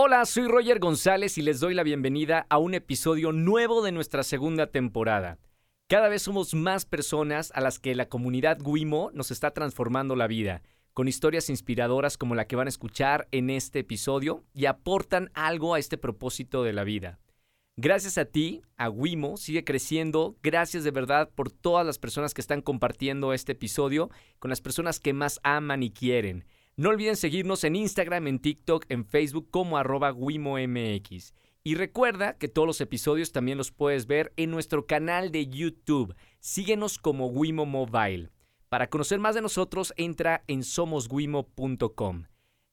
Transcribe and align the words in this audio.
Hola, 0.00 0.24
soy 0.26 0.46
Roger 0.46 0.78
González 0.78 1.38
y 1.38 1.42
les 1.42 1.58
doy 1.58 1.74
la 1.74 1.82
bienvenida 1.82 2.46
a 2.50 2.58
un 2.58 2.74
episodio 2.74 3.32
nuevo 3.32 3.82
de 3.82 3.90
nuestra 3.90 4.22
segunda 4.22 4.68
temporada. 4.68 5.38
Cada 5.88 6.08
vez 6.08 6.22
somos 6.22 6.54
más 6.54 6.86
personas 6.86 7.50
a 7.52 7.60
las 7.60 7.80
que 7.80 7.96
la 7.96 8.08
comunidad 8.08 8.60
Wimo 8.64 9.10
nos 9.12 9.32
está 9.32 9.50
transformando 9.50 10.14
la 10.14 10.28
vida, 10.28 10.62
con 10.94 11.08
historias 11.08 11.50
inspiradoras 11.50 12.16
como 12.16 12.36
la 12.36 12.46
que 12.46 12.54
van 12.54 12.68
a 12.68 12.70
escuchar 12.70 13.26
en 13.32 13.50
este 13.50 13.80
episodio 13.80 14.44
y 14.54 14.66
aportan 14.66 15.32
algo 15.34 15.74
a 15.74 15.80
este 15.80 15.98
propósito 15.98 16.62
de 16.62 16.74
la 16.74 16.84
vida. 16.84 17.18
Gracias 17.76 18.18
a 18.18 18.24
ti, 18.24 18.62
a 18.76 18.90
Wimo, 18.90 19.36
sigue 19.36 19.64
creciendo. 19.64 20.36
Gracias 20.44 20.84
de 20.84 20.92
verdad 20.92 21.28
por 21.34 21.50
todas 21.50 21.84
las 21.84 21.98
personas 21.98 22.34
que 22.34 22.40
están 22.40 22.62
compartiendo 22.62 23.32
este 23.32 23.50
episodio 23.50 24.10
con 24.38 24.48
las 24.48 24.60
personas 24.60 25.00
que 25.00 25.12
más 25.12 25.40
aman 25.42 25.82
y 25.82 25.90
quieren. 25.90 26.44
No 26.78 26.90
olviden 26.90 27.16
seguirnos 27.16 27.64
en 27.64 27.74
Instagram, 27.74 28.28
en 28.28 28.38
TikTok, 28.38 28.86
en 28.88 29.04
Facebook 29.04 29.48
como 29.50 29.78
arroba 29.78 30.12
WimoMX. 30.12 31.34
Y 31.64 31.74
recuerda 31.74 32.38
que 32.38 32.46
todos 32.46 32.68
los 32.68 32.80
episodios 32.80 33.32
también 33.32 33.58
los 33.58 33.72
puedes 33.72 34.06
ver 34.06 34.32
en 34.36 34.52
nuestro 34.52 34.86
canal 34.86 35.32
de 35.32 35.48
YouTube. 35.48 36.14
Síguenos 36.38 36.98
como 36.98 37.26
Wimo 37.26 37.66
Mobile. 37.66 38.30
Para 38.68 38.88
conocer 38.88 39.18
más 39.18 39.34
de 39.34 39.42
nosotros, 39.42 39.92
entra 39.96 40.44
en 40.46 40.62
somoswimo.com. 40.62 42.26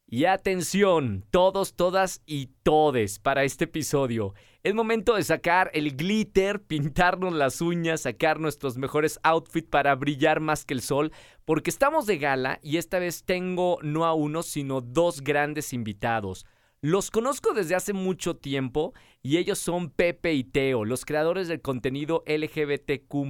Y 0.08 0.26
atención, 0.26 1.26
todos, 1.32 1.74
todas 1.74 2.22
y 2.28 2.52
todes 2.62 3.18
para 3.18 3.44
este 3.44 3.64
episodio. 3.64 4.36
Es 4.62 4.76
momento 4.76 5.16
de 5.16 5.24
sacar 5.24 5.72
el 5.74 5.98
glitter, 5.98 6.62
pintarnos 6.62 7.34
las 7.34 7.60
uñas, 7.60 8.02
sacar 8.02 8.40
nuestros 8.40 8.78
mejores 8.78 9.20
outfits 9.24 9.68
para 9.68 9.96
brillar 9.96 10.42
más 10.42 10.64
que 10.64 10.76
el 10.76 10.82
sol, 10.82 11.12
porque 11.44 11.72
estamos 11.72 12.06
de 12.06 12.20
gala 12.20 12.60
y 12.62 12.78
esta 12.78 13.00
vez 13.00 13.24
tengo 13.24 13.80
no 13.82 14.06
a 14.06 14.14
uno, 14.14 14.44
sino 14.44 14.80
dos 14.80 15.22
grandes 15.22 15.74
invitados. 15.74 16.46
Los 16.82 17.10
conozco 17.10 17.54
desde 17.54 17.74
hace 17.74 17.94
mucho 17.94 18.36
tiempo 18.36 18.94
y 19.24 19.38
ellos 19.38 19.58
son 19.58 19.90
Pepe 19.90 20.36
y 20.36 20.44
Teo, 20.44 20.86
los 20.86 21.04
creadores 21.04 21.48
del 21.48 21.62
contenido 21.62 22.24
LGBTQ 22.28 23.26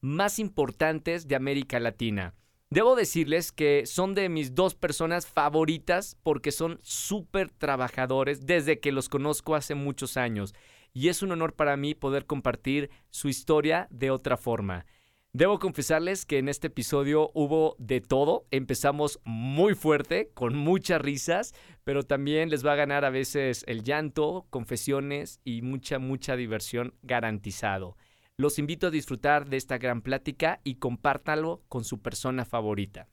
más 0.00 0.38
importantes 0.38 1.28
de 1.28 1.36
América 1.36 1.78
Latina. 1.80 2.34
Debo 2.70 2.96
decirles 2.96 3.50
que 3.50 3.86
son 3.86 4.14
de 4.14 4.28
mis 4.28 4.54
dos 4.54 4.74
personas 4.74 5.26
favoritas 5.26 6.18
porque 6.22 6.52
son 6.52 6.78
súper 6.82 7.50
trabajadores 7.50 8.44
desde 8.44 8.78
que 8.78 8.92
los 8.92 9.08
conozco 9.08 9.54
hace 9.54 9.74
muchos 9.74 10.18
años 10.18 10.54
y 10.92 11.08
es 11.08 11.22
un 11.22 11.32
honor 11.32 11.54
para 11.54 11.78
mí 11.78 11.94
poder 11.94 12.26
compartir 12.26 12.90
su 13.08 13.28
historia 13.28 13.88
de 13.90 14.10
otra 14.10 14.36
forma. 14.36 14.84
Debo 15.32 15.58
confesarles 15.58 16.26
que 16.26 16.36
en 16.36 16.48
este 16.48 16.66
episodio 16.66 17.30
hubo 17.32 17.74
de 17.78 18.02
todo. 18.02 18.46
Empezamos 18.50 19.18
muy 19.24 19.74
fuerte, 19.74 20.30
con 20.34 20.54
muchas 20.54 21.00
risas, 21.00 21.54
pero 21.84 22.02
también 22.02 22.50
les 22.50 22.66
va 22.66 22.72
a 22.72 22.76
ganar 22.76 23.06
a 23.06 23.10
veces 23.10 23.64
el 23.66 23.82
llanto, 23.82 24.46
confesiones 24.50 25.40
y 25.42 25.62
mucha, 25.62 25.98
mucha 25.98 26.36
diversión 26.36 26.94
garantizado. 27.02 27.96
Los 28.40 28.60
invito 28.60 28.86
a 28.86 28.90
disfrutar 28.90 29.48
de 29.48 29.56
esta 29.56 29.78
gran 29.78 30.00
plática 30.00 30.60
y 30.62 30.76
compártalo 30.76 31.64
con 31.68 31.82
su 31.82 32.00
persona 32.00 32.44
favorita. 32.44 33.08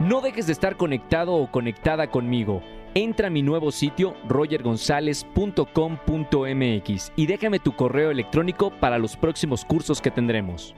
No 0.00 0.20
dejes 0.20 0.48
de 0.48 0.52
estar 0.52 0.76
conectado 0.76 1.34
o 1.34 1.48
conectada 1.48 2.10
conmigo. 2.10 2.60
Entra 2.96 3.28
a 3.28 3.30
mi 3.30 3.42
nuevo 3.42 3.70
sitio 3.70 4.16
rogergonzalez.com.mx 4.26 7.12
y 7.14 7.26
déjame 7.26 7.60
tu 7.60 7.76
correo 7.76 8.10
electrónico 8.10 8.72
para 8.80 8.98
los 8.98 9.16
próximos 9.16 9.64
cursos 9.64 10.00
que 10.00 10.10
tendremos. 10.10 10.74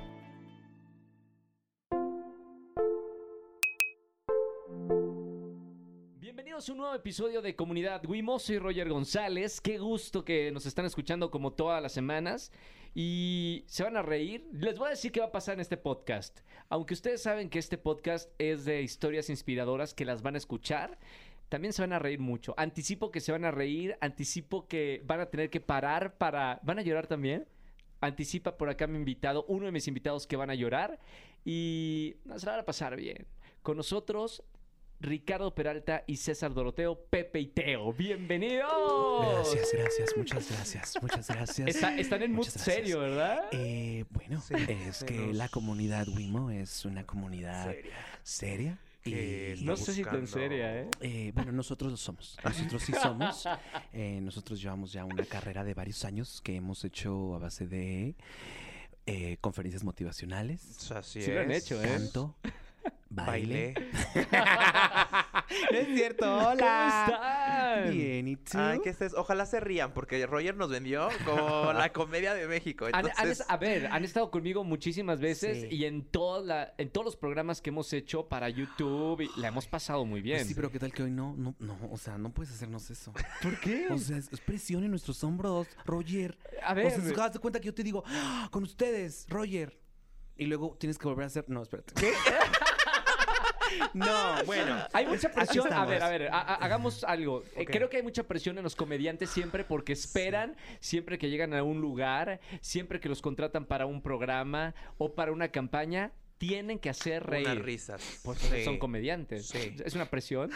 Bienvenidos 6.58 6.74
un 6.74 6.78
nuevo 6.78 6.94
episodio 6.96 7.40
de 7.40 7.54
Comunidad 7.54 8.04
Wimo. 8.04 8.40
Soy 8.40 8.58
Roger 8.58 8.88
González. 8.88 9.60
Qué 9.60 9.78
gusto 9.78 10.24
que 10.24 10.50
nos 10.50 10.66
están 10.66 10.86
escuchando 10.86 11.30
como 11.30 11.52
todas 11.52 11.80
las 11.80 11.92
semanas 11.92 12.50
y 12.96 13.62
se 13.68 13.84
van 13.84 13.96
a 13.96 14.02
reír. 14.02 14.44
Les 14.50 14.76
voy 14.76 14.88
a 14.88 14.90
decir 14.90 15.12
qué 15.12 15.20
va 15.20 15.26
a 15.26 15.30
pasar 15.30 15.54
en 15.54 15.60
este 15.60 15.76
podcast. 15.76 16.40
Aunque 16.68 16.94
ustedes 16.94 17.22
saben 17.22 17.48
que 17.48 17.60
este 17.60 17.78
podcast 17.78 18.28
es 18.38 18.64
de 18.64 18.82
historias 18.82 19.30
inspiradoras 19.30 19.94
que 19.94 20.04
las 20.04 20.20
van 20.22 20.34
a 20.34 20.38
escuchar, 20.38 20.98
también 21.48 21.72
se 21.72 21.82
van 21.82 21.92
a 21.92 22.00
reír 22.00 22.18
mucho. 22.18 22.54
Anticipo 22.56 23.12
que 23.12 23.20
se 23.20 23.30
van 23.30 23.44
a 23.44 23.52
reír, 23.52 23.96
anticipo 24.00 24.66
que 24.66 25.00
van 25.06 25.20
a 25.20 25.26
tener 25.26 25.50
que 25.50 25.60
parar 25.60 26.18
para... 26.18 26.58
¿Van 26.64 26.80
a 26.80 26.82
llorar 26.82 27.06
también? 27.06 27.46
Anticipa 28.00 28.58
por 28.58 28.68
acá 28.68 28.88
mi 28.88 28.98
invitado, 28.98 29.44
uno 29.46 29.66
de 29.66 29.72
mis 29.72 29.86
invitados 29.86 30.26
que 30.26 30.34
van 30.34 30.50
a 30.50 30.56
llorar 30.56 30.98
y 31.44 32.16
la 32.24 32.34
van 32.34 32.58
a 32.58 32.64
pasar 32.64 32.96
bien. 32.96 33.28
Con 33.62 33.76
nosotros 33.76 34.42
Ricardo 35.00 35.54
Peralta 35.54 36.02
y 36.08 36.16
César 36.16 36.52
Doroteo, 36.52 36.98
Pepe 37.08 37.38
y 37.38 37.46
Teo. 37.46 37.92
¡Bienvenidos! 37.92 39.46
Gracias, 39.54 39.68
gracias, 39.72 40.16
muchas 40.16 40.50
gracias, 40.50 40.94
muchas 41.00 41.28
gracias. 41.28 41.68
Está- 41.68 41.96
están 41.96 42.22
en 42.22 42.32
mood 42.32 42.38
Muchas 42.38 42.54
gracias. 42.54 42.74
serio, 42.76 42.98
¿verdad? 43.00 43.44
Eh, 43.52 44.04
bueno, 44.10 44.40
Sí, 44.40 44.54
es 44.68 45.04
que 45.04 45.14
nos- 45.18 45.36
la 45.36 45.48
comunidad 45.48 46.08
Wimo 46.08 46.50
es 46.50 46.84
una 46.84 47.06
comunidad 47.06 47.72
seria. 48.24 48.78
Que 49.04 49.54
y, 49.56 49.62
no 49.64 49.76
sé 49.76 49.92
si 49.94 50.02
tan 50.02 50.26
seria, 50.26 50.80
¿eh? 50.82 50.88
eh, 51.00 51.30
bueno, 51.32 51.52
nosotros 51.52 51.92
lo 51.92 51.96
somos. 51.96 52.36
Nosotros 52.42 52.82
sí 52.82 52.92
somos. 53.00 53.44
Eh, 53.92 54.18
nosotros 54.20 54.60
llevamos 54.60 54.92
ya 54.92 55.04
una 55.04 55.24
carrera 55.24 55.62
de 55.64 55.74
varios 55.74 56.04
años 56.04 56.40
que 56.42 56.56
hemos 56.56 56.84
hecho 56.84 57.36
a 57.36 57.38
base 57.38 57.66
de 57.68 58.16
eh, 59.06 59.36
conferencias 59.40 59.84
motivacionales, 59.84 60.90
Así 60.90 61.22
Sí 61.22 61.30
lo 61.30 61.40
han 61.40 61.50
es. 61.52 61.64
hecho, 61.64 61.82
¿eh? 61.82 61.86
canto, 61.86 62.34
baile. 63.10 63.74
No 65.72 65.78
es 65.78 65.86
cierto, 65.94 66.26
¿Cómo 66.26 66.50
están? 66.52 67.90
Bien, 67.90 68.28
¿y 68.28 68.36
tú? 68.36 68.58
Ay, 68.58 68.80
que 68.80 68.90
estés. 68.90 69.14
Ojalá 69.14 69.46
se 69.46 69.60
rían, 69.60 69.92
porque 69.92 70.24
Roger 70.26 70.56
nos 70.56 70.68
vendió 70.70 71.08
como 71.24 71.72
la 71.72 71.92
comedia 71.92 72.34
de 72.34 72.46
México. 72.46 72.86
Han- 72.86 72.94
han 72.94 73.06
Entonces, 73.06 73.40
est- 73.40 73.50
a 73.50 73.56
ver, 73.56 73.86
han 73.86 74.04
estado 74.04 74.30
conmigo 74.30 74.64
muchísimas 74.64 75.20
veces 75.20 75.62
Sí. 75.62 75.68
y 75.76 75.84
en, 75.86 76.04
toda 76.04 76.42
la- 76.42 76.74
en 76.78 76.90
todos 76.90 77.04
los 77.04 77.16
programas 77.16 77.60
que 77.62 77.70
hemos 77.70 77.92
hecho 77.92 78.28
para 78.28 78.48
YouTube 78.48 79.20
y 79.22 79.40
la 79.40 79.48
hemos 79.48 79.66
pasado 79.66 80.04
muy 80.04 80.20
bien. 80.20 80.38
Pues 80.38 80.48
sí, 80.48 80.54
pero 80.54 80.70
¿qué 80.70 80.78
tal 80.78 80.92
que 80.92 81.02
hoy 81.02 81.10
no? 81.10 81.34
No, 81.36 81.54
no, 81.58 81.78
o 81.90 81.96
sea, 81.96 82.18
no 82.18 82.30
puedes 82.32 82.52
hacernos 82.52 82.90
eso. 82.90 83.12
¿Por 83.42 83.58
qué? 83.60 83.88
O 83.90 83.98
sea, 83.98 84.16
es, 84.18 84.32
es 84.32 84.40
presión 84.40 84.84
en 84.84 84.90
nuestros 84.90 85.22
hombros, 85.24 85.66
Roger. 85.84 86.36
a 86.62 86.72
O 86.72 86.74
ver, 86.74 86.90
sea, 86.90 87.02
te 87.02 87.12
das 87.14 87.38
cuenta 87.38 87.58
que 87.60 87.66
yo 87.66 87.74
te 87.74 87.82
digo, 87.82 88.02
"Ah, 88.06 88.48
con 88.50 88.62
ustedes, 88.64 89.26
Roger. 89.28 89.78
Y 90.36 90.46
luego 90.46 90.76
tienes 90.78 90.98
que 90.98 91.08
volver 91.08 91.24
a 91.24 91.26
hacer. 91.26 91.44
No, 91.48 91.62
espérate. 91.62 91.94
¿Qué? 91.94 92.12
no, 93.94 94.44
bueno. 94.44 94.76
hay 94.92 95.06
mucha 95.06 95.30
presión. 95.30 95.72
A 95.72 95.84
ver, 95.84 96.02
a 96.02 96.08
ver, 96.08 96.28
a- 96.28 96.38
a- 96.40 96.54
hagamos 96.56 97.04
algo. 97.04 97.42
Eh, 97.56 97.62
Ok. 97.62 97.70
creo 97.70 97.88
que 97.90 97.96
hay 97.98 98.02
mucha 98.02 98.22
presión 98.24 98.56
en 98.58 98.64
los 98.64 98.76
comediantes 98.76 99.30
siempre 99.30 99.64
porque 99.64 99.92
esperan, 99.92 100.56
siempre 100.80 101.18
que 101.18 101.28
llegan 101.30 101.54
a 101.54 101.62
un 101.62 101.80
lugar, 101.80 102.40
siempre 102.60 103.00
que 103.00 103.08
los 103.08 103.22
contratan 103.22 103.64
para 103.64 103.86
un 103.86 104.02
programa 104.02 104.74
o 104.98 105.14
para 105.14 105.32
una 105.32 105.48
campaña, 105.48 106.12
tienen 106.38 106.78
que 106.78 106.88
hacer 106.90 107.24
reír. 107.24 107.46
unas 107.48 107.58
risas. 107.64 108.20
Porque 108.24 108.64
son 108.64 108.78
comediantes. 108.78 109.46
Sí. 109.48 109.74
Es 109.84 109.94
una 109.94 110.06
presión. 110.06 110.50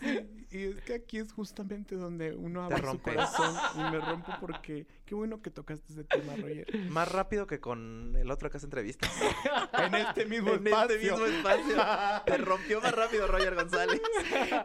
Y 0.52 0.64
es 0.64 0.80
que 0.80 0.94
aquí 0.94 1.18
es 1.18 1.32
justamente 1.32 1.94
donde 1.94 2.34
uno 2.34 2.64
abre 2.64 2.82
su 2.90 3.00
corazón 3.00 3.54
y 3.76 3.78
me 3.78 4.00
rompo 4.00 4.32
porque 4.40 4.84
qué 5.06 5.14
bueno 5.14 5.40
que 5.42 5.50
tocaste 5.50 5.92
ese 5.92 6.04
tema, 6.04 6.34
Roger. 6.34 6.66
Más 6.90 7.10
rápido 7.10 7.46
que 7.46 7.60
con 7.60 8.16
el 8.16 8.30
otro 8.30 8.50
que 8.50 8.56
hace 8.56 8.66
entrevistas. 8.66 9.10
En 9.80 9.94
este 9.94 10.26
mismo 10.26 10.52
en 10.52 10.66
este 10.66 10.98
mismo 10.98 11.24
espacio. 11.24 11.76
Te 12.26 12.36
rompió 12.38 12.80
más 12.80 12.92
rápido 12.92 13.26
Roger 13.26 13.54
González. 13.54 14.00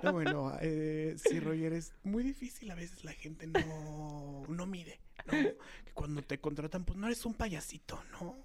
No, 0.04 0.14
bueno, 0.14 0.58
eh, 0.62 1.16
sí, 1.18 1.40
Roger, 1.40 1.74
es 1.74 1.94
muy 2.04 2.24
difícil. 2.24 2.70
A 2.72 2.76
veces 2.76 3.04
la 3.04 3.14
gente 3.14 3.48
no, 3.48 4.44
no 4.48 4.66
mide, 4.66 5.00
¿no? 5.26 5.32
Que 5.32 5.92
cuando 5.94 6.22
te 6.22 6.40
contratan, 6.40 6.84
pues 6.84 6.98
no 6.98 7.08
eres 7.08 7.26
un 7.26 7.36
payasito, 7.36 8.04
¿no? 8.12 8.36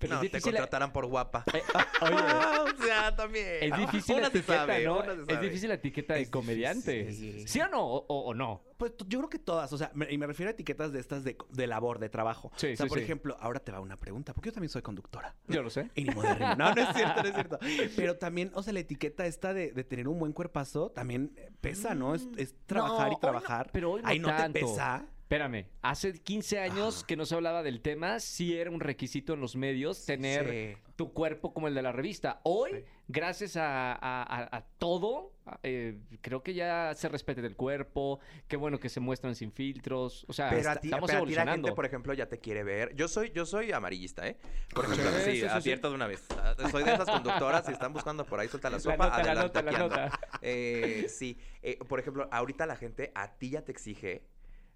Pero 0.00 0.14
no, 0.14 0.22
es 0.22 0.30
te 0.30 0.38
difícil. 0.38 0.52
contratarán 0.54 0.92
por 0.92 1.06
guapa. 1.06 1.44
Eh, 1.54 1.62
oye, 2.02 2.14
o 2.80 2.84
sea, 2.84 3.14
también. 3.14 3.46
Es 3.60 3.76
difícil 3.76 4.14
la 4.16 4.20
Una 4.22 4.28
etiqueta, 4.28 4.56
sabe, 4.56 4.84
¿no? 4.84 5.02
Es 5.28 5.40
difícil 5.40 5.68
la 5.68 5.74
etiqueta 5.74 6.14
de 6.14 6.22
Es 6.22 6.30
comediante. 6.30 7.04
difícil. 7.04 7.46
¿Sí 7.48 7.60
o 7.60 7.68
no? 7.68 7.84
O, 7.86 8.32
no? 8.34 8.62
Pues 8.78 8.92
yo 9.06 9.18
creo 9.18 9.28
que 9.28 9.38
todas, 9.38 9.70
o 9.74 9.76
sea, 9.78 9.90
me- 9.94 10.10
y 10.10 10.16
me 10.16 10.26
refiero 10.26 10.48
a 10.48 10.52
etiquetas 10.52 10.90
de 10.92 11.00
estas 11.00 11.22
de, 11.22 11.36
de 11.50 11.66
labor, 11.66 11.98
de 11.98 12.08
trabajo. 12.08 12.50
Sí, 12.56 12.68
o 12.72 12.76
sea, 12.76 12.86
por 12.86 12.98
ejemplo, 12.98 13.36
ahora 13.40 13.60
te 13.60 13.70
va 13.72 13.80
una 13.80 13.98
pregunta, 13.98 14.32
porque 14.32 14.48
yo 14.48 14.52
también 14.54 14.70
soy 14.70 14.80
conductora. 14.80 15.34
Yo 15.48 15.62
lo 15.62 15.68
sé. 15.68 15.90
Y 15.94 16.04
ni 16.04 16.14
modo 16.14 16.28
de. 16.34 16.40
No, 16.56 16.74
no 16.74 16.80
es 16.80 16.96
cierto, 16.96 17.22
no 17.22 17.28
es 17.28 17.34
cierto. 17.34 17.58
Pero 17.96 18.16
también, 18.16 18.50
o 18.54 18.62
sea, 18.62 18.72
la 18.72 18.80
etiqueta 18.80 19.26
esta 19.26 19.52
de, 19.52 19.72
de 19.72 19.84
tener 19.84 20.08
un 20.08 20.18
buen 20.18 20.32
cuerpazo 20.32 20.90
también 20.90 21.34
pesa, 21.60 21.94
¿no? 21.94 22.14
Es, 22.14 22.26
es 22.38 22.54
trabajar 22.64 22.98
No, 22.98 23.04
hoy 23.04 23.10
y 23.10 23.14
no, 23.14 23.18
trabajar. 23.20 23.70
pero 23.72 23.90
hoy 23.92 24.02
no 24.02 24.08
Ay, 24.08 24.18
no 24.18 24.28
tanto. 24.28 24.52
te 24.58 24.60
pesa. 24.64 25.04
Espérame, 25.30 25.66
hace 25.82 26.12
15 26.12 26.58
años 26.58 27.04
que 27.04 27.14
no 27.14 27.24
se 27.24 27.36
hablaba 27.36 27.62
del 27.62 27.80
tema, 27.82 28.18
sí 28.18 28.56
era 28.58 28.68
un 28.68 28.80
requisito 28.80 29.32
en 29.34 29.40
los 29.40 29.54
medios 29.54 30.04
tener 30.04 30.50
Sí. 30.76 30.82
tu 30.96 31.12
cuerpo 31.12 31.54
como 31.54 31.68
el 31.68 31.74
de 31.76 31.82
la 31.82 31.92
revista. 31.92 32.40
Hoy, 32.42 32.70
Sí. 32.72 32.84
gracias 33.06 33.56
a, 33.56 33.92
a- 33.92 34.22
a- 34.24 34.56
a 34.56 34.62
todo, 34.80 35.32
eh, 35.62 36.00
creo 36.20 36.42
que 36.42 36.52
ya 36.52 36.94
se 36.96 37.08
respete 37.08 37.42
del 37.42 37.54
cuerpo, 37.54 38.18
qué 38.48 38.56
bueno 38.56 38.80
que 38.80 38.88
se 38.88 38.98
muestran 38.98 39.36
sin 39.36 39.52
filtros, 39.52 40.24
o 40.26 40.32
sea, 40.32 40.50
Pero 40.50 40.68
a 40.68 40.74
ti, 40.74 40.88
estamos 40.88 41.08
pero 41.08 41.22
a 41.22 41.26
ti 41.26 41.26
la 41.34 41.42
evolucionando. 41.42 41.68
gente, 41.68 41.76
por 41.76 41.86
ejemplo, 41.86 42.12
ya 42.12 42.26
te 42.26 42.38
quiere 42.40 42.64
ver. 42.64 42.92
Yo 42.96 43.06
soy, 43.06 43.30
yo 43.30 43.46
soy 43.46 43.70
amarillista, 43.70 44.26
¿eh? 44.26 44.36
Por 44.74 44.86
ejemplo, 44.86 45.10
Sí, 45.12 45.16
sí, 45.18 45.24
sí, 45.26 45.32
sí, 45.36 45.40
sí. 45.42 45.46
advierto 45.46 45.90
de 45.90 45.94
una 45.94 46.08
vez. 46.08 46.26
Ah, 46.30 46.56
Soy 46.72 46.82
de 46.82 46.92
esas 46.92 47.08
conductoras, 47.08 47.64
si 47.66 47.70
están 47.70 47.92
buscando 47.92 48.26
por 48.26 48.40
ahí, 48.40 48.48
suelta 48.48 48.68
la 48.68 48.78
La 48.78 48.80
sopa, 48.80 49.22
la 49.22 49.34
nota, 49.36 49.62
la 49.62 49.78
nota. 49.78 50.20
Eh, 50.42 51.06
sí, 51.08 51.38
Eh, 51.62 51.78
por 51.88 52.00
ejemplo, 52.00 52.26
ahorita 52.32 52.66
la 52.66 52.74
gente 52.74 53.12
a 53.14 53.36
ti 53.36 53.50
ya 53.50 53.62
te 53.62 53.70
exige 53.70 54.22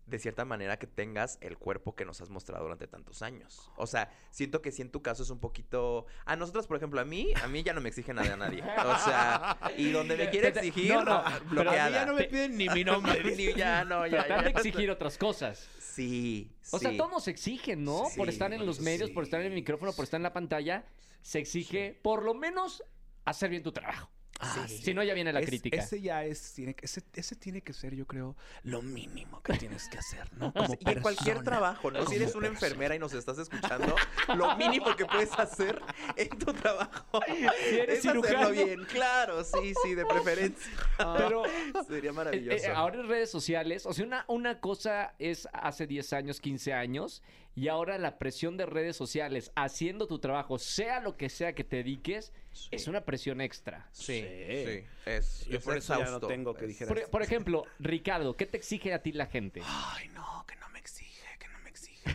de 0.07 0.19
cierta 0.19 0.45
manera 0.45 0.79
que 0.79 0.87
tengas 0.87 1.39
el 1.41 1.57
cuerpo 1.57 1.95
que 1.95 2.05
nos 2.05 2.21
has 2.21 2.29
mostrado 2.31 2.65
durante 2.65 2.87
tantos 2.87 3.23
años. 3.23 3.71
O 3.77 3.87
sea, 3.87 4.11
siento 4.31 4.61
que 4.61 4.71
sí 4.71 4.83
en 4.83 4.91
tu 4.91 5.03
caso 5.03 5.23
es 5.23 5.31
un 5.31 5.41
poquito... 5.41 6.07
A 6.27 6.37
nosotros, 6.37 6.67
por 6.67 6.77
ejemplo, 6.77 7.01
a 7.01 7.05
mí, 7.05 7.33
a 7.43 7.49
mí 7.49 7.63
ya 7.63 7.73
no 7.73 7.81
me 7.81 7.89
exige 7.89 8.13
nada 8.13 8.35
a 8.35 8.37
nadie. 8.37 8.63
O 8.63 8.99
sea, 8.99 9.59
y 9.77 9.91
donde 9.91 10.17
me 10.17 10.29
quiere 10.31 10.49
exigir, 10.49 10.93
no, 10.93 11.05
no, 11.05 11.05
pero 11.05 11.37
a 11.37 11.41
mí 11.41 11.47
bloqueada. 11.49 11.91
Ya 11.91 12.07
no 12.07 12.15
me 12.15 12.25
piden 12.25 12.57
ni 12.57 12.69
mi 12.69 12.85
nombre. 12.85 13.23
Ni- 13.37 13.55
ya, 13.55 13.85
no, 13.85 14.07
ya, 14.07 14.23
han 14.29 14.45
de 14.45 14.51
exigir 14.51 14.91
otras 14.91 15.17
cosas. 15.17 15.67
Sí, 15.81 16.51
O 16.73 16.79
sea, 16.79 16.97
todos 16.97 17.11
nos 17.11 17.29
exigen, 17.29 17.85
¿no? 17.85 18.05
por 18.17 18.29
estar 18.29 18.53
en 18.53 18.67
los 18.67 18.81
medios, 18.81 19.11
por 19.11 19.25
estar 19.25 19.41
en 19.41 19.47
el 19.47 19.53
micrófono, 19.53 19.93
por 19.93 20.05
estar 20.05 20.19
en 20.19 20.25
la 20.25 20.33
pantalla, 20.33 20.85
se 21.23 21.39
exige 21.39 21.99
por 22.03 22.25
lo 22.25 22.35
menos 22.35 22.83
hacer 23.25 23.49
bien 23.51 23.63
tu 23.63 23.73
trabajo. 23.73 24.11
Ah, 24.41 24.67
Si 24.69 24.93
no, 24.95 25.03
ya 25.05 25.15
viene 25.15 25.33
la 25.33 25.41
Es- 25.41 25.47
crítica. 25.47 25.77
Ese 25.77 26.01
ya 26.01 26.25
es, 26.25 26.53
tiene 26.55 26.75
que- 26.75 26.85
ese, 26.87 27.03
ese 27.15 27.37
tiene 27.37 27.63
que 27.63 27.73
ser, 27.73 27.95
yo 27.95 28.07
creo, 28.07 28.37
lo 28.65 28.83
mínimo 28.83 29.41
que 29.43 29.55
tienes 29.55 29.89
que 29.89 29.99
hacer, 29.99 30.31
¿no? 30.37 30.53
Como 30.53 30.75
Y 30.81 30.91
en 30.91 31.01
cualquier 31.03 31.43
trabajo, 31.45 31.91
¿no? 31.91 32.05
Si 32.07 32.17
eres 32.17 32.35
una 32.35 32.49
persona. 32.49 32.67
enfermera 32.67 32.97
y 32.97 32.99
nos 32.99 33.15
estás 33.15 33.39
escuchando, 33.39 33.95
lo 34.37 34.57
mínimo 34.57 34.95
que 34.97 35.07
puedes 35.07 35.33
hacer 35.39 35.81
en 36.17 36.29
tu 36.31 36.53
trabajo 36.53 37.21
Si 37.69 37.79
eres 37.79 37.97
es 37.99 38.03
cirujano. 38.03 38.39
hacerlo 38.41 38.65
bien. 38.65 38.85
Claro, 38.87 39.45
sí, 39.45 39.73
sí, 39.85 39.95
de 39.95 40.05
preferencia. 40.05 40.73
Pero 41.17 41.45
Sería 41.87 42.11
eh, 42.11 42.13
maravilloso. 42.13 42.57
eh, 42.67 42.73
ahora 42.75 43.01
en 43.01 43.09
redes 43.09 43.31
sociales, 43.31 43.87
o 43.87 43.93
sea, 43.93 44.05
una, 44.05 44.25
una 44.29 44.61
cosa 44.61 45.15
es 45.19 45.49
hace 45.53 45.87
10 45.87 46.13
años, 46.13 46.41
15 46.41 46.73
años, 46.75 47.23
y 47.55 47.69
ahora 47.69 47.99
la 47.99 48.19
presión 48.19 48.57
de 48.57 48.67
redes 48.67 48.97
sociales 48.97 49.53
haciendo 49.55 50.09
tu 50.09 50.19
trabajo, 50.19 50.59
sea 50.59 50.99
lo 51.01 51.17
que 51.17 51.29
sea 51.29 51.55
que 51.55 51.63
te 51.63 51.77
dediques, 51.77 52.33
es 52.71 52.89
una 52.89 53.05
presión 53.05 53.41
extra. 53.41 53.89
Sí, 53.93 54.03
Sí. 54.23 54.65
sí. 54.67 54.85
Es, 55.07 55.47
Yo 55.47 55.59
es 55.59 55.65
por 55.65 55.77
eso 55.77 55.99
ya 55.99 56.11
no 56.11 56.21
tengo 56.21 56.55
que 56.55 56.65
Es- 56.65 56.69
dijera- 56.69 56.89
Por, 56.89 57.11
por 57.11 57.23
ejemplo, 57.23 57.65
Ricardo, 57.79 58.37
¿qué 58.37 58.47
te 58.47 58.57
exige 58.57 58.93
a 58.93 59.03
ti 59.03 59.13
la 59.13 59.27
gente? 59.27 59.61
Ay, 59.65 60.09
no, 60.09 60.45
que 60.47 60.57
no 60.57 60.69
me 60.71 60.79
exige, 60.79 61.27
que 61.39 61.49
no 61.49 61.59
me 61.61 61.71
exige. 61.71 62.15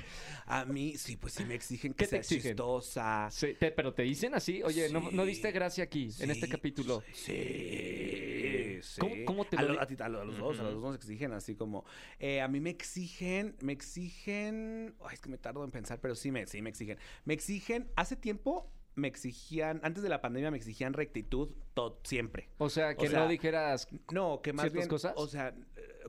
A 0.52 0.66
mí, 0.66 0.98
sí, 0.98 1.16
pues 1.16 1.34
sí 1.34 1.46
me 1.46 1.54
exigen 1.54 1.94
que 1.94 1.98
¿Qué 1.98 2.06
te 2.06 2.10
sea 2.10 2.20
exigen? 2.20 2.52
chistosa. 2.54 3.28
Sí, 3.32 3.54
te- 3.60 3.72
pero 3.72 3.94
te 3.94 4.02
dicen 4.02 4.34
así, 4.34 4.64
oye, 4.64 4.90
no, 4.90 5.12
no 5.12 5.24
diste 5.26 5.52
gracia 5.52 5.84
aquí, 5.84 6.10
en 6.20 6.32
este 6.32 6.50
capítulo. 6.50 7.04
Sí, 7.14 8.80
sí. 8.82 9.00
¿Cómo- 9.00 9.16
cómo 9.26 9.46
te 9.46 9.58
a, 9.58 9.62
lo 9.62 9.68
lo- 9.70 9.74
di- 9.74 9.80
a 9.80 9.86
ti- 9.86 9.96
a 10.04 10.10
los 10.10 10.38
dos, 10.38 10.60
a 10.60 10.64
los 10.64 10.82
dos 10.82 10.96
exigen 10.96 11.34
así 11.34 11.56
como... 11.56 11.86
eh, 12.20 12.42
a 12.42 12.48
mí 12.48 12.60
me 12.60 12.70
exigen, 12.72 13.56
me 13.62 13.74
exigen... 13.74 14.96
Ay, 15.02 15.14
es 15.14 15.20
que 15.22 15.30
me 15.30 15.38
tardo 15.38 15.64
en 15.64 15.72
pensar, 15.72 16.00
pero 16.00 16.16
sí 16.16 16.32
me, 16.32 16.48
sí 16.48 16.62
me 16.62 16.70
exigen. 16.70 16.98
Me 17.26 17.34
exigen, 17.34 17.90
hace 17.96 18.16
tiempo 18.16 18.72
me 19.00 19.08
exigían, 19.08 19.80
antes 19.84 20.04
de 20.04 20.10
la 20.10 20.22
pandemia 20.22 20.52
me 20.52 20.58
exigían 20.58 20.94
rectitud 20.94 21.50
todo, 21.80 22.00
siempre. 22.04 22.50
O 22.58 22.70
sea, 22.70 22.96
que 22.96 23.08
O 23.08 23.10
sea, 23.10 23.20
no 23.22 23.28
dijeras, 23.28 23.88
No, 24.12 24.42
que 24.42 24.54
más 24.54 24.64
¿Ciertas 24.64 24.78
bien, 24.80 24.90
cosas? 24.90 25.14
o 25.16 25.28
sea, 25.28 25.54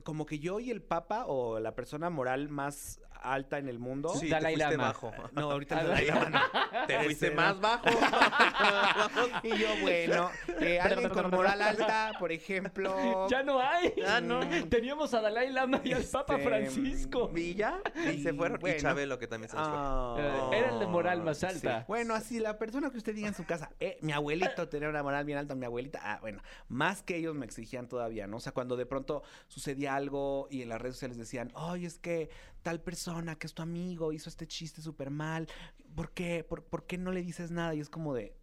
como 0.03 0.25
que 0.25 0.39
yo 0.39 0.59
y 0.59 0.71
el 0.71 0.81
Papa 0.81 1.25
o 1.27 1.59
la 1.59 1.75
persona 1.75 2.09
moral 2.09 2.49
más 2.49 2.99
alta 3.23 3.59
en 3.59 3.69
el 3.69 3.77
mundo... 3.77 4.09
Sí, 4.15 4.29
Dalai 4.29 4.55
te 4.55 4.61
fuiste 4.63 4.77
Lama. 4.77 4.87
bajo. 4.87 5.11
No, 5.33 5.51
ahorita 5.51 5.77
Ah, 5.77 5.81
el 5.81 5.87
Dalai 5.89 6.05
Lama 6.07 6.29
no. 6.71 6.87
Te 6.87 6.99
fuiste 7.03 7.29
más 7.31 7.55
¿no? 7.55 7.61
bajo. 7.61 7.85
Y 9.43 9.57
yo, 9.57 9.67
bueno, 9.81 10.31
eh, 10.59 10.79
alguien 10.79 11.09
con 11.09 11.29
moral 11.29 11.61
alta, 11.61 12.13
por 12.19 12.31
ejemplo... 12.31 13.27
ya 13.29 13.43
no 13.43 13.59
hay. 13.59 13.93
Ah, 14.07 14.21
no. 14.21 14.39
Teníamos 14.69 15.13
a 15.13 15.21
Dalai 15.21 15.51
Lama 15.51 15.81
y 15.83 15.93
al 15.93 16.03
Papa 16.03 16.35
Este, 16.37 16.47
Francisco. 16.47 17.31
Y 17.35 17.53
ya, 17.55 17.79
y 18.11 18.21
se 18.23 18.33
fueron. 18.33 18.59
Bueno. 18.59 18.77
Y 18.77 18.79
Chabelo, 18.81 19.19
que 19.19 19.27
también 19.27 19.49
se 19.49 19.55
nos 19.55 19.67
fue. 19.67 19.77
Ah, 19.77 20.15
Eh, 20.53 20.57
era 20.57 20.69
el 20.73 20.79
de 20.79 20.87
moral 20.87 21.21
más 21.21 21.37
sí. 21.37 21.45
alta. 21.45 21.85
Bueno, 21.87 22.13
así 22.15 22.39
la 22.39 22.57
persona 22.57 22.89
que 22.89 22.97
usted 22.97 23.13
diga 23.13 23.27
en 23.27 23.35
su 23.35 23.45
casa, 23.45 23.71
eh, 23.79 23.97
mi 24.01 24.11
abuelito 24.13 24.67
tenía 24.67 24.89
una 24.89 25.03
moral 25.03 25.25
bien 25.25 25.37
alta, 25.37 25.53
mi 25.61 25.67
abuelita, 25.67 25.99
ah, 26.03 26.19
bueno, 26.19 26.41
más 26.67 27.03
que 27.03 27.15
ellos 27.15 27.35
me 27.35 27.45
exigían 27.45 27.87
todavía, 27.87 28.27
¿no? 28.27 28.37
O 28.37 28.39
sea, 28.39 28.51
cuando 28.51 28.75
de 28.75 28.85
pronto 28.85 29.23
sucedía 29.47 29.95
algo 29.95 30.47
y 30.49 30.61
en 30.61 30.69
las 30.69 30.81
redes 30.81 30.95
sociales 30.95 31.17
decían, 31.17 31.51
ay, 31.55 31.85
es 31.85 31.99
que 31.99 32.29
tal 32.63 32.81
persona 32.81 33.37
que 33.37 33.47
es 33.47 33.53
tu 33.53 33.61
amigo 33.61 34.11
hizo 34.11 34.27
este 34.27 34.47
chiste 34.47 34.81
súper 34.81 35.09
mal, 35.11 35.47
¿por 35.95 36.11
qué? 36.11 36.43
¿Por, 36.43 36.63
por 36.65 36.85
qué 36.85 36.97
no 36.97 37.11
le 37.11 37.21
dices 37.21 37.51
nada? 37.51 37.73
Y 37.75 37.79
es 37.79 37.89
como 37.89 38.13
de, 38.13 38.35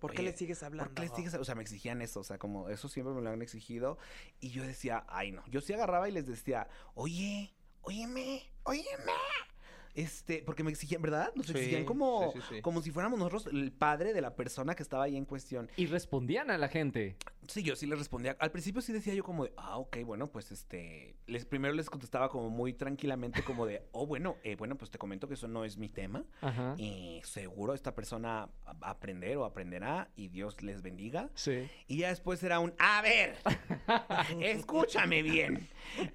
¿Por 0.00 0.14
qué 0.14 0.22
le 0.22 0.36
sigues 0.36 0.62
hablando? 0.64 0.90
¿Por 0.90 0.94
qué 0.94 1.02
les 1.02 1.12
sigues? 1.14 1.34
O 1.34 1.44
sea, 1.44 1.54
me 1.54 1.62
exigían 1.62 2.02
eso, 2.02 2.18
o 2.20 2.24
sea, 2.24 2.36
como 2.36 2.68
eso 2.68 2.88
siempre 2.88 3.14
me 3.14 3.20
lo 3.20 3.30
han 3.30 3.40
exigido. 3.40 3.98
Y 4.40 4.50
yo 4.50 4.64
decía, 4.64 5.04
ay, 5.06 5.30
no. 5.30 5.44
Yo 5.46 5.60
sí 5.60 5.72
agarraba 5.74 6.08
y 6.08 6.12
les 6.12 6.26
decía, 6.26 6.68
oye, 6.94 7.54
óyeme, 7.82 8.42
óyeme. 8.64 9.12
Este, 9.94 10.42
porque 10.44 10.62
me 10.64 10.70
exigían, 10.70 11.02
¿verdad? 11.02 11.30
Nos 11.34 11.46
Sí, 11.46 11.52
exigían 11.52 11.84
como, 11.84 12.32
sí, 12.32 12.40
sí, 12.40 12.54
sí. 12.56 12.62
como 12.62 12.80
si 12.80 12.90
fuéramos 12.90 13.18
nosotros 13.18 13.46
el 13.52 13.72
padre 13.72 14.14
de 14.14 14.20
la 14.22 14.34
persona 14.34 14.74
que 14.74 14.82
estaba 14.82 15.04
ahí 15.04 15.16
en 15.16 15.24
cuestión. 15.26 15.68
Y 15.76 15.86
respondían 15.86 16.50
a 16.50 16.56
la 16.58 16.68
gente. 16.68 17.16
Sí, 17.48 17.62
yo 17.62 17.74
sí 17.76 17.86
les 17.86 17.98
respondía. 17.98 18.36
Al 18.38 18.50
principio 18.50 18.80
sí 18.82 18.92
decía 18.92 19.14
yo 19.14 19.24
como 19.24 19.44
de, 19.44 19.52
ah, 19.56 19.78
ok, 19.78 19.98
bueno, 20.04 20.30
pues 20.30 20.52
este, 20.52 21.16
les, 21.26 21.44
primero 21.44 21.74
les 21.74 21.90
contestaba 21.90 22.28
como 22.28 22.50
muy 22.50 22.72
tranquilamente 22.72 23.42
como 23.42 23.66
de, 23.66 23.82
oh, 23.92 24.06
bueno, 24.06 24.36
eh, 24.44 24.56
bueno, 24.56 24.76
pues 24.76 24.90
te 24.90 24.98
comento 24.98 25.28
que 25.28 25.34
eso 25.34 25.48
no 25.48 25.64
es 25.64 25.76
mi 25.76 25.88
tema. 25.88 26.24
Ajá. 26.40 26.74
Y 26.78 27.20
seguro 27.24 27.74
esta 27.74 27.94
persona 27.94 28.48
va 28.82 28.88
a 28.88 28.90
aprender 28.90 29.36
o 29.36 29.44
aprenderá 29.44 30.08
y 30.14 30.28
Dios 30.28 30.62
les 30.62 30.82
bendiga. 30.82 31.30
Sí. 31.34 31.68
Y 31.88 31.98
ya 31.98 32.08
después 32.08 32.42
era 32.42 32.60
un, 32.60 32.74
a 32.78 33.02
ver, 33.02 33.36
escúchame 34.40 35.22
bien. 35.22 35.68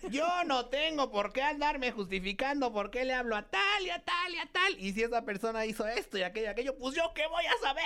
Yo 0.09 0.27
no 0.45 0.67
tengo 0.67 1.11
por 1.11 1.33
qué 1.33 1.41
andarme 1.41 1.91
justificando 1.91 2.71
por 2.71 2.89
qué 2.89 3.03
le 3.05 3.13
hablo 3.13 3.35
a 3.35 3.43
tal 3.43 3.85
y 3.85 3.89
a 3.89 4.03
tal 4.03 4.33
y 4.33 4.37
a 4.37 4.45
tal. 4.51 4.79
Y 4.79 4.93
si 4.93 5.03
esa 5.03 5.23
persona 5.25 5.65
hizo 5.65 5.85
esto 5.87 6.17
y 6.17 6.23
aquello 6.23 6.47
y 6.47 6.49
aquello, 6.49 6.77
pues 6.77 6.95
yo 6.95 7.11
qué 7.13 7.27
voy 7.27 7.45
a 7.45 7.61
saber. 7.61 7.83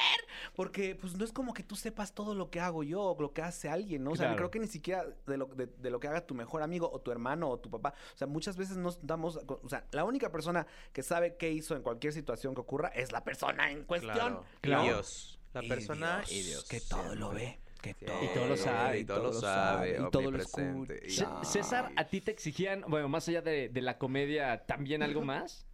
Porque 0.56 0.96
pues 0.96 1.16
no 1.16 1.26
es 1.26 1.32
como 1.32 1.54
que 1.54 1.64
tú 1.64 1.76
sepas 1.76 2.14
todo 2.14 2.36
lo 2.36 2.50
que 2.50 2.60
hago 2.60 2.84
yo 2.84 3.02
o 3.02 3.18
lo 3.31 3.33
que 3.33 3.42
hace 3.42 3.69
alguien, 3.69 4.04
¿no? 4.04 4.12
O 4.12 4.16
sea, 4.16 4.25
Claro. 4.28 4.38
creo 4.38 4.51
que 4.51 4.60
ni 4.60 4.68
siquiera 4.68 5.06
de 5.25 5.38
lo, 5.38 5.45
de, 5.45 5.68
de 5.68 5.89
lo 5.89 6.00
que 6.00 6.07
haga 6.07 6.25
tu 6.25 6.36
mejor 6.36 6.62
amigo 6.62 6.89
o 6.92 7.00
tu 7.00 7.12
hermano 7.12 7.50
o 7.50 7.60
tu 7.60 7.69
papá. 7.69 7.94
O 8.13 8.18
sea, 8.18 8.28
muchas 8.28 8.57
veces 8.57 8.78
nos 8.78 9.06
damos, 9.06 9.38
o 9.48 9.69
sea, 9.69 9.86
la 9.92 10.04
única 10.04 10.31
persona 10.31 10.68
que 10.92 11.01
sabe 11.04 11.38
qué 11.38 11.50
hizo 11.51 11.75
en 11.75 11.81
cualquier 11.81 12.12
situación 12.13 12.54
que 12.54 12.62
ocurra 12.62 12.89
es 12.89 13.12
la 13.12 13.24
persona 13.24 13.72
en 13.72 13.83
cuestión. 13.86 14.42
Claro. 14.62 14.83
Dios. 14.83 15.39
La 15.54 15.63
Y 15.63 15.69
persona 15.69 16.18
Dios, 16.19 16.31
y 16.31 16.42
Dios. 16.44 16.66
Que 16.68 16.81
todo 16.81 17.16
lo 17.16 17.31
ve. 17.31 17.60
Que 17.81 17.94
Sí, 17.94 18.06
todo, 18.06 18.24
Y 18.24 18.28
todo 18.33 18.48
lo 18.48 18.57
sabe, 18.57 19.00
Y 19.00 19.06
todo 19.06 19.24
lo 19.24 19.34
sabe. 19.34 19.92
y 20.00 20.10
todo 20.12 20.30
lo 20.31 20.38
escucha. 20.38 20.94
y-. 21.42 21.45
César, 21.45 21.92
¿a 21.95 22.06
ti 22.06 22.22
te 22.22 22.31
exigían, 22.31 22.84
bueno, 22.88 23.10
más 23.10 23.27
allá 23.27 23.42
de, 23.42 23.69
de 23.69 23.81
la 23.81 23.98
comedia, 23.98 24.66
también 24.66 25.01
algo 25.01 25.22
más? 25.25 25.66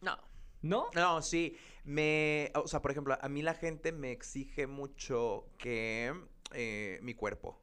No. 0.00 0.16
¿No? 0.62 0.86
No, 0.94 1.20
sí. 1.22 1.56
Me. 1.84 2.50
O 2.54 2.66
sea, 2.66 2.80
por 2.80 2.90
ejemplo, 2.90 3.16
a 3.20 3.28
mí 3.28 3.42
la 3.42 3.54
gente 3.54 3.92
me 3.92 4.10
exige 4.12 4.66
mucho 4.66 5.46
que. 5.58 6.12
Eh, 6.52 6.98
mi 7.02 7.14
cuerpo. 7.14 7.60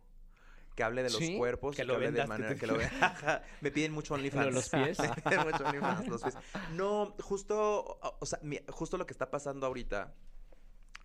Que 0.76 0.82
hable 0.84 1.04
de 1.04 1.10
los 1.12 1.20
¿Sí? 1.20 1.38
cuerpos. 1.38 1.76
Que 1.76 1.84
lo 1.86 1.94
hable 1.96 2.12
de 2.12 2.22
que 2.22 2.28
manera 2.28 2.50
te 2.54 2.60
que 2.60 2.66
lo 2.68 2.78
vea. 2.78 2.90
Me 3.62 3.70
piden 3.72 3.92
mucho 3.92 4.16
OnlyFans. 4.16 4.46
¿Lo 4.46 4.50
de 4.52 4.56
los 4.56 4.70
pies? 4.70 4.98
Me 5.26 5.30
piden 5.32 5.44
mucho 5.52 5.66
OnlyFans, 5.66 6.08
los 6.08 6.22
pies. 6.24 6.38
No, 6.72 7.16
justo. 7.22 7.82
o- 7.86 8.18
O 8.20 8.26
sea, 8.26 8.40
mi- 8.42 8.60
justo 8.70 8.98
lo 8.98 9.06
que 9.06 9.14
está 9.14 9.30
pasando 9.30 9.68
ahorita. 9.68 10.16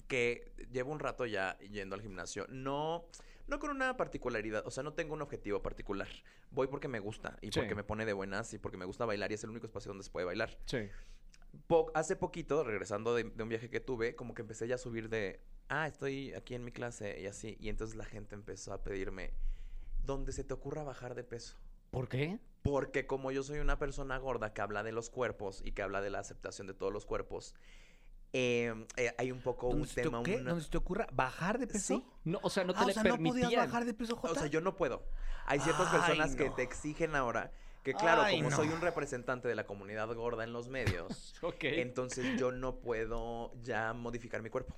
Que 0.07 0.53
llevo 0.73 0.91
un 0.93 1.01
rato 1.01 1.27
ya 1.27 1.59
yendo 1.59 1.95
al 1.95 2.01
gimnasio. 2.03 2.47
No. 2.49 3.07
No 3.47 3.59
con 3.59 3.71
una 3.71 3.97
particularidad, 3.97 4.67
o 4.67 4.71
sea, 4.71 4.83
no 4.83 4.93
tengo 4.93 5.15
un 5.15 5.23
objetivo 5.23 5.63
particular. 5.63 6.09
Voy 6.51 6.67
porque 6.67 6.87
me 6.89 6.99
gusta 7.01 7.39
y 7.41 7.47
Sí. 7.47 7.59
porque 7.61 7.75
me 7.75 7.83
pone 7.83 8.05
de 8.05 8.13
buenas 8.13 8.53
y 8.53 8.59
porque 8.59 8.77
me 8.77 8.85
gusta 8.85 9.07
bailar 9.07 9.31
y 9.31 9.35
es 9.37 9.45
el 9.45 9.49
único 9.51 9.65
espacio 9.67 9.89
donde 9.89 10.05
se 10.05 10.11
puede 10.11 10.27
bailar 10.27 10.59
Sí. 10.67 10.89
po- 11.67 11.91
hace 11.95 12.15
poquito, 12.15 12.63
regresando 12.63 13.15
de, 13.15 13.25
de 13.25 13.43
un 13.43 13.49
viaje 13.49 13.71
que 13.71 13.81
tuve, 13.81 14.15
como 14.17 14.35
que 14.35 14.43
empecé 14.43 14.69
ya 14.69 14.75
a 14.75 14.79
subir 14.79 15.09
de, 15.09 15.41
ah, 15.69 15.87
estoy 15.87 16.33
aquí 16.35 16.55
en 16.55 16.65
mi 16.65 16.73
clase 16.73 17.21
y 17.21 17.27
así. 17.27 17.57
Y 17.61 17.69
entonces 17.69 17.97
la 17.97 18.05
gente 18.05 18.35
empezó 18.35 18.73
a 18.73 18.83
pedirme, 18.83 19.33
donde 20.05 20.33
se 20.33 20.45
te 20.45 20.55
ocurra 20.55 20.83
bajar 20.83 21.15
de 21.15 21.25
peso. 21.25 21.57
¿Por 21.91 22.09
qué? 22.09 22.39
Porque 22.63 23.07
como 23.07 23.31
yo 23.31 23.43
soy 23.43 23.59
una 23.61 23.79
persona 23.79 24.19
gorda 24.19 24.53
que 24.53 24.61
habla 24.61 24.83
de 24.83 24.93
los 24.93 25.11
cuerpos 25.11 25.63
y 25.65 25.73
que 25.73 25.83
habla 25.83 26.01
de 26.01 26.11
la 26.11 26.19
aceptación 26.19 26.67
de 26.67 26.75
todos 26.75 26.93
los 26.93 27.07
cuerpos, 27.07 27.55
eh, 28.35 28.75
eh, 28.97 29.15
hay 29.17 29.33
un 29.33 29.41
poco 29.41 29.69
un 29.69 29.79
¿Dónde 29.79 29.89
se 29.89 29.95
te, 29.95 30.03
tema... 30.03 30.23
qué? 30.23 30.37
una- 30.37 30.51
¿Dónde 30.51 30.65
se 30.65 30.71
te 30.71 30.77
ocurra 30.77 31.07
bajar 31.13 31.59
de 31.59 31.67
peso? 31.67 31.97
Sí. 31.97 32.05
No, 32.25 32.41
o 32.43 32.51
sea, 32.51 32.65
no 32.65 32.75
te 32.75 32.81
ah, 32.81 32.85
le 32.85 32.91
o 32.91 32.95
sea, 32.95 33.03
no 33.05 33.17
podías 33.17 33.55
bajar 33.55 33.85
de 33.87 33.95
peso, 33.95 34.17
Jota. 34.17 34.33
O 34.33 34.37
sea, 34.37 34.47
yo 34.49 34.61
no 34.61 34.77
puedo. 34.77 35.03
Hay 35.47 35.61
ciertas 35.61 35.89
Ay, 35.91 35.99
personas 36.01 36.37
que 36.37 36.51
te 36.51 36.63
exigen 36.63 37.15
ahora 37.17 37.53
que, 37.83 37.95
claro, 37.95 38.23
Ay, 38.23 38.37
como 38.37 38.51
no. 38.51 38.57
soy 38.57 38.69
un 38.69 38.83
representante 38.83 39.49
de 39.49 39.55
la 39.55 39.65
comunidad 39.65 40.13
gorda 40.15 40.45
en 40.45 40.53
los 40.53 40.69
medios, 40.69 41.35
entonces 41.63 42.39
yo 42.39 42.53
no 42.53 42.81
puedo 42.81 43.55
ya 43.63 43.95
modificar 43.95 44.43
mi 44.43 44.51
cuerpo. 44.51 44.77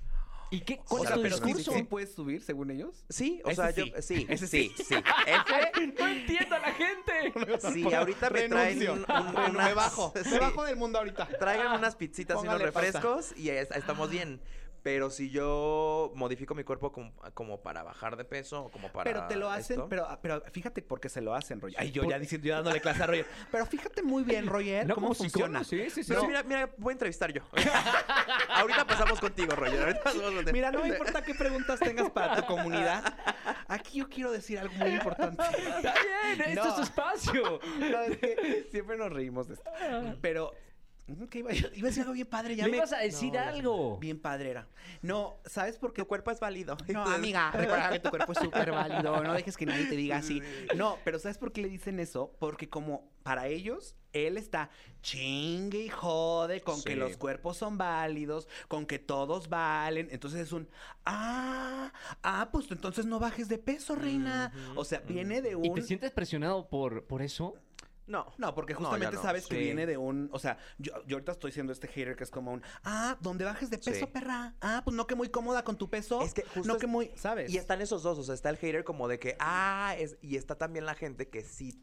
¿Y 0.52 0.60
qué, 0.62 0.80
O 0.80 0.96
cuál 0.96 1.02
sea, 1.02 1.10
es 1.10 1.14
tu 1.16 1.22
pero 1.22 1.36
sí, 1.36 1.42
discurso? 1.44 1.72
sí 1.72 1.82
puedes 1.84 2.12
subir, 2.12 2.42
según 2.42 2.70
ellos. 2.72 3.04
Sí, 3.08 3.40
o 3.44 3.50
Ese 3.50 3.62
sea, 3.62 3.72
sí. 3.72 3.92
yo 3.94 4.02
sí, 4.02 4.26
Ese 4.28 4.46
sí, 4.48 4.72
sí. 4.76 4.84
sí. 4.84 4.94
Ese 5.26 5.86
No 5.86 6.08
entiendo 6.08 6.54
a 6.56 6.58
la 6.58 6.72
gente. 6.72 7.32
sí, 7.72 7.84
ahorita 7.94 8.30
me 8.30 8.48
traen 8.48 8.80
Renuncio. 8.80 8.92
un- 8.94 8.98
un- 9.00 9.06
Renu- 9.34 9.50
unas- 9.50 9.66
Me 9.68 9.74
bajo. 9.74 10.12
sí. 10.22 10.30
Me 10.30 10.38
bajo 10.40 10.64
del 10.64 10.76
mundo 10.76 10.98
ahorita. 10.98 11.28
Traigan 11.38 11.72
unas 11.78 11.94
pizzitas 11.94 12.36
y 12.36 12.40
unos 12.40 12.54
Póngale 12.54 12.72
pausa. 12.72 12.86
refrescos 12.86 13.38
y 13.38 13.50
es- 13.50 13.70
estamos 13.70 14.10
bien. 14.10 14.40
Pero 14.82 15.10
si 15.10 15.30
yo 15.30 16.10
modifico 16.14 16.54
mi 16.54 16.64
cuerpo 16.64 16.90
como, 16.90 17.12
como 17.34 17.60
para 17.60 17.82
bajar 17.82 18.16
de 18.16 18.24
peso 18.24 18.64
o 18.64 18.70
como 18.70 18.90
para 18.90 19.04
Pero 19.04 19.26
te 19.26 19.36
lo 19.36 19.50
hacen, 19.50 19.76
esto, 19.78 19.88
pero, 19.88 20.06
pero 20.22 20.42
fíjate 20.52 20.80
por 20.80 21.00
qué 21.00 21.08
se 21.10 21.20
lo 21.20 21.34
hacen, 21.34 21.60
Roger. 21.60 21.78
Ay, 21.78 21.92
yo 21.92 22.02
Por- 22.02 22.10
ya 22.10 22.18
diciendo, 22.18 22.46
yo 22.46 22.54
dándole 22.54 22.80
clase 22.80 23.02
a 23.02 23.06
Roger. 23.06 23.26
Pero 23.50 23.66
fíjate 23.66 24.02
muy 24.02 24.22
bien, 24.22 24.46
Roger, 24.46 24.86
No, 24.86 24.94
cómo 24.94 25.12
funciona. 25.14 25.64
Sí, 25.64 25.90
sí, 25.90 26.02
sí. 26.02 26.08
Pero 26.08 26.26
mira, 26.26 26.42
mira, 26.42 26.70
voy 26.78 26.92
a 26.92 26.94
entrevistar 26.94 27.32
yo. 27.32 27.42
ahorita 28.48 28.86
pasamos 28.86 29.20
contigo, 29.20 29.54
Roger. 29.54 29.80
Ahorita 29.80 30.02
pasamos 30.02 30.32
contigo. 30.32 30.52
Mira, 30.52 30.70
no 30.70 30.82
me 30.82 30.88
importa 30.88 31.22
qué 31.22 31.34
preguntas 31.34 31.78
tengas 31.80 32.10
para 32.10 32.36
tu 32.36 32.46
comunidad. 32.46 33.14
Aquí 33.68 33.98
yo 33.98 34.08
quiero 34.08 34.32
decir 34.32 34.58
algo 34.58 34.74
muy 34.74 34.90
importante. 34.90 35.42
Está 35.42 35.94
bien, 36.02 36.40
esto 36.50 36.68
es 36.68 36.74
tu 36.76 36.82
espacio. 36.82 37.60
No, 37.78 38.00
es 38.02 38.18
que 38.18 38.68
siempre 38.70 38.96
nos 38.96 39.12
reímos 39.12 39.48
de 39.48 39.54
esto. 39.54 39.70
Pero, 40.20 40.52
¿qué 41.28 41.38
iba, 41.40 41.52
iba 41.74 41.86
a 41.86 41.90
decir 41.90 42.02
algo 42.02 42.12
bien 42.14 42.26
padre. 42.26 42.56
Ya 42.56 42.64
Me 42.64 42.70
me... 42.70 42.76
ibas 42.78 42.92
a 42.92 42.98
decir 42.98 43.32
No, 43.32 43.40
algo. 43.40 43.98
Bien 43.98 44.18
padre 44.18 44.50
era. 44.50 44.68
No, 45.02 45.38
¿sabes 45.44 45.78
por 45.78 45.92
qué? 45.92 46.02
Tu 46.02 46.08
cuerpo 46.08 46.30
es 46.30 46.40
válido. 46.40 46.76
No, 46.88 47.04
amiga, 47.04 47.50
recuerda 47.54 47.90
que 47.90 48.00
tu 48.00 48.10
cuerpo 48.10 48.32
es 48.32 48.38
súper 48.38 48.70
válido. 48.70 49.22
No 49.22 49.32
dejes 49.34 49.56
que 49.56 49.66
nadie 49.66 49.86
te 49.86 49.96
diga 49.96 50.16
así. 50.18 50.42
No, 50.76 50.98
pero 51.04 51.18
¿sabes 51.18 51.36
por 51.36 51.52
qué 51.52 51.62
le 51.62 51.68
dicen 51.68 52.00
eso? 52.00 52.34
Porque 52.38 52.68
como 52.68 53.10
para 53.22 53.48
ellos, 53.48 53.96
él 54.12 54.36
está 54.36 54.70
chingue 55.02 55.84
y 55.84 55.88
jode 55.88 56.60
con 56.60 56.82
que 56.82 56.96
los 56.96 57.16
cuerpos 57.16 57.56
son 57.56 57.76
válidos, 57.76 58.48
con 58.68 58.86
que 58.86 58.98
todos 58.98 59.48
valen. 59.48 60.08
Entonces 60.10 60.40
es 60.40 60.52
un, 60.52 60.68
ah, 61.04 61.92
ah, 62.22 62.48
pues 62.52 62.70
entonces 62.70 63.06
no 63.06 63.18
bajes 63.18 63.48
de 63.48 63.58
peso, 63.58 63.94
reina. 63.94 64.52
O 64.74 64.84
sea, 64.84 65.00
viene 65.00 65.42
de 65.42 65.56
un... 65.56 65.64
¿Y 65.64 65.74
te 65.74 65.82
sientes 65.82 66.10
presionado 66.12 66.68
por, 66.68 67.04
por 67.04 67.22
eso? 67.22 67.54
No. 68.10 68.26
No, 68.38 68.54
porque 68.54 68.74
justamente 68.74 69.16
no, 69.16 69.22
sabes 69.22 69.46
que 69.46 69.56
viene 69.58 69.86
de 69.86 69.96
un, 69.96 70.28
o 70.32 70.38
sea, 70.38 70.58
yo, 70.78 70.92
yo 71.06 71.16
ahorita 71.16 71.32
estoy 71.32 71.52
siendo 71.52 71.72
este 71.72 71.86
hater 71.88 72.16
que 72.16 72.24
es 72.24 72.30
como 72.30 72.52
un, 72.52 72.62
ah, 72.84 73.16
donde 73.20 73.44
bajes 73.44 73.70
de 73.70 73.78
peso, 73.78 74.06
Sí. 74.06 74.12
perra. 74.12 74.54
Ah, 74.60 74.82
pues 74.84 74.96
no 74.96 75.06
que 75.06 75.14
muy 75.14 75.28
cómoda 75.28 75.62
con 75.62 75.76
tu 75.78 75.88
peso. 75.88 76.20
Es 76.22 76.34
que 76.34 76.42
justo 76.42 76.66
no 76.66 76.74
es- 76.74 76.80
que 76.80 76.86
muy, 76.86 77.10
¿sabes? 77.14 77.50
Y 77.50 77.56
están 77.56 77.80
esos 77.80 78.02
dos, 78.02 78.18
o 78.18 78.22
sea, 78.24 78.34
está 78.34 78.50
el 78.50 78.56
hater 78.56 78.82
como 78.84 79.06
de 79.08 79.18
que, 79.18 79.36
ah, 79.38 79.94
es, 79.98 80.16
y 80.22 80.36
está 80.36 80.56
también 80.56 80.84
la 80.86 80.94
gente 80.94 81.28
que 81.28 81.42
sí, 81.44 81.80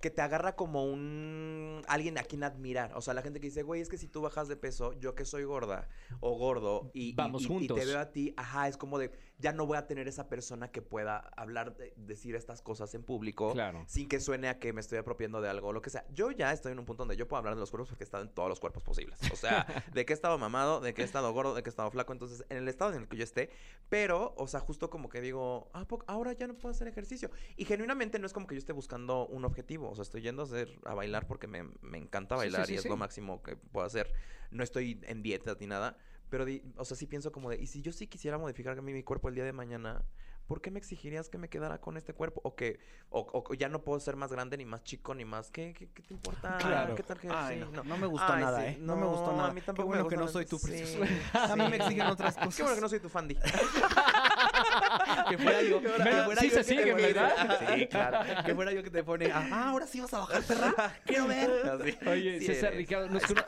que 0.00 0.10
te 0.10 0.20
agarra 0.20 0.54
como 0.54 0.84
un, 0.84 1.82
alguien 1.88 2.18
a 2.18 2.22
quien 2.24 2.44
admirar. 2.44 2.92
O 2.94 3.00
sea, 3.00 3.14
la 3.14 3.22
gente 3.22 3.40
que 3.40 3.46
dice, 3.46 3.62
güey, 3.62 3.80
es 3.80 3.88
que 3.88 3.96
si 3.96 4.06
tú 4.06 4.20
bajas 4.20 4.48
de 4.48 4.56
peso, 4.56 4.92
yo 4.94 5.14
que 5.14 5.24
soy 5.24 5.44
gorda 5.44 5.88
o 6.20 6.36
gordo 6.36 6.90
y, 6.92 7.14
Vamos 7.14 7.42
y- 7.42 7.44
y 7.44 7.48
juntos. 7.48 7.78
te 7.78 7.86
veo 7.86 7.98
a 7.98 8.10
ti, 8.10 8.34
ajá, 8.36 8.68
es 8.68 8.76
como 8.76 8.98
de, 8.98 9.12
ya 9.44 9.52
no 9.52 9.66
voy 9.66 9.76
a 9.76 9.86
tener 9.86 10.08
esa 10.08 10.26
persona 10.30 10.72
que 10.72 10.80
pueda 10.80 11.18
hablar, 11.36 11.76
de- 11.76 11.92
decir 11.98 12.34
estas 12.34 12.62
cosas 12.62 12.94
en 12.94 13.02
público. 13.02 13.52
Claro. 13.52 13.84
Sin 13.86 14.08
que 14.08 14.18
suene 14.18 14.48
a 14.48 14.58
que 14.58 14.72
me 14.72 14.80
estoy 14.80 14.96
apropiando 14.96 15.42
de 15.42 15.50
algo 15.50 15.68
o 15.68 15.72
lo 15.74 15.82
que 15.82 15.90
sea. 15.90 16.06
Yo 16.14 16.30
ya 16.30 16.50
estoy 16.50 16.72
en 16.72 16.78
un 16.78 16.86
punto 16.86 17.02
donde 17.02 17.14
yo 17.14 17.28
puedo 17.28 17.40
hablar 17.40 17.54
de 17.54 17.60
los 17.60 17.70
cuerpos 17.70 17.90
porque 17.90 18.04
he 18.04 18.06
estado 18.06 18.22
en 18.24 18.30
todos 18.30 18.48
los 18.48 18.58
cuerpos 18.58 18.82
posibles. 18.82 19.18
O 19.30 19.36
sea, 19.36 19.66
de 19.92 20.06
que 20.06 20.14
he 20.14 20.16
estado 20.16 20.38
mamado, 20.38 20.80
de 20.80 20.94
que 20.94 21.02
he 21.02 21.04
estado 21.04 21.30
gordo, 21.34 21.54
de 21.54 21.62
que 21.62 21.68
he 21.68 21.72
estado 21.72 21.90
flaco. 21.90 22.14
Entonces, 22.14 22.46
en 22.48 22.56
el 22.56 22.68
estado 22.68 22.94
en 22.94 23.02
el 23.02 23.06
que 23.06 23.18
yo 23.18 23.24
esté. 23.24 23.50
Pero, 23.90 24.32
o 24.38 24.46
sea, 24.46 24.60
justo 24.60 24.88
como 24.88 25.10
que 25.10 25.20
digo, 25.20 25.68
ah, 25.74 25.86
ahora 26.06 26.32
ya 26.32 26.46
no 26.46 26.54
puedo 26.54 26.70
hacer 26.70 26.88
ejercicio. 26.88 27.30
Y 27.58 27.66
genuinamente 27.66 28.18
no 28.18 28.26
es 28.26 28.32
como 28.32 28.46
que 28.46 28.54
yo 28.54 28.58
esté 28.60 28.72
buscando 28.72 29.26
un 29.26 29.44
objetivo. 29.44 29.90
O 29.90 29.94
sea, 29.94 30.04
estoy 30.04 30.22
yendo 30.22 30.40
a, 30.40 30.44
hacer, 30.46 30.80
a 30.86 30.94
bailar 30.94 31.26
porque 31.26 31.48
me, 31.48 31.64
me 31.82 31.98
encanta 31.98 32.36
Sí, 32.36 32.40
sí, 32.40 32.46
bailar 32.46 32.66
sí, 32.66 32.72
y 32.72 32.76
es 32.76 32.86
lo 32.86 32.96
máximo 32.96 33.42
que 33.42 33.56
puedo 33.56 33.86
hacer. 33.86 34.10
No 34.50 34.64
estoy 34.64 35.00
en 35.02 35.22
dieta 35.22 35.54
ni 35.60 35.66
nada. 35.66 35.98
Pero, 36.34 36.44
di- 36.44 36.62
o 36.76 36.84
sea, 36.84 36.96
sí 36.96 37.06
pienso 37.06 37.30
como 37.30 37.48
de, 37.48 37.62
y 37.62 37.68
si 37.68 37.80
yo 37.80 37.92
sí 37.92 38.08
quisiera 38.08 38.38
modificar 38.38 38.76
a 38.76 38.82
mí 38.82 38.92
mi 38.92 39.04
cuerpo 39.04 39.28
el 39.28 39.36
día 39.36 39.44
de 39.44 39.52
mañana, 39.52 40.04
¿por 40.46 40.60
qué 40.60 40.70
me 40.70 40.78
exigirías 40.78 41.28
que 41.28 41.38
me 41.38 41.48
quedara 41.48 41.80
con 41.80 41.96
este 41.96 42.12
cuerpo? 42.12 42.40
O 42.44 42.54
que, 42.54 42.78
o, 43.10 43.26
o 43.48 43.54
ya 43.54 43.68
no 43.68 43.82
puedo 43.82 43.98
ser 44.00 44.16
más 44.16 44.30
grande, 44.30 44.56
ni 44.56 44.64
más 44.64 44.84
chico, 44.84 45.14
ni 45.14 45.24
más. 45.24 45.50
¿Qué, 45.50 45.72
qué, 45.76 45.88
qué 45.94 46.02
te 46.02 46.12
importa? 46.14 46.58
Claro. 46.58 46.94
¿Qué 46.94 47.02
tal 47.02 47.18
que 47.18 47.28
Ay, 47.30 47.60
sí? 47.62 47.70
no, 47.72 47.82
no 47.84 47.96
me 47.96 48.06
gustó 48.06 48.32
Ay, 48.32 48.42
nada, 48.42 48.58
sí. 48.60 48.66
¿eh? 48.66 48.76
No, 48.80 48.96
me 48.96 49.06
gustó 49.06 49.30
No, 49.32 49.36
nada. 49.38 49.48
a 49.50 49.52
mí 49.54 49.60
tampoco 49.60 49.86
Qué 49.88 49.88
bueno 49.88 50.04
me 50.04 50.10
que 50.10 50.16
no 50.16 50.28
soy 50.28 50.46
tu 50.46 50.58
sí, 50.58 50.66
precioso. 50.66 51.04
A 51.52 51.56
mí 51.56 51.68
me 51.68 51.76
exigen 51.76 52.06
otras 52.06 52.34
cosas. 52.36 52.56
Qué 52.56 52.62
bueno 52.62 52.76
que 52.76 52.80
no 52.82 52.88
soy 52.88 53.00
tu 53.00 53.08
Fandi. 53.08 53.34
que 55.28 55.38
fuera 55.38 55.62
yo. 55.62 55.80
que 55.80 55.88
fuera 55.88 56.40
sí 56.40 56.48
yo 56.50 56.54
se 56.56 56.64
sigue, 56.64 56.94
¿verdad? 56.94 57.32
Sí, 57.74 57.86
claro. 57.86 58.44
Que 58.44 58.54
fuera 58.54 58.72
yo 58.72 58.82
que 58.82 58.90
te 58.90 59.02
pone, 59.04 59.30
ah, 59.32 59.70
ahora 59.70 59.86
sí 59.86 60.00
vas 60.00 60.12
a 60.14 60.18
bajar, 60.20 60.42
perra. 60.42 60.74
Quiero 61.04 61.26
ver. 61.28 61.50
Así. 61.68 61.98
Oye, 62.08 62.40
Sí 62.40 62.46
César, 62.46 62.68
eres. 62.72 62.78
Ricardo, 62.78 63.08
nos, 63.08 63.22
cono- 63.24 63.44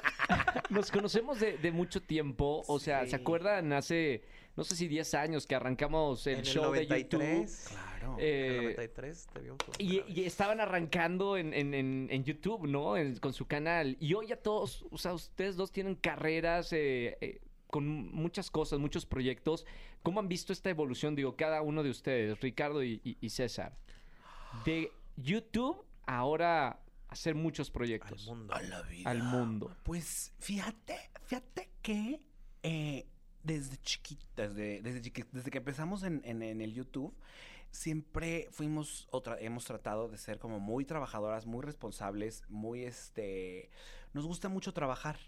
nos 0.71 0.91
conocemos 0.91 1.41
de, 1.41 1.59
de 1.59 1.71
mucho 1.73 2.01
tiempo. 2.03 2.63
O 2.67 2.79
sea, 2.79 3.07
¿se 3.07 3.17
acuerdan? 3.17 3.73
Hace, 3.73 4.23
no 4.57 4.65
sé 4.65 4.75
si 4.77 4.89
10 4.89 5.15
años 5.15 5.47
que 5.47 5.55
arrancamos 5.55 6.27
el 6.27 6.35
En 6.35 6.39
el 6.41 6.47
show 6.47 6.73
de 6.73 6.87
YouTube. 6.87 7.21
93. 7.21 7.67
Claro. 7.69 8.17
Eh, 8.19 8.47
En 8.47 8.53
el 8.55 8.63
93 8.63 9.27
te 9.33 9.41
vi 9.41 9.49
un 9.51 9.59
poco. 9.59 9.73
Y, 9.79 10.03
y 10.09 10.25
estaban 10.25 10.61
arrancando 10.61 11.37
en, 11.37 11.53
en- 11.55 11.75
en- 11.75 12.09
en 12.11 12.25
YouTube, 12.25 12.67
¿no? 12.67 12.97
En- 12.97 13.17
con 13.19 13.33
su 13.33 13.47
canal. 13.47 13.97
Y 14.01 14.15
hoy 14.15 14.29
ya 14.29 14.37
todos, 14.37 14.85
o 14.91 14.99
sea, 14.99 15.13
ustedes 15.15 15.57
dos 15.57 15.73
tienen 15.73 15.95
carreras 15.95 16.73
eh, 16.73 17.17
eh, 17.21 17.41
con 17.69 17.87
muchas 18.15 18.51
cosas, 18.51 18.79
muchos 18.79 19.05
proyectos. 19.07 19.67
¿Cómo 20.03 20.21
han 20.21 20.29
visto 20.29 20.53
esta 20.53 20.71
evolución? 20.71 21.15
Digo, 21.17 21.37
cada 21.37 21.63
uno 21.63 21.83
de 21.83 21.91
ustedes, 21.91 22.41
Ricardo 22.41 22.83
y, 22.83 23.01
y- 23.05 23.19
y 23.21 23.31
César. 23.31 23.77
De 24.65 24.91
YouTube 25.17 25.85
ahora 26.07 26.81
hacer 27.09 27.35
muchos 27.35 27.69
Al 27.69 27.73
proyectos. 27.73 28.27
mundo. 28.27 28.55
A 28.55 28.63
la 28.63 28.83
vida. 28.83 29.11
Al 29.11 29.23
mundo. 29.23 29.77
Pues 29.83 30.33
fíjate, 30.39 30.97
fíjate 31.25 31.71
que 31.83 32.21
eh, 32.63 33.07
desde 33.47 33.77
chiquita, 33.79 34.49
desde, 34.49 34.83
desde, 34.83 35.01
chiqui- 35.03 35.27
desde 35.33 35.51
que 35.51 35.59
empezamos 35.59 36.03
en, 36.03 36.21
en- 36.25 36.43
en 36.43 36.61
el 36.61 36.75
YouTube, 36.75 37.15
siempre 37.71 38.49
fuimos, 38.51 39.07
otra, 39.11 39.39
hemos 39.41 39.65
tratado 39.65 40.09
de 40.09 40.19
ser 40.19 40.39
como 40.39 40.61
muy 40.61 40.85
trabajadoras, 40.85 41.47
muy 41.47 41.63
responsables, 41.63 42.43
muy 42.49 42.85
este, 42.85 43.71
nos 44.15 44.27
gusta 44.27 44.49
mucho 44.49 44.73
trabajar. 44.73 45.19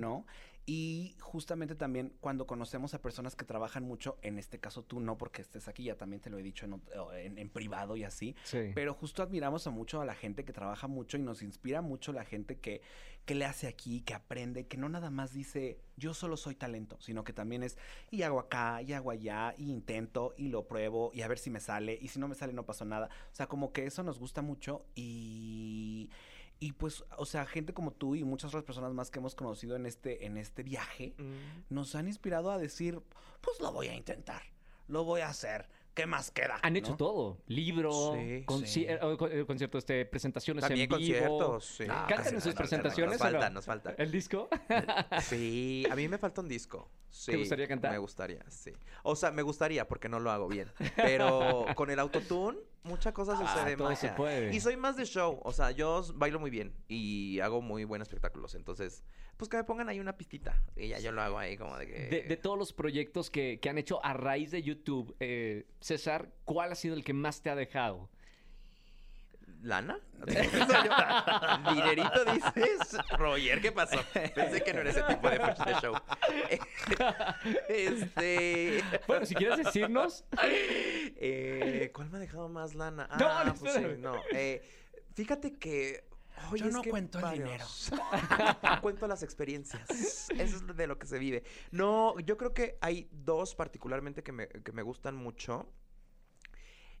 ¿no? 0.00 0.26
Y 0.68 1.14
justamente 1.20 1.76
también 1.76 2.12
cuando 2.20 2.44
conocemos 2.46 2.92
a 2.92 3.00
personas 3.00 3.36
que 3.36 3.44
trabajan 3.44 3.84
mucho, 3.84 4.18
en 4.22 4.36
este 4.36 4.58
caso 4.58 4.82
tú 4.82 4.98
no 4.98 5.16
porque 5.16 5.40
estés 5.40 5.68
aquí, 5.68 5.84
ya 5.84 5.96
también 5.96 6.20
te 6.20 6.28
lo 6.28 6.38
he 6.38 6.42
dicho 6.42 6.66
en, 6.66 7.38
en 7.38 7.48
privado 7.50 7.96
y 7.96 8.02
así, 8.02 8.34
Sí. 8.42 8.72
pero 8.74 8.92
justo 8.92 9.22
admiramos 9.22 9.66
a 9.68 9.70
mucho 9.70 10.00
a 10.00 10.04
la 10.04 10.16
gente 10.16 10.44
que 10.44 10.52
trabaja 10.52 10.88
mucho 10.88 11.16
y 11.18 11.22
nos 11.22 11.40
inspira 11.42 11.82
mucho 11.82 12.12
la 12.12 12.24
gente 12.24 12.58
que, 12.58 12.82
que 13.26 13.36
le 13.36 13.44
hace 13.44 13.68
aquí, 13.68 14.00
que 14.00 14.14
aprende, 14.14 14.66
que 14.66 14.76
no 14.76 14.88
nada 14.88 15.08
más 15.10 15.32
dice 15.32 15.78
yo 15.96 16.14
solo 16.14 16.36
soy 16.36 16.56
talento, 16.56 16.96
sino 17.00 17.22
que 17.22 17.32
también 17.32 17.62
es 17.62 17.78
y 18.10 18.22
hago 18.22 18.40
acá, 18.40 18.82
y 18.82 18.92
hago 18.92 19.12
allá, 19.12 19.54
y 19.56 19.70
intento, 19.70 20.34
y 20.36 20.48
lo 20.48 20.66
pruebo, 20.66 21.12
y 21.14 21.22
a 21.22 21.28
ver 21.28 21.38
si 21.38 21.48
me 21.48 21.60
sale, 21.60 21.96
y 22.02 22.08
si 22.08 22.18
no 22.18 22.26
me 22.26 22.34
sale 22.34 22.52
no 22.52 22.66
pasó 22.66 22.84
nada. 22.84 23.08
O 23.30 23.34
sea, 23.36 23.46
como 23.46 23.72
que 23.72 23.86
eso 23.86 24.02
nos 24.02 24.18
gusta 24.18 24.42
mucho 24.42 24.84
y... 24.96 26.10
Y 26.58 26.72
pues, 26.72 27.04
o 27.18 27.26
sea, 27.26 27.44
gente 27.46 27.74
como 27.74 27.90
tú 27.92 28.14
y 28.14 28.24
muchas 28.24 28.48
otras 28.48 28.64
personas 28.64 28.92
más 28.94 29.10
que 29.10 29.18
hemos 29.18 29.34
conocido 29.34 29.76
en 29.76 29.84
este, 29.86 30.24
en 30.26 30.36
este 30.38 30.62
viaje, 30.62 31.14
Mm. 31.18 31.74
nos 31.74 31.94
han 31.94 32.06
inspirado 32.08 32.50
a 32.50 32.58
decir, 32.58 33.00
pues 33.42 33.60
lo 33.60 33.72
voy 33.72 33.88
a 33.88 33.94
intentar, 33.94 34.42
lo 34.88 35.04
voy 35.04 35.20
a 35.20 35.28
hacer, 35.28 35.68
¿qué 35.92 36.06
más 36.06 36.30
queda? 36.30 36.58
Han 36.62 36.76
hecho 36.76 36.92
¿no? 36.92 36.96
todo. 36.96 37.38
Libro, 37.46 37.90
Sí, 38.14 38.44
conci- 38.46 38.66
sí. 38.66 38.84
eh, 38.84 38.98
eh, 39.02 39.16
con- 39.18 39.44
conciertos, 39.44 39.80
este, 39.80 40.06
presentaciones 40.06 40.62
También 40.62 40.90
en 40.90 40.98
vivo. 40.98 40.98
conciertos. 40.98 41.64
Sí. 41.66 41.84
Ah, 41.90 42.06
¿Cantan 42.08 42.34
en 42.34 42.40
sus 42.40 42.46
nada, 42.54 42.58
presentaciones 42.58 43.18
Nos 43.18 43.26
no? 43.26 43.32
falta, 43.32 43.50
nos 43.50 43.64
falta. 43.66 43.94
¿El 43.98 44.10
disco? 44.10 44.48
Sí, 45.22 45.84
a 45.90 45.94
mí 45.96 46.08
me 46.08 46.18
falta 46.18 46.40
un 46.40 46.48
disco. 46.48 46.88
Sí, 47.10 47.34
gustaría 47.36 47.66
cantar? 47.66 47.92
Me 47.92 47.98
gustaría, 47.98 48.44
sí. 48.50 48.72
O 49.02 49.16
sea, 49.16 49.30
me 49.30 49.40
gustaría 49.42 49.88
porque 49.88 50.08
no 50.08 50.20
lo 50.20 50.30
hago 50.30 50.48
bien. 50.48 50.70
Pero 50.96 51.64
con 51.76 51.90
el 51.90 51.98
autotune, 51.98 52.58
mucha 52.86 53.12
cosa 53.12 53.36
Ah, 53.38 53.46
sucede 53.46 53.76
todo 53.76 53.94
se 53.96 54.08
puede. 54.10 54.54
Y 54.54 54.60
soy 54.60 54.76
más 54.76 54.96
de 54.96 55.04
show. 55.04 55.40
O 55.42 55.52
sea, 55.52 55.70
yo 55.70 56.02
bailo 56.14 56.38
muy 56.38 56.50
bien 56.50 56.74
y 56.88 57.40
hago 57.40 57.60
muy 57.60 57.84
buenos 57.84 58.08
espectáculos. 58.08 58.54
Entonces, 58.54 59.04
pues 59.36 59.48
que 59.48 59.56
me 59.56 59.64
pongan 59.64 59.88
ahí 59.88 60.00
una 60.00 60.16
pistita. 60.16 60.62
Y 60.76 60.88
ya 60.88 60.98
yo 60.98 61.12
lo 61.12 61.20
hago 61.22 61.38
ahí 61.38 61.56
como 61.56 61.76
de 61.76 61.86
que. 61.86 61.92
De, 62.08 62.22
de 62.22 62.36
todos 62.36 62.58
los 62.58 62.72
proyectos 62.72 63.30
que, 63.30 63.58
que 63.60 63.68
han 63.68 63.78
hecho 63.78 64.02
a 64.04 64.14
raíz 64.14 64.50
de 64.50 64.62
YouTube, 64.62 65.14
eh, 65.20 65.66
César, 65.80 66.32
¿cuál 66.44 66.72
ha 66.72 66.74
sido 66.74 66.94
el 66.94 67.04
que 67.04 67.12
más 67.12 67.42
te 67.42 67.50
ha 67.50 67.54
dejado? 67.54 68.08
¿Lana? 69.66 69.98
¿Dinerito 71.74 72.24
dices? 72.32 72.96
Roger, 73.18 73.60
¿qué 73.60 73.72
pasó? 73.72 73.98
Pensé 74.12 74.62
que 74.62 74.72
no 74.72 74.80
era 74.80 74.90
ese 74.90 75.02
tipo 75.02 75.28
de, 75.28 75.38
de 75.38 75.74
show. 75.82 75.94
este. 77.68 78.84
Bueno, 79.08 79.26
si 79.26 79.34
quieres 79.34 79.58
decirnos. 79.58 80.24
Eh, 80.40 81.90
¿Cuál 81.92 82.10
me 82.10 82.18
ha 82.18 82.20
dejado 82.20 82.48
más 82.48 82.74
lana? 82.74 83.08
No, 83.18 83.26
Ah, 83.28 83.44
no, 83.44 83.54
pues 83.54 83.74
sí, 83.74 83.82
no. 83.98 84.14
Eh, 84.32 84.62
fíjate 85.14 85.58
que. 85.58 86.04
oye, 86.52 86.64
Yo 86.64 86.70
no 86.70 86.82
cuento 86.84 87.18
el 87.18 87.24
varios. 87.24 87.90
cuento 88.82 89.08
las 89.08 89.22
experiencias. 89.24 90.30
Eso 90.30 90.56
es 90.56 90.76
de 90.76 90.86
lo 90.86 90.96
que 90.98 91.06
se 91.06 91.18
vive. 91.18 91.42
No, 91.72 92.18
yo 92.20 92.36
creo 92.36 92.54
que 92.54 92.78
hay 92.80 93.08
dos 93.10 93.54
particularmente 93.56 94.22
que 94.22 94.30
me, 94.32 94.46
que 94.48 94.70
me 94.72 94.82
gustan 94.82 95.16
mucho. 95.16 95.68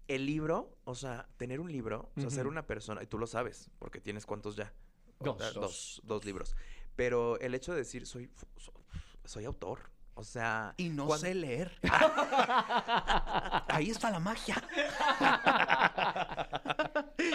El 0.08 0.26
libro, 0.26 0.76
o 0.84 0.94
sea, 0.94 1.28
tener 1.36 1.60
un 1.60 1.70
libro, 1.70 2.10
o 2.16 2.20
sea, 2.20 2.30
ser 2.30 2.46
una 2.46 2.66
persona, 2.66 3.02
y 3.02 3.06
tú 3.06 3.18
lo 3.18 3.26
sabes, 3.26 3.70
porque 3.78 4.00
tienes 4.00 4.24
cuántos 4.26 4.56
ya. 4.56 4.72
Dos. 5.18 5.36
O 5.36 5.38
sea, 5.38 5.50
dos, 5.52 6.02
dos 6.04 6.24
libros. 6.24 6.54
Pero 6.94 7.38
el 7.40 7.54
hecho 7.54 7.72
de 7.72 7.78
decir, 7.78 8.06
soy, 8.06 8.30
soy, 8.56 8.74
soy 9.24 9.44
autor. 9.44 9.90
O 10.18 10.24
sea, 10.24 10.72
Y 10.78 10.88
no 10.88 11.14
sé 11.18 11.34
leer. 11.34 11.70
Ahí 13.68 13.90
está 13.90 14.10
la 14.10 14.18
magia. 14.18 14.56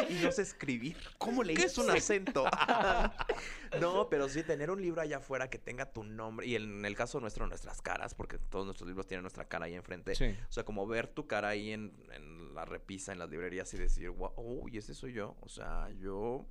y 0.09 0.15
no 0.15 0.31
sé 0.31 0.41
escribir. 0.41 0.97
¿Cómo 1.19 1.43
le 1.43 1.53
¿Qué 1.53 1.65
es 1.65 1.77
un 1.77 1.91
acento? 1.91 2.43
no, 3.79 4.09
pero 4.09 4.27
sí, 4.27 4.41
tener 4.41 4.71
un 4.71 4.81
libro 4.81 4.99
allá 4.99 5.17
afuera 5.17 5.47
que 5.47 5.59
tenga 5.59 5.93
tu 5.93 6.03
nombre. 6.03 6.47
Y 6.47 6.55
en 6.55 6.83
el 6.83 6.95
caso 6.95 7.19
nuestro, 7.19 7.45
nuestras 7.45 7.83
caras, 7.83 8.15
porque 8.15 8.39
todos 8.39 8.65
nuestros 8.65 8.87
libros 8.87 9.05
tienen 9.05 9.21
nuestra 9.21 9.45
cara 9.45 9.65
ahí 9.65 9.75
enfrente. 9.75 10.15
Sí. 10.15 10.35
O 10.49 10.51
sea, 10.51 10.63
como 10.63 10.87
ver 10.87 11.07
tu 11.07 11.27
cara 11.27 11.49
ahí 11.49 11.73
en, 11.73 11.93
en 12.11 12.55
la 12.55 12.65
repisa, 12.65 13.11
en 13.11 13.19
las 13.19 13.29
librerías 13.29 13.71
y 13.75 13.77
decir, 13.77 14.09
wow, 14.09 14.33
uy, 14.37 14.75
ese 14.79 14.95
soy 14.95 15.13
yo. 15.13 15.37
O 15.41 15.49
sea, 15.49 15.91
yo 15.99 16.47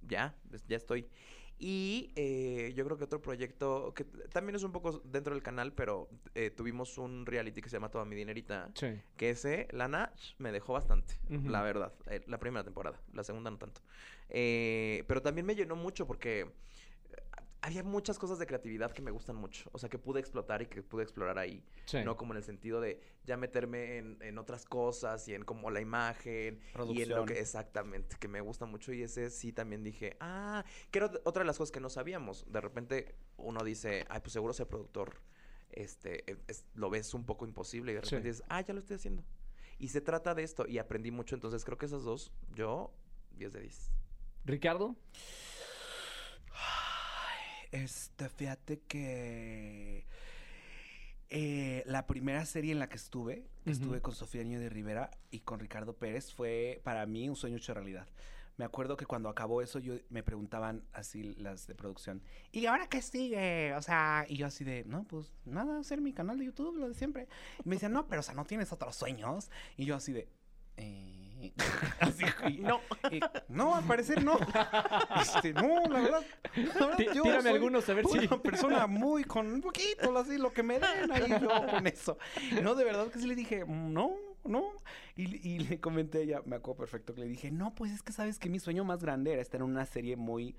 ya, 0.00 0.34
ya 0.66 0.76
estoy. 0.78 1.10
Y 1.58 2.12
eh, 2.16 2.72
yo 2.74 2.84
creo 2.84 2.98
que 2.98 3.04
otro 3.04 3.22
proyecto 3.22 3.92
que 3.94 4.04
también 4.04 4.56
es 4.56 4.64
un 4.64 4.72
poco 4.72 5.00
dentro 5.04 5.34
del 5.34 5.42
canal, 5.42 5.72
pero 5.72 6.08
eh, 6.34 6.50
tuvimos 6.50 6.98
un 6.98 7.24
reality 7.24 7.62
que 7.62 7.68
se 7.68 7.76
llama 7.76 7.90
Toda 7.90 8.04
mi 8.04 8.16
dinerita. 8.16 8.70
Sí. 8.74 9.00
Que 9.16 9.30
ese, 9.30 9.68
Lana, 9.70 10.12
me 10.38 10.50
dejó 10.50 10.72
bastante, 10.72 11.20
la 11.28 11.62
verdad. 11.62 11.92
eh, 12.06 12.22
la 12.26 12.38
primera 12.38 12.64
temporada, 12.64 13.00
la 13.12 13.22
segunda 13.22 13.50
no 13.50 13.58
tanto. 13.58 13.80
Eh, 14.28 15.04
pero 15.06 15.22
también 15.22 15.46
me 15.46 15.54
llenó 15.54 15.76
mucho 15.76 16.06
porque 16.06 16.50
había 17.62 17.82
muchas 17.84 18.18
cosas 18.18 18.38
de 18.38 18.46
creatividad 18.46 18.90
que 18.92 19.02
me 19.02 19.10
gustan 19.12 19.36
mucho. 19.36 19.70
O 19.72 19.78
sea, 19.78 19.88
que 19.88 19.98
pude 19.98 20.18
explotar 20.20 20.62
y 20.62 20.66
que 20.66 20.82
pude 20.82 21.02
explorar 21.04 21.38
ahí. 21.38 21.64
Sí. 21.86 21.98
No 22.04 22.16
como 22.16 22.32
en 22.32 22.38
el 22.38 22.42
sentido 22.44 22.80
de 22.80 23.00
ya 23.24 23.36
meterme 23.36 23.98
en, 23.98 24.18
en 24.20 24.36
otras 24.38 24.64
cosas 24.64 25.26
y 25.28 25.34
en 25.34 25.44
como 25.44 25.70
la 25.70 25.80
imagen 25.80 26.56
y 26.56 26.68
en 26.68 26.70
lo 26.72 26.72
Producción. 26.74 27.26
que 27.26 27.38
exactamente, 27.40 28.16
que 28.18 28.26
me 28.28 28.40
gusta 28.40 28.66
mucho 28.66 28.92
y 28.92 29.02
ese 29.02 29.30
sí 29.30 29.52
también 29.52 29.84
dije, 29.84 30.16
ah, 30.20 30.64
que 30.90 30.98
era 30.98 31.10
otra 31.24 31.42
de 31.42 31.46
las 31.46 31.56
cosas 31.56 31.70
que 31.72 31.80
no 31.80 31.88
sabíamos. 31.88 32.44
De 32.50 32.60
repente 32.60 33.14
uno 33.36 33.62
dice, 33.62 34.04
ay, 34.08 34.20
pues 34.20 34.32
seguro 34.32 34.52
ser 34.52 34.66
productor, 34.66 35.20
este, 35.70 36.30
e- 36.30 36.38
es- 36.48 36.66
lo 36.74 36.90
ves 36.90 37.14
un 37.14 37.24
poco 37.24 37.46
imposible 37.46 37.92
y 37.92 37.94
de 37.94 38.00
Sí. 38.02 38.10
repente 38.10 38.28
dices, 38.28 38.44
ah, 38.48 38.60
ya 38.60 38.74
lo 38.74 38.80
estoy 38.80 38.96
haciendo. 38.96 39.24
Y 39.78 39.88
se 39.88 40.00
trata 40.00 40.34
de 40.34 40.42
esto 40.42 40.66
y 40.66 40.78
aprendí 40.78 41.10
mucho, 41.12 41.34
entonces 41.36 41.64
creo 41.64 41.78
que 41.78 41.86
esas 41.86 42.02
dos, 42.02 42.32
yo, 42.54 42.92
10 43.36 43.52
de 43.52 43.60
10. 43.60 43.90
Ricardo. 44.44 44.96
Este, 47.72 48.28
fíjate 48.28 48.80
que 48.80 50.06
eh, 51.30 51.82
la 51.86 52.06
primera 52.06 52.44
serie 52.44 52.72
en 52.72 52.78
la 52.78 52.90
que 52.90 52.96
estuve, 52.96 53.48
que 53.64 53.70
estuve 53.70 54.02
con 54.02 54.14
Sofía 54.14 54.44
Niño 54.44 54.60
de 54.60 54.68
Rivera 54.68 55.10
y 55.30 55.40
con 55.40 55.58
Ricardo 55.58 55.94
Pérez, 55.94 56.34
fue 56.34 56.82
para 56.84 57.06
mí 57.06 57.30
un 57.30 57.36
sueño 57.36 57.56
hecho 57.56 57.72
realidad. 57.72 58.06
Me 58.58 58.66
acuerdo 58.66 58.98
que 58.98 59.06
cuando 59.06 59.30
acabó 59.30 59.62
eso, 59.62 59.78
yo 59.78 59.94
me 60.10 60.22
preguntaban 60.22 60.84
así 60.92 61.34
las 61.36 61.66
de 61.66 61.74
producción, 61.74 62.22
¿y 62.52 62.66
ahora 62.66 62.86
qué 62.86 63.00
sigue? 63.00 63.72
O 63.74 63.80
sea, 63.80 64.26
y 64.28 64.36
yo 64.36 64.46
así 64.46 64.62
de, 64.64 64.84
no, 64.84 65.04
pues 65.04 65.32
nada, 65.46 65.80
hacer 65.80 66.02
mi 66.02 66.12
canal 66.12 66.38
de 66.38 66.44
YouTube, 66.44 66.76
lo 66.76 66.88
de 66.88 66.94
siempre. 66.94 67.26
Y 67.64 67.68
me 67.70 67.76
decían, 67.76 67.92
no, 67.92 68.06
pero 68.06 68.20
o 68.20 68.22
sea, 68.22 68.34
¿no 68.34 68.44
tienes 68.44 68.70
otros 68.70 68.94
sueños? 68.94 69.50
Y 69.78 69.86
yo 69.86 69.96
así 69.96 70.12
de, 70.12 70.28
eh, 70.76 71.21
así, 72.00 72.24
y- 72.48 72.58
No. 72.60 72.80
no, 73.48 73.74
al 73.76 73.84
parecer 73.84 74.22
no. 74.24 74.38
Este, 75.20 75.52
no, 75.52 75.80
la 75.88 76.00
verdad. 76.00 76.22
la 76.56 76.62
verdad, 76.74 76.96
Tí- 76.96 77.06
yo 77.14 77.22
tírame 77.22 77.42
soy 77.42 77.52
algunos 77.52 77.88
a 77.88 77.94
ver 77.94 78.06
si- 78.06 78.18
Una 78.18 78.42
persona 78.42 78.86
muy 78.86 79.24
con 79.24 79.46
un 79.52 79.60
poquito, 79.60 80.16
así, 80.18 80.38
lo 80.38 80.52
que 80.52 80.62
me 80.62 80.78
den 80.78 81.10
ahí 81.12 81.30
yo 81.40 81.48
con 81.70 81.86
eso. 81.86 82.18
No, 82.62 82.74
de 82.74 82.84
verdad 82.84 83.08
que 83.08 83.18
sí 83.18 83.26
le 83.26 83.34
dije, 83.34 83.64
no, 83.66 84.12
no. 84.44 84.64
Y, 85.16 85.46
y 85.48 85.58
le 85.60 85.80
comenté 85.80 86.18
a 86.18 86.20
ella, 86.22 86.42
me 86.44 86.56
acuerdo 86.56 86.78
perfecto 86.78 87.14
que 87.14 87.20
le 87.22 87.26
dije, 87.28 87.50
no, 87.50 87.74
pues 87.74 87.92
es 87.92 88.02
que 88.02 88.12
sabes 88.12 88.38
que 88.38 88.48
mi 88.48 88.58
sueño 88.58 88.84
más 88.84 89.02
grande 89.02 89.32
era 89.32 89.42
estar 89.42 89.60
en 89.60 89.66
una 89.66 89.84
serie 89.86 90.16
muy, 90.16 90.56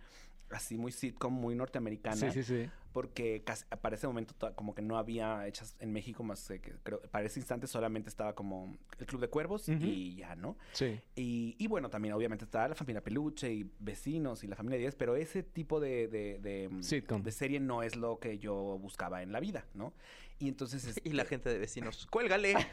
así, 0.50 0.78
muy 0.78 0.92
sitcom, 0.92 1.34
muy 1.34 1.56
norteamericana. 1.56 2.16
Sí, 2.16 2.32
sí, 2.32 2.44
sí. 2.44 2.70
Porque 2.92 3.42
casi- 3.44 3.66
para 3.82 3.96
ese 3.96 4.06
momento 4.06 4.36
to- 4.36 4.54
como 4.56 4.76
que 4.76 4.84
no 4.84 5.00
había 5.00 5.48
hechas 5.48 5.76
en 5.80 5.92
México 5.92 6.24
más 6.24 6.48
que 6.48 6.60
creo, 6.84 7.02
para 7.10 7.26
ese 7.26 7.40
instante 7.40 7.66
solamente 7.66 8.08
estaba 8.08 8.36
como 8.36 8.78
el 9.00 9.06
Club 9.08 9.20
de 9.22 9.30
Cuervos 9.30 9.68
y 9.68 10.18
ya, 10.18 10.36
¿no? 10.36 10.56
Sí. 10.74 11.00
Y, 11.16 11.56
y 11.58 11.66
bueno, 11.68 11.90
también 11.90 12.14
obviamente 12.14 12.46
estaba 12.46 12.68
la 12.68 12.76
familia 12.76 13.02
Peluche 13.04 13.52
y 13.52 13.72
vecinos 13.80 14.44
y 14.44 14.48
la 14.48 14.56
familia 14.56 14.78
10, 14.78 14.94
pero 14.94 15.16
ese 15.16 15.42
tipo 15.42 15.80
de, 15.80 16.08
de, 16.08 16.38
de, 16.38 16.70
mm, 16.70 16.84
Sitcom. 16.84 17.24
de 17.24 17.32
serie 17.32 17.60
no 17.60 17.82
es 17.82 17.96
lo 17.96 18.20
que 18.20 18.38
yo 18.38 18.78
buscaba 18.80 19.24
en 19.24 19.32
la 19.32 19.40
vida, 19.40 19.66
¿no? 19.74 19.94
Y 20.40 20.48
entonces... 20.50 20.84
Y 20.86 20.90
este, 20.90 21.14
la 21.14 21.26
gente 21.26 21.50
de 21.50 21.58
vecinos, 21.60 22.08
cuélgale. 22.08 22.54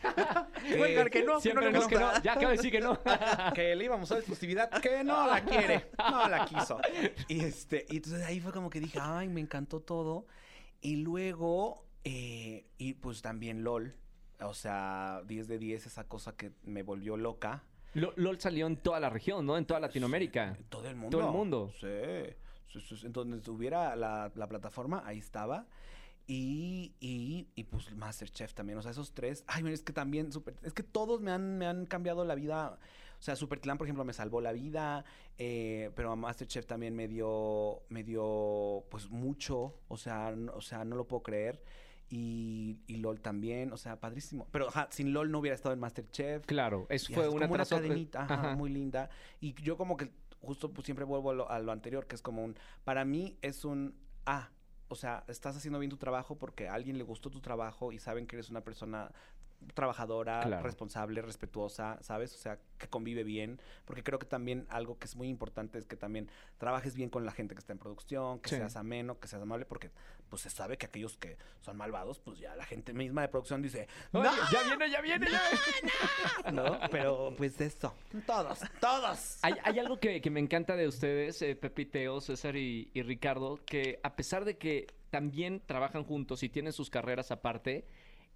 Que- 0.68 0.76
Cuélgale, 0.76 1.10
que 1.10 1.22
no, 1.22 1.36
que 1.36 1.40
Siempre 1.42 1.66
no 1.66 1.70
le 1.72 1.78
no, 1.78 1.86
que 1.88 1.94
no. 1.96 2.22
Ya 2.22 2.32
acaba 2.32 2.50
de 2.50 2.56
decir 2.56 2.70
que 2.70 2.80
no. 2.80 2.98
que 3.54 3.74
le 3.74 3.84
íbamos 3.84 4.10
a 4.10 4.14
dar 4.14 4.20
exclusividad, 4.20 4.70
que 4.80 5.02
no 5.04 5.26
la 5.26 5.42
quiere, 5.44 5.90
no 5.98 6.28
la 6.28 6.44
quiso. 6.44 6.78
Y 7.28 7.40
este, 7.40 7.86
y 7.88 7.96
entonces 7.96 8.22
ahí 8.24 8.40
fue 8.40 8.52
como 8.52 8.68
que 8.70 8.80
dije, 8.80 8.98
ay, 9.00 9.28
me 9.28 9.40
encantó 9.40 9.80
todo. 9.80 10.26
Y 10.82 10.96
luego, 10.96 11.86
eh, 12.04 12.66
y 12.78 12.94
pues 12.94 13.22
también 13.22 13.64
LOL, 13.64 13.94
o 14.40 14.54
sea, 14.54 15.22
10 15.26 15.48
de 15.48 15.58
10, 15.58 15.86
esa 15.86 16.04
cosa 16.08 16.36
que 16.36 16.52
me 16.64 16.82
volvió 16.82 17.16
loca. 17.16 17.62
Lo- 17.94 18.12
LOL 18.16 18.38
salió 18.40 18.66
en 18.66 18.76
toda 18.76 19.00
la 19.00 19.10
región, 19.10 19.44
¿no? 19.46 19.56
En 19.56 19.64
toda 19.64 19.80
Latinoamérica. 19.80 20.56
En 20.58 20.64
todo 20.64 20.88
el 20.88 20.96
mundo. 20.96 21.18
Todo 21.18 21.26
el 21.28 21.34
mundo. 21.34 21.72
Sí. 21.80 21.86
sí, 22.72 22.80
sí, 22.80 22.96
sí. 22.98 23.06
En 23.06 23.12
donde 23.12 23.38
estuviera 23.38 23.96
la, 23.96 24.30
la 24.34 24.46
plataforma, 24.48 25.02
ahí 25.06 25.18
estaba. 25.18 25.66
Y, 26.32 26.94
y, 27.00 27.48
y 27.56 27.64
pues 27.64 27.92
Masterchef 27.96 28.54
también. 28.54 28.78
O 28.78 28.82
sea, 28.82 28.92
esos 28.92 29.12
tres. 29.12 29.42
Ay, 29.48 29.64
mira, 29.64 29.74
es 29.74 29.82
que 29.82 29.92
también 29.92 30.30
super, 30.30 30.54
Es 30.62 30.72
que 30.72 30.84
todos 30.84 31.20
me 31.20 31.32
han, 31.32 31.58
me 31.58 31.66
han 31.66 31.86
cambiado 31.86 32.24
la 32.24 32.36
vida. 32.36 32.78
O 33.18 33.22
sea, 33.22 33.34
Superclan, 33.34 33.78
por 33.78 33.88
ejemplo, 33.88 34.04
me 34.04 34.12
salvó 34.12 34.40
la 34.40 34.52
vida. 34.52 35.04
eh, 35.38 35.90
pero 35.96 36.12
a 36.12 36.16
Masterchef 36.16 36.66
también 36.66 36.94
me 36.94 37.08
dio. 37.08 37.82
Me 37.88 38.04
dio 38.04 38.84
pues 38.90 39.10
mucho. 39.10 39.80
O 39.88 39.96
sea, 39.96 40.30
no, 40.30 40.52
o 40.52 40.60
sea, 40.60 40.84
no 40.84 40.94
lo 40.94 41.08
puedo 41.08 41.24
creer. 41.24 41.64
Y, 42.08 42.78
y 42.86 42.98
LOL 42.98 43.20
también. 43.20 43.72
O 43.72 43.76
sea, 43.76 43.98
padrísimo. 43.98 44.46
Pero 44.52 44.68
ajá, 44.68 44.86
sin 44.92 45.12
LOL 45.12 45.32
no 45.32 45.40
hubiera 45.40 45.56
estado 45.56 45.72
en 45.72 45.80
Masterchef. 45.80 46.46
Claro, 46.46 46.86
eso 46.90 47.12
fue 47.12 47.28
una 47.28 47.46
como 47.48 47.54
una 47.54 47.66
cadenita, 47.66 48.22
ajá, 48.22 48.34
Ajá. 48.34 48.54
muy 48.56 48.70
linda. 48.70 49.10
Y 49.40 49.54
yo 49.62 49.76
como 49.76 49.96
que 49.96 50.12
justo 50.40 50.72
pues, 50.72 50.84
siempre 50.84 51.04
vuelvo 51.04 51.32
a 51.32 51.34
lo, 51.34 51.50
a 51.50 51.58
lo 51.58 51.72
anterior, 51.72 52.06
que 52.06 52.14
es 52.14 52.22
como 52.22 52.44
un, 52.44 52.54
para 52.84 53.04
mí 53.04 53.36
es 53.42 53.64
un, 53.64 53.96
ah, 54.26 54.50
o 54.90 54.96
sea, 54.96 55.22
estás 55.28 55.56
haciendo 55.56 55.78
bien 55.78 55.88
tu 55.88 55.96
trabajo 55.96 56.36
porque 56.36 56.68
a 56.68 56.74
alguien 56.74 56.98
le 56.98 57.04
gustó 57.04 57.30
tu 57.30 57.40
trabajo 57.40 57.92
y 57.92 57.98
saben 58.00 58.26
que 58.26 58.34
eres 58.36 58.50
una 58.50 58.60
persona 58.62 59.10
trabajadora, 59.74 60.40
Claro. 60.42 60.62
responsable, 60.64 61.22
respetuosa, 61.22 61.98
¿sabes? 62.02 62.34
O 62.34 62.38
sea, 62.38 62.58
que 62.78 62.88
convive 62.88 63.22
bien, 63.24 63.60
porque 63.84 64.02
creo 64.02 64.18
que 64.18 64.26
también 64.26 64.66
algo 64.68 64.98
que 64.98 65.04
es 65.06 65.14
muy 65.16 65.28
importante 65.28 65.78
es 65.78 65.86
que 65.86 65.96
también 65.96 66.28
trabajes 66.58 66.94
bien 66.96 67.08
con 67.08 67.24
la 67.24 67.30
gente 67.32 67.54
que 67.54 67.60
está 67.60 67.72
en 67.72 67.78
producción, 67.78 68.40
que 68.40 68.48
Sí. 68.48 68.56
seas 68.56 68.74
ameno, 68.76 69.20
que 69.20 69.28
seas 69.28 69.42
amable, 69.42 69.66
porque 69.66 69.90
pues 70.30 70.42
se 70.42 70.50
sabe 70.50 70.78
que 70.78 70.86
aquellos 70.86 71.18
que 71.18 71.36
son 71.60 71.76
malvados, 71.76 72.20
pues 72.20 72.38
ya 72.38 72.54
la 72.54 72.64
gente 72.64 72.94
misma 72.94 73.22
de 73.22 73.28
producción 73.28 73.60
dice, 73.60 73.88
¡No! 74.12 74.22
ya 74.50 74.62
viene, 74.62 74.90
ya 74.90 75.00
viene. 75.00 75.26
ya. 75.30 76.50
¿no? 76.52 76.78
Pero 76.90 77.34
pues 77.36 77.60
eso, 77.60 77.92
todos, 78.26 78.60
todos. 78.80 79.38
Hay, 79.42 79.54
hay 79.64 79.78
algo 79.78 79.98
que, 79.98 80.20
que 80.20 80.30
me 80.30 80.40
encanta 80.40 80.76
de 80.76 80.86
ustedes, 80.86 81.42
eh, 81.42 81.56
Pepe 81.56 81.82
y 81.82 81.86
Teo, 81.86 82.20
César 82.20 82.56
y, 82.56 82.90
y 82.94 83.02
Ricardo, 83.02 83.60
que 83.66 84.00
a 84.02 84.14
pesar 84.14 84.44
de 84.44 84.56
que 84.56 84.86
también 85.10 85.60
trabajan 85.66 86.04
juntos 86.04 86.42
y 86.42 86.48
tienen 86.48 86.72
sus 86.72 86.88
carreras 86.88 87.32
aparte, 87.32 87.84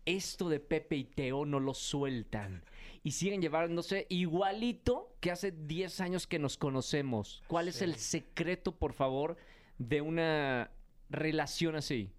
esto 0.05 0.49
de 0.49 0.61
Pepe 0.61 0.97
y 0.97 1.05
Teo 1.05 1.47
no 1.47 1.61
lo 1.61 1.75
sueltan. 1.75 2.65
Y 3.03 3.13
siguen 3.13 3.41
llevándose 3.41 4.07
igualito 4.09 5.15
que 5.21 5.31
hace 5.31 5.53
10 5.53 6.01
años 6.01 6.27
que 6.27 6.39
nos 6.39 6.57
conocemos. 6.57 7.43
¿Cuál 7.47 7.69
es 7.69 7.83
el 7.83 7.97
secreto, 7.97 8.77
por 8.77 8.93
favor, 8.93 9.37
de 9.79 10.01
una 10.01 10.71
relación 11.11 11.77
así? 11.77 12.13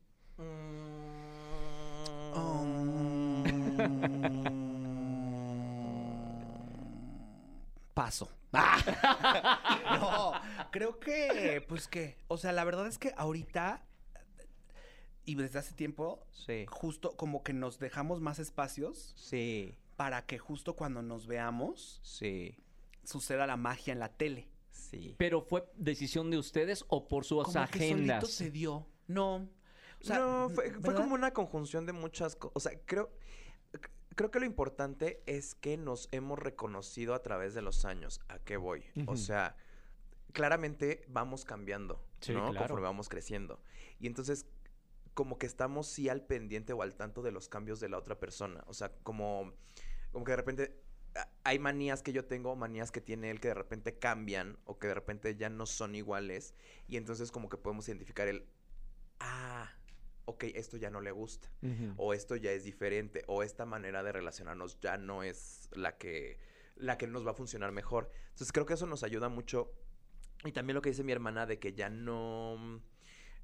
Paso. 7.94 8.30
no, 8.54 10.32
creo 10.72 11.00
que, 11.00 11.64
pues 11.68 11.88
que, 11.88 12.18
o 12.28 12.38
sea, 12.38 12.52
la 12.54 12.64
verdad 12.64 12.88
es 12.88 12.98
que 12.98 13.14
ahorita 13.18 13.84
y 15.26 15.36
desde 15.36 15.60
hace 15.60 15.74
tiempo, 15.74 16.26
Sí. 16.32 16.66
justo 16.70 17.18
como 17.18 17.44
que 17.44 17.52
nos 17.54 17.80
dejamos 17.80 18.22
más 18.22 18.40
espacios 18.40 19.14
Sí. 19.18 19.78
para 19.98 20.26
que 20.26 20.38
justo 20.38 20.76
cuando 20.76 21.02
nos 21.02 21.26
veamos 21.28 22.00
Sí. 22.04 22.58
suceda 23.04 23.48
la 23.48 23.58
magia 23.58 23.92
en 23.94 24.00
la 24.00 24.10
tele. 24.10 24.48
Sí. 24.76 25.16
¿Pero 25.18 25.42
fue 25.42 25.68
decisión 25.76 26.30
de 26.30 26.38
ustedes 26.38 26.86
o 26.90 27.08
por 27.08 27.26
sus 27.26 27.44
como 27.46 27.54
que 27.54 27.60
agendas? 27.60 28.22
solito 28.22 28.28
se 28.28 28.52
dio. 28.52 28.88
No. 29.08 29.48
O 30.02 30.04
sea, 30.04 30.20
no, 30.20 30.50
fue, 30.50 30.72
como 30.82 31.16
una 31.16 31.32
conjunción 31.32 31.86
de 31.86 31.94
muchas 31.94 32.36
cosas. 32.36 32.54
O 32.56 32.60
sea, 32.60 32.80
creo, 32.86 33.10
creo 34.16 34.32
que 34.32 34.40
lo 34.40 34.46
importante 34.46 35.24
es 35.26 35.56
que 35.56 35.78
nos 35.78 36.10
hemos 36.12 36.38
reconocido 36.38 37.14
a 37.14 37.24
través 37.24 37.54
de 37.54 37.62
los 37.62 37.86
años. 37.86 38.20
¿A 38.28 38.40
qué 38.40 38.58
voy? 38.58 38.84
O 39.08 39.16
sea, 39.16 39.56
claramente 40.34 41.06
vamos 41.08 41.46
cambiando, 41.46 42.04
Sí, 42.20 42.34
¿no? 42.34 42.52
claro. 42.52 42.68
Conforme 42.68 42.84
vamos 42.84 43.10
creciendo. 43.10 43.62
Y 44.00 44.08
entonces, 44.08 44.46
como 45.14 45.38
que 45.38 45.46
estamos 45.46 45.88
sí 45.88 46.10
al 46.10 46.26
pendiente 46.26 46.74
o 46.74 46.82
al 46.82 46.96
tanto 46.96 47.22
de 47.22 47.32
los 47.32 47.48
cambios 47.48 47.80
de 47.80 47.90
la 47.90 47.98
otra 47.98 48.20
persona. 48.20 48.64
O 48.68 48.74
sea, 48.74 48.92
como, 49.04 49.54
como 50.12 50.26
que 50.26 50.32
de 50.34 50.36
repente 50.36 50.85
hay 51.44 51.60
manías 51.60 52.04
que 52.04 52.14
yo 52.14 52.26
tengo, 52.26 52.56
manías 52.56 52.92
que 52.92 53.02
tiene 53.02 53.32
él 53.32 53.40
que 53.40 53.50
de 53.50 53.54
repente 53.54 53.98
cambian 53.98 54.58
o 54.66 54.78
que 54.80 54.88
de 54.88 54.94
repente 54.94 55.36
ya 55.36 55.50
no 55.50 55.66
son 55.66 55.96
iguales. 55.96 56.54
Y 56.88 56.98
entonces 56.98 57.32
como 57.32 57.50
que 57.50 57.58
podemos 57.58 57.88
identificar 57.88 58.28
el, 58.28 58.46
ah, 59.20 59.72
ok, 60.26 60.46
esto 60.56 60.78
ya 60.78 60.90
no 60.90 61.02
le 61.02 61.12
gusta, 61.12 61.50
o 61.98 62.14
esto 62.14 62.36
ya 62.36 62.52
es 62.52 62.64
diferente, 62.64 63.24
o 63.28 63.44
esta 63.44 63.66
manera 63.66 64.04
de 64.04 64.12
relacionarnos 64.12 64.80
ya 64.80 64.98
no 64.98 65.24
es 65.24 65.70
la 65.74 65.98
que, 65.98 66.40
la 66.76 66.98
que 66.98 67.08
nos 67.08 67.26
va 67.26 67.32
a 67.32 67.36
funcionar 67.36 67.72
mejor. 67.72 68.10
Entonces 68.30 68.52
creo 68.52 68.66
que 68.66 68.74
eso 68.74 68.88
nos 68.88 69.04
ayuda 69.04 69.30
mucho. 69.30 69.72
Y 70.44 70.52
también 70.52 70.76
lo 70.76 70.82
que 70.82 70.90
dice 70.90 71.04
mi 71.04 71.12
hermana 71.12 71.46
de 71.46 71.60
que 71.60 71.74
ya 71.74 71.90
no, 71.90 72.82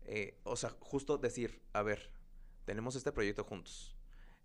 eh, 0.03 0.39
o 0.43 0.55
sea, 0.55 0.71
justo 0.79 1.17
decir, 1.17 1.61
a 1.73 1.83
ver, 1.83 2.11
tenemos 2.65 2.95
este 2.95 3.11
proyecto 3.11 3.43
juntos, 3.43 3.95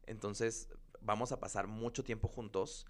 entonces 0.04 0.68
vamos 1.00 1.32
a 1.32 1.40
pasar 1.40 1.66
mucho 1.66 2.04
tiempo 2.04 2.28
juntos. 2.28 2.86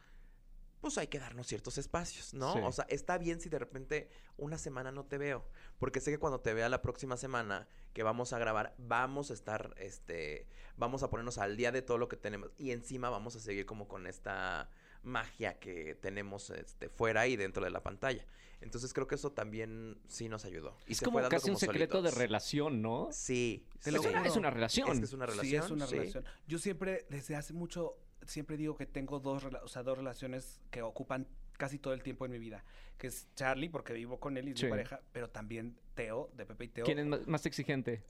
Pues 0.87 0.99
hay 0.99 1.09
que 1.09 1.19
darnos 1.19 1.49
ciertos 1.49 1.79
espacios, 1.79 2.33
¿no? 2.33 2.53
Sí. 2.53 2.61
O 2.63 2.71
sea, 2.71 2.87
está 2.89 3.19
bien 3.19 3.41
si 3.41 3.49
de 3.49 3.59
repente 3.59 4.09
una 4.37 4.57
semana 4.57 4.93
no 4.93 5.05
te 5.05 5.19
veo. 5.19 5.45
Porque 5.79 6.01
sé 6.01 6.13
que 6.13 6.19
cuando 6.19 6.41
te 6.41 6.55
vea 6.55 6.69
la 6.69 6.81
próxima 6.81 7.17
semana 7.17 7.67
que 7.93 8.05
vamos 8.05 8.33
a 8.33 8.39
grabar, 8.39 8.73
vamos 8.79 9.33
a 9.33 9.35
estar, 9.35 9.75
este, 9.79 10.47
vamos 10.77 11.03
a 11.03 11.11
ponernos 11.11 11.39
al 11.39 11.57
día 11.57 11.73
de 11.73 11.83
todo 11.83 11.99
lo 11.99 12.07
que 12.07 12.17
tenemos. 12.17 12.51
Y 12.57 12.71
encima 12.71 13.11
vamos 13.11 13.35
a 13.35 13.41
seguir 13.41 13.67
como 13.67 13.89
con 13.89 14.07
esta 14.07 14.71
magia 15.03 15.59
que 15.59 15.97
tenemos 15.97 16.51
este, 16.51 16.89
fuera 16.89 17.27
y 17.27 17.35
dentro 17.35 17.65
de 17.65 17.71
la 17.71 17.83
pantalla. 17.83 18.25
Entonces 18.61 18.93
creo 18.93 19.09
que 19.09 19.17
eso 19.17 19.33
también 19.33 19.99
sí 20.07 20.29
nos 20.29 20.45
ayudó. 20.45 20.77
Y 20.87 20.93
Es 20.93 21.01
como 21.01 21.21
casi 21.29 21.51
un 21.51 21.57
secreto 21.57 22.01
de 22.01 22.13
relación, 22.13 22.81
¿no? 22.81 23.09
Sí. 23.11 23.67
Te 23.83 23.91
lo. 23.91 24.01
Es 24.01 24.37
una 24.37 24.51
relación. 24.51 24.89
Es 24.89 24.99
que 25.01 25.05
es 25.05 25.13
una 25.13 25.27
relación. 25.27 25.63
Sí, 25.63 25.67
es 25.67 25.71
una 25.73 25.87
sí. 25.89 25.97
relación. 25.97 26.25
Yo 26.47 26.59
siempre, 26.59 27.07
desde 27.11 27.35
hace 27.35 27.53
mucho, 27.53 27.99
siempre 28.27 28.57
digo 28.57 28.77
que 28.77 28.87
tengo 28.87 29.21
dos, 29.21 29.45
o 29.45 29.69
sea, 29.69 29.83
dos 29.83 29.99
relaciones 29.99 30.61
que 30.71 30.83
ocupan 30.83 31.27
casi 31.57 31.79
todo 31.79 31.95
el 31.95 32.03
tiempo 32.03 32.25
en 32.27 32.33
mi 32.33 32.39
vida. 32.39 32.65
Que 32.99 33.07
es 33.09 33.29
Charlie, 33.35 33.69
porque 33.69 33.93
vivo 33.93 34.19
con 34.21 34.37
él 34.37 34.49
y 34.49 34.53
es 34.53 34.59
Sí. 34.61 34.67
mi 34.67 34.71
pareja, 34.71 35.01
pero 35.13 35.29
también 35.31 35.77
Teo, 35.95 36.31
de 36.35 36.47
Pepe 36.47 36.65
y 36.65 36.69
Teo. 36.69 36.85
¿Quién 36.85 36.99
es 36.99 37.07
más, 37.07 37.27
más 37.27 37.47
exigente? 37.47 38.03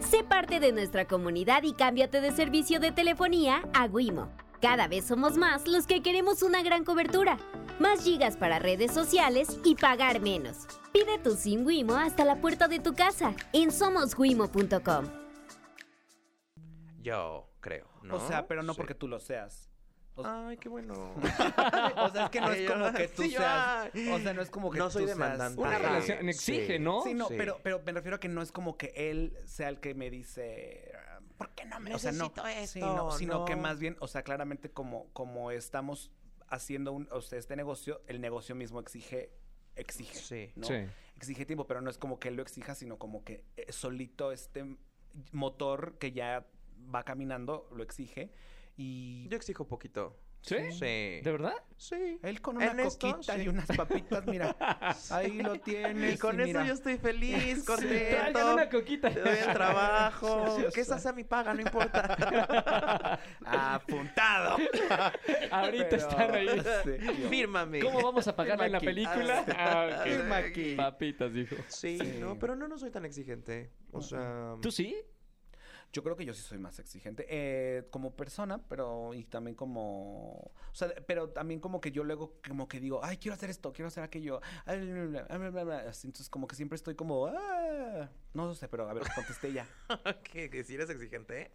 Sé 0.00 0.22
parte 0.22 0.60
de 0.60 0.72
nuestra 0.72 1.06
comunidad 1.06 1.62
y 1.62 1.72
cámbiate 1.72 2.20
de 2.20 2.30
servicio 2.32 2.78
de 2.78 2.92
telefonía 2.92 3.62
a 3.74 3.86
Wimo. 3.86 4.30
Cada 4.60 4.88
vez 4.88 5.04
somos 5.06 5.36
más 5.36 5.66
los 5.68 5.86
que 5.86 6.02
queremos 6.02 6.42
una 6.42 6.62
gran 6.62 6.84
cobertura, 6.84 7.38
más 7.78 8.02
gigas 8.02 8.36
para 8.36 8.58
redes 8.58 8.92
sociales 8.92 9.58
y 9.64 9.76
pagar 9.76 10.20
menos. 10.20 10.66
Pide 10.92 11.18
tu 11.18 11.36
SIM 11.36 11.64
Wimo 11.64 11.94
hasta 11.94 12.24
la 12.24 12.40
puerta 12.40 12.66
de 12.68 12.80
tu 12.80 12.94
casa 12.94 13.34
en 13.52 13.70
somoswimo.com. 13.70 15.06
Yo 17.00 17.48
creo, 17.68 17.86
¿no? 18.02 18.16
O 18.16 18.20
sea, 18.28 18.46
pero 18.46 18.62
no 18.62 18.72
Sí. 18.74 18.76
porque 18.78 18.94
tú 18.94 19.08
lo 19.08 19.20
seas. 19.20 19.70
O, 20.14 20.22
Ay, 20.26 20.56
qué 20.56 20.68
bueno. 20.68 21.14
o 21.96 22.10
sea, 22.10 22.24
es 22.24 22.30
que 22.30 22.40
no 22.40 22.50
es 22.52 22.68
como 22.70 22.86
ay, 22.86 22.92
que 22.94 23.08
tú 23.08 23.22
sí, 23.22 23.30
seas. 23.30 23.90
O 24.12 24.18
sea, 24.18 24.32
no 24.34 24.42
es 24.42 24.50
como 24.50 24.70
que 24.70 24.78
No 24.78 24.90
soy 24.90 25.02
tú 25.02 25.08
seas- 25.08 25.18
demandante. 25.18 25.60
Una 25.60 25.70
Ajá. 25.76 25.78
relación 25.78 26.28
exige, 26.28 26.76
Sí. 26.78 26.82
¿no? 26.82 27.02
Sí, 27.02 27.14
no, 27.14 27.28
Sí. 27.28 27.34
pero, 27.38 27.60
pero 27.62 27.80
me 27.84 27.92
refiero 27.92 28.16
a 28.16 28.20
que 28.20 28.28
no 28.28 28.42
es 28.42 28.50
como 28.50 28.76
que 28.76 28.92
él 28.96 29.38
sea 29.44 29.68
el 29.68 29.78
que 29.78 29.94
me 29.94 30.10
dice, 30.10 30.90
"Ah, 30.96 31.20
¿por 31.36 31.50
qué 31.50 31.66
no 31.66 31.78
me 31.78 31.94
O 31.94 31.98
sea, 32.00 32.10
no, 32.10 32.24
Necesito 32.34 32.42
sí, 32.66 32.80
esto, 32.80 32.96
no, 32.96 33.10
sino 33.12 33.44
que 33.44 33.54
no. 33.54 33.62
más 33.62 33.78
bien, 33.78 33.96
o 34.00 34.08
sea, 34.08 34.22
claramente 34.24 34.70
como, 34.70 35.08
como 35.12 35.52
estamos 35.52 36.10
haciendo 36.48 36.92
un, 36.92 37.06
o 37.12 37.20
sea, 37.20 37.38
este 37.38 37.54
negocio, 37.54 38.02
el 38.08 38.20
negocio 38.20 38.56
mismo 38.56 38.80
exige, 38.80 39.30
exige, 39.76 40.14
Sí. 40.18 40.52
¿no? 40.56 40.66
Sí. 40.66 40.84
Exige 41.14 41.46
tiempo, 41.46 41.66
pero 41.68 41.80
no 41.80 41.90
es 41.90 41.98
como 41.98 42.18
que 42.18 42.28
él 42.28 42.34
lo 42.34 42.42
exija, 42.42 42.74
sino 42.74 42.98
como 42.98 43.22
que 43.22 43.44
eh, 43.56 43.70
solito 43.70 44.32
este 44.32 44.64
motor 45.32 45.96
que 45.98 46.10
ya 46.12 46.46
va 46.94 47.02
caminando 47.04 47.68
lo 47.74 47.82
exige 47.82 48.32
y 48.76 49.28
Yo 49.28 49.36
exijo 49.36 49.66
poquito. 49.66 50.16
¿Sí? 50.40 50.54
Sí. 50.70 50.78
¿De 51.20 51.22
verdad? 51.32 51.52
Sí. 51.76 52.20
él 52.22 52.40
con 52.40 52.56
una 52.58 52.70
En 52.70 52.78
esto, 52.80 53.10
coquita 53.12 53.34
sí. 53.34 53.42
y 53.42 53.48
unas 53.48 53.66
papitas, 53.66 54.24
mira, 54.24 54.54
ahí 55.10 55.42
lo 55.42 55.58
tienes. 55.58 56.14
Y 56.14 56.18
con 56.18 56.38
y 56.38 56.42
eso 56.44 56.46
mira. 56.46 56.64
yo 56.64 56.74
estoy 56.74 56.96
feliz, 56.96 57.64
Traigan 57.66 58.32
contento. 58.32 58.54
una 58.54 58.68
coquita. 58.70 59.10
Te 59.10 59.20
doy 59.20 59.36
el 59.36 59.52
trabajo. 59.52 60.44
Sí, 60.56 60.60
sí, 60.60 60.64
que 60.66 60.70
sí. 60.70 60.80
esa 60.82 60.98
sea 61.00 61.12
mi 61.12 61.24
paga, 61.24 61.54
no 61.54 61.60
importa. 61.62 63.18
Apuntado. 63.44 64.58
Ahorita 65.50 65.86
Pero- 65.88 66.08
están 66.08 66.34
ahí. 66.34 66.48
Sí. 66.84 67.12
Fírmame. 67.28 67.80
¿Cómo 67.80 68.00
vamos 68.02 68.28
a 68.28 68.36
pagarla 68.36 68.66
en 68.66 68.72
la 68.72 68.78
aquí. 68.78 68.86
película? 68.86 69.44
Ah, 69.48 69.88
Ah, 69.90 69.96
ok. 70.00 70.04
firma 70.04 70.36
aquí. 70.36 70.74
Papitas, 70.76 71.32
dijo. 71.32 71.56
Sí, 71.66 71.98
Sí. 71.98 72.16
no, 72.20 72.38
pero 72.38 72.54
no, 72.54 72.68
no 72.68 72.78
soy 72.78 72.90
tan 72.92 73.04
exigente. 73.04 73.72
O 73.90 74.00
sea. 74.00 74.54
¿Tú 74.62 74.70
sí? 74.70 74.96
Yo 75.92 76.02
creo 76.02 76.16
que 76.16 76.24
yo 76.24 76.34
sí 76.34 76.42
soy 76.42 76.58
más 76.58 76.78
exigente 76.78 77.26
eh, 77.28 77.88
como 77.90 78.14
persona, 78.14 78.60
pero 78.68 79.14
y 79.14 79.24
también 79.24 79.54
como, 79.56 80.32
o 80.32 80.74
sea, 80.74 80.92
pero 81.06 81.30
también 81.30 81.60
como 81.60 81.80
que 81.80 81.90
yo 81.90 82.04
luego 82.04 82.34
como 82.46 82.68
que 82.68 82.78
digo, 82.78 83.00
ay, 83.02 83.16
quiero 83.16 83.34
hacer 83.34 83.48
esto, 83.48 83.72
quiero 83.72 83.88
hacer 83.88 84.04
aquello, 84.04 84.40
entonces 84.66 86.28
como 86.28 86.46
que 86.46 86.56
siempre 86.56 86.76
estoy 86.76 86.94
como, 86.94 87.26
ah, 87.26 88.10
no 88.34 88.54
sé, 88.54 88.68
pero 88.68 88.88
a 88.88 88.92
ver, 88.92 89.04
contesté 89.14 89.52
ya. 89.52 89.66
¿Que, 90.24 90.62
si 90.64 90.74
eres 90.74 90.90
exigente? 90.90 91.52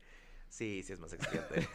Sí, 0.53 0.83
sí 0.83 0.93
es 0.93 0.99
más 0.99 1.11
exigente. 1.13 1.61
Sí. 1.63 1.67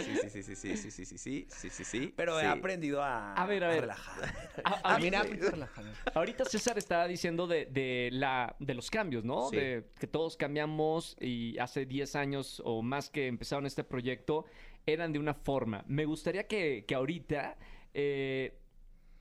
Sí, 0.00 0.16
sí, 0.16 0.30
sí, 0.30 0.42
sí, 0.42 0.56
sí, 0.56 0.76
sí, 0.76 0.90
sí, 0.90 1.04
sí, 1.06 1.18
sí, 1.18 1.46
sí, 1.48 1.70
sí, 1.70 1.84
sí. 1.84 2.14
Pero 2.16 2.40
he 2.40 2.42
sí. 2.42 2.48
aprendido 2.48 3.04
a, 3.04 3.34
A 3.34 3.46
ver, 3.46 3.62
a 3.62 3.68
ver. 3.68 3.82
relajar. 3.82 4.34
A- 4.64 4.94
a- 4.94 4.98
relajado. 4.98 5.88
Ahorita 6.14 6.44
César 6.44 6.76
estaba 6.76 7.06
diciendo 7.06 7.46
de, 7.46 7.66
de 7.66 8.08
la, 8.12 8.56
de 8.58 8.74
los 8.74 8.90
cambios, 8.90 9.24
¿no? 9.24 9.48
Sí. 9.50 9.56
De 9.56 9.90
que 10.00 10.08
todos 10.08 10.36
cambiamos 10.36 11.16
y 11.20 11.56
hace 11.58 11.86
10 11.86 12.16
años 12.16 12.60
o 12.64 12.82
más 12.82 13.10
que 13.10 13.28
empezaron 13.28 13.64
este 13.64 13.84
proyecto 13.84 14.46
eran 14.84 15.12
de 15.12 15.20
una 15.20 15.34
forma. 15.34 15.84
Me 15.86 16.06
gustaría 16.06 16.48
que, 16.48 16.84
que 16.84 16.96
ahorita, 16.96 17.56
eh, 17.94 18.58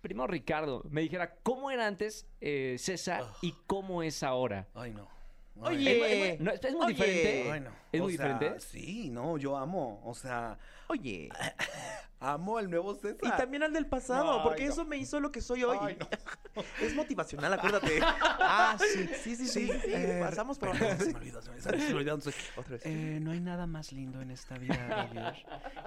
primero 0.01 0.25
Ricardo, 0.25 0.81
me 0.89 1.01
dijera 1.01 1.35
cómo 1.43 1.69
era 1.69 1.85
antes 1.85 2.27
eh, 2.41 2.75
César 2.79 3.23
y 3.43 3.53
cómo 3.67 4.01
es 4.01 4.23
ahora. 4.23 4.67
Ay, 4.73 4.93
no. 4.93 5.18
Oye. 5.61 5.91
¿Es, 5.91 5.97
muy- 5.97 6.07
es 6.07 6.39
muy- 6.39 6.45
no, 6.45 6.51
¿es 6.51 6.73
muy 6.73 6.81
Oye. 6.85 6.93
diferente? 6.93 7.51
Ay, 7.51 7.59
no. 7.61 7.69
¿Es 7.91 8.01
muy 8.01 8.17
sea, 8.17 8.27
diferente? 8.27 8.59
Sí, 8.59 9.09
no, 9.09 9.37
yo 9.37 9.57
amo, 9.57 10.01
o 10.05 10.13
sea, 10.13 10.57
Oye. 10.87 11.29
amo 12.19 12.57
al 12.57 12.69
nuevo 12.69 12.95
César. 12.95 13.17
Y 13.21 13.29
también 13.37 13.63
al 13.63 13.73
del 13.73 13.85
pasado, 13.87 14.39
Ay, 14.39 14.39
porque 14.43 14.65
no. 14.65 14.71
eso 14.73 14.85
me 14.85 14.97
hizo 14.97 15.19
lo 15.19 15.31
que 15.31 15.41
soy 15.41 15.63
hoy. 15.63 15.77
Ay, 15.81 15.97
no. 15.99 16.07
Es 16.81 16.93
motivacional, 16.95 17.53
acuérdate. 17.53 17.99
ah, 18.03 18.75
sí, 18.77 19.07
sí, 19.23 19.35
sí, 19.35 19.47
sí. 19.47 19.67
sí, 19.67 19.71
eh, 19.87 20.19
Pasamos 20.21 20.57
por 20.59 20.75
se 20.97 21.13
me 21.13 21.13
olvidó, 21.19 21.41
se 21.41 21.51
me, 21.51 21.61
se 21.61 21.71
me 21.71 21.93
olvidó. 21.93 22.19
Soy- 22.19 22.33
Otra 22.57 22.71
vez. 22.73 22.81
Eh, 22.85 23.19
no 23.21 23.31
hay 23.31 23.39
nada 23.39 23.65
más 23.67 23.91
lindo 23.93 24.19
en 24.21 24.31
esta 24.31 24.57
vida 24.57 24.75
de 24.75 25.13
vivir 25.13 25.33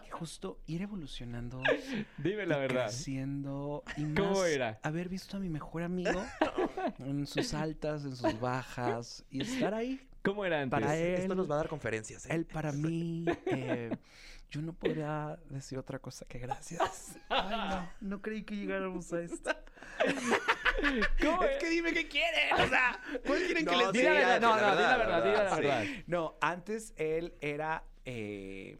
que 0.04 0.10
justo 0.10 0.60
ir 0.66 0.82
evolucionando, 0.82 1.60
Dime 2.16 2.46
la 2.46 2.56
y 2.56 2.60
verdad. 2.60 2.84
creciendo 2.86 3.82
y 3.96 4.04
más 4.04 4.20
¿Cómo 4.22 4.44
era? 4.44 4.78
haber 4.82 5.08
visto 5.08 5.36
a 5.36 5.40
mi 5.40 5.48
mejor 5.50 5.82
amigo 5.82 6.24
en 7.00 7.26
sus 7.26 7.52
altas, 7.54 8.04
en 8.04 8.16
sus 8.16 8.40
bajas 8.40 9.24
y 9.30 9.42
estar 9.42 9.74
ahí 9.74 10.00
¿Cómo 10.22 10.44
era 10.44 10.60
antes? 10.60 10.80
para 10.80 10.96
él. 10.96 11.14
Esto 11.22 11.34
nos 11.34 11.50
va 11.50 11.54
a 11.54 11.58
dar 11.58 11.68
conferencias. 11.68 12.26
¿eh? 12.26 12.34
Él 12.34 12.46
para 12.46 12.70
mí, 12.72 13.24
eh, 13.46 13.90
yo 14.52 14.60
no 14.60 14.74
podría 14.74 15.38
decir 15.48 15.78
otra 15.78 15.98
cosa 15.98 16.26
que 16.26 16.38
gracias. 16.38 17.16
Ay, 17.30 17.50
no, 17.50 17.90
no 18.10 18.22
creí 18.22 18.44
que 18.44 18.54
llegáramos 18.54 19.10
a 19.14 19.22
esto. 19.22 19.50
¿Cómo 21.22 21.42
Es 21.44 21.58
que 21.58 21.70
dime 21.70 21.92
qué 21.92 22.06
quieren, 22.06 22.52
o 22.60 22.68
sea, 22.68 23.00
¿cuál 23.26 23.38
quieren 23.44 23.64
que 23.64 23.72
No, 23.72 23.78
les 23.78 23.90
sí, 23.92 23.98
Di 23.98 24.02
la 24.04 24.10
diga? 24.12 24.26
verdad, 24.28 24.40
no, 24.40 24.56
la 24.56 24.60
no, 24.60 24.66
la 24.66 24.74
verdad, 24.74 24.98
la 24.98 25.36
verdad, 25.36 25.56
sí. 25.56 25.62
verdad. 25.62 25.84
No, 26.06 26.34
antes 26.40 26.92
él 26.96 27.34
era 27.40 27.84
eh, 28.04 28.78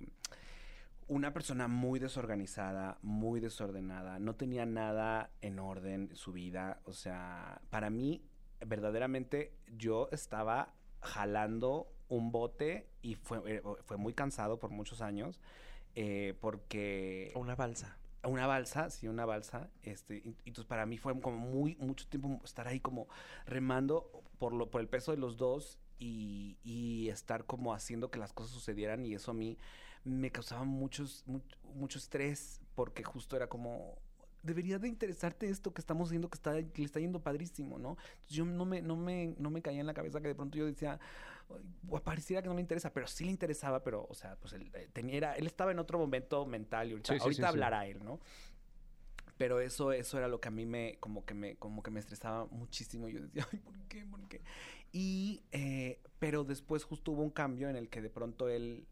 una 1.06 1.32
persona 1.32 1.68
muy 1.68 1.98
desorganizada, 1.98 2.98
muy 3.02 3.40
desordenada, 3.40 4.18
no 4.18 4.34
tenía 4.34 4.66
nada 4.66 5.30
en 5.40 5.58
orden 5.58 6.08
en 6.10 6.16
su 6.16 6.32
vida, 6.32 6.80
o 6.84 6.92
sea, 6.92 7.62
para 7.70 7.88
mí 7.88 8.22
verdaderamente 8.66 9.54
yo 9.68 10.08
estaba 10.12 10.74
jalando 11.00 11.88
un 12.16 12.30
bote 12.30 12.86
y 13.02 13.14
fue, 13.14 13.40
eh, 13.46 13.62
fue 13.84 13.96
muy 13.96 14.12
cansado 14.14 14.58
por 14.58 14.70
muchos 14.70 15.00
años 15.00 15.40
eh, 15.94 16.34
porque 16.40 17.32
Una 17.34 17.54
balsa. 17.54 17.96
una 18.24 18.46
balsa, 18.46 18.90
sí, 18.90 19.08
una 19.08 19.24
balsa, 19.24 19.68
este, 19.82 20.16
y, 20.16 20.28
y 20.44 20.48
entonces 20.48 20.66
para 20.66 20.86
mí 20.86 20.96
fue 20.98 21.18
como 21.20 21.36
muy, 21.38 21.76
mucho 21.76 22.06
tiempo 22.06 22.40
estar 22.44 22.68
ahí 22.68 22.80
como 22.80 23.08
remando 23.46 24.10
por 24.38 24.52
lo, 24.52 24.70
por 24.70 24.80
el 24.80 24.88
peso 24.88 25.10
de 25.12 25.18
los 25.18 25.36
dos 25.36 25.78
y, 25.98 26.58
y 26.64 27.08
estar 27.08 27.44
como 27.46 27.74
haciendo 27.74 28.10
que 28.10 28.18
las 28.18 28.32
cosas 28.32 28.52
sucedieran 28.52 29.04
y 29.06 29.14
eso 29.14 29.30
a 29.32 29.34
mí 29.34 29.58
me 30.04 30.30
causaba 30.30 30.64
muchos, 30.64 31.24
mucho, 31.26 31.56
mucho 31.74 31.98
estrés 31.98 32.60
porque 32.74 33.04
justo 33.04 33.36
era 33.36 33.48
como 33.48 33.96
debería 34.42 34.78
de 34.78 34.88
interesarte 34.88 35.48
esto 35.48 35.72
que 35.72 35.80
estamos 35.80 36.08
haciendo 36.08 36.28
que 36.28 36.36
está 36.36 36.54
que 36.62 36.80
le 36.82 36.86
está 36.86 36.98
yendo 36.98 37.20
padrísimo, 37.22 37.78
¿no? 37.78 37.90
Entonces 38.14 38.36
yo 38.36 38.44
no 38.44 38.64
me 38.64 38.82
no 38.82 38.96
me 38.96 39.34
no 39.38 39.50
me 39.50 39.62
caía 39.62 39.80
en 39.80 39.86
la 39.86 39.94
cabeza 39.94 40.20
que 40.20 40.28
de 40.28 40.34
pronto 40.34 40.58
yo 40.58 40.66
decía 40.66 40.92
"Ay, 40.94 40.98
pues, 40.98 41.31
pareciera 42.04 42.42
que 42.42 42.48
no 42.48 42.54
le 42.54 42.60
interesa, 42.60 42.92
pero 42.92 43.06
sí 43.06 43.24
le 43.24 43.30
interesaba, 43.30 43.82
pero 43.82 44.06
o 44.08 44.14
sea, 44.14 44.36
pues 44.36 44.52
él 44.54 44.70
eh, 44.74 44.88
tenía 44.92 45.16
era- 45.16 45.36
él 45.36 45.46
estaba 45.46 45.70
en 45.72 45.78
otro 45.78 45.98
momento 45.98 46.44
mental 46.46 46.88
y 46.88 46.92
ahorita, 46.92 47.12
Sí, 47.12 47.18
sí, 47.18 47.22
ahorita 47.22 47.42
sí, 47.42 47.48
hablará 47.48 47.86
él, 47.86 48.02
¿no? 48.04 48.20
Pero 49.38 49.60
eso, 49.60 49.92
eso 49.92 50.18
era 50.18 50.28
lo 50.28 50.40
que 50.40 50.48
a 50.48 50.50
mí 50.50 50.66
me, 50.66 50.96
como 51.00 51.24
que 51.24 51.34
me, 51.34 51.56
como 51.56 51.82
que 51.82 51.90
me 51.90 52.00
estresaba 52.00 52.46
muchísimo. 52.46 53.08
Yo 53.08 53.20
decía, 53.22 53.46
ay, 53.52 53.58
¿por 53.58 53.78
qué? 53.88 54.04
¿Por 54.06 54.28
qué? 54.28 54.40
Y, 54.92 55.42
eh, 55.52 56.00
pero 56.18 56.44
después 56.44 56.84
justo 56.84 57.12
hubo 57.12 57.22
un 57.22 57.30
cambio 57.30 57.68
en 57.68 57.76
el 57.76 57.88
que 57.88 58.02
de 58.02 58.10
pronto 58.10 58.48
él, 58.48 58.86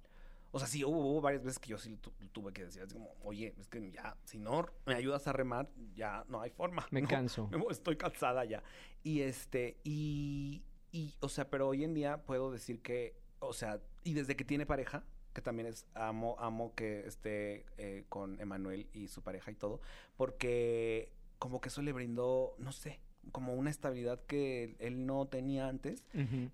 o 0.50 0.58
sea, 0.58 0.66
sí, 0.66 0.82
hubo, 0.82 0.98
hubo 0.98 1.20
varias 1.20 1.44
veces 1.44 1.58
que 1.60 1.68
yo 1.68 1.78
sí 1.78 1.96
tu- 1.98 2.10
tuve 2.32 2.52
que 2.52 2.64
decir 2.64 2.82
así 2.82 2.94
como, 2.94 3.14
oye, 3.22 3.54
es 3.58 3.68
que 3.68 3.92
ya, 3.92 4.16
si 4.24 4.38
no 4.38 4.66
me 4.86 4.94
ayudas 4.94 5.28
a 5.28 5.32
remar, 5.32 5.68
ya 5.94 6.24
no 6.28 6.40
hay 6.40 6.50
forma. 6.50 6.86
Me 6.90 7.02
¿no? 7.02 7.08
canso. 7.08 7.48
Estoy 7.70 7.96
cansada 7.96 8.44
ya. 8.44 8.62
Y 9.04 9.20
este, 9.20 9.76
y, 9.84 10.64
y, 10.92 11.14
o 11.20 11.28
sea, 11.28 11.48
pero 11.48 11.68
hoy 11.68 11.84
en 11.84 11.94
día 11.94 12.24
puedo 12.24 12.50
decir 12.50 12.80
que, 12.80 13.16
o 13.38 13.52
sea, 13.52 13.80
y 14.04 14.14
desde 14.14 14.36
que 14.36 14.44
tiene 14.44 14.66
pareja, 14.66 15.04
que 15.32 15.40
también 15.40 15.68
es 15.68 15.86
amo, 15.94 16.36
amo 16.40 16.74
que 16.74 17.06
esté 17.06 17.66
eh, 17.78 18.04
con 18.08 18.40
Emanuel 18.40 18.88
y 18.92 19.08
su 19.08 19.22
pareja 19.22 19.50
y 19.50 19.54
todo, 19.54 19.80
porque 20.16 21.12
como 21.38 21.60
que 21.60 21.68
eso 21.68 21.82
le 21.82 21.92
brindó, 21.92 22.54
no 22.58 22.72
sé, 22.72 23.00
como 23.32 23.54
una 23.54 23.70
estabilidad 23.70 24.20
que 24.26 24.76
él 24.78 25.06
no 25.06 25.26
tenía 25.26 25.68
antes. 25.68 26.04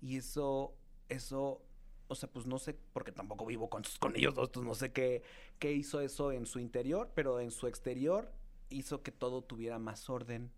Y 0.01 0.17
eso, 0.17 0.73
eso, 1.09 1.61
o 2.07 2.15
sea, 2.15 2.29
pues 2.29 2.45
no 2.45 2.59
sé, 2.59 2.75
porque 2.93 3.11
tampoco 3.11 3.45
vivo 3.45 3.69
con, 3.69 3.83
con 3.99 4.15
ellos 4.15 4.35
dos, 4.35 4.49
pues 4.49 4.65
no 4.65 4.75
sé 4.75 4.91
qué, 4.91 5.23
qué 5.59 5.71
hizo 5.71 6.01
eso 6.01 6.31
en 6.31 6.45
su 6.45 6.59
interior, 6.59 7.11
pero 7.15 7.39
en 7.39 7.51
su 7.51 7.67
exterior 7.67 8.31
hizo 8.69 9.01
que 9.01 9.11
todo 9.11 9.41
tuviera 9.41 9.79
más 9.79 10.09
orden, 10.09 10.51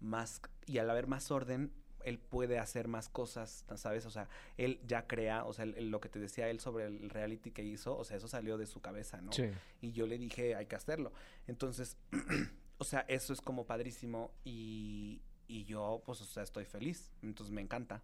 más, 0.00 0.40
y 0.66 0.78
al 0.78 0.90
haber 0.90 1.06
más 1.06 1.30
orden, 1.30 1.72
él 2.06 2.18
puede 2.18 2.58
hacer 2.58 2.88
más 2.88 3.08
cosas, 3.10 3.66
¿sabes? 3.74 4.06
O 4.06 4.10
sea, 4.10 4.28
él 4.56 4.80
ya 4.86 5.06
crea, 5.06 5.44
o 5.44 5.52
sea, 5.52 5.64
el- 5.64 5.74
el- 5.76 5.90
lo 5.90 6.00
que 6.00 6.08
te 6.08 6.18
decía 6.18 6.48
él 6.48 6.60
sobre 6.60 6.86
el 6.86 7.10
reality 7.10 7.50
que 7.50 7.62
hizo, 7.62 7.96
o 7.98 8.04
sea, 8.04 8.16
eso 8.16 8.28
salió 8.28 8.56
de 8.56 8.66
su 8.66 8.80
cabeza, 8.80 9.20
¿no? 9.20 9.32
Sí. 9.32 9.50
Y 9.82 9.92
yo 9.92 10.06
le 10.06 10.16
dije, 10.16 10.54
hay 10.54 10.66
que 10.66 10.76
hacerlo. 10.76 11.12
Entonces, 11.46 11.98
o 12.78 12.84
sea, 12.84 13.00
eso 13.08 13.32
es 13.32 13.40
como 13.42 13.66
padrísimo 13.66 14.30
y, 14.44 15.20
y 15.48 15.64
yo, 15.64 16.02
pues, 16.06 16.20
o 16.22 16.24
sea, 16.24 16.42
estoy 16.42 16.64
feliz. 16.64 17.10
Entonces, 17.22 17.52
me 17.52 17.60
encanta. 17.60 18.02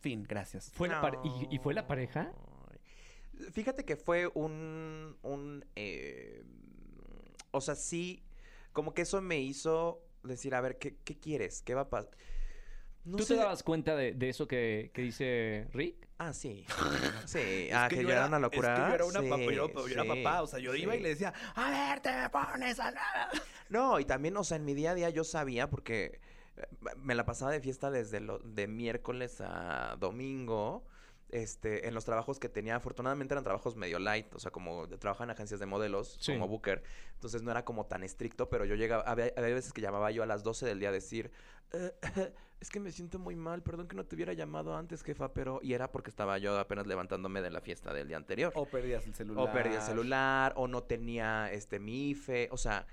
Fin, 0.00 0.24
gracias. 0.24 0.70
¿Fue 0.74 0.88
la 0.88 1.00
y, 1.24 1.54
y 1.54 1.58
fue 1.58 1.72
la 1.74 1.86
pareja? 1.86 2.30
Fíjate 3.52 3.84
que 3.84 3.96
fue 3.96 4.28
un, 4.34 5.16
un 5.22 5.64
eh, 5.74 6.44
o 7.50 7.60
sea, 7.60 7.74
sí, 7.74 8.22
como 8.72 8.94
que 8.94 9.02
eso 9.02 9.20
me 9.20 9.40
hizo 9.40 10.00
decir, 10.22 10.54
a 10.54 10.60
ver, 10.60 10.78
¿qué, 10.78 10.96
qué 11.04 11.18
quieres? 11.18 11.62
¿Qué 11.62 11.74
va 11.74 11.82
a 11.82 11.88
pasar? 11.90 12.10
No 13.04 13.18
¿Tú 13.18 13.24
sé. 13.24 13.34
te 13.34 13.40
dabas 13.40 13.62
cuenta 13.62 13.94
de, 13.96 14.12
de 14.12 14.28
eso 14.30 14.48
que, 14.48 14.90
que 14.94 15.02
dice 15.02 15.68
Rick? 15.72 16.08
Ah, 16.18 16.32
sí. 16.32 16.64
Sí, 17.26 17.68
ah, 17.72 17.88
que, 17.88 18.02
yo 18.02 18.10
era, 18.10 18.26
una 18.26 18.38
locura. 18.38 18.74
Es 18.74 18.80
que 18.80 18.88
yo 18.88 18.94
era 18.94 19.04
una 19.04 19.20
Sí, 19.20 19.28
papá, 19.28 19.42
yo, 19.42 19.68
yo 19.72 19.86
era 19.88 20.04
papá. 20.04 20.42
O 20.42 20.46
sea, 20.46 20.58
yo 20.58 20.74
iba 20.74 20.94
y 20.96 21.00
le 21.00 21.10
decía, 21.10 21.32
a 21.54 21.70
ver, 21.70 22.00
te 22.00 22.12
me 22.12 22.28
pones 22.30 22.78
a 22.80 22.90
nada. 22.90 23.30
No, 23.70 23.98
y 23.98 24.04
también, 24.04 24.36
o 24.36 24.44
sea, 24.44 24.58
en 24.58 24.64
mi 24.66 24.74
día 24.74 24.90
a 24.90 24.94
día 24.94 25.08
yo 25.08 25.24
sabía 25.24 25.70
porque 25.70 26.20
eh, 26.56 26.66
me 26.98 27.14
la 27.14 27.24
pasaba 27.24 27.50
de 27.50 27.60
fiesta 27.60 27.90
desde 27.90 28.20
lo, 28.20 28.38
de 28.40 28.68
miércoles 28.68 29.40
a 29.40 29.96
domingo. 29.98 30.84
Este, 31.34 31.88
en 31.88 31.94
los 31.94 32.04
trabajos 32.04 32.38
que 32.38 32.48
tenía, 32.48 32.76
afortunadamente 32.76 33.34
eran 33.34 33.42
trabajos 33.42 33.74
medio 33.74 33.98
light, 33.98 34.32
o 34.36 34.38
sea, 34.38 34.52
como 34.52 34.86
trabajaba 34.86 35.24
en 35.24 35.30
agencias 35.32 35.58
de 35.58 35.66
modelos, 35.66 36.16
Sí. 36.20 36.32
como 36.32 36.46
Booker, 36.46 36.84
entonces 37.14 37.42
no 37.42 37.50
era 37.50 37.64
como 37.64 37.86
tan 37.86 38.04
estricto, 38.04 38.48
pero 38.48 38.64
yo 38.64 38.76
llegaba, 38.76 39.02
había, 39.02 39.32
había 39.36 39.52
veces 39.52 39.72
que 39.72 39.80
llamaba 39.80 40.12
yo 40.12 40.22
a 40.22 40.26
las 40.26 40.44
12 40.44 40.64
del 40.64 40.78
día 40.78 40.90
a 40.90 40.92
decir, 40.92 41.32
"Eh, 41.72 41.92
es 42.60 42.70
que 42.70 42.78
me 42.78 42.92
siento 42.92 43.18
muy 43.18 43.34
mal, 43.34 43.64
perdón 43.64 43.88
que 43.88 43.96
no 43.96 44.04
te 44.06 44.14
hubiera 44.14 44.32
llamado 44.32 44.76
antes, 44.76 45.02
jefa, 45.02 45.34
pero, 45.34 45.58
y 45.60 45.72
era 45.72 45.90
porque 45.90 46.08
estaba 46.08 46.38
yo 46.38 46.56
apenas 46.56 46.86
levantándome 46.86 47.42
de 47.42 47.50
la 47.50 47.60
fiesta 47.60 47.92
del 47.92 48.06
día 48.06 48.16
anterior. 48.16 48.52
O 48.54 48.66
perdías 48.66 49.04
el 49.04 49.14
celular. 49.16 49.48
O 49.48 49.52
perdí 49.52 49.74
el 49.74 49.82
celular, 49.82 50.52
o 50.54 50.68
no 50.68 50.84
tenía 50.84 51.50
este 51.50 51.80
mi 51.80 52.10
IFE, 52.10 52.48
o 52.52 52.56
sea, 52.56 52.86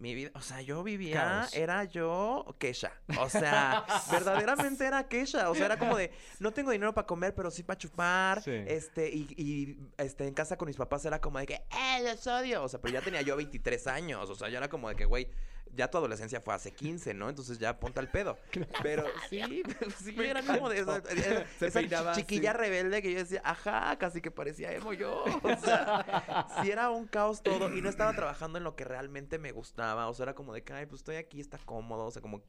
mi 0.00 0.14
vida, 0.14 0.30
o 0.34 0.40
sea, 0.40 0.62
yo 0.62 0.82
vivía, 0.82 1.20
Caos. 1.20 1.54
era 1.54 1.84
yo 1.84 2.56
Kesha. 2.58 2.92
O 3.18 3.28
sea, 3.28 3.84
verdaderamente 4.10 4.86
era 4.86 5.06
Kesha. 5.06 5.50
O 5.50 5.54
sea, 5.54 5.66
era 5.66 5.78
como 5.78 5.96
de, 5.96 6.10
no 6.38 6.52
tengo 6.52 6.70
dinero 6.70 6.94
para 6.94 7.06
comer, 7.06 7.34
pero 7.34 7.50
sí 7.50 7.62
para 7.62 7.76
chupar. 7.76 8.42
Sí. 8.42 8.50
Este, 8.50 9.10
y, 9.10 9.26
y, 9.36 9.78
este, 10.02 10.26
en 10.26 10.32
casa 10.32 10.56
con 10.56 10.68
mis 10.68 10.76
papás 10.76 11.04
era 11.04 11.20
como 11.20 11.38
de 11.38 11.46
que, 11.46 11.54
¡eh, 11.54 12.02
los 12.02 12.26
odio! 12.26 12.64
O 12.64 12.68
sea, 12.68 12.80
pero 12.80 12.94
ya 12.94 13.02
tenía 13.02 13.20
yo 13.20 13.36
23 13.36 13.86
años. 13.88 14.30
O 14.30 14.34
sea, 14.34 14.48
ya 14.48 14.56
era 14.56 14.70
como 14.70 14.88
de 14.88 14.96
que, 14.96 15.04
güey, 15.04 15.28
ya 15.74 15.88
tu 15.90 15.98
adolescencia 15.98 16.40
fue 16.40 16.54
hace 16.54 16.72
15, 16.72 17.14
¿no? 17.14 17.28
Entonces 17.28 17.58
ya 17.58 17.78
ponte 17.78 18.00
al 18.00 18.10
pedo. 18.10 18.38
Pero 18.82 19.04
sí, 19.28 19.62
sí, 20.02 20.14
era 20.18 20.42
como 20.42 20.68
de 20.68 20.80
esa, 20.80 20.96
era- 21.10 21.46
Se 21.58 21.66
esa 21.68 21.80
peinaba 21.80 22.12
chiquilla 22.12 22.52
rebelde 22.52 23.02
que 23.02 23.12
yo 23.12 23.18
decía, 23.18 23.40
ajá, 23.44 23.96
casi 23.98 24.20
que 24.20 24.30
parecía 24.30 24.72
emo 24.72 24.92
yo. 24.92 25.24
O 25.42 25.56
sea, 25.56 26.46
sí 26.62 26.70
era 26.70 26.90
un 26.90 27.06
caos 27.06 27.42
todo 27.42 27.74
y 27.74 27.80
no 27.82 27.88
estaba 27.88 28.12
trabajando 28.14 28.58
en 28.58 28.64
lo 28.64 28.76
que 28.76 28.84
realmente 28.84 29.38
me 29.38 29.52
gustaba. 29.52 30.08
O 30.08 30.14
sea, 30.14 30.24
era 30.24 30.34
como 30.34 30.52
de 30.52 30.62
que, 30.62 30.72
ay, 30.72 30.86
pues 30.86 31.00
estoy 31.00 31.16
aquí, 31.16 31.40
está 31.40 31.58
cómodo. 31.58 32.06
O 32.06 32.10
sea, 32.10 32.20
como 32.22 32.42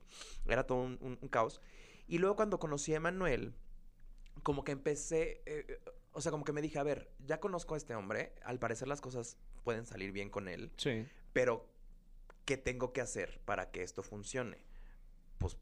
era 0.47 0.65
todo 0.65 0.79
un, 0.81 0.97
un- 1.01 1.17
un 1.21 1.27
caos. 1.29 1.61
Y 2.07 2.17
luego 2.17 2.35
cuando 2.35 2.59
conocí 2.59 2.93
a 2.93 2.97
Emanuel, 2.97 3.53
como 4.43 4.63
que 4.63 4.71
empecé, 4.71 5.41
eh, 5.45 5.65
eh, 5.67 5.79
o 6.13 6.19
sea, 6.21 6.31
como 6.31 6.43
que 6.43 6.51
me 6.51 6.61
dije, 6.61 6.79
a 6.79 6.83
ver, 6.83 7.09
ya 7.19 7.39
conozco 7.39 7.75
a 7.75 7.77
este 7.77 7.95
hombre, 7.95 8.33
al 8.43 8.59
parecer 8.59 8.87
las 8.87 8.99
cosas 9.01 9.37
pueden 9.63 9.85
salir 9.85 10.11
bien 10.11 10.29
con 10.29 10.47
él, 10.47 10.71
Sí. 10.77 11.05
pero 11.31 11.70
¿qué 12.45 12.57
tengo 12.57 12.93
que 12.93 13.01
hacer 13.01 13.39
para 13.45 13.71
que 13.71 13.83
esto 13.83 14.03
funcione? 14.03 14.57
Pues 15.37 15.57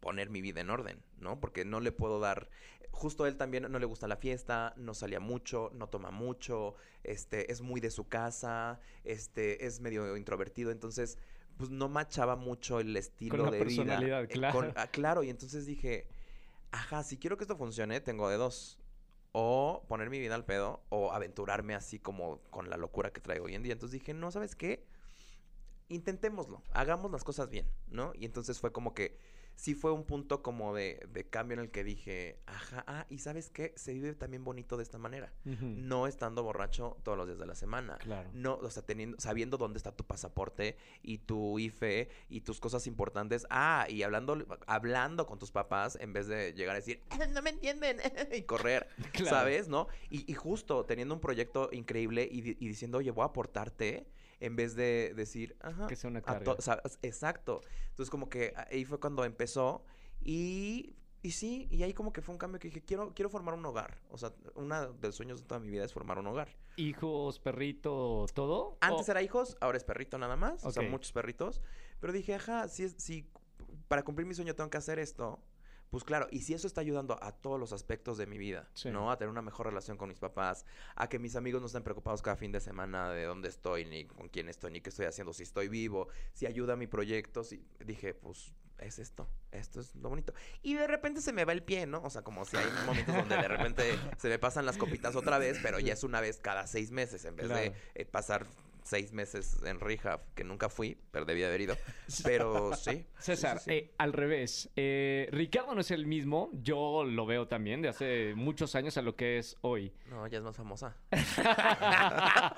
poner 0.00 0.30
mi 0.30 0.40
vida 0.40 0.60
en 0.60 0.70
orden, 0.70 1.02
¿no? 1.18 1.40
Porque 1.40 1.64
no 1.64 1.80
le 1.80 1.92
puedo 1.92 2.20
dar, 2.20 2.48
justo 2.90 3.26
él 3.26 3.36
también 3.36 3.70
no 3.70 3.78
le 3.78 3.86
gusta 3.86 4.08
la 4.08 4.16
fiesta, 4.16 4.72
no 4.76 4.94
salía 4.94 5.20
mucho, 5.20 5.70
no 5.74 5.88
toma 5.88 6.10
mucho, 6.10 6.74
este, 7.04 7.52
es 7.52 7.60
muy 7.60 7.80
de 7.80 7.90
su 7.90 8.08
casa, 8.08 8.80
este, 9.04 9.66
es 9.66 9.80
medio 9.80 10.16
introvertido, 10.16 10.70
entonces, 10.70 11.18
pues 11.58 11.68
no 11.70 11.88
machaba 11.88 12.36
mucho 12.36 12.80
el 12.80 12.96
estilo 12.96 13.44
la 13.44 13.50
de 13.50 13.58
personalidad, 13.58 14.22
vida. 14.22 14.34
eh, 14.34 14.52
con- 14.52 14.72
ah, 14.76 14.86
claro, 14.86 15.22
y 15.22 15.28
entonces 15.30 15.66
dije, 15.66 16.06
ajá, 16.70 17.02
si 17.02 17.18
quiero 17.18 17.36
que 17.36 17.44
esto 17.44 17.56
funcione, 17.56 18.00
tengo 18.00 18.28
de 18.28 18.36
dos. 18.36 18.78
O 19.32 19.84
poner 19.88 20.10
mi 20.10 20.18
vida 20.18 20.34
al 20.34 20.44
pedo, 20.44 20.82
o 20.88 21.12
aventurarme 21.12 21.74
así 21.76 22.00
como 22.00 22.40
con 22.50 22.68
la 22.68 22.76
locura 22.76 23.12
que 23.12 23.20
traigo 23.20 23.44
hoy 23.44 23.54
en 23.54 23.62
día. 23.62 23.74
Entonces 23.74 24.00
dije, 24.00 24.12
no, 24.12 24.32
¿sabes 24.32 24.56
qué? 24.56 24.84
Intentémoslo, 25.90 26.62
hagamos 26.72 27.10
las 27.10 27.24
cosas 27.24 27.50
bien, 27.50 27.66
¿no? 27.88 28.12
Y 28.14 28.24
entonces 28.24 28.58
fue 28.60 28.72
como 28.72 28.94
que 28.94 29.18
sí 29.56 29.74
fue 29.74 29.92
un 29.92 30.04
punto 30.04 30.42
como 30.42 30.74
de, 30.74 31.06
de 31.12 31.28
cambio 31.28 31.54
en 31.54 31.60
el 31.60 31.70
que 31.70 31.84
dije, 31.84 32.38
ajá, 32.46 32.82
ah, 32.86 33.06
y 33.10 33.18
¿sabes 33.18 33.50
qué? 33.50 33.74
Se 33.76 33.92
vive 33.92 34.14
también 34.14 34.42
bonito 34.42 34.78
de 34.78 34.84
esta 34.84 34.96
manera. 34.96 35.32
No 35.44 36.06
estando 36.06 36.42
borracho 36.42 36.96
todos 37.02 37.18
los 37.18 37.26
días 37.26 37.38
de 37.38 37.44
la 37.44 37.54
semana. 37.54 37.98
Claro. 37.98 38.30
No, 38.32 38.54
o 38.54 38.70
sea, 38.70 38.82
teniendo, 38.86 39.18
sabiendo 39.20 39.58
dónde 39.58 39.76
está 39.76 39.92
tu 39.92 40.04
pasaporte 40.04 40.78
y 41.02 41.18
tu 41.18 41.58
IFE 41.58 42.08
y 42.30 42.40
tus 42.40 42.58
cosas 42.60 42.86
importantes. 42.86 43.46
Ah, 43.50 43.86
y 43.90 44.02
hablando, 44.02 44.38
hablando 44.66 45.26
con 45.26 45.38
tus 45.38 45.50
papás 45.50 45.98
en 46.00 46.14
vez 46.14 46.26
de 46.28 46.54
llegar 46.54 46.76
a 46.76 46.78
decir, 46.78 47.02
"Ah, 47.10 47.26
no 47.26 47.42
me 47.42 47.50
entienden, 47.50 47.98
y 48.32 48.42
correr, 48.42 48.88
Claro. 49.12 49.28
¿sabes? 49.30 49.68
¿No? 49.68 49.88
Y, 50.08 50.30
y 50.30 50.34
justo 50.34 50.86
teniendo 50.86 51.14
un 51.14 51.20
proyecto 51.20 51.68
increíble 51.72 52.26
y, 52.30 52.38
y 52.38 52.68
diciendo, 52.68 52.98
oye, 52.98 53.10
voy 53.10 53.24
a 53.24 53.26
aportarte, 53.26 54.06
en 54.40 54.56
vez 54.56 54.74
de 54.74 55.12
decir, 55.14 55.56
ajá. 55.60 55.86
Que 55.86 55.96
sea 55.96 56.10
una 56.10 56.22
carga. 56.22 56.44
to- 56.44 56.56
o 56.58 56.62
sea, 56.62 56.82
exacto. 57.02 57.60
Entonces, 57.90 58.10
como 58.10 58.28
que 58.28 58.52
ahí 58.70 58.84
fue 58.84 58.98
cuando 58.98 59.24
empezó 59.24 59.84
y. 60.20 60.96
Y 61.22 61.32
sí, 61.32 61.68
y 61.70 61.82
ahí 61.82 61.92
como 61.92 62.14
que 62.14 62.22
fue 62.22 62.32
un 62.32 62.38
cambio 62.38 62.58
que 62.58 62.68
dije, 62.68 62.80
quiero, 62.82 63.12
quiero 63.12 63.28
formar 63.28 63.52
un 63.52 63.66
hogar. 63.66 64.00
O 64.08 64.16
sea, 64.16 64.32
uno 64.54 64.92
de 64.94 65.08
los 65.08 65.14
sueños 65.14 65.42
de 65.42 65.46
toda 65.46 65.60
mi 65.60 65.68
vida 65.68 65.84
es 65.84 65.92
formar 65.92 66.18
un 66.18 66.26
hogar. 66.26 66.56
Hijos, 66.76 67.38
perrito, 67.38 68.24
todo. 68.32 68.78
Antes 68.80 69.06
O- 69.06 69.12
era 69.12 69.20
hijos, 69.20 69.54
ahora 69.60 69.76
es 69.76 69.84
perrito 69.84 70.16
nada 70.16 70.36
más. 70.36 70.64
O 70.64 70.70
sea, 70.70 70.82
muchos 70.88 71.12
perritos. 71.12 71.60
Pero 72.00 72.14
dije, 72.14 72.34
ajá, 72.36 72.68
si, 72.68 72.84
es, 72.84 72.94
si 72.96 73.28
para 73.86 74.02
cumplir 74.02 74.26
mi 74.26 74.32
sueño 74.34 74.54
tengo 74.54 74.70
que 74.70 74.78
hacer 74.78 74.98
esto. 74.98 75.42
Pues 75.90 76.04
claro, 76.04 76.28
y 76.30 76.42
si 76.42 76.54
eso 76.54 76.66
está 76.68 76.80
ayudando 76.80 77.18
a 77.22 77.32
todos 77.32 77.58
los 77.58 77.72
aspectos 77.72 78.16
de 78.16 78.26
mi 78.26 78.38
vida, 78.38 78.68
Sí. 78.74 78.90
¿no? 78.90 79.10
A 79.10 79.18
tener 79.18 79.30
una 79.30 79.42
mejor 79.42 79.66
relación 79.66 79.96
con 79.96 80.08
mis 80.08 80.20
papás, 80.20 80.64
a 80.94 81.08
que 81.08 81.18
mis 81.18 81.34
amigos 81.34 81.60
no 81.60 81.66
estén 81.66 81.82
preocupados 81.82 82.22
cada 82.22 82.36
fin 82.36 82.52
de 82.52 82.60
semana 82.60 83.10
de 83.10 83.24
dónde 83.24 83.48
estoy, 83.48 83.84
ni 83.84 84.04
con 84.06 84.28
quién 84.28 84.48
estoy, 84.48 84.70
ni 84.70 84.80
qué 84.80 84.90
estoy 84.90 85.06
haciendo, 85.06 85.32
si 85.32 85.42
estoy 85.42 85.68
vivo, 85.68 86.08
si 86.32 86.46
ayuda 86.46 86.74
a 86.74 86.76
mi 86.76 86.86
proyecto, 86.86 87.42
si... 87.42 87.66
dije, 87.84 88.14
pues 88.14 88.52
es 88.78 88.98
esto, 88.98 89.28
esto 89.50 89.80
es 89.80 89.94
lo 89.96 90.08
bonito. 90.08 90.32
Y 90.62 90.74
de 90.74 90.86
repente 90.86 91.20
se 91.20 91.32
me 91.32 91.44
va 91.44 91.52
el 91.52 91.62
pie, 91.62 91.86
¿no? 91.86 92.00
O 92.02 92.08
sea, 92.08 92.22
como 92.22 92.44
si 92.44 92.56
hay 92.56 92.66
momentos 92.86 93.14
donde 93.14 93.36
de 93.36 93.48
repente 93.48 93.98
se 94.16 94.28
me 94.28 94.38
pasan 94.38 94.64
las 94.64 94.78
copitas 94.78 95.16
otra 95.16 95.38
vez, 95.38 95.58
pero 95.62 95.78
ya 95.80 95.92
es 95.92 96.02
una 96.04 96.20
vez 96.20 96.38
cada 96.38 96.66
seis 96.66 96.90
meses, 96.90 97.24
en 97.26 97.36
vez 97.36 97.48
de 97.48 97.74
eh, 97.94 98.04
pasar 98.06 98.46
seis 98.90 99.12
meses 99.12 99.56
en 99.64 99.78
rehab, 99.80 100.20
que 100.34 100.42
nunca 100.44 100.68
fui, 100.68 100.98
pero 101.12 101.24
debí 101.24 101.44
haber 101.44 101.60
ido. 101.60 101.76
Pero 102.24 102.74
sí. 102.74 103.06
César, 103.18 103.58
sí, 103.58 103.64
sí, 103.64 103.70
sí. 103.70 103.76
eh, 103.76 103.94
al 103.98 104.12
revés. 104.12 104.68
Eh, 104.74 105.28
Ricardo 105.30 105.74
no 105.74 105.80
es 105.80 105.90
el 105.92 106.06
mismo. 106.06 106.50
Yo 106.54 107.04
lo 107.04 107.24
veo 107.24 107.46
también 107.46 107.82
de 107.82 107.88
hace 107.88 108.34
muchos 108.34 108.74
años 108.74 108.96
a 108.96 109.02
lo 109.02 109.14
que 109.14 109.38
es 109.38 109.56
hoy. 109.60 109.92
No, 110.06 110.26
ya 110.26 110.38
es 110.38 110.44
más 110.44 110.56
famosa. 110.56 110.96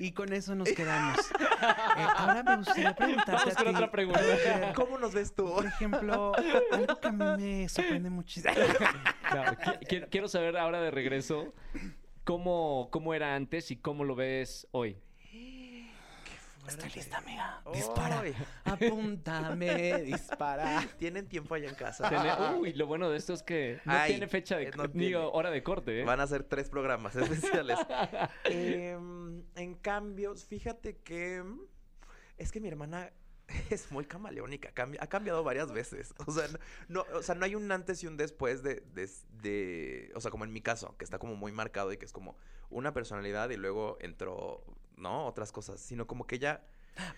Y 0.00 0.12
con 0.12 0.32
eso 0.32 0.54
nos 0.54 0.68
quedamos. 0.70 1.18
Eh, 1.62 2.06
ahora 2.16 2.42
me 2.42 2.56
gustaría 2.56 2.94
preguntarte 2.96 3.32
Vamos 3.32 3.52
a 3.52 3.56
con 3.56 3.66
ti, 3.66 3.74
otra 3.74 3.90
pregunta. 3.92 4.72
¿Cómo 4.74 4.98
nos 4.98 5.12
ves 5.12 5.32
tú? 5.34 5.44
Por 5.54 5.66
ejemplo, 5.66 6.32
algo 6.72 7.00
que 7.00 7.06
a 7.08 7.12
mí 7.12 7.24
me 7.60 7.68
sorprende 7.68 8.10
muchísimo. 8.10 8.54
Claro, 9.30 9.52
qui- 9.58 9.78
qui- 9.86 10.08
quiero 10.10 10.26
saber 10.26 10.56
ahora 10.56 10.80
de 10.80 10.90
regreso 10.90 11.52
cómo, 12.24 12.88
cómo 12.90 13.14
era 13.14 13.36
antes 13.36 13.70
y 13.70 13.76
cómo 13.76 14.04
lo 14.04 14.14
ves 14.16 14.66
hoy. 14.72 14.96
Estoy 16.68 16.90
lista, 16.90 17.18
amiga. 17.18 17.60
Ay. 17.66 17.72
Dispara. 17.74 18.22
Apúntame, 18.64 20.02
dispara. 20.04 20.86
Tienen 20.98 21.28
tiempo 21.28 21.54
allá 21.54 21.68
en 21.68 21.74
casa. 21.74 22.08
Tiene- 22.08 22.56
Uy, 22.58 22.72
lo 22.74 22.86
bueno 22.86 23.10
de 23.10 23.16
esto 23.18 23.32
es 23.32 23.42
que 23.42 23.80
no 23.84 23.92
Ay, 23.92 24.12
tiene 24.12 24.28
fecha 24.28 24.56
de 24.56 24.64
eh, 24.64 24.70
no 24.76 24.84
ni 24.86 24.92
tiene. 24.92 25.16
hora 25.16 25.50
de 25.50 25.62
corte. 25.62 26.00
¿eh? 26.00 26.04
Van 26.04 26.20
a 26.20 26.26
ser 26.26 26.44
tres 26.44 26.68
programas 26.70 27.16
especiales. 27.16 27.78
Em, 28.44 29.42
en 29.54 29.74
cambio, 29.74 30.34
fíjate 30.36 30.96
que 30.98 31.42
es 32.38 32.52
que 32.52 32.60
mi 32.60 32.68
hermana 32.68 33.10
es 33.70 33.90
muy 33.90 34.04
camaleónica, 34.04 34.72
cambi- 34.74 34.98
ha 35.00 35.06
cambiado 35.08 35.42
varias 35.44 35.72
veces. 35.72 36.14
O 36.26 36.32
sea, 36.32 36.46
no, 36.48 37.04
no- 37.10 37.18
o 37.18 37.22
sea, 37.22 37.34
no 37.34 37.44
hay 37.44 37.54
un 37.54 37.70
antes 37.72 38.02
y 38.02 38.06
un 38.06 38.16
después 38.16 38.62
de, 38.62 38.76
de, 38.94 39.08
de- 39.42 40.12
O 40.14 40.20
sea, 40.20 40.30
como 40.30 40.44
en 40.44 40.52
mi 40.52 40.60
caso, 40.60 40.96
que 40.96 41.04
está 41.04 41.18
como 41.18 41.34
muy 41.36 41.52
marcado 41.52 41.92
y 41.92 41.96
que 41.98 42.04
es 42.04 42.12
como 42.12 42.36
una 42.70 42.92
personalidad 42.94 43.50
y 43.50 43.56
luego 43.56 43.98
entró, 44.00 44.64
¿no? 45.02 45.26
Otras 45.26 45.52
cosas, 45.52 45.80
sino 45.80 46.06
como 46.06 46.26
que 46.26 46.36
ella... 46.36 46.62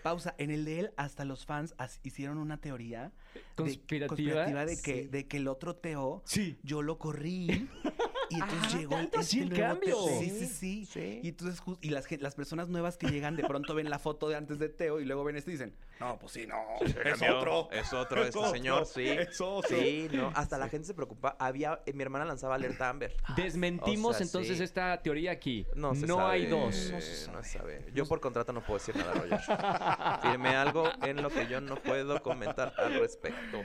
Pausa. 0.05 0.37
En 0.39 0.53
el 0.53 0.65
de 0.65 0.79
él, 0.79 0.91
hasta 0.97 1.25
los 1.25 1.47
fans 1.47 1.75
as- 1.79 1.99
hicieron 2.05 2.39
una 2.39 2.61
teoría 2.61 3.11
de- 3.35 3.43
¿Conspirativa? 3.57 4.07
conspirativa 4.09 4.65
de 4.67 4.81
que, 4.81 5.03
Sí. 5.03 5.09
de 5.09 5.27
que 5.27 5.37
el 5.39 5.49
otro 5.49 5.75
Teo, 5.75 6.23
Sí. 6.27 6.57
yo 6.63 6.81
lo 6.81 6.97
corrí. 6.97 7.69
Y 8.31 8.35
entonces 8.37 8.75
Ah, 8.75 8.79
llegó 8.79 8.97
tanto 8.97 9.21
este 9.21 9.41
el 9.41 9.49
nuevo 9.51 9.65
cambio. 9.65 9.97
Teo. 10.05 10.19
Sí, 10.21 10.31
sí, 10.31 10.47
sí. 10.47 10.87
Sí. 10.87 11.21
Y 11.23 11.29
entonces 11.29 11.63
y 11.81 11.91
las, 11.91 12.11
las 12.21 12.35
personas 12.35 12.69
nuevas 12.69 12.97
que 12.97 13.09
llegan 13.09 13.37
de 13.37 13.45
pronto 13.45 13.75
ven 13.75 13.91
la 13.91 13.99
foto 13.99 14.29
de 14.29 14.37
antes 14.37 14.59
de 14.59 14.69
Teo 14.69 15.01
y 15.01 15.05
luego 15.05 15.25
ven 15.25 15.37
esto 15.37 15.51
y 15.51 15.55
dicen, 15.55 15.75
no, 16.01 16.19
pues 16.19 16.33
sí, 16.33 16.47
no, 16.47 16.57
es 16.85 16.95
cambió. 16.95 17.39
otro. 17.39 17.69
Es 17.73 17.93
otro 17.93 18.21
Es 18.23 18.29
este 18.29 18.39
otro, 18.39 18.51
señor, 18.53 18.87
sí. 18.87 19.07
es 19.09 19.41
otro. 19.41 19.69
Sí, 19.69 20.09
no. 20.13 20.33
Hasta 20.35 20.59
la 20.59 20.69
gente 20.69 20.87
se 20.87 20.95
preocupa. 20.95 21.37
Había... 21.39 21.81
eh, 21.87 21.93
mi 21.93 22.03
hermana 22.03 22.25
lanzaba 22.25 22.55
alerta 22.55 22.89
Amber. 22.89 23.15
Desmentimos 23.37 24.15
O 24.15 24.19
sea, 24.19 24.25
entonces 24.27 24.59
sí. 24.59 24.65
esta 24.65 25.01
teoría 25.03 25.33
aquí. 25.33 25.67
No, 25.75 25.95
se 25.95 26.05
hay 26.05 26.09
sabe, 26.09 26.49
dos. 26.49 26.91
No 26.93 27.01
se 27.01 27.17
sabe. 27.17 27.37
No 27.37 27.43
se 27.43 27.59
sabe. 27.59 27.87
Yo 27.95 28.07
por 28.07 28.21
contrato 28.21 28.53
no 28.53 28.63
puedo 28.65 28.79
decir 28.79 28.97
nada, 28.97 29.13
Roger. 29.13 29.41
Firme 30.23 30.51
algo 30.57 30.89
en 31.03 31.23
lo 31.23 31.31
que 31.31 31.47
yo 31.47 31.61
no 31.61 31.77
puedo 31.77 32.23
comentar 32.23 32.73
al 32.79 32.95
respecto. 33.01 33.63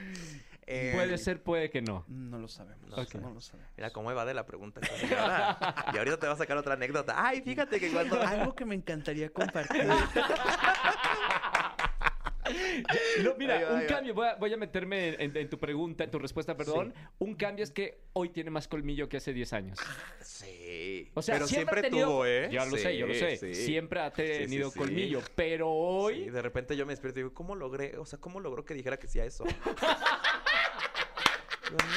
Eh, 0.71 0.91
Puede 0.93 1.17
ser, 1.17 1.41
puede 1.41 1.71
que 1.71 1.81
no. 1.81 2.05
No 2.07 2.37
lo 2.37 2.47
sabemos. 2.47 2.91
No 2.91 3.33
lo 3.33 3.41
sabemos. 3.41 3.51
Mira 3.75 3.89
cómo 3.89 4.11
evade 4.11 4.35
la 4.35 4.45
pregunta. 4.45 4.79
Y 5.91 5.97
ahorita 5.97 6.19
te 6.19 6.27
va 6.27 6.33
a 6.33 6.37
sacar 6.37 6.57
otra 6.57 6.73
anécdota. 6.75 7.15
Ay, 7.17 7.41
fíjate 7.41 7.79
que 7.79 7.89
cuando... 7.89 8.21
Algo 8.21 8.53
que 8.55 8.65
me 8.65 8.75
encantaría 8.75 9.31
compartir. 9.31 9.87
No, 13.23 13.35
mira, 13.37 13.57
Ahí 13.57 13.63
va, 13.63 13.73
un 13.75 13.85
cambio, 13.85 14.13
voy 14.13 14.27
a, 14.27 14.35
voy 14.35 14.53
a 14.53 14.57
meterme 14.57 15.09
en, 15.23 15.35
en 15.35 15.49
tu 15.49 15.59
pregunta, 15.59 16.03
en 16.03 16.11
tu 16.11 16.17
respuesta, 16.19 16.57
perdón. 16.57 16.93
Un 17.19 17.35
cambio 17.35 17.63
es 17.63 17.71
que 17.71 18.01
hoy 18.13 18.29
tiene 18.29 18.49
más 18.49 18.67
colmillo 18.67 19.07
que 19.07 19.17
hace 19.17 19.33
10 19.33 19.53
años. 19.53 19.79
Sí. 20.21 21.11
O 21.13 21.21
sea, 21.21 21.35
pero 21.35 21.47
siempre, 21.47 21.75
siempre, 21.75 21.79
ha 21.79 21.83
tenido, 21.83 22.07
tuvo, 22.07 22.25
¿eh? 22.25 22.49
Ya 22.51 22.65
lo 22.65 22.77
sé, 22.77 22.97
yo 22.97 23.07
lo 23.07 23.13
sé. 23.13 23.37
sí. 23.37 23.53
Siempre 23.53 23.99
ha 24.01 24.11
tenido 24.11 24.69
sí, 24.69 24.73
sí. 24.73 24.79
colmillo, 24.79 25.21
pero 25.35 25.69
hoy 25.69 26.23
Sí, 26.23 26.29
de 26.29 26.41
repente 26.41 26.75
yo 26.75 26.85
me 26.85 26.93
despierto 26.93 27.19
y 27.19 27.23
digo, 27.23 27.33
¿cómo 27.33 27.55
logré? 27.55 27.97
O 27.97 28.05
sea, 28.05 28.19
¿cómo 28.19 28.39
logró 28.39 28.65
que 28.65 28.73
dijera 28.73 28.97
que 28.97 29.07
sí 29.07 29.19
a 29.19 29.25
eso? 29.25 29.45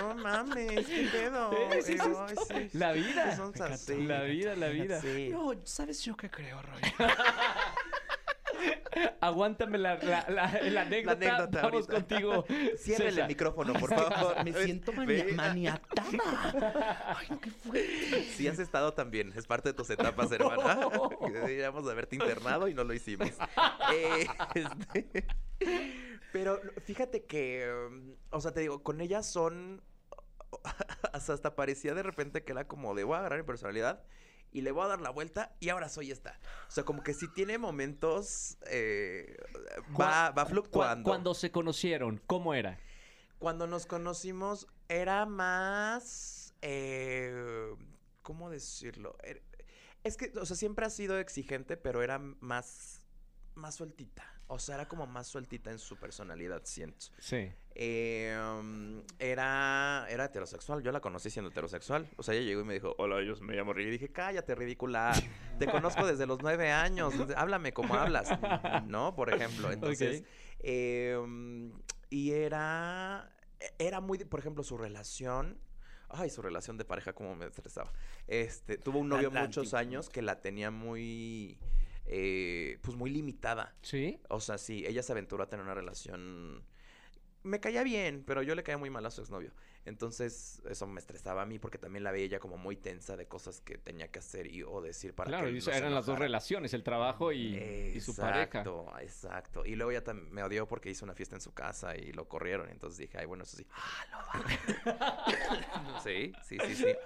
No 0.00 0.14
mames, 0.16 0.87
qué 0.87 1.08
pedo. 1.11 1.50
¿Ves? 1.70 1.88
Y 1.88 1.92
Es 1.94 1.98
yo, 2.04 2.24
"Ay, 2.26 2.35
esto. 2.38 2.54
sí, 2.54 2.68
La 2.78 2.92
vida. 2.92 3.30
sí, 3.30 3.37
son 3.37 3.52
Me 3.58 3.64
así". 3.74 3.92
encanta. 3.92 4.14
La 4.14 4.22
vida, 4.24 4.56
la 4.56 4.68
vida. 4.68 5.00
Sí. 5.00 5.28
No, 5.30 5.52
¿sabes 5.64 6.02
yo 6.04 6.16
qué 6.16 6.30
creo, 6.30 6.61
Roy? 6.62 6.80
Aguántame 9.20 9.78
la, 9.78 9.94
la, 9.96 10.26
la, 10.28 10.61
la 10.62 10.82
anécdota. 10.82 11.12
anécdota 11.12 11.62
Vamos 11.62 11.88
ahorita. 11.88 11.92
contigo. 11.94 12.44
Cierre 12.76 13.08
el 13.08 13.26
micrófono, 13.26 13.72
por 13.74 13.94
favor. 13.94 14.44
Me 14.44 14.52
siento 14.52 14.92
mani- 14.92 15.32
maniatada. 15.32 17.16
Ay, 17.18 17.38
qué 17.40 17.50
fuerte. 17.50 18.24
Sí 18.37 18.46
has 18.48 18.58
estado 18.58 18.92
también, 18.92 19.32
es 19.35 19.46
parte 19.46 19.70
de 19.70 19.72
tus 19.74 19.88
etapas, 19.90 20.30
hermana. 20.32 20.78
Deberíamos 21.32 21.85
de 21.87 21.92
haberte 21.92 22.16
internado 22.16 22.68
y 22.68 22.74
no 22.74 22.85
lo 22.85 22.92
hicimos. 22.92 23.30
Eh, 23.92 24.26
este, 24.54 25.26
Pero 26.33 26.61
fíjate 26.85 27.25
que, 27.25 27.71
um, 27.88 28.14
o 28.31 28.40
sea, 28.40 28.53
te 28.53 28.61
digo, 28.61 28.83
con 28.83 29.01
ellas 29.01 29.27
son, 29.27 29.83
hasta, 31.12 31.33
hasta 31.35 31.55
parecía 31.57 31.95
de 31.95 32.03
repente 32.03 32.45
que 32.45 32.53
era 32.53 32.66
como 32.66 32.95
de 32.95 33.05
voy 33.05 33.16
a 33.16 33.18
agarrar 33.21 33.38
mi 33.40 33.47
personalidad 33.47 34.03
y 34.51 34.61
le 34.62 34.71
voy 34.71 34.85
a 34.85 34.88
dar 34.88 35.01
la 35.01 35.11
vuelta 35.11 35.55
y 35.61 35.68
ahora 35.71 35.88
soy 35.88 36.11
esta. 36.11 36.38
O 36.68 36.71
sea, 36.71 36.85
como 36.85 37.03
que 37.03 37.14
sí 37.14 37.27
tiene 37.35 37.59
momentos, 37.59 38.59
eh, 38.66 39.37
va, 39.99 40.31
va 40.31 40.47
fluctuando. 40.47 41.09
Cuando 41.09 41.35
se 41.35 41.51
conocieron, 41.51 42.21
¿cómo 42.27 42.55
era? 42.55 42.79
Cuando 43.38 43.66
nos 43.66 43.87
conocimos 43.87 44.68
era 44.88 45.27
más... 45.27 46.55
eh, 46.62 47.75
¿Cómo 48.23 48.51
decirlo? 48.51 49.16
Er- 49.25 49.42
Es 50.05 50.16
que, 50.16 50.33
o 50.38 50.47
sea, 50.47 50.57
siempre 50.57 50.87
ha 50.87 50.90
sido 50.90 51.18
exigente, 51.18 51.77
pero 51.77 52.03
era 52.03 52.18
más, 52.18 53.03
más 53.55 53.75
sueltita. 53.75 54.25
O 54.52 54.58
sea, 54.58 54.74
era 54.74 54.86
como 54.86 55.06
más 55.06 55.28
sueltita 55.28 55.70
en 55.70 55.78
su 55.78 55.96
personalidad, 55.96 56.60
siento. 56.64 57.06
Sí. 57.18 57.50
Eh, 57.74 58.38
um, 58.38 59.00
era, 59.18 60.06
era 60.10 60.26
heterosexual. 60.26 60.82
Yo 60.82 60.92
la 60.92 61.00
conocí 61.00 61.30
siendo 61.30 61.50
heterosexual. 61.50 62.06
O 62.18 62.22
sea, 62.22 62.34
ella 62.34 62.44
llegó 62.44 62.60
y 62.60 62.64
me 62.64 62.74
dijo, 62.74 62.94
hola, 62.98 63.22
yo 63.22 63.34
me 63.40 63.54
llamo 63.54 63.72
Ricky. 63.72 63.88
Y 63.88 63.92
dije, 63.92 64.12
cállate, 64.12 64.54
ridícula. 64.54 65.14
Te 65.58 65.66
conozco 65.70 66.06
desde 66.06 66.26
los 66.26 66.42
nueve 66.42 66.70
años. 66.70 67.14
Háblame 67.34 67.72
como 67.72 67.94
hablas. 67.94 68.28
¿No? 68.86 69.14
Por 69.16 69.32
ejemplo. 69.32 69.72
Entonces, 69.72 70.22
eh, 70.58 71.16
um, 71.18 71.72
y 72.10 72.32
era, 72.32 73.34
era 73.78 74.02
muy, 74.02 74.18
por 74.18 74.38
ejemplo, 74.38 74.62
su 74.64 74.76
relación. 74.76 75.58
Ay, 76.10 76.28
su 76.28 76.42
relación 76.42 76.76
de 76.76 76.84
pareja, 76.84 77.14
como 77.14 77.34
me 77.34 77.46
estresaba. 77.46 77.90
Este, 78.26 78.76
tuvo 78.76 78.98
un 78.98 79.08
novio 79.08 79.30
muchos 79.30 79.72
años 79.72 80.10
que 80.10 80.20
la 80.20 80.42
tenía 80.42 80.70
muy, 80.70 81.58
eh, 82.14 82.79
pues 82.83 82.96
muy 82.96 83.11
limitada. 83.11 83.75
¿Sí? 83.83 84.20
O 84.29 84.40
sea, 84.40 84.59
sí, 84.59 84.85
ella 84.87 85.03
se 85.03 85.12
aventuró 85.12 85.42
a 85.44 85.48
tener 85.48 85.64
una 85.64 85.75
relación. 85.75 86.62
Me 87.42 87.59
caía 87.59 87.83
bien, 87.83 88.22
pero 88.25 88.42
yo 88.42 88.55
le 88.55 88.62
caía 88.62 88.79
muy 88.79 88.90
mal 88.90 89.05
a 89.07 89.11
su 89.11 89.22
exnovio. 89.22 89.53
Entonces, 89.85 90.62
eso 90.68 90.87
me 90.87 91.01
estresaba 91.01 91.42
a 91.42 91.46
mí 91.46 91.59
porque 91.59 91.77
también 91.77 92.05
la 92.05 92.12
veía 92.12 92.27
ella 92.27 92.38
como 92.38 92.57
muy 92.57 92.77
tensa 92.77 93.16
de 93.16 93.27
cosas 93.27 93.61
que 93.61 93.79
tenía 93.79 94.09
que 94.12 94.20
hacer 94.20 94.46
y 94.46 94.62
o 94.62 94.81
decir 94.81 95.12
para 95.12 95.29
claro, 95.29 95.46
que 95.46 95.57
y 95.57 95.61
no 95.61 95.72
eran 95.72 95.92
las 95.92 96.07
dos 96.07 96.18
relaciones, 96.20 96.72
el 96.72 96.85
trabajo 96.85 97.33
y, 97.33 97.57
y 97.96 98.01
su 98.01 98.14
pareja. 98.14 98.61
Exacto, 98.61 98.87
exacto. 99.01 99.66
Y 99.66 99.75
luego 99.75 99.90
tam- 100.05 100.29
me 100.31 100.44
odió 100.44 100.68
porque 100.68 100.88
hizo 100.90 101.05
una 101.05 101.14
fiesta 101.14 101.35
en 101.35 101.40
su 101.40 101.53
casa 101.53 101.96
y 101.96 102.12
lo 102.12 102.29
corrieron. 102.29 102.68
Entonces 102.68 102.98
dije, 102.98 103.18
ay, 103.18 103.27
bueno, 103.27 103.42
eso 103.42 103.57
sí. 103.57 103.66
sí, 106.05 106.33
sí, 106.44 106.59
sí, 106.61 106.77
sí. 106.77 106.96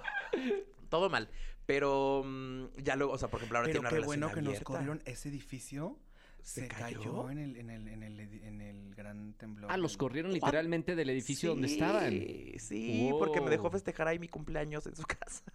Todo 0.90 1.08
mal. 1.08 1.30
Pero 1.66 2.22
mm, 2.24 2.66
ya 2.82 2.96
luego, 2.96 3.12
o 3.12 3.18
sea, 3.18 3.28
por 3.28 3.38
ejemplo, 3.40 3.58
ahora 3.58 3.66
Pero 3.70 3.80
tiene 3.80 3.88
una 3.88 3.90
qué 3.90 3.94
relación 3.96 4.20
bueno 4.20 4.34
que 4.34 4.42
nos 4.42 4.60
corrieron 4.60 5.02
ese 5.04 5.28
edificio. 5.28 5.98
¿Se 6.42 6.60
Se, 6.62 6.68
cayó? 6.68 6.98
cayó, 7.00 7.30
en, 7.30 7.38
el, 7.38 7.56
en, 7.56 7.70
el, 7.70 7.88
en, 7.88 8.02
el, 8.04 8.20
en 8.20 8.60
el 8.60 8.94
gran 8.94 9.32
temblor. 9.34 9.68
Ah, 9.72 9.76
los 9.76 9.96
corrieron 9.96 10.32
literalmente 10.32 10.94
del 10.94 11.10
edificio 11.10 11.50
donde 11.50 11.66
estaban. 11.66 12.10
Sí, 12.10 12.54
Sí, 12.60 13.10
porque 13.18 13.40
me 13.40 13.50
dejó 13.50 13.68
festejar 13.68 14.06
ahí 14.06 14.20
mi 14.20 14.28
cumpleaños 14.28 14.86
en 14.86 14.94
su 14.96 15.02
casa. 15.02 15.42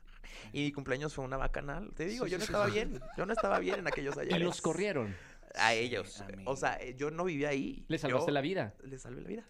Y 0.54 0.64
mi 0.64 0.72
cumpleaños 0.72 1.14
fue 1.14 1.24
una 1.24 1.38
bacanal. 1.38 1.92
Te 1.94 2.06
digo, 2.06 2.26
Sí, 2.26 2.32
yo 2.32 2.38
no 2.38 2.46
sí, 2.46 2.52
estaba 2.52 2.66
sí. 2.66 2.72
bien. 2.74 3.00
Yo 3.18 3.26
no 3.26 3.32
estaba 3.34 3.60
bien 3.60 3.80
en 3.80 3.88
aquellos 3.88 4.16
Y 4.18 4.20
ayeres. 4.22 4.42
los 4.42 4.62
corrieron. 4.62 5.16
A 5.56 5.72
Sí, 5.72 5.78
ellos. 5.80 6.24
O 6.46 6.56
sea, 6.58 6.76
eh, 6.82 6.96
yo 6.98 7.12
no 7.12 7.24
vivía 7.26 7.50
ahí. 7.50 7.86
Le 7.88 7.98
salvaste 7.98 8.28
Yo 8.32 8.34
la 8.34 8.42
vida. 8.42 8.74
Le 8.84 8.98
salvé 8.98 9.22
la 9.22 9.28
vida. 9.30 9.46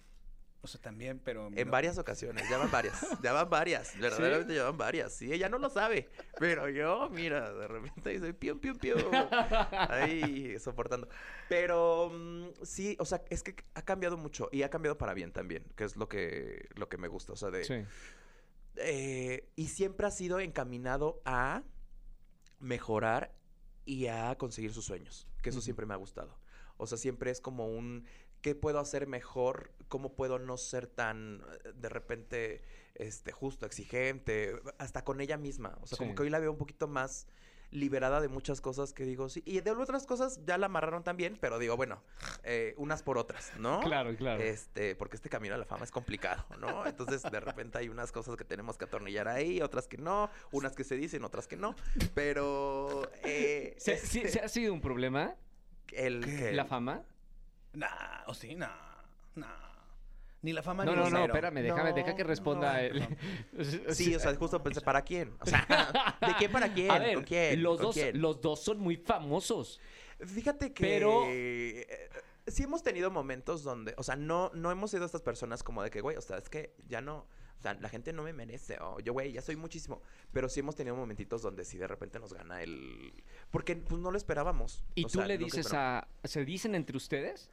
O 0.63 0.67
sea, 0.67 0.79
también, 0.79 1.19
pero... 1.23 1.47
En 1.47 1.65
no- 1.65 1.71
varias 1.71 1.97
ocasiones, 1.97 2.47
ya 2.47 2.57
van 2.59 2.69
varias, 2.69 3.01
ya 3.23 3.33
van 3.33 3.49
varias, 3.49 3.95
verdaderamente 3.99 4.53
ya 4.53 4.65
van 4.65 4.77
varias. 4.77 5.11
Sí, 5.13 5.33
ella 5.33 5.49
no 5.49 5.57
lo 5.57 5.69
sabe, 5.71 6.07
pero 6.39 6.69
yo, 6.69 7.09
mira, 7.09 7.51
de 7.51 7.67
repente 7.67 8.11
dice 8.11 8.33
piu, 8.35 8.59
piu, 8.59 8.77
piu, 8.77 8.95
ahí 9.89 10.59
soportando. 10.59 11.09
Pero 11.49 12.11
mm, 12.13 12.49
sí, 12.63 12.95
o 12.99 13.05
sea, 13.05 13.23
es 13.29 13.41
que 13.41 13.55
ha 13.73 13.81
cambiado 13.81 14.17
mucho 14.17 14.49
y 14.51 14.61
ha 14.61 14.69
cambiado 14.69 14.97
para 14.99 15.13
bien 15.15 15.31
también, 15.31 15.65
que 15.75 15.83
es 15.83 15.95
lo 15.95 16.07
que, 16.07 16.67
lo 16.75 16.89
que 16.89 16.97
me 16.97 17.07
gusta, 17.07 17.33
o 17.33 17.35
sea, 17.35 17.49
de... 17.49 17.63
Sí. 17.63 17.83
eh, 18.77 19.49
y 19.55 19.67
siempre 19.67 20.05
ha 20.07 20.11
sido 20.11 20.39
encaminado 20.39 21.21
a 21.25 21.63
mejorar 22.59 23.33
y 23.85 24.07
a 24.07 24.35
conseguir 24.37 24.73
sus 24.73 24.85
sueños, 24.85 25.27
que 25.41 25.49
eso 25.49 25.61
siempre 25.61 25.85
me 25.85 25.93
ha 25.93 25.97
gustado. 25.97 26.37
O 26.77 26.87
sea, 26.87 26.97
siempre 26.97 27.31
es 27.31 27.41
como 27.41 27.67
un, 27.67 28.05
¿qué 28.41 28.55
puedo 28.55 28.79
hacer 28.79 29.07
mejor? 29.07 29.71
¿Cómo 29.91 30.13
puedo 30.15 30.39
no 30.39 30.55
ser 30.57 30.87
tan, 30.87 31.43
eh, 31.65 31.73
de 31.75 31.89
repente, 31.89 32.61
este, 32.95 33.33
justo, 33.33 33.65
exigente? 33.65 34.55
Hasta 34.77 35.03
con 35.03 35.19
ella 35.19 35.35
misma. 35.35 35.77
O 35.81 35.85
sea, 35.85 35.97
Sí. 35.97 36.03
como 36.05 36.15
que 36.15 36.23
hoy 36.23 36.29
la 36.29 36.39
veo 36.39 36.49
un 36.49 36.57
poquito 36.57 36.87
más 36.87 37.27
liberada 37.71 38.21
de 38.21 38.29
muchas 38.29 38.61
cosas 38.61 38.93
que 38.93 39.03
digo, 39.03 39.27
sí. 39.27 39.43
Y 39.45 39.59
de 39.59 39.71
otras 39.71 40.05
cosas 40.05 40.39
ya 40.45 40.57
la 40.57 40.67
amarraron 40.67 41.03
también, 41.03 41.37
pero 41.41 41.59
digo, 41.59 41.75
bueno, 41.75 42.01
eh, 42.43 42.73
unas 42.77 43.03
por 43.03 43.17
otras, 43.17 43.51
¿no? 43.59 43.81
Claro, 43.81 44.15
claro. 44.15 44.41
Este, 44.41 44.95
porque 44.95 45.17
este 45.17 45.27
camino 45.29 45.55
a 45.55 45.57
la 45.57 45.65
fama 45.65 45.83
es 45.83 45.91
complicado, 45.91 46.45
¿no? 46.59 46.85
Entonces, 46.85 47.21
de 47.23 47.39
repente 47.41 47.77
hay 47.77 47.89
unas 47.89 48.13
cosas 48.13 48.37
que 48.37 48.45
tenemos 48.45 48.77
que 48.77 48.85
atornillar 48.85 49.27
ahí, 49.27 49.61
otras 49.61 49.87
que 49.89 49.97
no, 49.97 50.29
unas 50.53 50.73
que 50.73 50.85
se 50.85 50.95
dicen, 50.95 51.23
otras 51.25 51.47
que 51.49 51.57
no. 51.57 51.75
Pero 52.13 53.09
eh, 53.23 53.75
¿Se, 53.77 53.97
sí- 53.97 54.19
este, 54.19 54.29
se 54.31 54.39
ha 54.39 54.47
sido 54.49 54.73
un 54.73 54.79
problema 54.81 55.35
el 55.91 56.55
la 56.55 56.65
fama? 56.65 57.03
Nah, 57.73 58.23
o 58.27 58.33
sí, 58.33 58.55
nah, 58.55 58.69
nah. 59.35 59.70
Ni 60.43 60.53
la 60.53 60.63
fama 60.63 60.83
No, 60.85 60.91
ni 60.91 60.97
no, 60.97 61.05
el 61.07 61.11
no, 61.13 61.17
dinero. 61.19 61.33
espérame, 61.33 61.61
déjame, 61.61 61.93
deja 61.93 62.15
que 62.15 62.23
No, 62.23 62.27
responda 62.29 62.73
no, 62.73 62.79
él. 62.79 63.07
Sí, 63.93 64.15
o 64.15 64.19
sea, 64.19 64.35
justo 64.35 64.61
pensé, 64.63 64.81
¿para 64.81 65.01
quién? 65.03 65.33
O 65.39 65.45
sea, 65.45 65.65
¿de 66.27 66.33
quién 66.37 66.51
para 66.51 66.73
quién? 66.73 66.89
A 66.91 66.99
ver, 66.99 67.15
¿Con 67.15 67.23
quién? 67.23 67.61
Los, 67.61 67.77
¿Con 67.77 67.85
dos, 67.87 67.95
quién? 67.95 68.19
los 68.21 68.41
dos 68.41 68.63
son 68.63 68.79
muy 68.79 68.97
famosos. 68.97 69.79
Fíjate 70.19 70.73
que 70.73 70.83
Pero- 70.83 71.23
eh, 71.27 71.87
sí 72.47 72.63
hemos 72.63 72.81
tenido 72.83 73.11
momentos 73.11 73.63
donde, 73.63 73.93
o 73.97 74.03
sea, 74.03 74.15
no, 74.15 74.51
no 74.53 74.71
hemos 74.71 74.91
sido 74.91 75.05
estas 75.05 75.21
personas 75.21 75.63
como 75.63 75.83
de 75.83 75.89
que, 75.91 76.01
güey, 76.01 76.17
o 76.17 76.21
sea, 76.21 76.37
es 76.37 76.49
que 76.49 76.73
ya 76.87 77.01
no 77.01 77.27
O 77.59 77.61
sea, 77.61 77.75
la 77.75 77.89
gente 77.89 78.11
no 78.11 78.23
me 78.23 78.33
merece. 78.33 78.79
O 78.81 78.99
yo, 79.01 79.13
güey, 79.13 79.31
ya 79.33 79.41
soy 79.43 79.55
muchísimo. 79.55 80.01
Pero 80.33 80.49
sí 80.49 80.61
hemos 80.61 80.75
tenido 80.75 80.95
momentitos 80.95 81.43
donde 81.43 81.63
sí 81.63 81.77
de 81.77 81.85
repente 81.87 82.19
nos 82.19 82.33
gana 82.33 82.63
el... 82.63 83.13
Porque 83.51 83.75
pues 83.75 84.01
no 84.01 84.09
lo 84.09 84.17
esperábamos. 84.17 84.83
¿Y 84.95 85.05
O 85.05 85.07
tú 85.09 85.19
sea, 85.19 85.27
le 85.27 85.37
dices 85.37 85.71
a... 85.71 86.07
¿Se 86.23 86.43
dicen 86.43 86.73
entre 86.73 86.97
ustedes? 86.97 87.51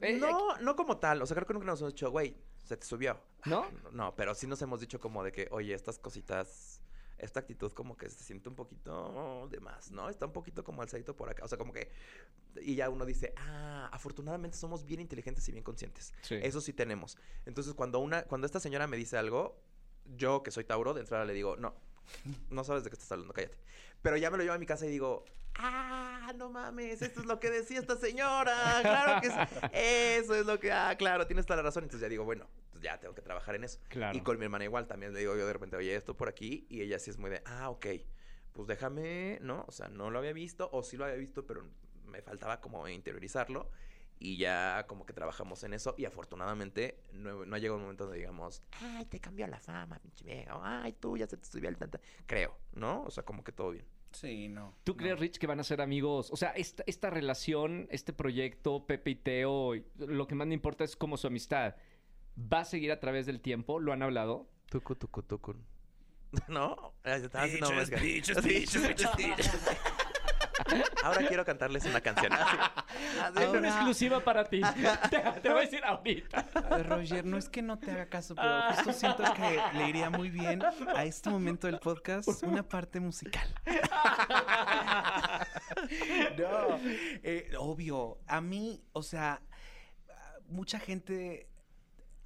Eh, 0.00 0.18
No, 0.18 0.56
no 0.58 0.76
como 0.76 0.98
tal. 0.98 1.22
O 1.22 1.26
sea, 1.26 1.34
creo 1.34 1.46
que 1.46 1.54
nunca 1.54 1.66
nos 1.66 1.80
hemos 1.80 1.92
dicho, 1.94 2.10
güey, 2.10 2.36
se 2.64 2.76
te 2.76 2.86
subió. 2.86 3.18
¿No? 3.44 3.66
No, 3.92 4.14
pero 4.16 4.34
sí 4.34 4.46
nos 4.46 4.60
hemos 4.62 4.80
dicho 4.80 4.98
como 5.00 5.22
de 5.24 5.32
que, 5.32 5.48
oye, 5.50 5.74
estas 5.74 5.98
cositas, 5.98 6.82
esta 7.18 7.40
actitud 7.40 7.72
como 7.72 7.96
que 7.96 8.08
se 8.10 8.22
siente 8.22 8.48
un 8.48 8.54
poquito 8.54 9.48
de 9.50 9.60
más, 9.60 9.90
¿no? 9.90 10.08
Está 10.08 10.26
un 10.26 10.32
poquito 10.32 10.62
como 10.64 10.82
alzadito 10.82 11.16
por 11.16 11.30
acá. 11.30 11.44
O 11.44 11.48
sea, 11.48 11.58
como 11.58 11.72
que... 11.72 11.90
Y 12.60 12.74
ya 12.74 12.90
uno 12.90 13.04
dice, 13.04 13.32
ah, 13.36 13.88
afortunadamente 13.92 14.56
somos 14.56 14.84
bien 14.84 15.00
inteligentes 15.00 15.48
y 15.48 15.52
bien 15.52 15.64
conscientes. 15.64 16.12
Sí. 16.22 16.36
Eso 16.42 16.60
sí 16.60 16.72
tenemos. 16.72 17.16
Entonces, 17.46 17.74
cuando 17.74 18.00
una, 18.00 18.24
cuando 18.24 18.46
esta 18.46 18.60
señora 18.60 18.86
me 18.86 18.96
dice 18.96 19.16
algo, 19.16 19.60
yo 20.16 20.42
que 20.42 20.50
soy 20.50 20.64
Tauro, 20.64 20.94
de 20.94 21.00
entrada 21.00 21.24
le 21.24 21.32
digo, 21.34 21.56
no, 21.56 21.74
no 22.50 22.64
sabes 22.64 22.84
de 22.84 22.90
qué 22.90 22.94
estás 22.94 23.12
hablando, 23.12 23.32
cállate. 23.34 23.58
Pero 24.02 24.16
ya 24.16 24.30
me 24.30 24.36
lo 24.38 24.42
llevo 24.42 24.54
a 24.54 24.58
mi 24.58 24.66
casa 24.66 24.86
y 24.86 24.90
digo, 24.90 25.24
ah, 25.56 26.32
no 26.36 26.50
mames, 26.50 27.02
esto 27.02 27.20
es 27.20 27.26
lo 27.26 27.38
que 27.40 27.50
decía 27.50 27.80
esta 27.80 27.96
señora. 27.96 28.80
Claro 28.82 29.20
que 29.20 29.28
es, 29.28 30.20
eso 30.20 30.34
es 30.34 30.46
lo 30.46 30.58
que, 30.58 30.72
ah, 30.72 30.94
claro, 30.96 31.26
tienes 31.26 31.46
toda 31.46 31.58
la 31.58 31.62
razón. 31.62 31.84
Entonces 31.84 32.02
ya 32.02 32.08
digo, 32.08 32.24
bueno, 32.24 32.46
pues 32.70 32.82
ya 32.82 32.98
tengo 32.98 33.14
que 33.14 33.22
trabajar 33.22 33.54
en 33.54 33.64
eso. 33.64 33.78
Claro. 33.88 34.16
Y 34.16 34.20
con 34.20 34.38
mi 34.38 34.44
hermana 34.44 34.64
igual, 34.64 34.86
también 34.86 35.12
le 35.12 35.20
digo 35.20 35.36
yo 35.36 35.46
de 35.46 35.52
repente, 35.52 35.76
oye, 35.76 35.94
esto 35.94 36.16
por 36.16 36.28
aquí. 36.28 36.66
Y 36.68 36.82
ella 36.82 36.98
sí 36.98 37.10
es 37.10 37.18
muy 37.18 37.30
de, 37.30 37.42
ah, 37.44 37.70
ok, 37.70 37.86
pues 38.52 38.68
déjame, 38.68 39.38
¿no? 39.40 39.64
O 39.68 39.72
sea, 39.72 39.88
no 39.88 40.10
lo 40.10 40.18
había 40.18 40.32
visto, 40.32 40.68
o 40.72 40.82
sí 40.82 40.96
lo 40.96 41.04
había 41.04 41.16
visto, 41.16 41.46
pero 41.46 41.64
me 42.04 42.22
faltaba 42.22 42.60
como 42.60 42.86
interiorizarlo. 42.88 43.70
Y 44.20 44.36
ya 44.36 44.84
como 44.88 45.06
que 45.06 45.12
trabajamos 45.12 45.62
en 45.62 45.74
eso 45.74 45.94
y 45.96 46.04
afortunadamente 46.04 47.04
no, 47.12 47.46
no 47.46 47.54
ha 47.54 47.58
llegado 47.60 47.76
un 47.76 47.82
momento 47.82 48.04
donde 48.04 48.18
digamos, 48.18 48.64
ay, 48.80 49.04
te 49.04 49.20
cambió 49.20 49.46
la 49.46 49.60
fama, 49.60 50.00
pinche 50.00 50.24
vieja, 50.24 50.56
o, 50.56 50.60
ay, 50.64 50.92
tú 50.94 51.16
ya 51.16 51.28
se 51.28 51.36
te 51.36 51.46
subió 51.46 51.68
el 51.68 51.76
tanta. 51.76 52.00
Creo, 52.26 52.58
¿no? 52.72 53.04
O 53.04 53.12
sea, 53.12 53.24
como 53.24 53.44
que 53.44 53.52
todo 53.52 53.70
bien. 53.70 53.86
Sí, 54.12 54.48
no. 54.48 54.74
¿Tú 54.84 54.92
no. 54.92 54.96
crees, 54.96 55.18
Rich, 55.18 55.38
que 55.38 55.46
van 55.46 55.60
a 55.60 55.64
ser 55.64 55.80
amigos? 55.80 56.30
O 56.32 56.36
sea, 56.36 56.50
esta, 56.50 56.82
esta 56.86 57.10
relación, 57.10 57.86
este 57.90 58.12
proyecto, 58.12 58.86
Pepe 58.86 59.10
y 59.10 59.14
Teo, 59.16 59.72
lo 59.98 60.26
que 60.26 60.34
más 60.34 60.46
me 60.46 60.54
importa 60.54 60.84
es 60.84 60.96
como 60.96 61.16
su 61.16 61.26
amistad. 61.26 61.76
¿Va 62.36 62.60
a 62.60 62.64
seguir 62.64 62.90
a 62.92 63.00
través 63.00 63.26
del 63.26 63.40
tiempo? 63.40 63.78
¿Lo 63.80 63.92
han 63.92 64.02
hablado? 64.02 64.48
Tucu, 64.70 64.94
tucu, 64.94 65.22
tucu. 65.22 65.56
¿No? 66.48 66.94
Se 67.04 67.16
estaba 67.16 67.44
haciendo 67.44 67.72
más- 67.72 67.90
dichos, 67.90 68.38
Sí. 68.42 68.48
dichos, 68.60 68.82
dichos, 68.88 69.16
dichos. 69.16 69.50
Ahora 71.02 71.26
quiero 71.26 71.44
cantarles 71.44 71.84
una 71.84 72.00
canción. 72.00 72.32
Así. 72.32 72.56
Así. 73.22 73.34
Tengo 73.34 73.52
una 73.52 73.68
exclusiva 73.68 74.20
para 74.20 74.44
ti. 74.44 74.60
te, 75.10 75.18
te 75.40 75.48
voy 75.48 75.58
a 75.58 75.62
decir 75.62 75.84
ahorita. 75.84 76.46
Ah, 76.54 76.78
Roger, 76.78 77.24
no 77.24 77.36
es 77.36 77.48
que 77.48 77.62
no 77.62 77.78
te 77.78 77.90
haga 77.90 78.06
caso, 78.06 78.34
pero 78.34 78.62
justo 78.74 78.92
siento 78.92 79.22
que 79.34 79.78
le 79.78 79.88
iría 79.88 80.10
muy 80.10 80.30
bien 80.30 80.62
a 80.94 81.04
este 81.04 81.30
momento 81.30 81.66
del 81.66 81.78
podcast 81.78 82.28
una 82.42 82.62
parte 82.62 83.00
musical. 83.00 83.48
no, 86.38 86.78
eh, 87.22 87.50
obvio. 87.58 88.18
A 88.26 88.40
mí, 88.40 88.82
o 88.92 89.02
sea, 89.02 89.42
mucha 90.48 90.78
gente 90.78 91.48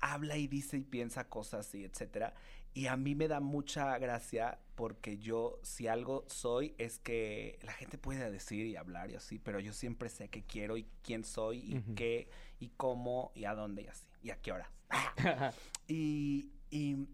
habla 0.00 0.36
y 0.36 0.48
dice 0.48 0.76
y 0.76 0.84
piensa 0.84 1.28
cosas 1.28 1.74
y 1.74 1.84
etcétera. 1.84 2.34
Y 2.74 2.86
a 2.86 2.96
mí 2.96 3.14
me 3.14 3.28
da 3.28 3.40
mucha 3.40 3.98
gracia 3.98 4.58
porque 4.74 5.18
yo, 5.18 5.60
si 5.62 5.88
algo 5.88 6.24
soy, 6.26 6.74
es 6.78 6.98
que 6.98 7.58
la 7.62 7.72
gente 7.72 7.98
puede 7.98 8.30
decir 8.30 8.66
y 8.66 8.76
hablar 8.76 9.10
y 9.10 9.14
así, 9.14 9.38
pero 9.38 9.60
yo 9.60 9.72
siempre 9.72 10.08
sé 10.08 10.28
qué 10.28 10.42
quiero 10.42 10.76
y 10.76 10.86
quién 11.02 11.24
soy 11.24 11.58
y 11.58 11.94
qué 11.94 12.28
y 12.58 12.70
cómo 12.70 13.30
y 13.34 13.44
a 13.44 13.54
dónde 13.54 13.82
y 13.82 13.86
así. 13.88 14.06
Y 14.22 14.30
a 14.30 14.36
qué 14.36 14.52
horas. 14.52 14.68
Y, 15.88 16.52
y 16.70 17.08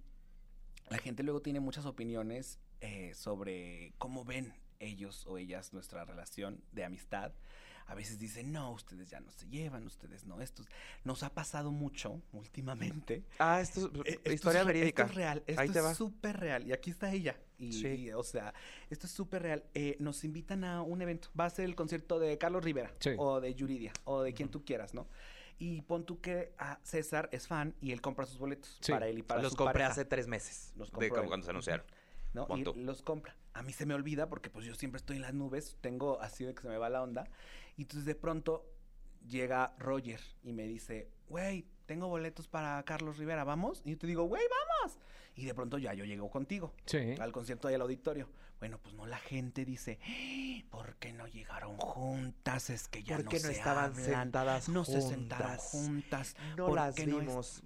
la 0.89 0.99
gente 0.99 1.23
luego 1.23 1.41
tiene 1.43 1.59
muchas 1.59 1.85
opiniones 1.87 2.61
eh, 2.81 3.13
sobre 3.15 3.93
cómo 3.99 4.25
ven 4.25 4.55
ellos 4.79 5.27
o 5.27 5.39
ellas 5.39 5.73
nuestra 5.73 6.05
relación 6.05 6.63
de 6.73 6.85
amistad. 6.85 7.33
A 7.89 7.95
veces 7.95 8.18
dicen, 8.18 8.53
no, 8.53 8.70
ustedes 8.72 9.09
ya 9.11 9.18
no 9.18 9.30
se 9.30 9.47
llevan, 9.49 9.84
ustedes 9.86 10.24
no, 10.26 10.41
estos. 10.41 10.66
Nos 11.05 11.22
ha 11.22 11.30
pasado 11.34 11.70
mucho 11.72 12.20
últimamente. 12.32 13.24
Ah, 13.39 13.61
esto 13.61 13.91
es 14.05 14.07
Eh, 14.07 14.12
esto 14.18 14.32
historia 14.32 14.61
es- 14.61 14.66
verídica. 14.66 15.03
Esto 15.05 15.12
es 15.12 15.16
real, 15.16 15.43
esto 15.47 15.62
Ahí 15.62 15.68
te 15.70 15.78
es 15.78 15.97
súper 15.97 16.39
real. 16.39 16.66
Y 16.66 16.72
aquí 16.72 16.91
está 16.91 17.11
ella. 17.12 17.36
Y, 17.59 17.72
Sí. 17.72 17.86
y, 17.89 18.12
o 18.12 18.22
sea, 18.22 18.53
esto 18.91 19.07
es 19.07 19.12
súper 19.12 19.43
real. 19.43 19.64
Eh, 19.74 19.97
nos 20.01 20.22
invitan 20.24 20.64
a 20.64 20.82
un 20.82 21.01
evento. 21.03 21.28
Va 21.39 21.47
a 21.47 21.51
ser 21.51 21.64
el 21.64 21.74
concierto 21.74 22.18
de 22.18 22.36
Carlos 22.39 22.62
Rivera. 22.62 22.93
Sí. 23.01 23.11
O 23.16 23.41
de 23.41 23.55
Yuridia. 23.55 23.93
O 24.05 24.22
de 24.22 24.34
quien 24.34 24.49
tú 24.51 24.64
quieras, 24.64 24.93
¿no? 24.95 25.07
Y 25.59 25.80
pon 25.82 26.05
tú 26.05 26.20
que 26.20 26.53
a 26.59 26.78
César 26.84 27.28
es 27.32 27.49
fan 27.49 27.74
y 27.80 27.91
él 27.93 28.01
compra 28.01 28.26
sus 28.26 28.39
boletos 28.39 28.78
Sí. 28.80 28.93
para 28.93 29.09
él 29.09 29.18
y 29.18 29.22
para 29.22 29.43
Los 29.43 29.53
su 29.53 29.57
compré 29.57 29.72
pareja, 29.72 29.91
hace 29.93 30.05
tres 30.05 30.28
meses. 30.28 30.72
Los 30.76 30.89
de 30.89 30.93
compró 30.93 31.09
como 31.09 31.22
él. 31.22 31.28
cuando 31.28 31.45
se 31.47 31.51
anunciaron. 31.51 31.86
¿no? 32.34 32.47
Y 32.57 32.62
los 32.84 33.01
compra. 33.03 33.34
A 33.55 33.62
mí 33.62 33.72
se 33.72 33.86
me 33.86 33.95
olvida 33.95 34.28
porque 34.28 34.51
pues 34.51 34.66
yo 34.66 34.74
siempre 34.74 34.99
estoy 34.99 35.16
en 35.16 35.22
las 35.22 35.32
nubes. 35.34 35.76
Tengo 35.80 36.20
así 36.20 36.45
de 36.45 36.55
que 36.55 36.61
se 36.62 36.68
me 36.68 36.76
va 36.76 36.91
la 36.91 37.03
onda. 37.03 37.24
Y 37.79 37.83
entonces 37.83 38.05
de 38.05 38.14
pronto 38.14 38.66
llega 39.26 39.74
Roger 39.79 40.20
y 40.43 40.53
me 40.53 40.64
dice, 40.64 41.09
güey, 41.29 41.64
tengo 41.87 42.09
boletos 42.09 42.49
para 42.49 42.83
Carlos 42.83 43.16
Rivera, 43.16 43.45
¿vamos? 43.45 43.81
Y 43.85 43.93
yo 43.93 43.99
te 43.99 44.07
digo, 44.07 44.24
güey, 44.24 44.43
vamos. 44.83 44.99
Y 45.37 45.45
de 45.47 45.55
pronto 45.55 45.79
ya 45.79 45.95
yo 45.95 46.05
llego 46.05 46.29
contigo 46.29 46.74
Sí. 46.87 47.14
al 47.20 47.31
concierto 47.33 47.68
ahí 47.68 47.74
al 47.76 47.81
auditorio. 47.83 48.29
Bueno, 48.59 48.79
pues 48.83 48.93
no, 48.97 49.07
la 49.07 49.18
gente 49.18 49.64
dice, 49.64 50.01
"¡Ah! 50.05 50.66
¿por 50.70 50.97
qué 50.97 51.12
no 51.12 51.29
llegaron 51.29 51.76
juntas? 51.76 52.70
Es 52.70 52.89
que 52.89 53.05
ya 53.05 53.14
¿Por 53.16 53.26
no 53.26 53.31
qué 53.31 53.39
no 53.39 53.47
se 53.47 53.53
estaban 53.53 53.93
hablan, 53.93 54.05
sentadas 54.05 54.68
No 54.68 54.85
se 54.85 55.01
sentaron 55.01 55.57
juntas? 55.57 55.70
juntas. 55.70 56.37
No 56.57 56.66
¿por 56.66 56.74
las 56.74 56.95
qué 56.97 57.07
no 57.07 57.20
es-?" 57.20 57.26
vimos. 57.26 57.62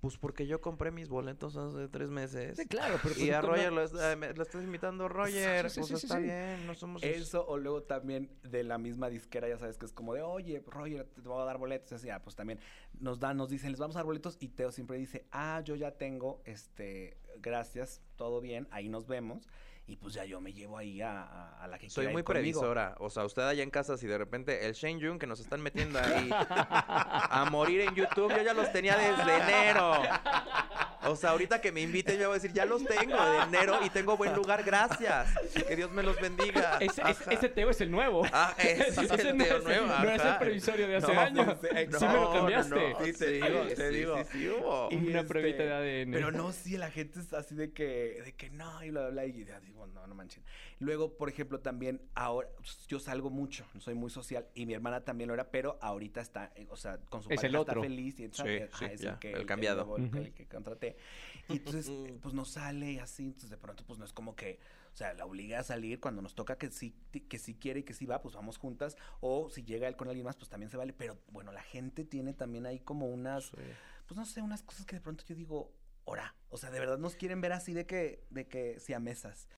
Pues 0.00 0.16
porque 0.16 0.46
yo 0.46 0.60
compré 0.60 0.92
mis 0.92 1.08
boletos 1.08 1.56
hace 1.56 1.88
tres 1.88 2.08
meses. 2.08 2.56
Sí, 2.56 2.66
claro, 2.68 2.98
pero 3.02 3.14
Y 3.16 3.18
pues 3.26 3.32
a 3.32 3.42
no- 3.42 3.48
Roger 3.48 3.72
lo, 3.72 3.82
está, 3.82 4.14
me- 4.14 4.32
lo 4.32 4.42
estás 4.44 4.62
invitando 4.62 5.08
Roger. 5.08 5.68
Sí, 5.70 5.74
sí, 5.74 5.80
pues 5.88 6.00
sí, 6.00 6.06
está 6.06 6.18
sí. 6.18 6.22
bien, 6.22 6.66
no 6.68 6.74
somos... 6.76 7.02
Eso, 7.02 7.44
o 7.48 7.58
luego 7.58 7.82
también 7.82 8.30
de 8.44 8.62
la 8.62 8.78
misma 8.78 9.08
disquera, 9.10 9.48
ya 9.48 9.58
sabes 9.58 9.76
que 9.76 9.86
es 9.86 9.92
como 9.92 10.14
de, 10.14 10.22
oye, 10.22 10.62
Roger, 10.66 11.08
te 11.20 11.22
voy 11.28 11.42
a 11.42 11.44
dar 11.44 11.58
boletos. 11.58 11.90
Y 11.90 11.94
así, 11.96 12.10
ah, 12.10 12.22
pues 12.22 12.36
también 12.36 12.60
nos 13.00 13.18
dan, 13.18 13.36
nos 13.36 13.50
dicen, 13.50 13.72
les 13.72 13.80
vamos 13.80 13.96
a 13.96 13.98
dar 13.98 14.06
boletos. 14.06 14.36
Y 14.38 14.48
Teo 14.50 14.70
siempre 14.70 14.98
dice, 14.98 15.26
ah, 15.32 15.62
yo 15.64 15.74
ya 15.74 15.90
tengo, 15.90 16.42
este, 16.44 17.18
gracias, 17.40 18.00
todo 18.14 18.40
bien, 18.40 18.68
ahí 18.70 18.88
nos 18.88 19.08
vemos. 19.08 19.48
Y 19.90 19.96
pues 19.96 20.12
ya 20.12 20.24
yo 20.26 20.38
me 20.38 20.52
llevo 20.52 20.76
ahí 20.76 21.00
a, 21.00 21.22
a- 21.22 21.64
a 21.64 21.66
la 21.66 21.78
que 21.78 21.88
Soy 21.88 22.02
quiera 22.04 22.12
muy 22.12 22.22
previsora. 22.22 22.94
O 22.98 23.08
sea, 23.08 23.24
usted 23.24 23.40
allá 23.42 23.62
en 23.62 23.70
casa, 23.70 23.96
si 23.96 24.06
de 24.06 24.18
repente 24.18 24.66
el 24.66 24.74
Shane 24.74 25.00
Jung 25.04 25.18
que 25.18 25.26
nos 25.26 25.40
están 25.40 25.62
metiendo 25.62 25.98
ahí 25.98 26.28
a 26.38 27.48
morir 27.50 27.80
en 27.80 27.94
YouTube, 27.94 28.30
yo 28.36 28.42
ya 28.42 28.52
los 28.52 28.70
tenía 28.70 28.96
desde 28.98 29.36
enero. 29.38 29.94
O 31.10 31.16
sea, 31.16 31.30
ahorita 31.30 31.60
que 31.60 31.72
me 31.72 31.80
inviten, 31.80 32.18
yo 32.18 32.28
voy 32.28 32.36
a 32.38 32.40
decir, 32.40 32.52
ya 32.52 32.64
los 32.64 32.84
tengo 32.84 33.16
de 33.30 33.38
enero 33.42 33.78
y 33.84 33.90
tengo 33.90 34.16
buen 34.16 34.34
lugar, 34.34 34.62
gracias. 34.64 35.28
Que 35.66 35.76
Dios 35.76 35.90
me 35.92 36.02
los 36.02 36.20
bendiga. 36.20 36.78
Ese, 36.80 37.02
ese- 37.08 37.34
ese 37.34 37.48
Teo 37.48 37.70
es 37.70 37.80
el 37.80 37.90
nuevo. 37.90 38.22
Ah, 38.32 38.54
ese 38.58 38.88
es 38.88 38.98
el 38.98 39.04
Ese 39.20 39.32
no 39.34 39.44
Teo 39.44 39.56
es- 39.58 39.64
nuevo, 39.64 39.86
No 39.86 40.10
es 40.10 40.22
el 40.24 40.36
previsorio 40.38 40.88
de 40.88 40.96
hace 40.96 41.12
No, 41.14 41.20
años. 41.20 41.56
eh, 41.74 41.88
sí 41.98 42.04
me 42.06 42.12
lo 42.14 42.24
No, 42.24 42.32
cambiaste. 42.32 42.74
no, 42.74 42.98
no. 43.00 43.04
Sí, 43.06 43.12
te 43.12 43.30
digo, 43.32 43.62
te 43.66 43.76
sí, 43.90 43.96
digo. 43.96 44.16
Sí, 44.18 44.24
sí, 44.32 44.48
hubo. 44.48 44.88
Y 44.90 44.96
Una 44.96 45.20
este, 45.20 45.24
pruebita 45.28 45.62
de 45.62 45.72
ADN. 46.02 46.12
Pero 46.12 46.30
no, 46.32 46.52
sí, 46.52 46.76
la 46.76 46.90
gente 46.90 47.20
es 47.20 47.32
así 47.32 47.54
de 47.54 47.72
que, 47.72 48.22
de 48.24 48.34
que 48.36 48.50
no, 48.50 48.82
y 48.84 48.90
bla, 48.90 49.02
bla, 49.02 49.10
bla, 49.10 49.26
y 49.26 49.44
ya 49.44 49.60
digo, 49.60 49.86
no, 49.86 50.06
no 50.06 50.14
manchen. 50.14 50.42
Luego, 50.80 51.16
por 51.16 51.28
ejemplo, 51.28 51.60
también 51.60 52.00
ahora, 52.14 52.48
pues, 52.56 52.86
yo 52.86 53.00
salgo 53.00 53.30
mucho, 53.30 53.64
soy 53.78 53.94
muy 53.94 54.10
social, 54.10 54.46
y 54.54 54.66
mi 54.66 54.74
hermana 54.74 55.00
también 55.04 55.28
lo 55.28 55.34
era, 55.34 55.50
pero 55.50 55.78
ahorita 55.80 56.20
está, 56.20 56.52
eh, 56.54 56.66
o 56.70 56.76
sea, 56.76 56.98
con 57.08 57.22
su 57.22 57.28
Es 57.30 57.42
el 57.42 57.52
pareja 57.52 57.60
otro. 57.60 57.72
está 57.82 57.88
feliz, 57.88 58.20
y 58.20 58.24
entonces, 58.24 58.62
Sí, 58.70 58.76
sí, 58.78 58.84
ajá, 58.84 58.92
es 58.92 59.00
ya, 59.00 59.10
el 59.12 59.18
que, 59.18 59.32
el 59.32 59.46
cambiado. 59.46 59.84
nuevo, 59.86 59.96
el, 59.96 60.26
el 60.26 60.32
que 60.34 60.46
contraté. 60.46 60.96
Y 61.48 61.52
entonces, 61.54 61.90
pues 62.20 62.34
no 62.34 62.44
sale 62.44 62.92
y 62.92 62.98
así, 62.98 63.24
entonces 63.24 63.50
de 63.50 63.56
pronto, 63.56 63.84
pues 63.86 63.98
no 63.98 64.04
es 64.04 64.12
como 64.12 64.36
que, 64.36 64.58
o 64.92 64.96
sea, 64.96 65.14
la 65.14 65.24
obliga 65.24 65.60
a 65.60 65.62
salir 65.62 65.98
cuando 66.00 66.20
nos 66.20 66.34
toca 66.34 66.58
que 66.58 66.70
sí, 66.70 66.94
que 67.28 67.38
sí 67.38 67.54
quiere 67.54 67.80
y 67.80 67.82
que 67.84 67.94
sí 67.94 68.04
va, 68.04 68.20
pues 68.20 68.34
vamos 68.34 68.58
juntas, 68.58 68.96
o 69.20 69.48
si 69.48 69.62
llega 69.62 69.88
él 69.88 69.96
con 69.96 70.08
alguien 70.08 70.24
más, 70.26 70.36
pues 70.36 70.50
también 70.50 70.70
se 70.70 70.76
vale, 70.76 70.92
pero 70.92 71.18
bueno, 71.30 71.52
la 71.52 71.62
gente 71.62 72.04
tiene 72.04 72.34
también 72.34 72.66
ahí 72.66 72.80
como 72.80 73.06
unas 73.06 73.46
Sí. 73.46 73.56
pues 74.06 74.16
no 74.18 74.24
sé, 74.26 74.42
unas 74.42 74.62
cosas 74.62 74.84
que 74.86 74.96
de 74.96 75.00
pronto 75.02 75.24
yo 75.26 75.34
digo, 75.34 75.72
ora, 76.08 76.34
o 76.48 76.56
sea, 76.56 76.70
de 76.70 76.80
verdad 76.80 76.98
nos 76.98 77.14
quieren 77.16 77.40
ver 77.40 77.52
así 77.52 77.74
de 77.74 77.86
que, 77.86 78.24
de 78.30 78.46
que 78.48 78.78
si 78.80 78.92
a 78.94 79.00
mesas. 79.00 79.48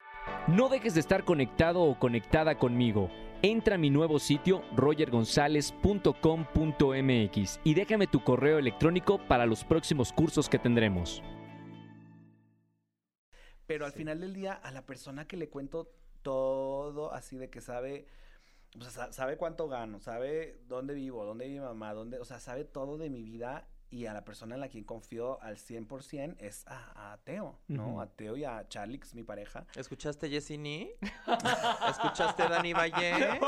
No 0.48 0.68
dejes 0.68 0.94
de 0.94 1.00
estar 1.00 1.24
conectado 1.24 1.80
o 1.82 1.98
conectada 1.98 2.58
conmigo. 2.58 3.10
Entra 3.42 3.76
a 3.76 3.78
mi 3.78 3.88
nuevo 3.88 4.18
sitio 4.18 4.62
rogergonzalez.com.mx 4.76 7.60
y 7.64 7.74
déjame 7.74 8.06
tu 8.06 8.22
correo 8.22 8.58
electrónico 8.58 9.18
para 9.28 9.46
los 9.46 9.64
próximos 9.64 10.12
cursos 10.12 10.48
que 10.48 10.58
tendremos. 10.58 11.22
Pero 13.66 13.86
al 13.86 13.92
final 13.92 14.20
del 14.20 14.34
día, 14.34 14.52
a 14.54 14.70
la 14.72 14.84
persona 14.84 15.26
que 15.26 15.36
le 15.36 15.48
cuento 15.48 15.92
todo 16.22 17.14
así 17.14 17.38
de 17.38 17.48
que 17.48 17.60
sabe, 17.60 18.06
o 18.76 18.82
sea, 18.82 18.90
sa- 18.90 19.12
sabe 19.12 19.36
cuánto 19.38 19.68
gano, 19.68 20.00
sabe 20.00 20.60
dónde 20.66 20.92
vivo, 20.94 21.24
dónde 21.24 21.46
vive 21.46 21.60
mi 21.60 21.66
mamá, 21.66 21.94
dónde, 21.94 22.18
o 22.18 22.24
sea, 22.24 22.40
sabe 22.40 22.64
todo 22.64 22.98
de 22.98 23.08
mi 23.08 23.22
vida 23.22 23.68
y 23.90 24.06
a 24.06 24.12
la 24.12 24.24
persona 24.24 24.54
en 24.54 24.60
la 24.60 24.68
quien 24.68 24.84
confío 24.84 25.42
al 25.42 25.56
100% 25.56 26.36
es 26.38 26.64
a, 26.68 27.12
a 27.12 27.18
Teo, 27.18 27.58
¿no? 27.66 28.00
A 28.00 28.06
Teo 28.06 28.36
y 28.36 28.44
a 28.44 28.64
es 29.02 29.14
mi 29.14 29.22
pareja. 29.24 29.66
¿Escuchaste 29.74 30.28
Yesini? 30.30 30.90
¿Escuchaste 31.88 32.48
Dani 32.48 32.72
Valle? 32.72 33.40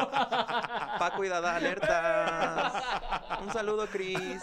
Paco 0.99 1.25
y 1.25 1.29
Dada, 1.29 1.57
alertas. 1.57 2.75
Un 3.41 3.53
saludo, 3.53 3.87
Cris. 3.87 4.43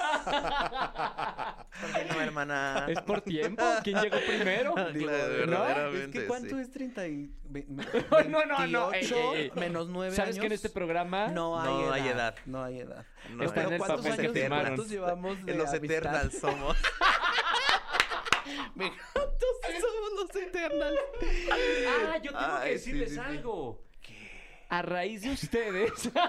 Continúa, 1.81 2.31
mana. 2.31 2.85
¿Es 2.89 3.01
por 3.01 3.21
tiempo? 3.21 3.63
¿Quién 3.83 3.99
llegó 4.01 4.17
primero? 4.25 4.73
Claro, 4.73 4.93
verdaderamente, 4.93 6.05
Es 6.05 6.23
que 6.23 6.27
¿cuánto 6.27 6.55
sí. 6.55 6.61
es 6.61 6.71
30 6.71 7.07
y... 7.07 7.31
ve- 7.43 7.65
No, 8.29 8.45
no, 8.45 8.67
no, 8.67 8.93
ey, 8.93 9.01
28 9.01 9.33
ey, 9.35 9.41
ey. 9.43 9.51
menos 9.55 9.87
9 9.89 10.15
¿Sabes 10.15 10.35
años? 10.35 10.41
que 10.41 10.47
en 10.47 10.51
este 10.53 10.69
programa 10.69 11.27
No 11.27 11.59
hay, 11.59 11.69
No 11.69 11.81
edad, 11.83 11.93
hay 11.93 12.07
edad. 12.07 12.35
No 12.45 12.63
hay 12.63 12.79
edad. 12.79 13.05
No, 13.29 13.43
Está 13.43 13.61
en 13.61 13.65
Pero 13.67 13.69
el 13.71 13.77
¿cuántos 13.79 14.05
papel 14.05 14.19
años 14.19 14.33
firmaron. 14.33 14.65
cuántos 14.67 14.89
llevamos 14.89 15.45
de 15.45 15.51
en 15.51 15.57
los 15.57 15.69
amistad? 15.69 15.83
Eternals 15.97 16.39
somos. 16.39 16.77
Me 18.75 18.91
somos 19.13 20.11
los 20.15 20.35
Eternals. 20.35 20.99
Ah, 21.87 22.17
yo 22.17 22.31
tengo 22.31 22.37
Ay, 22.45 22.67
que 22.67 22.73
decirles 22.73 23.09
sí, 23.09 23.15
sí. 23.15 23.21
algo. 23.21 23.83
A 24.69 24.81
raíz 24.81 25.23
de 25.23 25.31
ustedes. 25.31 25.91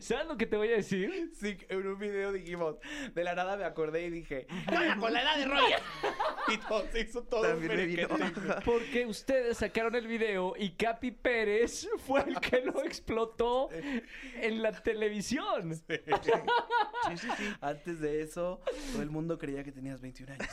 ¿Sabes 0.00 0.26
lo 0.26 0.36
que 0.36 0.46
te 0.46 0.56
voy 0.56 0.68
a 0.68 0.76
decir? 0.76 1.32
Sí, 1.34 1.56
en 1.68 1.86
un 1.86 1.98
video 1.98 2.32
dijimos, 2.32 2.76
de 3.14 3.24
la 3.24 3.34
nada 3.34 3.56
me 3.56 3.64
acordé 3.64 4.06
y 4.06 4.10
dije, 4.10 4.46
¡Calla 4.66 4.96
con 4.96 5.12
la 5.12 5.22
edad 5.22 5.38
de 5.38 5.44
Roger! 5.46 5.80
y 6.48 6.58
todo 6.58 6.86
se 6.92 7.00
hizo 7.00 7.22
todo 7.22 7.42
También 7.42 7.70
un 7.70 7.76
me 7.76 7.86
vino. 7.86 8.08
Porque 8.64 9.06
ustedes 9.06 9.58
sacaron 9.58 9.94
el 9.94 10.06
video 10.06 10.54
y 10.58 10.70
Capi 10.70 11.12
Pérez 11.12 11.88
fue 12.06 12.22
el 12.22 12.40
que 12.40 12.60
lo 12.60 12.82
explotó 12.82 13.68
en 13.72 14.62
la 14.62 14.72
televisión. 14.72 15.74
Sí, 17.04 17.18
sí, 17.18 17.28
sí. 17.36 17.44
Antes 17.60 18.00
de 18.00 18.22
eso, 18.22 18.62
todo 18.92 19.02
el 19.02 19.10
mundo 19.10 19.38
creía 19.38 19.62
que 19.62 19.72
tenías 19.72 20.00
21 20.00 20.32
años. 20.32 20.48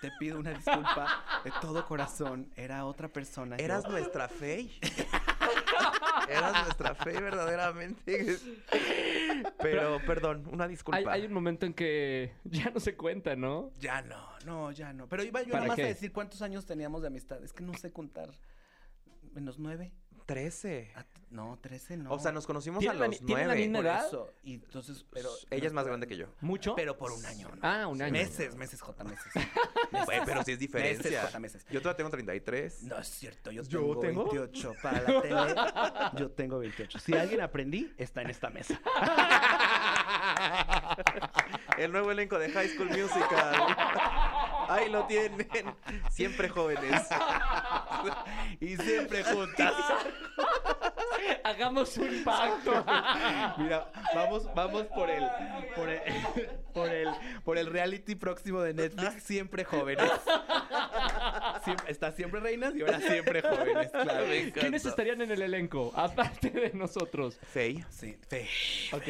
Te 0.00 0.10
pido 0.18 0.38
una 0.38 0.52
disculpa 0.52 1.24
de 1.44 1.52
todo 1.60 1.84
corazón. 1.86 2.50
Era 2.56 2.84
otra 2.84 3.08
persona. 3.08 3.56
yo. 3.56 3.64
Eras 3.64 3.88
nuestra 3.88 4.28
fe. 4.28 4.68
Eras 6.28 6.64
nuestra 6.64 6.94
fe, 6.94 7.20
verdaderamente. 7.20 8.36
Pero, 9.58 10.00
perdón, 10.06 10.48
una 10.52 10.68
disculpa. 10.68 11.12
hay 11.12 11.24
un 11.24 11.32
momento 11.32 11.66
en 11.66 11.74
que 11.74 12.32
ya 12.44 12.70
no 12.70 12.80
se 12.80 12.96
cuenta, 12.96 13.34
¿no? 13.34 13.72
Ya 13.80 14.02
no, 14.02 14.28
no, 14.44 14.70
ya 14.72 14.92
no. 14.92 15.08
Pero 15.08 15.24
iba 15.24 15.42
yo 15.42 15.52
¿Para 15.52 15.64
nomás 15.64 15.76
qué? 15.76 15.84
a 15.84 15.86
decir 15.86 16.12
cuántos 16.12 16.42
años 16.42 16.66
teníamos 16.66 17.02
de 17.02 17.08
amistad. 17.08 17.42
Es 17.42 17.52
que 17.52 17.62
no 17.64 17.74
sé 17.74 17.92
contar. 17.92 18.30
¿Menos 19.32 19.58
nueve? 19.58 19.92
Trece. 20.28 20.92
Ah, 20.94 21.04
t- 21.04 21.20
No, 21.30 21.58
trece 21.58 21.96
no. 21.96 22.12
O 22.12 22.18
sea, 22.18 22.32
nos 22.32 22.46
conocimos 22.46 22.76
a 22.78 22.80
¿Tienen 22.80 23.00
la 23.00 23.06
los 23.06 23.16
tienen 23.16 23.36
la 23.48 23.54
nueve. 23.54 23.60
misma 23.62 23.78
edad? 23.78 24.06
eso. 24.06 24.30
Y 24.42 24.54
entonces, 24.54 25.06
pero... 25.10 25.30
Ella 25.50 25.66
es 25.66 25.72
más 25.72 25.86
grande 25.86 26.06
que 26.06 26.18
yo. 26.18 26.26
¿Mucho? 26.42 26.74
Pero 26.76 26.98
por 26.98 27.12
un 27.12 27.24
año, 27.24 27.48
¿no? 27.48 27.56
Ah, 27.62 27.86
un 27.86 28.00
año. 28.02 28.12
Meses, 28.12 28.54
meses, 28.54 28.82
J, 28.82 29.04
meses. 29.04 29.32
Güey, 30.04 30.20
pero 30.26 30.42
sí 30.44 30.52
es 30.52 30.58
diferencia. 30.58 31.10
Meses, 31.10 31.24
J, 31.28 31.38
meses. 31.40 31.66
Yo 31.70 31.80
todavía 31.80 31.96
tengo 31.96 32.10
33. 32.10 32.82
No 32.84 32.98
es 32.98 33.08
cierto, 33.08 33.50
yo 33.50 33.62
¿Yo 33.62 33.98
tengo, 33.98 34.00
tengo? 34.00 34.24
28 34.30 34.74
para 34.82 35.00
la 35.00 35.22
tele. 35.22 35.54
Yo 36.22 36.30
tengo 36.30 36.58
28. 36.58 36.98
Si 36.98 37.14
alguien 37.14 37.40
aprendí, 37.40 37.90
está 37.96 38.20
en 38.20 38.28
esta 38.30 38.50
mesa. 38.50 38.78
El 41.78 41.92
nuevo 41.92 42.10
elenco 42.10 42.38
de 42.38 42.50
High 42.50 42.68
School 42.70 42.88
Musical. 42.90 43.54
Ahí 44.68 44.90
lo 44.90 45.06
tienen. 45.06 45.46
Siempre 46.10 46.48
jóvenes. 46.48 47.06
Y 48.60 48.76
siempre 48.76 49.22
juntas. 49.24 49.74
Hagamos 51.44 51.96
un 51.98 52.24
pacto. 52.24 52.72
Mira, 53.58 53.90
vamos, 54.14 54.48
vamos 54.54 54.84
por 54.86 55.10
el, 55.10 55.24
por 55.74 55.88
el, 55.88 56.00
por 56.72 56.88
el, 56.88 57.08
por 57.44 57.58
el 57.58 57.66
reality 57.66 58.14
próximo 58.14 58.60
de 58.60 58.74
Netflix, 58.74 59.22
siempre 59.22 59.64
jóvenes. 59.64 60.10
Siempre- 61.64 61.90
está 61.90 62.12
siempre 62.12 62.40
reinas 62.40 62.74
y 62.76 62.82
ahora 62.82 63.00
siempre 63.00 63.42
jóvenes, 63.42 63.90
claro. 63.90 64.24
¿Quiénes 64.54 64.84
estarían 64.84 65.20
en 65.22 65.30
el 65.30 65.42
elenco? 65.42 65.92
Aparte 65.94 66.50
de 66.50 66.70
nosotros. 66.74 67.38
Faye. 67.52 67.84
Sí, 67.90 68.16
fe. 68.28 68.48
Ok. 68.92 69.04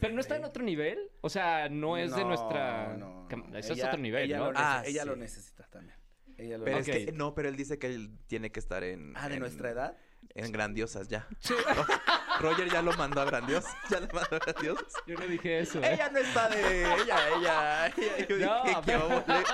Pero 0.00 0.14
no 0.14 0.20
está 0.20 0.36
en 0.36 0.44
otro 0.44 0.62
nivel. 0.62 1.10
O 1.20 1.28
sea, 1.28 1.68
no 1.68 1.96
es 1.96 2.14
de 2.14 2.24
nuestra. 2.24 2.94
no. 2.96 3.28
Eso 3.54 3.72
es 3.74 3.84
otro 3.84 3.98
nivel, 3.98 4.24
ella 4.24 4.38
¿no? 4.38 4.52
Lo 4.52 4.58
Ah, 4.58 4.82
ella 4.84 5.04
lo 5.04 5.16
necesita 5.16 5.64
también. 5.68 5.96
Ella 6.38 6.58
lo 6.58 6.64
Pero 6.64 6.78
es 6.78 6.86
que, 6.86 7.12
no, 7.12 7.34
pero 7.34 7.48
él 7.48 7.56
dice 7.56 7.78
que 7.78 7.86
él 7.86 8.10
tiene 8.26 8.50
que 8.52 8.60
estar 8.60 8.84
en. 8.84 9.14
Ah, 9.16 9.28
de 9.28 9.34
en- 9.34 9.40
nuestra 9.40 9.70
edad. 9.70 9.96
En 10.34 10.50
grandiosas 10.52 11.08
ya. 11.08 11.26
Roger 12.40 12.68
ya 12.70 12.82
lo 12.82 12.92
mandó 12.94 13.20
a 13.22 13.24
grandiosas. 13.24 13.72
Ya 13.88 14.00
lo 14.00 14.08
mandó 14.08 14.36
a 14.36 14.38
grandiosas. 14.40 14.92
Yo 15.06 15.14
no 15.16 15.26
dije 15.26 15.60
eso. 15.60 15.80
¿eh? 15.82 15.94
Ella 15.94 16.10
no 16.10 16.18
está 16.18 16.48
de. 16.48 16.82
Ella, 16.82 17.28
ella. 17.38 17.86
ella. 17.86 18.26
Yo 18.28 18.36
No, 18.38 18.62
dije 18.64 18.74
que 18.76 18.82
pero- 18.84 19.08
vamos 19.08 19.24
a- 19.28 19.44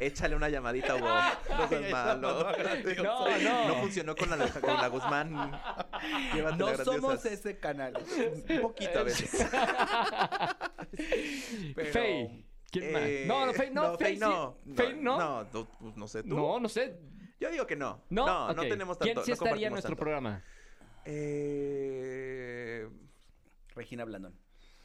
Échale 0.00 0.36
una 0.36 0.48
llamadita, 0.50 0.94
Hugo. 0.94 1.08
No 1.08 1.68
seas 1.68 1.90
malo. 1.90 2.52
No, 3.02 3.38
no. 3.38 3.68
No 3.68 3.74
funcionó 3.80 4.14
con 4.14 4.30
la, 4.30 4.46
con 4.48 4.74
la 4.76 4.86
Guzmán. 4.88 5.32
No 6.58 6.76
somos 6.84 7.24
ese 7.24 7.58
canal. 7.58 7.94
Un 8.46 8.60
poquito 8.60 9.00
a 9.00 9.02
veces. 9.04 9.46
Pero- 11.74 11.92
Faye. 11.92 12.44
¿Quién 12.70 12.92
más? 12.92 13.02
Eh, 13.02 13.24
No, 13.26 13.46
no, 13.46 13.52
Faye 13.54 13.70
no. 13.70 13.98
Faye 13.98 14.14
sí. 14.14 14.20
no. 14.20 14.58
Faye 14.74 14.94
no. 14.94 15.18
No, 15.18 15.44
no, 15.52 15.68
pues, 15.80 15.96
no 15.96 16.08
sé 16.08 16.22
tú. 16.22 16.36
No, 16.36 16.60
no 16.60 16.68
sé. 16.68 16.96
Yo 17.40 17.50
digo 17.50 17.66
que 17.66 17.76
no. 17.76 18.02
No, 18.10 18.26
No, 18.26 18.52
no 18.54 18.62
Ok. 18.62 18.68
tenemos 18.68 18.98
tanto. 18.98 19.14
¿Quién 19.14 19.24
sí 19.24 19.30
no 19.30 19.34
estaría 19.46 19.66
en 19.68 19.72
nuestro 19.72 19.90
tanto. 19.90 20.00
programa? 20.00 20.42
Eh, 21.04 22.88
Regina 23.74 24.04
Blandón. 24.04 24.34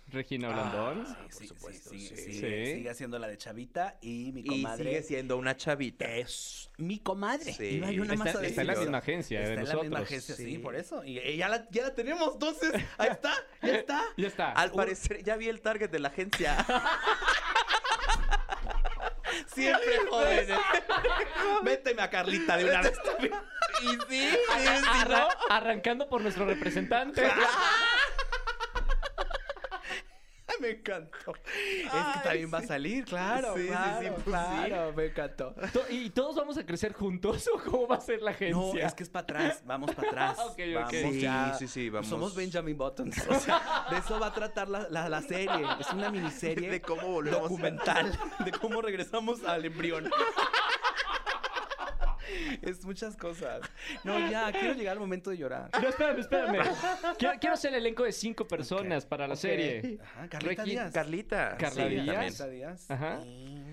Regina 0.07 0.49
Blandón. 0.49 1.05
Sí, 1.07 1.13
por 1.23 1.34
sí, 1.34 1.47
supuesto, 1.47 1.89
sí, 1.89 1.99
sigue, 1.99 2.15
sí. 2.21 2.34
Sí. 2.34 2.73
sigue 2.75 2.89
haciendo 2.89 3.17
la 3.17 3.27
de 3.27 3.38
Chavita 3.38 3.97
y 4.01 4.31
mi 4.34 4.41
y 4.41 4.45
comadre 4.47 4.84
sigue 4.84 5.03
siendo 5.03 5.38
una 5.38 5.55
chavita. 5.57 6.05
es 6.15 6.69
mi 6.77 6.99
comadre. 6.99 7.53
Sí. 7.53 7.79
Yo 7.79 8.03
nada 8.05 8.15
más 8.17 8.27
Está, 8.27 8.39
a 8.41 8.45
está 8.45 8.61
en 8.61 8.67
la 8.67 8.75
misma 8.75 8.97
agencia 8.99 9.39
Está 9.39 9.47
de 9.49 9.53
en 9.53 9.55
la 9.57 9.61
nosotros. 9.63 9.84
misma 9.86 9.99
agencia, 9.99 10.36
sí, 10.36 10.45
Sí. 10.45 10.57
por 10.59 10.75
eso. 10.75 11.03
Y, 11.03 11.17
y 11.19 11.38
ya, 11.38 11.47
la, 11.49 11.67
ya 11.71 11.84
la 11.84 11.95
tenemos, 11.95 12.34
entonces. 12.34 12.71
Ahí 12.97 13.09
está, 13.09 13.34
ya 13.63 13.75
está. 13.77 14.03
Ya 14.17 14.27
está. 14.27 14.51
Al 14.51 14.71
parecer, 14.71 15.23
ya 15.23 15.36
vi 15.38 15.47
el 15.49 15.61
target 15.61 15.89
de 15.89 15.99
la 15.99 16.09
agencia. 16.09 16.57
Siempre 19.53 19.97
jóvenes. 20.09 20.47
Méteme 21.63 22.01
a 22.01 22.09
Carlita 22.09 22.57
de 22.57 22.65
una 22.65 22.81
vez. 22.81 22.93
y 23.81 23.87
sí, 23.87 24.29
sí, 24.59 24.67
Arra- 24.87 25.27
arrancando 25.49 26.07
por 26.07 26.21
nuestro 26.21 26.45
representante. 26.45 27.21
Me 30.64 30.70
encantó. 30.72 31.34
es 31.45 31.91
que 31.91 32.20
también 32.24 32.53
va 32.53 32.57
a 32.59 32.64
salir, 32.64 33.05
claro. 33.05 33.53
Sí, 33.55 33.61
sí, 33.61 33.68
sí, 33.68 33.72
claro, 33.74 34.14
pues 34.16 34.24
claro, 34.26 34.93
me 34.93 35.05
encantó. 35.05 35.55
¿Y 35.89 36.09
todos 36.09 36.36
vamos 36.36 36.57
a 36.57 36.66
crecer 36.66 36.93
juntos 36.93 37.47
o 37.53 37.59
cómo 37.70 37.88
va 37.88 37.97
a 37.97 38.01
ser 38.01 38.22
la 38.22 38.32
agencia? 38.32 38.55
No, 38.55 38.74
es 38.88 38.93
que 38.93 39.03
es 39.03 39.09
para 39.09 39.24
atrás, 39.24 39.61
vamos 39.66 39.93
para 39.93 40.07
atrás. 40.09 40.38
Ok, 40.43 40.59
ok. 40.59 40.74
Vamos 40.76 40.91
Sí, 40.91 41.22
ya. 41.22 41.53
sí, 41.59 41.68
sí, 41.68 41.89
vamos. 41.89 42.07
Somos 42.07 42.36
Benjamin 42.36 42.78
Buttons. 42.78 43.18
O 43.28 43.39
sea, 43.39 43.86
de 43.89 43.97
eso 43.97 44.20
va 44.20 44.28
a 44.28 44.34
tratar 44.34 44.68
la, 44.70 44.88
la- 44.89 45.09
la 45.09 45.22
serie. 45.22 45.66
Es 45.80 45.89
una 45.91 46.09
miniserie 46.09 46.70
De 46.70 46.82
cómo 46.82 47.07
volvemos 47.07 47.39
a- 47.39 47.43
documental 47.43 48.11
de 48.45 48.51
cómo 48.51 48.82
regresamos 48.82 49.43
al 49.43 49.66
embrión. 49.66 50.09
Es 52.61 52.84
muchas 52.86 53.15
cosas. 53.17 53.61
No, 54.03 54.17
ya, 54.29 54.51
quiero 54.51 54.73
llegar 54.73 54.93
al 54.93 54.99
momento 54.99 55.29
de 55.29 55.38
llorar. 55.38 55.69
No, 55.81 55.88
espérame, 55.89 56.19
espérame. 56.19 56.57
Quiero, 57.17 57.39
quiero 57.39 57.53
hacer 57.53 57.73
el 57.73 57.79
elenco 57.79 58.03
de 58.03 58.11
cinco 58.11 58.45
personas 58.47 59.05
para 59.05 59.27
la 59.27 59.36
serie. 59.36 59.99
Ajá, 60.01 60.27
Carlita 60.29 60.63
Regi- 60.63 60.69
Díaz. 60.71 60.93
Carlita. 60.93 61.57
Carla 61.57 61.84
sí, 61.84 61.89
Díaz. 61.95 62.49
Díaz. 62.51 62.91
Ajá. 62.91 63.19
Y- 63.25 63.63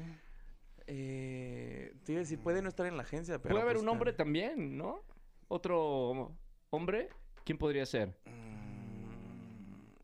Eh, 0.93 1.95
te 2.05 2.13
iba 2.13 2.19
a 2.19 2.23
decir, 2.23 2.41
puede 2.41 2.63
no 2.63 2.69
estar 2.69 2.85
en 2.87 2.97
la 2.97 3.05
agencia, 3.05 3.39
pero. 3.41 3.53
Puede 3.55 3.63
haber 3.63 3.75
pues, 3.77 3.83
un 3.85 3.89
hombre 3.91 4.13
también, 4.13 4.77
¿no? 4.77 5.05
Otro 5.47 6.37
hombre. 6.71 7.09
¿Quién 7.45 7.59
podría 7.59 7.87
ser? 7.87 8.09
Mm, 8.25 9.11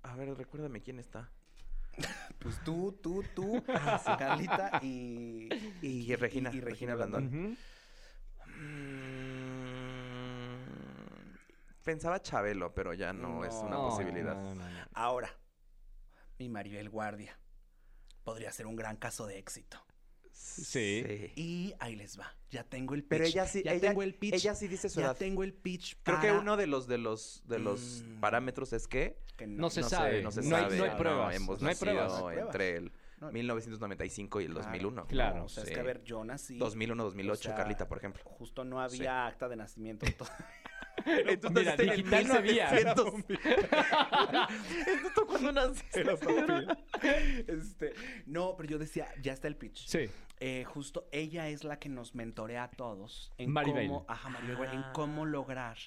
A 0.03 0.15
ver, 0.17 0.35
recuérdame 0.37 0.81
quién 0.83 0.99
está. 1.01 1.31
Pues 2.39 2.63
tú, 2.63 2.93
tú, 3.03 3.25
tú, 3.35 3.61
Carlita 3.65 4.79
y... 4.83 5.49
Y 5.83 6.15
Regina, 6.15 6.51
y 6.55 6.61
Regina 6.61 6.95
Blandón. 6.95 7.27
Ujú. 7.27 7.57
Mm, 10.47 11.37
Pensaba 11.85 12.21
Chabelo, 12.21 12.75
pero 12.75 12.95
ya 12.95 13.13
no, 13.13 13.45
es 13.45 13.55
una 13.55 13.71
No, 13.77 13.89
posibilidad. 13.91 14.35
no, 14.35 14.55
no, 14.55 14.69
no. 14.69 14.87
Ahora, 14.95 15.31
mi 16.39 16.49
Maribel 16.49 16.91
Guardia. 16.91 17.39
Podría 18.25 18.51
ser 18.51 18.67
un 18.67 18.75
gran 18.75 18.97
caso 18.97 19.25
de 19.27 19.39
éxito. 19.39 19.81
Sí. 20.33 21.33
Y 21.37 21.75
ahí 21.79 21.95
les 21.95 22.19
va. 22.19 22.35
Ya 22.51 22.65
tengo 22.65 22.95
el 22.95 23.03
pitch. 23.03 23.09
Pero 23.11 23.25
ella 23.25 23.47
sí, 23.47 23.63
ya 23.65 23.73
ella, 23.73 23.89
tengo 23.91 24.03
el 24.03 24.15
pitch. 24.17 24.35
ella 24.35 24.55
sí 24.57 24.67
dice 24.67 24.89
su 24.89 24.99
ya 25.01 25.07
edad. 25.07 25.17
tengo 25.17 25.45
el 25.45 25.55
pitch. 25.55 25.97
Creo 26.03 26.21
que 26.21 26.33
uno 26.33 26.57
de 26.57 26.67
los 26.67 26.89
de 26.89 26.99
los 26.99 27.43
de 27.47 27.59
los 27.61 28.03
Mm. 28.05 28.21
parámetros 28.21 28.73
es 28.73 28.89
que 28.89 29.23
que 29.37 29.47
No 29.47 29.71
se 29.71 29.83
no 29.83 29.89
sabe. 29.89 30.17
se, 30.19 30.23
no 30.23 30.31
se 30.33 30.43
No 30.43 30.57
hay- 30.57 30.63
sabe. 30.65 30.77
no 30.79 30.85
hay 30.85 30.91
pruebas. 30.97 31.35
hemos 31.37 31.63
No 31.63 31.69
hay 31.69 31.75
pruebas. 31.77 32.09
No 32.13 32.29
hay 32.29 32.35
pruebas. 32.37 32.55
entre 32.55 32.77
el 32.77 32.93
No. 33.21 33.33
1995 33.33 34.41
y 34.41 34.45
el 34.45 34.55
2001. 34.55 35.07
Claro. 35.07 35.39
No, 35.39 35.45
o 35.45 35.49
sea, 35.49 35.65
es 35.65 35.71
que 35.71 35.81
a 35.81 35.83
ver, 35.83 36.03
yo 36.05 36.23
nací. 36.25 36.59
2001, 36.59 37.03
2008, 37.05 37.41
o 37.41 37.43
sea, 37.43 37.55
Carlita, 37.55 37.89
por 37.89 37.99
ejemplo. 37.99 38.23
Justo 38.25 38.65
no 38.65 38.81
había 38.81 39.27
acta 39.27 39.49
de 39.49 39.57
nacimiento. 39.57 40.05
Entonces, 41.07 41.61
Mira, 41.63 41.75
en 41.75 41.81
el 41.81 41.97
digital 41.97 42.27
no 42.29 42.35
había. 42.35 42.71
1700. 42.73 43.15
¿Esto 45.07 45.27
cuando 45.27 45.53
naciste? 45.53 46.05
este, 47.47 47.95
no, 48.27 48.55
pero 48.57 48.69
yo 48.69 48.79
decía, 48.79 49.09
ya 49.23 49.33
está 49.33 49.49
el 49.49 49.57
pitch. 49.57 49.87
Sí. 49.87 50.11
Eh, 50.41 50.65
justo 50.65 51.09
ella 51.13 51.49
es 51.49 51.65
la 51.65 51.79
que 51.79 51.89
nos 51.89 52.15
mentorea 52.15 52.65
a 52.65 52.71
todos 52.71 53.33
en 53.39 53.51
Maribel. 53.51 53.89
cómo, 53.89 54.05
ajá, 54.09 54.29
Maribel, 54.29 54.71
en 54.73 54.81
Ah. 54.85 54.91
cómo 54.95 55.25
lograr 55.25 55.79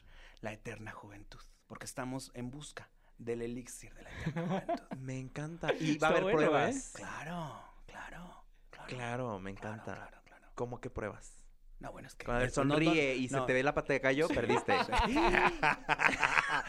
la 0.42 0.54
eterna 0.54 0.92
juventud, 0.92 1.40
porque 1.68 1.86
estamos 1.86 2.32
en 2.34 2.50
busca 2.50 2.90
del 3.20 3.42
elixir 3.44 3.94
de 3.94 4.04
la 4.04 4.10
juventud. 4.34 4.98
Me 4.98 5.20
encanta. 5.20 5.72
Y 5.80 5.98
va 6.00 6.08
a 6.08 6.10
haber 6.12 6.24
bueno, 6.24 6.38
pruebas. 6.40 6.94
Claro, 6.96 7.62
claro, 7.86 8.44
claro. 8.72 8.88
Claro, 8.88 9.40
me 9.40 9.52
encanta. 9.52 9.94
Claro, 9.96 10.18
claro. 10.26 10.48
¿Cómo 10.56 10.82
que 10.82 10.90
pruebas? 10.90 11.36
No, 11.80 11.92
bueno, 11.94 12.08
es 12.10 12.16
que. 12.16 12.26
Cuando 12.26 12.44
no- 12.46 12.52
sonríe 12.52 13.14
no- 13.16 13.22
y 13.22 13.30
se 13.30 13.40
te 13.42 13.54
ve 13.54 13.64
la 13.64 13.74
pata 13.74 13.94
de 13.94 14.00
gallo, 14.00 14.28
perdiste. 14.28 14.74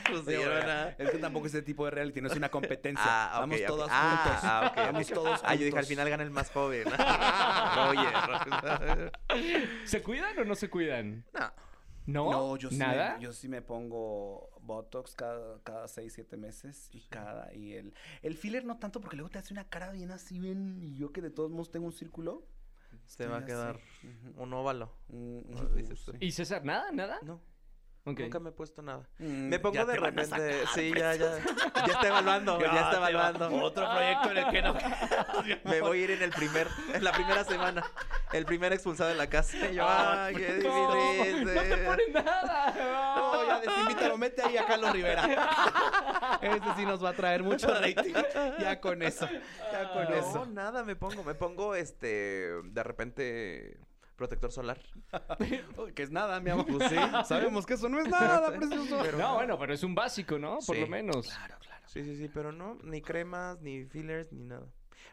Pues 0.09 0.25
bueno, 0.25 0.49
¿verdad? 0.51 0.95
es 0.99 1.11
que 1.11 1.19
tampoco 1.19 1.47
ese 1.47 1.63
tipo 1.63 1.85
de 1.85 1.91
reality 1.91 2.21
no 2.21 2.29
es 2.29 2.37
una 2.37 2.49
competencia. 2.49 3.03
Ah, 3.05 3.31
ok, 3.35 3.41
Vamos 3.41 3.61
todos 3.67 3.89
Ah, 3.91 4.21
juntos. 4.23 4.41
ah, 4.45 4.61
ok, 4.67 4.71
ok. 4.79 4.87
Vamos 4.93 5.09
todos 5.09 5.41
Ah, 5.45 5.55
yo 5.55 5.65
dije, 5.65 5.69
al 5.69 5.73
juntos. 5.85 5.89
final 5.89 6.11
gana 6.11 6.23
el 6.23 6.31
más 6.31 6.51
joven. 6.51 6.85
Oye. 7.89 9.11
¿Se 9.85 10.03
cuidan 10.03 10.39
o 10.39 10.45
no 10.45 10.55
se 10.55 10.69
cuidan? 10.71 11.25
no. 11.33 11.53
¿No? 12.13 12.31
No, 12.31 12.57
yo 12.57 12.71
sí, 12.71 12.77
¿Nada? 12.77 13.17
Me, 13.17 13.23
yo 13.23 13.33
sí 13.33 13.49
me 13.49 13.63
pongo 13.63 14.51
Botox 14.61 15.15
cada, 15.15 15.61
cada 15.63 15.87
seis, 15.89 16.13
siete 16.15 16.37
meses 16.37 16.89
y 16.93 17.01
cada, 17.09 17.53
y 17.55 17.75
el, 17.75 17.95
el 18.23 18.35
filler 18.37 18.65
no 18.65 18.79
tanto 18.79 19.01
porque 19.01 19.17
luego 19.17 19.31
te 19.31 19.39
hace 19.39 19.53
una 19.53 19.65
cara 19.69 19.91
bien 19.93 20.11
así, 20.11 20.39
bien, 20.39 20.79
y 20.83 20.97
yo 20.97 21.13
que 21.13 21.21
de 21.21 21.31
todos 21.31 21.51
modos 21.51 21.71
tengo 21.71 21.87
un 21.87 21.93
círculo. 21.93 22.45
Se 23.07 23.27
va 23.27 23.39
a 23.39 23.45
quedar 23.45 23.79
un 24.37 24.53
óvalo. 24.53 24.93
No, 25.09 25.65
dices 25.75 26.05
tú. 26.05 26.13
sí. 26.13 26.19
¿Y 26.21 26.31
César, 26.33 26.65
nada? 26.65 26.91
¿Nada? 26.93 27.19
No, 27.23 27.41
nunca 28.05 28.39
me 28.41 28.51
he 28.51 28.53
puesto 28.53 28.83
nada. 28.83 29.09
Mm, 29.19 29.49
Me 29.49 29.59
pongo 29.59 29.85
de 29.85 29.97
repente. 29.97 30.27
sacar, 30.27 30.69
Sí, 30.75 30.93
ya, 30.97 31.15
ya. 31.15 31.39
Ya 31.87 31.93
está 31.93 32.09
evaluando, 32.09 32.59
ya, 32.61 32.67
Ya 32.73 32.81
está 32.83 33.01
va- 33.01 33.11
evaluando. 33.11 33.63
Otro 33.65 33.89
proyecto 33.91 34.31
en 34.31 34.39
el 34.39 34.51
que 34.51 34.63
no. 34.63 34.75
Me 35.71 35.81
voy 35.81 36.01
a 36.01 36.05
ir 36.05 36.11
en 36.13 36.23
el 36.23 36.31
primer, 36.31 36.69
en 36.95 37.03
la 37.05 37.13
primera 37.13 37.45
semana. 37.45 37.85
El 38.33 38.45
primer 38.45 38.73
expulsado 38.73 39.11
de 39.11 39.17
la 39.17 39.29
casa. 39.29 39.57
Y 39.71 39.75
yo, 39.75 39.85
ay, 39.87 40.35
qué 40.37 40.55
difícil. 40.55 41.45
No, 41.45 41.55
no 41.55 41.61
te 41.63 41.77
ponen 41.79 42.13
nada. 42.13 43.15
No, 43.17 43.47
ya 43.47 43.61
desinvítalo, 43.61 44.19
mete 44.19 44.43
ahí 44.43 44.57
a 44.57 44.67
Carlos 44.67 44.93
Rivera. 44.93 45.25
Ese 46.43 46.75
sí 46.77 46.87
nos 46.87 47.03
va 47.05 47.11
a 47.11 47.13
traer 47.13 47.43
mucho 47.43 47.69
rating. 47.75 48.15
Ya 48.61 48.81
con 48.81 49.03
eso. 49.03 49.29
Ya 49.73 49.93
con 49.93 50.05
No, 50.05 50.15
eso. 50.15 50.47
nada, 50.47 50.85
me 50.85 50.95
pongo, 50.97 51.25
me 51.25 51.35
pongo 51.35 51.75
este, 51.75 52.07
de 52.63 52.83
repente, 52.85 53.79
protector 54.17 54.53
solar. 54.53 54.79
Que 55.95 56.03
es 56.05 56.11
nada, 56.11 56.39
mi 56.41 56.51
amor. 56.51 56.67
Pues 56.67 56.89
sí. 56.89 56.97
Sabemos 57.25 57.67
que 57.67 57.75
eso 57.75 57.89
no 57.89 57.99
es 58.01 58.09
nada, 58.09 58.53
precioso. 58.57 59.03
No, 59.19 59.35
bueno, 59.35 59.59
pero 59.59 59.75
es 59.75 59.83
un 59.83 59.95
básico, 59.95 60.39
¿no? 60.39 60.59
Por 60.65 60.77
Sí. 60.77 60.81
lo 60.83 60.87
menos. 60.87 61.27
Claro, 61.27 61.57
claro. 61.61 61.83
Sí, 61.87 62.05
sí, 62.05 62.17
sí, 62.17 62.31
pero 62.33 62.53
no, 62.53 62.79
ni 62.85 63.03
cremas, 63.03 63.61
ni 63.61 63.85
fillers, 63.87 64.31
ni 64.33 64.45
nada. 64.45 64.67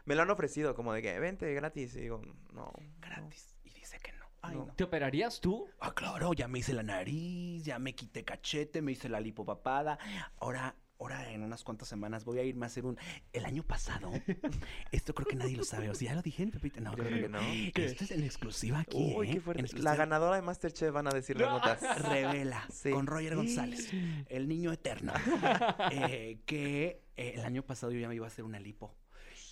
Me 0.04 0.14
lo 0.14 0.22
han 0.22 0.30
ofrecido 0.30 0.74
como 0.74 0.92
de 0.92 1.02
que 1.02 1.18
vente 1.18 1.52
gratis 1.54 1.94
y 1.96 2.00
digo, 2.00 2.20
no. 2.52 2.72
Gratis. 3.00 3.54
Y 3.64 3.70
dice 3.70 3.98
que 3.98 4.12
no. 4.12 4.24
Ay, 4.42 4.56
No. 4.56 4.66
no. 4.66 4.74
¿Te 4.74 4.84
operarías 4.84 5.40
tú? 5.40 5.68
Ah, 5.80 5.94
claro, 5.94 6.32
ya 6.32 6.48
me 6.48 6.60
hice 6.60 6.72
la 6.72 6.82
nariz, 6.82 7.64
ya 7.64 7.78
me 7.78 7.94
quité 7.94 8.24
cachete, 8.24 8.80
me 8.82 8.92
hice 8.92 9.08
la 9.08 9.20
lipopapada. 9.20 9.98
Ahora, 10.38 10.76
ahora 11.00 11.30
en 11.32 11.42
unas 11.42 11.62
cuantas 11.64 11.88
semanas 11.88 12.24
voy 12.24 12.38
a 12.38 12.42
irme 12.44 12.64
a 12.64 12.68
hacer 12.68 12.84
un. 12.86 12.96
El 13.32 13.44
año 13.44 13.62
pasado, 13.64 14.10
esto 14.92 15.14
creo 15.14 15.26
que 15.26 15.36
nadie 15.36 15.56
lo 15.56 15.64
sabe. 15.64 15.90
O 15.90 15.94
sea, 15.94 16.08
ya 16.10 16.14
lo 16.14 16.22
dije, 16.22 16.46
Pepita. 16.46 16.80
No, 16.80 16.96
Yo 16.96 17.04
creo 17.04 17.20
que 17.22 17.28
no. 17.28 17.40
no. 17.40 17.46
Esto 17.74 18.04
es 18.04 18.10
en 18.12 18.22
exclusiva 18.24 18.80
aquí. 18.80 19.14
Uy, 19.16 19.28
¿eh? 19.28 19.32
qué 19.34 19.40
fuerte. 19.40 19.64
En 19.76 19.84
La 19.84 19.96
ganadora 19.96 20.36
de 20.36 20.42
Masterchef 20.42 20.92
van 20.92 21.08
a 21.08 21.10
decir 21.10 21.38
las 21.38 21.50
notas. 21.80 22.08
Revela 22.08 22.66
Sí. 22.70 22.90
con 22.90 23.06
Roger 23.06 23.36
González, 23.36 23.90
el 24.28 24.48
niño 24.48 24.72
eterno, 24.72 25.12
eh, 25.90 26.40
que 26.46 27.02
eh, 27.16 27.32
el 27.34 27.44
año 27.44 27.62
pasado 27.64 27.92
yo 27.92 27.98
ya 27.98 28.08
me 28.08 28.14
iba 28.14 28.24
a 28.26 28.28
hacer 28.28 28.44
una 28.44 28.58
lipo. 28.60 28.94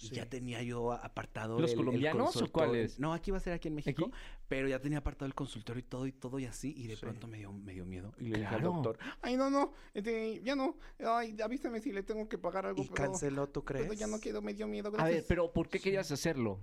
Y 0.03 0.11
ya 0.11 0.28
tenía 0.28 0.62
yo 0.62 0.92
apartado 0.92 1.59
¿Los 1.59 1.72
el- 1.72 1.78
el 1.78 1.84
colombianos 1.84 2.36
o 2.36 2.53
cuáles? 2.53 2.99
No, 2.99 3.12
aquí 3.14 3.30
va 3.30 3.38
a 3.38 3.40
ser 3.40 3.53
aquí 3.53 3.68
en 3.68 3.74
México, 3.74 4.07
¿Aquí? 4.07 4.14
pero 4.49 4.68
ya 4.68 4.80
tenía 4.80 4.99
apartado 4.99 5.26
el 5.26 5.34
consultorio 5.34 5.80
y 5.80 5.84
todo 5.84 6.07
y 6.07 6.12
todo 6.12 6.38
y 6.38 6.44
así 6.47 6.74
y 6.76 6.86
de 6.86 6.97
Sí. 6.97 7.01
pronto 7.01 7.26
me 7.26 7.38
dio, 7.38 7.53
me 7.53 7.72
dio 7.72 7.84
miedo 7.86 8.12
y 8.18 8.28
le 8.28 8.38
dije 8.40 8.55
al 8.55 8.62
doctor, 8.62 8.99
Ay, 9.22 9.36
no, 9.36 9.49
no, 9.51 9.72
este, 9.94 10.40
ya 10.42 10.55
no. 10.55 10.76
Ay, 10.99 11.36
avísame 11.42 11.80
si 11.80 11.92
le 11.92 12.03
tengo 12.03 12.28
que 12.28 12.38
pagar 12.38 12.66
algo. 12.66 12.82
¿Y 12.82 12.88
pero- 12.88 12.94
canceló, 13.12 13.49
tú 13.49 13.64
pero 13.64 13.84
crees? 13.86 13.99
ya 13.99 14.07
no 14.07 14.20
quedó, 14.20 14.42
me 14.42 14.55
dio 14.55 14.66
miedo. 14.66 14.88
A 14.88 14.92
Gracias. 14.92 15.14
ver, 15.14 15.24
pero 15.28 15.53
¿por 15.53 15.68
qué 15.68 15.80
querías 15.80 16.11
hacerlo? 16.12 16.61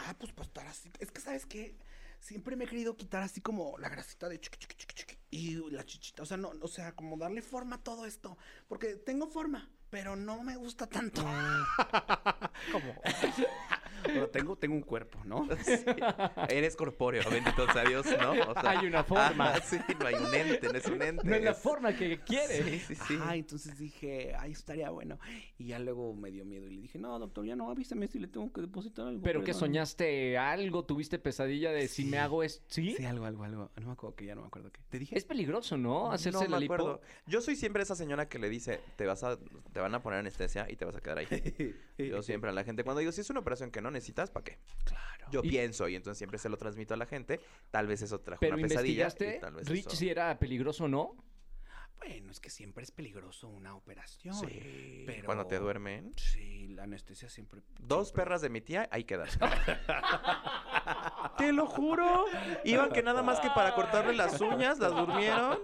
ah, 0.00 0.14
pues 0.18 0.32
para 0.32 0.46
estar 0.46 0.66
así. 0.68 0.90
Es 1.00 1.10
que, 1.10 1.20
¿sabes 1.20 1.44
qué? 1.44 1.76
Siempre 2.20 2.54
me 2.56 2.64
he 2.64 2.68
querido 2.68 2.96
quitar 2.96 3.22
así 3.22 3.40
como 3.40 3.76
la 3.78 3.88
grasita 3.88 4.28
de 4.28 4.40
chiqui, 4.40 4.58
chiqui, 4.58 4.76
chiqui, 4.76 4.94
chiqui, 4.94 5.16
y 5.30 5.54
la 5.72 5.84
chichita. 5.84 6.22
O 6.22 6.26
sea, 6.26 6.36
no, 6.36 6.50
o 6.60 6.68
sea, 6.68 6.92
como 6.94 7.16
darle 7.16 7.42
forma 7.42 7.76
a 7.76 7.82
todo 7.82 8.06
esto. 8.06 8.38
Porque 8.68 8.94
tengo 8.96 9.26
forma, 9.28 9.68
pero 9.90 10.16
no 10.16 10.42
me 10.42 10.56
gusta 10.56 10.86
tanto. 10.86 11.22
¿Cómo? 12.72 12.94
pero 14.02 14.28
tengo, 14.30 14.56
tengo 14.56 14.74
un 14.74 14.82
cuerpo, 14.82 15.18
¿no? 15.24 15.46
Sí. 15.64 15.74
Eres 16.48 16.76
corpóreo, 16.76 17.22
bendito 17.30 17.70
sea 17.72 17.84
Dios, 17.84 18.06
¿no? 18.20 18.32
O 18.50 18.54
sea, 18.54 18.70
Hay 18.70 18.86
una 18.86 19.04
forma. 19.04 19.56
sí, 19.60 19.78
no 20.00 20.06
hay 20.06 20.14
un 20.14 20.34
ente, 20.34 20.66
no 20.72 20.78
es 20.78 20.86
un 20.86 21.02
ente. 21.02 21.22
No 21.26 21.34
es 21.34 21.42
la 21.42 21.54
forma 21.54 21.94
que 21.94 22.18
quieres. 22.20 22.64
Sí, 22.64 22.78
sí, 22.80 22.94
sí. 22.94 23.14
Ajá, 23.20 23.36
entonces 23.36 23.78
dije, 23.78 24.34
ay, 24.38 24.52
estaría 24.52 24.90
bueno. 24.90 25.18
Y 25.58 25.66
ya 25.68 25.78
luego 25.78 26.14
me 26.14 26.30
dio 26.30 26.44
miedo 26.44 26.66
y 26.66 26.70
le 26.76 26.80
dije, 26.82 26.98
no, 26.98 27.18
doctor, 27.18 27.44
ya 27.44 27.56
no, 27.56 27.70
avísame 27.70 28.08
si 28.08 28.18
le 28.18 28.28
tengo 28.28 28.52
que 28.52 28.60
depositar 28.62 29.06
algo. 29.06 29.22
¿Pero 29.22 29.40
que 29.40 29.46
perdón". 29.46 29.60
soñaste 29.60 30.38
algo? 30.38 30.84
¿Tuviste 30.84 31.18
pesadilla 31.18 31.70
de 31.72 31.88
si 31.88 32.04
me 32.04 32.18
hago 32.18 32.42
esto? 32.42 32.64
¿Sí? 32.68 32.94
Sí, 32.96 33.04
algo, 33.04 33.24
algo, 33.26 33.44
algo. 33.44 33.70
No 33.80 33.86
me 33.86 33.92
acuerdo 33.92 34.16
que 34.16 34.24
ya 34.26 34.34
no 34.34 34.42
me 34.42 34.46
acuerdo 34.48 34.70
qué. 34.72 34.80
¿Te 34.88 34.98
dije? 34.98 35.16
Es 35.18 35.24
peligroso, 35.24 35.76
¿no? 35.76 36.10
Hacerse 36.12 36.44
no 36.44 36.50
la 36.50 36.56
me 36.56 36.60
lipo. 36.62 36.74
acuerdo. 36.74 37.00
Yo 37.26 37.40
soy 37.40 37.56
siempre 37.56 37.82
esa 37.82 37.94
señora 37.94 38.28
que 38.28 38.38
le 38.38 38.48
dice, 38.48 38.80
te 38.96 39.06
vas 39.06 39.22
a, 39.24 39.38
te 39.72 39.80
van 39.80 39.94
a 39.94 40.00
poner 40.02 40.20
anestesia 40.20 40.66
y 40.70 40.76
te 40.76 40.84
vas 40.84 40.96
a 40.96 41.00
quedar 41.00 41.18
ahí. 41.18 41.26
Yo 41.98 42.22
siempre 42.22 42.50
a 42.50 42.52
la 42.52 42.64
gente, 42.64 42.84
cuando 42.84 43.00
digo, 43.00 43.12
si 43.12 43.20
es 43.20 43.30
una 43.30 43.40
operación 43.40 43.70
que 43.70 43.80
no 43.80 43.87
necesitas, 43.90 44.30
¿para 44.30 44.44
qué? 44.44 44.58
Claro. 44.84 45.26
Yo 45.30 45.40
Y- 45.44 45.50
pienso 45.50 45.88
y 45.88 45.96
entonces 45.96 46.18
siempre 46.18 46.38
se 46.38 46.48
lo 46.48 46.56
transmito 46.56 46.94
a 46.94 46.96
la 46.96 47.06
gente. 47.06 47.40
Tal 47.70 47.86
vez 47.86 48.00
eso 48.02 48.20
trajo 48.20 48.40
Pero 48.40 48.56
una 48.56 48.66
pesadilla. 48.68 49.08
y 49.08 49.40
tal 49.40 49.54
vez 49.54 49.68
Rich, 49.68 49.86
eso- 49.88 49.96
si 49.96 50.08
era 50.08 50.38
peligroso 50.38 50.84
o 50.84 50.88
no. 50.88 51.16
Bueno, 51.98 52.30
es 52.30 52.38
que 52.38 52.48
siempre 52.48 52.84
es 52.84 52.92
peligroso 52.92 53.48
una 53.48 53.74
operación. 53.74 54.32
Sí, 54.32 55.02
pero- 55.04 55.24
cuando 55.26 55.46
te 55.48 55.58
duermen. 55.58 56.12
Sí, 56.16 56.68
la 56.68 56.84
anestesia 56.84 57.28
siempre. 57.28 57.60
Dos 57.80 58.08
siempre- 58.08 58.22
perras 58.24 58.40
de 58.40 58.50
mi 58.50 58.60
tía, 58.60 58.88
ahí 58.92 59.02
quedan. 59.02 59.28
Te 61.36 61.52
lo 61.52 61.66
juro. 61.66 62.24
Iban 62.64 62.90
que 62.90 63.02
nada 63.02 63.22
más 63.22 63.40
que 63.40 63.48
para 63.50 63.74
cortarle 63.74 64.14
las 64.14 64.40
uñas, 64.40 64.78
las 64.78 64.92
durmieron 64.94 65.58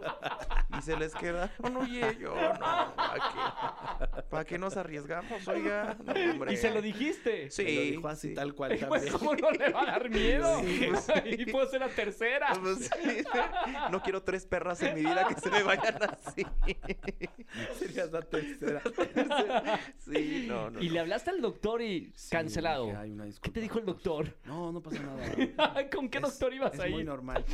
y 0.79 0.83
se 0.83 0.97
les 0.97 1.15
quedaron. 1.15 1.51
Oye, 1.77 2.17
yo 2.19 2.35
no. 2.35 2.95
¿Para 2.97 3.15
qué? 3.15 4.04
¿Para 4.23 4.45
qué 4.45 4.59
nos 4.59 4.77
arriesgamos, 4.77 5.47
oiga? 5.49 5.97
No, 6.05 6.13
hombre. 6.33 6.53
Y 6.53 6.57
se 6.57 6.71
lo 6.73 6.81
dijiste. 6.83 7.51
Sí. 7.51 7.65
Me 7.65 7.75
lo 7.75 7.81
dijo 7.83 8.09
así, 8.09 8.29
sí. 8.29 8.35
tal 8.35 8.55
cual 8.55 8.79
Pues. 8.89 9.11
¿cómo 9.13 9.35
no 9.35 9.51
le 9.51 9.71
va 9.71 9.83
a 9.83 9.87
dar 9.87 10.11
miedo? 10.11 10.61
Sí, 10.65 10.87
pues, 10.91 11.05
sí. 11.05 11.13
y 11.25 11.47
puedo 11.53 11.67
ser 11.69 11.81
la 11.81 11.89
tercera. 11.89 12.49
Pues, 12.61 12.91
sí. 13.03 13.25
No 13.91 14.03
quiero 14.03 14.23
tres 14.23 14.47
perras 14.47 14.83
en 14.83 14.95
mi 14.95 15.01
vida 15.01 15.27
que 15.29 15.35
se 15.41 15.51
me 15.51 15.63
vayan 15.63 15.97
así. 16.03 16.47
Serías 17.79 18.11
la 18.13 18.23
tercera. 18.23 18.83
Sí, 19.99 20.47
no, 20.49 20.71
no. 20.71 20.81
y 20.81 20.87
no. 20.89 20.93
le 20.95 21.01
hablaste 21.01 21.31
al 21.31 21.41
doctor 21.41 21.83
y 21.83 22.13
Sí, 22.15 22.31
cancelado. 22.31 22.87
dije, 22.87 22.97
"Ay, 22.97 23.11
una 23.11 23.25
¿Qué 23.41 23.51
te 23.51 23.61
dijo 23.61 23.79
el 23.79 23.87
doctor? 23.87 24.35
No, 24.45 24.73
no 24.73 24.81
pasa 24.83 25.01
nada. 25.03 25.91
¿Con 25.91 26.09
qué 26.09 26.19
Es- 26.19 26.23
doctor 26.25 26.53
ibas 26.55 26.75
es 26.75 26.81
ahí? 26.81 26.93
muy 26.93 27.05
normal. 27.05 27.45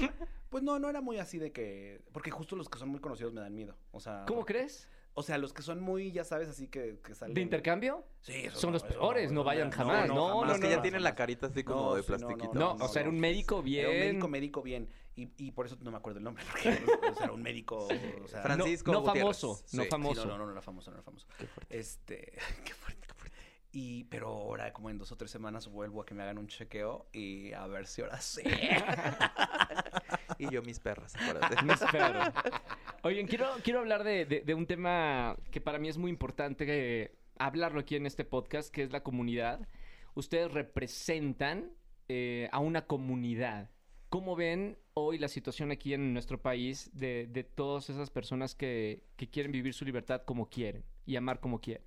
Pues 0.48 0.62
no, 0.62 0.78
no 0.78 0.88
era 0.90 1.00
muy 1.00 1.18
así 1.18 1.38
de 1.38 1.52
que. 1.52 2.00
Porque 2.12 2.30
justo 2.30 2.56
los 2.56 2.68
que 2.68 2.78
son 2.78 2.88
muy 2.88 3.00
conocidos 3.00 3.32
me 3.32 3.40
dan 3.40 3.54
miedo. 3.54 3.76
O 3.92 4.00
sea. 4.00 4.24
¿Cómo 4.26 4.44
crees? 4.44 4.88
O 5.14 5.22
sea, 5.22 5.38
los 5.38 5.52
que 5.52 5.62
son 5.62 5.80
muy, 5.80 6.12
ya 6.12 6.24
sabes, 6.24 6.48
así 6.48 6.68
que, 6.68 6.98
que 7.04 7.14
salen. 7.14 7.34
¿De 7.34 7.40
intercambio? 7.40 8.04
Sí, 8.20 8.44
Son 8.52 8.70
no, 8.70 8.74
los 8.74 8.84
peores, 8.84 9.32
no 9.32 9.42
vayan 9.44 9.70
jamás, 9.70 10.06
no, 10.08 10.44
Los 10.44 10.48
no, 10.48 10.54
que 10.54 10.60
no, 10.60 10.70
ya 10.70 10.76
no, 10.76 10.82
tienen 10.82 11.00
jamás. 11.00 11.12
la 11.12 11.14
carita 11.16 11.46
así 11.48 11.64
como 11.64 11.80
No, 11.80 11.94
de 11.96 12.02
sí, 12.02 12.12
no, 12.12 12.18
no, 12.18 12.26
plastiquito. 12.28 12.58
No, 12.58 12.72
o 12.84 12.88
sea, 12.88 13.00
era 13.02 13.10
un 13.10 13.18
médico 13.20 13.60
bien. 13.62 13.86
Era 13.86 13.90
un 13.90 13.98
médico, 14.06 14.28
médico 14.28 14.62
bien. 14.62 14.88
Y, 15.16 15.28
y 15.36 15.50
por 15.50 15.66
eso 15.66 15.76
no 15.80 15.90
me 15.90 15.96
acuerdo 15.98 16.18
el 16.18 16.24
nombre. 16.24 16.44
Porque 16.50 16.68
o 17.10 17.14
sea, 17.14 17.24
era 17.24 17.32
un 17.32 17.42
médico. 17.42 17.88
O 18.24 18.28
sea, 18.28 18.42
Fran- 18.42 18.54
Francisco 18.56 18.92
no, 18.92 19.04
famoso, 19.04 19.56
Sí. 19.66 19.76
no 19.76 19.82
Sí, 19.82 19.86
Sí, 19.86 19.90
famoso. 19.90 20.24
no, 20.26 20.38
no, 20.38 20.46
no 20.46 20.52
era 20.52 20.62
famoso, 20.62 20.90
no 20.90 20.96
era 20.96 21.02
famoso. 21.02 21.26
Qué 21.38 21.46
fuerte. 21.46 21.78
Este, 21.78 22.32
qué 22.64 22.72
fuerte, 22.74 23.06
qué 23.08 23.14
fuerte. 23.14 23.36
Y, 23.72 24.04
pero 24.04 24.28
ahora, 24.28 24.72
como 24.72 24.90
en 24.90 24.98
dos 24.98 25.10
o 25.12 25.16
tres 25.16 25.30
semanas, 25.30 25.66
vuelvo 25.68 26.00
a 26.02 26.06
que 26.06 26.14
me 26.14 26.22
hagan 26.22 26.38
un 26.38 26.46
chequeo 26.46 27.08
y 27.12 27.52
a 27.52 27.66
ver 27.66 27.86
si 27.86 28.00
ahora 28.02 28.20
sí. 28.20 28.42
Y 30.40 30.50
yo 30.50 30.62
mis 30.62 30.80
perras, 30.80 31.14
acuérdate. 31.16 31.62
Me 31.64 31.74
espero. 31.74 32.20
Oigan, 33.02 33.26
quiero, 33.26 33.48
quiero 33.62 33.80
hablar 33.80 34.04
de, 34.04 34.24
de- 34.26 34.40
de 34.40 34.54
un 34.54 34.66
tema 34.66 35.36
que 35.50 35.60
para 35.60 35.78
mí 35.78 35.88
es 35.88 35.98
muy 35.98 36.10
importante 36.10 36.64
eh, 36.68 37.12
hablarlo 37.38 37.80
aquí 37.80 37.96
en 37.96 38.06
este 38.06 38.24
podcast, 38.24 38.72
que 38.72 38.82
es 38.82 38.90
la 38.92 39.02
comunidad. 39.02 39.66
Ustedes 40.14 40.50
representan 40.52 41.70
eh, 42.08 42.48
a 42.52 42.58
una 42.58 42.86
comunidad. 42.86 43.70
¿Cómo 44.08 44.34
ven 44.34 44.76
hoy 44.94 45.18
la 45.18 45.28
situación 45.28 45.70
aquí 45.70 45.94
en 45.94 46.12
nuestro 46.12 46.40
país 46.42 46.90
de, 46.92 47.28
de 47.30 47.44
todas 47.44 47.88
esas 47.90 48.10
personas 48.10 48.54
que, 48.56 49.04
que 49.16 49.30
quieren 49.30 49.52
vivir 49.52 49.72
su 49.72 49.84
libertad 49.84 50.22
como 50.24 50.48
quieren 50.48 50.84
y 51.06 51.14
amar 51.16 51.38
como 51.38 51.60
quieren? 51.60 51.84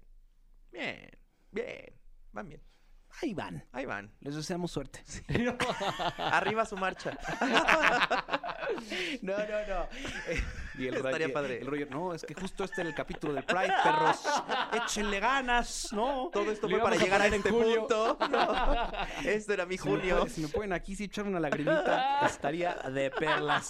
Bien, 0.71 1.09
bien. 1.51 1.93
Van 2.31 2.47
bien. 2.47 2.61
Ahí 3.21 3.33
van. 3.33 3.63
Ahí 3.73 3.85
van. 3.85 4.11
Les 4.21 4.35
deseamos 4.35 4.71
suerte. 4.71 5.03
Arriba 6.17 6.65
su 6.65 6.75
marcha. 6.77 7.15
No, 9.21 9.38
no, 9.38 9.43
no. 9.67 9.84
Eh, 10.28 10.43
y 10.78 10.88
el 10.88 10.95
Estaría 10.95 11.28
Roger- 11.28 11.34
padre. 11.34 11.59
El 11.59 11.67
Roger, 11.67 11.91
no, 11.91 12.13
es 12.13 12.24
que 12.24 12.34
justo 12.34 12.63
este 12.63 12.82
es 12.82 12.88
el 12.88 12.93
capítulo 12.95 13.34
del 13.34 13.43
Pride, 13.43 13.74
perros. 13.84 14.21
Échenle 14.86 15.19
ganas, 15.19 15.89
¿no? 15.93 16.30
Todo 16.34 16.51
esto 16.51 16.67
fue 16.69 16.80
para 16.80 16.95
a 16.95 16.99
llegar 16.99 17.21
a 17.21 17.28
este 17.28 17.49
punto. 17.49 18.17
No. 18.30 18.91
Este 19.24 19.53
era 19.53 19.65
mi 19.65 19.78
Si 19.78 19.88
me, 19.88 19.95
junio. 19.97 20.15
pueden, 20.17 20.30
si 20.34 20.41
me 20.41 20.47
pueden 20.47 20.74
aquí 20.74 20.95
sí 20.95 21.03
echar 21.05 21.26
una 21.26 21.39
lagrimita, 21.39 22.26
estaría 22.26 22.74
de 22.76 23.11
perlas. 23.11 23.69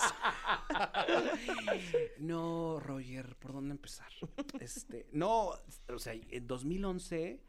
No, 2.18 2.80
Roger, 2.80 3.36
¿por 3.38 3.54
dónde 3.54 3.72
empezar? 3.72 4.08
Este, 4.60 5.08
no, 5.12 5.50
o 5.50 6.00
sea, 6.00 6.14
en 6.14 6.48
2011 6.48 7.40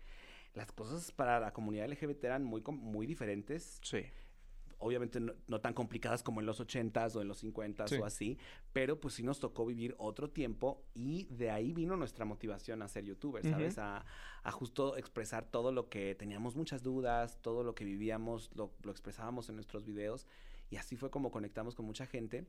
las 0.55 0.71
cosas 0.73 1.11
para 1.13 1.41
la 1.41 1.53
comunidad 1.53 1.89
LGBT 1.89 2.25
eran 2.25 2.45
muy, 2.45 2.63
muy 2.63 3.07
diferentes. 3.07 3.79
Sí. 3.83 4.05
Obviamente 4.85 5.19
no, 5.19 5.33
no 5.49 5.61
tan 5.61 5.73
complicadas 5.75 6.23
como 6.23 6.41
en 6.41 6.47
los 6.47 6.61
80s 6.61 7.17
o 7.17 7.23
en 7.23 7.29
los 7.29 7.43
50s 7.43 7.89
Sí. 7.89 7.97
o 7.97 8.05
así, 8.05 8.39
pero 8.73 9.01
pues 9.01 9.15
sí 9.15 9.23
nos 9.23 9.41
tocó 9.41 9.65
vivir 9.67 9.95
otro 9.99 10.29
tiempo 10.31 10.85
y 10.95 11.25
de 11.31 11.51
ahí 11.51 11.73
vino 11.73 11.97
nuestra 11.97 12.25
motivación 12.25 12.83
a 12.83 12.89
ser 12.89 13.05
youtubers, 13.05 13.49
¿sabes? 13.49 13.75
Ujú. 13.75 13.83
a, 13.83 14.05
a 14.43 14.51
justo 14.53 14.97
expresar 14.97 15.51
todo 15.51 15.73
lo 15.73 15.89
que 15.89 16.15
teníamos 16.15 16.55
muchas 16.55 16.83
dudas, 16.83 17.41
todo 17.41 17.65
lo 17.65 17.75
que 17.75 17.85
vivíamos, 17.85 18.51
lo, 18.55 18.75
lo 18.83 18.91
expresábamos 18.91 19.49
en 19.49 19.55
nuestros 19.55 19.85
videos 19.87 20.27
y 20.71 20.77
así 20.77 20.97
fue 20.97 21.11
como 21.11 21.31
conectamos 21.31 21.75
con 21.75 21.87
mucha 21.87 22.07
gente. 22.07 22.47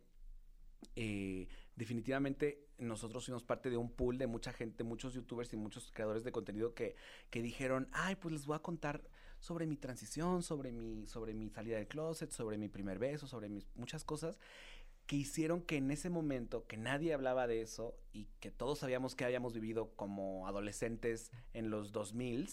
Eh, 0.96 1.48
definitivamente 1.76 2.68
nosotros 2.78 3.26
fuimos 3.26 3.44
parte 3.44 3.70
de 3.70 3.78
un 3.78 3.90
pool 3.92 4.18
de 4.18 4.28
mucha 4.28 4.52
gente, 4.54 4.84
muchos 4.84 5.14
youtubers 5.14 5.52
y 5.54 5.58
muchos 5.58 5.92
creadores 5.92 6.24
de 6.24 6.32
contenido 6.32 6.74
que, 6.74 6.96
que 7.30 7.42
dijeron, 7.42 7.88
ay, 7.92 8.16
pues 8.16 8.34
les 8.34 8.46
voy 8.46 8.56
a 8.56 8.60
contar 8.60 9.02
sobre 9.46 9.68
mi 9.68 9.78
transición, 9.78 10.42
sobre 10.44 10.72
mi, 10.72 11.06
sobre 11.08 11.34
mi 11.34 11.50
salida 11.50 11.78
del 11.78 11.88
closet, 11.88 12.32
sobre 12.32 12.58
mi 12.58 12.68
primer 12.68 13.00
beso, 13.00 13.28
sobre 13.28 13.48
mis, 13.48 13.68
muchas 13.76 14.04
cosas 14.04 14.40
que 15.06 15.18
hicieron 15.18 15.62
que 15.62 15.78
en 15.78 15.92
ese 15.92 16.10
momento 16.10 16.66
que 16.66 16.78
nadie 16.78 17.14
hablaba 17.14 17.46
de 17.46 17.62
eso 17.62 17.96
y 18.12 18.26
que 18.40 18.50
todos 18.50 18.80
sabíamos 18.80 19.14
que 19.14 19.24
habíamos 19.24 19.54
vivido 19.54 19.92
como 19.96 20.48
adolescentes 20.48 21.32
en 21.54 21.70
los 21.70 21.92
2000 21.92 22.50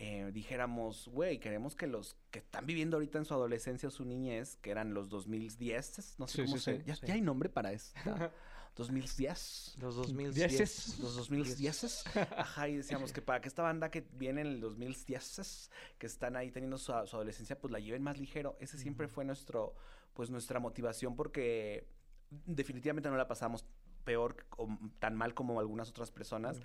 eh, 0.00 0.30
dijéramos, 0.32 1.08
güey, 1.08 1.40
queremos 1.40 1.74
que 1.74 1.88
los 1.88 2.16
que 2.30 2.38
están 2.38 2.66
viviendo 2.66 2.98
ahorita 2.98 3.18
en 3.18 3.24
su 3.24 3.34
adolescencia 3.34 3.88
o 3.88 3.90
su 3.90 4.04
niñez, 4.04 4.56
que 4.56 4.70
eran 4.70 4.94
los 4.94 5.08
2010, 5.08 6.14
no 6.18 6.28
sé 6.28 6.36
Sí, 6.36 6.44
cómo 6.44 6.56
sí, 6.58 6.62
se... 6.62 6.76
sí, 6.76 6.82
ya, 6.86 6.94
ya 6.94 7.14
hay 7.14 7.20
nombre 7.20 7.48
para 7.48 7.72
eso. 7.72 7.92
2010. 8.76 9.76
Los 9.78 9.96
Dieces. 10.34 10.96
2010. 10.98 10.98
Los 11.00 11.16
2010. 11.16 12.04
Ajá, 12.36 12.68
y 12.68 12.76
decíamos 12.76 13.12
que 13.12 13.22
para 13.22 13.40
que 13.40 13.48
esta 13.48 13.62
banda 13.62 13.90
que 13.90 14.06
viene 14.12 14.40
en 14.42 14.46
el 14.48 14.60
2010, 14.60 15.70
que 15.98 16.06
están 16.06 16.36
ahí 16.36 16.50
teniendo 16.50 16.78
su, 16.78 16.92
su 17.06 17.16
adolescencia, 17.16 17.58
pues 17.60 17.72
la 17.72 17.80
lleven 17.80 18.02
más 18.02 18.18
ligero. 18.18 18.56
Ese 18.60 18.78
siempre 18.78 19.08
fue 19.08 19.24
nuestro, 19.24 19.74
pues 20.14 20.30
nuestra 20.30 20.60
motivación 20.60 21.16
porque 21.16 21.86
definitivamente 22.30 23.08
no 23.10 23.16
la 23.16 23.26
pasamos 23.28 23.64
peor 24.04 24.36
o 24.56 24.68
tan 24.98 25.14
mal 25.16 25.34
como 25.34 25.58
algunas 25.60 25.90
otras 25.90 26.10
personas, 26.10 26.60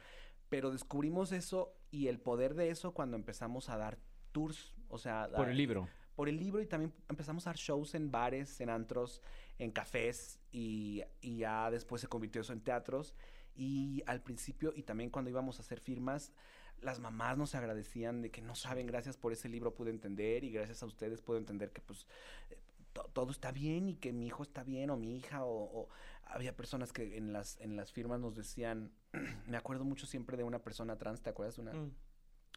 pero 0.50 0.72
descubrimos 0.72 1.32
eso 1.32 1.76
y 1.92 2.08
el 2.08 2.20
poder 2.20 2.54
de 2.54 2.70
eso 2.70 2.94
cuando 2.94 3.18
empezamos 3.18 3.70
a 3.70 3.78
dar 3.78 3.98
tours, 4.32 4.76
o 4.88 4.98
sea, 4.98 5.28
Por 5.28 5.40
dar- 5.40 5.50
el 5.50 5.58
libro. 5.58 5.90
Por 6.16 6.30
el 6.30 6.38
libro 6.38 6.62
y 6.62 6.66
también 6.68 6.94
empezamos 7.10 7.46
a 7.48 7.50
dar 7.52 7.58
shows 7.58 7.96
en 7.96 8.12
bares, 8.12 8.60
en 8.62 8.70
antros, 8.70 9.22
en 9.58 9.72
cafés 9.72 10.40
y, 10.52 11.02
y 11.22 11.38
ya 11.38 11.70
después 11.72 12.02
se 12.02 12.08
convirtió 12.08 12.42
eso 12.42 12.54
en 12.54 12.62
teatros 12.62 13.14
y 13.56 14.04
al 14.08 14.22
principio 14.22 14.74
y 14.76 14.84
también 14.84 15.10
cuando 15.10 15.30
íbamos 15.30 15.60
a 15.60 15.62
hacer 15.64 15.80
firmas 15.80 16.32
las 16.82 17.00
mamás 17.00 17.38
nos 17.38 17.56
agradecían 17.56 18.22
de 18.22 18.30
que 18.32 18.42
no 18.42 18.56
saben 18.56 18.88
gracias 18.88 19.16
por 19.16 19.32
ese 19.32 19.48
libro 19.48 19.74
pude 19.74 19.90
entender 19.92 20.44
y 20.44 20.52
gracias 20.52 20.84
a 20.84 20.86
ustedes 20.86 21.22
puedo 21.22 21.40
entender 21.40 21.72
que 21.72 21.82
pues 21.82 22.08
eh, 22.50 22.58
to- 22.94 23.10
todo 23.14 23.32
está 23.32 23.52
bien 23.52 23.88
y 23.90 23.96
que 23.96 24.12
mi 24.12 24.28
hijo 24.28 24.44
está 24.44 24.64
bien 24.64 24.90
o 24.90 24.98
mi 24.98 25.16
hija 25.16 25.46
o, 25.46 25.82
o 25.82 25.90
había 26.26 26.56
personas 26.56 26.92
que 26.92 27.16
en 27.18 27.32
las 27.32 27.60
en 27.62 27.76
las 27.76 27.92
firmas 27.92 28.20
nos 28.20 28.36
decían 28.36 28.92
me 29.48 29.56
acuerdo 29.58 29.84
mucho 29.86 30.06
siempre 30.08 30.36
de 30.36 30.44
una 30.44 30.60
persona 30.60 30.98
trans 30.98 31.22
te 31.22 31.30
acuerdas 31.30 31.58
una 31.58 31.74
Mm. 31.74 31.92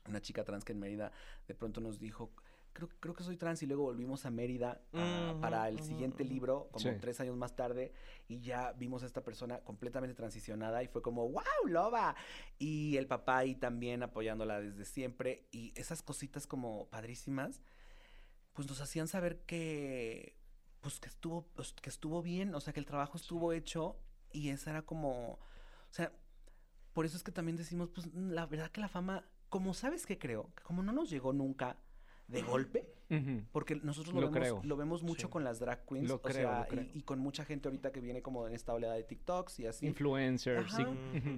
una 0.09 0.21
chica 0.21 0.45
trans 0.45 0.65
que 0.65 0.73
en 0.73 0.79
Mérida 0.81 1.11
de 1.49 1.55
pronto 1.55 1.81
nos 1.81 1.99
dijo, 1.99 2.33
creo, 2.77 2.91
creo 3.01 3.15
que 3.15 3.25
soy 3.25 3.37
trans 3.39 3.63
y 3.63 3.67
luego 3.67 3.85
volvimos 3.85 4.27
a 4.27 4.31
Mérida 4.31 4.83
Ujú, 4.93 5.41
para 5.41 5.67
el 5.69 5.77
ujú, 5.77 5.85
siguiente 5.87 6.25
libro, 6.25 6.69
como 6.73 6.85
Sí. 6.85 6.91
tres 7.01 7.19
años 7.21 7.35
más 7.37 7.57
tarde, 7.57 7.93
y 8.29 8.41
ya 8.41 8.73
vimos 8.73 9.03
a 9.03 9.07
esta 9.07 9.25
persona 9.25 9.61
completamente 9.61 10.15
transicionada 10.15 10.83
y 10.83 10.89
fue 10.89 11.01
como, 11.01 11.27
wow, 11.29 11.43
loba. 11.69 12.15
Y 12.59 12.97
el 12.99 13.07
papá 13.07 13.39
ahí 13.39 13.55
también 13.55 14.03
apoyándola 14.03 14.61
desde 14.61 14.85
siempre 14.85 15.49
y 15.51 15.73
esas 15.75 16.03
cositas 16.03 16.47
como 16.47 16.89
padrísimas, 16.91 17.63
pues 18.53 18.69
nos 18.69 18.81
hacían 18.83 19.09
saber 19.09 19.41
que, 19.47 20.37
pues 20.83 21.01
que 21.01 21.09
estuvo, 21.09 21.47
pues, 21.55 21.73
que 21.73 21.89
estuvo 21.89 22.23
bien, 22.23 22.55
o 22.55 22.61
sea, 22.61 22.73
que 22.75 22.81
el 22.81 22.87
trabajo 22.87 23.17
estuvo 23.17 23.53
hecho 23.55 23.97
y 24.33 24.51
esa 24.51 24.71
era 24.71 24.83
como, 24.83 25.33
o 25.33 25.39
sea, 25.91 26.13
por 26.93 27.07
eso 27.07 27.17
es 27.17 27.23
que 27.23 27.33
también 27.33 27.57
decimos, 27.57 27.89
pues 27.95 28.13
la 28.15 28.47
verdad 28.47 28.71
que 28.71 28.81
la 28.83 28.89
fama, 28.89 29.25
como 29.49 29.73
sabes 29.75 30.07
que 30.07 30.19
creo, 30.19 30.53
que 30.55 30.63
como 30.63 30.83
no 30.83 30.93
nos 30.93 31.11
llegó 31.11 31.33
nunca 31.33 31.79
de 32.29 32.43
golpe, 32.43 32.89
porque 33.53 33.77
nosotros 33.77 34.15
lo, 34.15 34.21
Lo 34.23 34.31
vemos, 34.31 34.41
creo. 34.49 34.61
lo 34.65 34.77
vemos 34.77 35.03
mucho 35.03 35.29
Sí. 35.29 35.33
con 35.33 35.45
las 35.45 35.59
drag 35.61 35.85
queens, 35.87 36.09
Lo 36.09 36.17
o 36.17 36.23
creo, 36.23 36.35
sea, 36.49 36.61
lo 36.63 36.67
creo. 36.67 36.85
Y, 36.93 36.99
y 36.99 37.03
con 37.03 37.19
mucha 37.21 37.45
gente 37.45 37.69
ahorita 37.69 37.93
que 37.93 38.01
viene 38.01 38.21
como 38.23 38.47
en 38.49 38.55
esta 38.55 38.75
oleada 38.75 38.95
de 38.95 39.05
TikToks 39.05 39.61
y 39.61 39.67
así. 39.67 39.87
Influencers. 39.87 40.73
sí. 40.75 40.83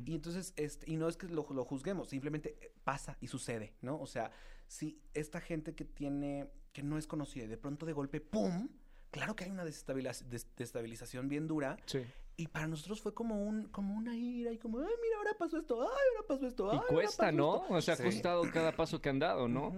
Y 0.07 0.15
entonces, 0.15 0.55
este, 0.57 0.91
y 0.91 0.97
no 0.97 1.09
es 1.09 1.17
que 1.17 1.29
lo, 1.29 1.47
lo 1.53 1.65
juzguemos, 1.65 2.09
simplemente 2.09 2.57
eh, 2.61 2.73
pasa 2.85 3.17
y 3.21 3.27
sucede, 3.29 3.75
¿no? 3.83 4.01
O 4.01 4.07
sea, 4.07 4.31
si 4.67 5.01
esta 5.15 5.41
gente 5.41 5.75
que 5.75 5.85
tiene, 5.85 6.49
que 6.73 6.83
no 6.83 6.97
es 6.99 7.07
conocida 7.07 7.45
y 7.45 7.49
de 7.49 7.59
pronto 7.59 7.85
de 7.87 7.93
golpe, 7.93 8.21
¡pum! 8.21 8.69
Claro 9.11 9.35
que 9.37 9.45
hay 9.45 9.51
una 9.51 9.65
desestabiliz- 9.65 10.25
des- 10.25 10.49
desestabilización 10.57 11.29
bien 11.29 11.47
dura 11.47 11.77
Sí. 11.87 12.01
Y 12.39 12.47
para 12.47 12.69
nosotros 12.69 13.01
fue 13.03 13.13
como 13.13 13.43
un, 13.45 13.65
como 13.69 13.95
una 13.97 14.17
ira 14.17 14.53
y 14.53 14.59
como, 14.59 14.79
ay, 14.79 14.85
mira, 15.03 15.17
ahora 15.19 15.33
pasó 15.37 15.59
esto, 15.59 15.83
ay, 15.83 15.89
ahora 16.15 16.27
pasó 16.29 16.47
esto, 16.47 16.71
ay, 16.71 16.77
Y 16.77 16.81
ahora 16.81 16.93
cuesta, 16.95 17.25
pasó 17.27 17.37
¿no? 17.37 17.55
esto". 17.63 17.75
O 17.75 17.81
sea, 17.83 17.95
ha 17.95 17.97
Sí. 17.97 18.03
costado 18.05 18.43
cada 18.53 18.73
paso 18.77 19.03
que 19.03 19.09
han 19.09 19.19
dado, 19.19 19.49
¿no? 19.49 19.75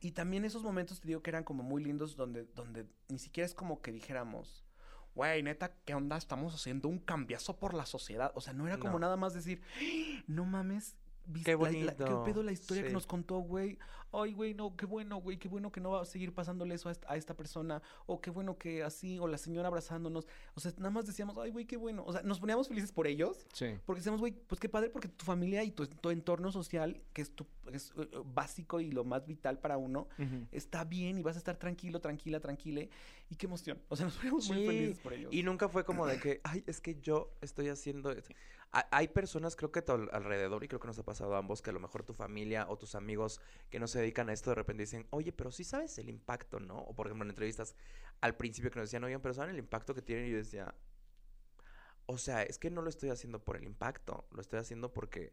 Y 0.00 0.12
también 0.12 0.44
esos 0.44 0.62
momentos 0.62 1.00
te 1.00 1.08
digo 1.08 1.22
que 1.22 1.30
eran 1.30 1.44
como 1.44 1.62
muy 1.62 1.82
lindos 1.82 2.14
donde, 2.14 2.44
donde 2.44 2.86
ni 3.08 3.18
siquiera 3.18 3.46
es 3.46 3.54
como 3.54 3.80
que 3.80 3.90
dijéramos, 3.90 4.66
güey, 5.14 5.42
neta, 5.42 5.72
¿qué 5.86 5.94
onda? 5.94 6.18
Estamos 6.18 6.54
haciendo 6.54 6.88
un 6.88 6.98
cambiazo 6.98 7.56
por 7.58 7.72
la 7.72 7.86
sociedad. 7.86 8.32
O 8.34 8.42
sea, 8.42 8.52
no 8.52 8.66
era 8.66 8.76
como 8.78 8.94
No. 8.94 8.98
nada 8.98 9.16
más 9.16 9.32
decir, 9.32 9.62
"¡Ah! 9.80 10.22
no 10.26 10.44
mames. 10.44 10.96
¿Viste 11.26 11.52
Qué 11.52 11.56
la- 11.56 11.70
la- 11.86 11.94
¿Qué 11.96 12.02
bonito". 12.04 12.24
pedo 12.24 12.42
la 12.42 12.52
historia 12.52 12.82
que 12.84 12.90
nos 12.92 13.06
contó, 13.06 13.38
güey? 13.38 13.78
Ay, 14.16 14.32
güey, 14.32 14.54
no, 14.54 14.76
qué 14.76 14.86
bueno, 14.86 15.16
güey, 15.16 15.38
qué 15.38 15.48
bueno 15.48 15.72
que 15.72 15.80
no 15.80 15.90
va 15.90 16.02
a 16.02 16.04
seguir 16.04 16.32
pasándole 16.32 16.76
eso 16.76 16.88
a 16.88 16.92
esta, 16.92 17.12
a 17.12 17.16
esta 17.16 17.34
persona. 17.36 17.82
O 18.06 18.20
qué 18.20 18.30
bueno 18.30 18.56
que 18.58 18.84
así, 18.84 19.18
o 19.18 19.26
la 19.26 19.38
señora 19.38 19.66
abrazándonos. 19.66 20.28
O 20.54 20.60
sea, 20.60 20.72
nada 20.76 20.90
más 20.90 21.04
decíamos, 21.06 21.36
ay, 21.36 21.50
güey, 21.50 21.64
qué 21.66 21.76
bueno. 21.76 22.04
O 22.06 22.12
sea, 22.12 22.22
nos 22.22 22.38
poníamos 22.38 22.68
felices 22.68 22.92
por 22.92 23.08
ellos. 23.08 23.44
Sí. 23.52 23.74
Porque 23.84 23.98
decíamos, 23.98 24.20
güey, 24.20 24.32
pues 24.32 24.60
qué 24.60 24.68
padre 24.68 24.88
porque 24.90 25.08
tu 25.08 25.24
familia 25.24 25.64
y 25.64 25.72
tu, 25.72 25.88
tu 25.88 26.10
entorno 26.10 26.52
social, 26.52 27.02
que 27.12 27.22
es, 27.22 27.34
tu, 27.34 27.44
es 27.72 27.92
eh, 27.96 28.08
básico 28.24 28.78
y 28.80 28.92
lo 28.92 29.02
más 29.02 29.26
vital 29.26 29.58
para 29.58 29.78
uno, 29.78 30.06
está 30.52 30.84
bien 30.84 31.18
y 31.18 31.22
vas 31.22 31.34
a 31.34 31.38
estar 31.38 31.56
tranquilo, 31.56 32.00
tranquila, 32.00 32.38
tranquile. 32.38 32.90
Y 33.30 33.34
qué 33.34 33.46
emoción. 33.46 33.80
O 33.88 33.96
sea, 33.96 34.04
nos 34.06 34.14
poníamos 34.14 34.46
muy 34.48 34.58
Sí, 34.58 34.66
felices 34.66 34.98
por 35.00 35.12
ellos. 35.14 35.32
Y 35.34 35.42
nunca 35.42 35.68
fue 35.68 35.84
como 35.84 36.06
de 36.06 36.20
que, 36.20 36.40
ay, 36.44 36.62
es 36.68 36.80
que 36.80 37.00
yo 37.00 37.32
estoy 37.40 37.68
haciendo 37.68 38.12
esto. 38.12 38.32
Ha- 38.74 38.88
Hay 38.92 39.08
personas, 39.08 39.56
creo 39.56 39.72
que 39.72 39.80
a 39.80 39.84
tu 39.86 39.92
al- 39.92 40.10
alrededor, 40.12 40.64
y 40.64 40.68
creo 40.68 40.80
que 40.80 40.88
nos 40.88 40.98
ha 40.98 41.04
pasado 41.04 41.34
a 41.34 41.38
ambos, 41.38 41.62
que 41.62 41.70
a 41.70 41.72
lo 41.72 41.80
mejor 41.80 42.02
tu 42.04 42.12
familia 42.14 42.66
o 42.68 42.76
tus 42.78 42.94
amigos 42.96 43.40
que 43.70 43.78
no 43.80 43.86
se 43.88 44.00
dedican 44.00 44.28
a 44.28 44.32
esto 44.34 44.50
de 44.50 44.56
repente 44.56 44.82
dicen, 44.82 45.06
oye, 45.10 45.32
pero 45.32 45.50
sí 45.52 45.64
sabes 45.64 45.98
el 45.98 46.08
impacto, 46.10 46.60
¿no? 46.60 46.78
O 46.80 46.94
por 46.94 47.06
ejemplo 47.06 47.24
en 47.24 47.30
entrevistas 47.30 47.76
al 48.20 48.36
principio 48.36 48.70
que 48.70 48.80
nos 48.80 48.88
decían, 48.90 49.04
oigan, 49.04 49.22
pero 49.22 49.34
¿saben 49.34 49.52
el 49.52 49.58
impacto 49.58 49.94
que 49.94 50.02
tienen? 50.02 50.26
Y 50.26 50.32
yo 50.32 50.36
decía, 50.38 50.74
o 52.06 52.18
sea, 52.18 52.42
es 52.42 52.58
que 52.58 52.70
no 52.70 52.82
lo 52.82 52.88
estoy 52.90 53.10
haciendo 53.10 53.42
por 53.44 53.56
el 53.56 53.64
impacto, 53.64 54.26
lo 54.32 54.40
estoy 54.40 54.58
haciendo 54.58 54.92
porque 54.92 55.32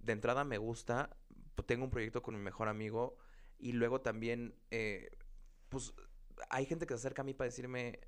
de 0.00 0.12
entrada 0.12 0.44
me 0.44 0.58
gusta, 0.58 1.16
pues, 1.54 1.66
tengo 1.66 1.84
un 1.84 1.90
proyecto 1.90 2.22
con 2.22 2.34
mi 2.36 2.40
mejor 2.42 2.68
amigo 2.68 3.18
y 3.58 3.72
luego 3.72 4.00
también, 4.00 4.54
eh, 4.70 5.10
pues 5.68 5.94
hay 6.50 6.66
gente 6.66 6.86
que 6.86 6.94
se 6.94 6.98
acerca 7.00 7.22
a 7.22 7.24
mí 7.24 7.34
para 7.34 7.46
decirme, 7.48 8.00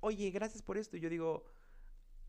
oye, 0.00 0.30
gracias 0.30 0.62
por 0.62 0.78
esto. 0.78 0.96
Y 0.96 1.00
yo 1.00 1.10
digo, 1.10 1.44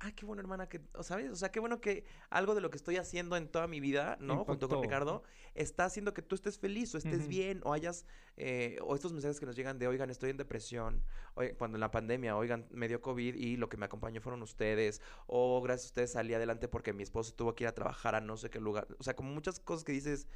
ah, 0.02 0.12
qué 0.14 0.26
bueno, 0.26 0.42
hermana, 0.42 0.68
que, 0.70 0.82
o 0.94 1.04
¿sabes? 1.04 1.30
O 1.32 1.36
sea, 1.36 1.52
qué 1.52 1.60
bueno 1.60 1.82
que 1.82 2.06
algo 2.30 2.56
de 2.56 2.62
lo 2.62 2.70
que 2.70 2.78
estoy 2.78 2.98
haciendo 2.98 3.36
en 3.36 3.48
toda 3.50 3.68
mi 3.68 3.80
vida, 3.80 4.18
¿no? 4.22 4.46
Junto 4.46 4.68
con. 4.70 4.82
Ricardo, 4.84 5.24
está 5.56 5.86
haciendo 5.86 6.14
que 6.14 6.22
tú 6.22 6.36
estés 6.36 6.58
feliz 6.58 6.94
o 6.96 6.98
estés 6.98 7.28
bien 7.28 7.62
o 7.64 7.74
hayas, 7.74 8.06
eh, 8.38 8.78
o 8.82 8.96
estos 8.96 9.12
mensajes 9.14 9.40
que 9.40 9.46
nos 9.46 9.56
llegan 9.56 9.78
de, 9.80 9.88
oigan, 9.88 10.10
estoy 10.10 10.30
en 10.30 10.38
depresión, 10.38 11.04
oye, 11.36 11.54
cuando 11.56 11.76
en 11.78 11.82
la 11.82 11.92
pandemia, 11.92 12.38
oigan, 12.38 12.66
me 12.72 12.88
dio 12.88 13.02
COVID 13.02 13.36
y 13.36 13.58
lo 13.58 13.68
que 13.70 13.78
me 13.78 13.86
acompañó 13.86 14.22
fueron 14.22 14.42
ustedes, 14.42 15.02
o 15.28 15.62
gracias 15.62 15.86
a 15.86 15.90
ustedes 15.90 16.12
salí 16.14 16.34
adelante 16.34 16.68
porque 16.68 16.94
mi 16.94 17.04
esposo 17.04 17.34
tuvo 17.34 17.54
que 17.56 17.66
ir 17.66 17.68
a 17.68 17.76
trabajar 17.76 18.16
a 18.16 18.22
no 18.22 18.38
sé 18.38 18.50
qué 18.50 18.60
lugar. 18.60 18.88
O 19.00 19.04
sea, 19.04 19.16
como 19.16 19.32
muchas 19.32 19.60
cosas 19.60 19.84
que 19.84 19.92
dices, 19.92 20.28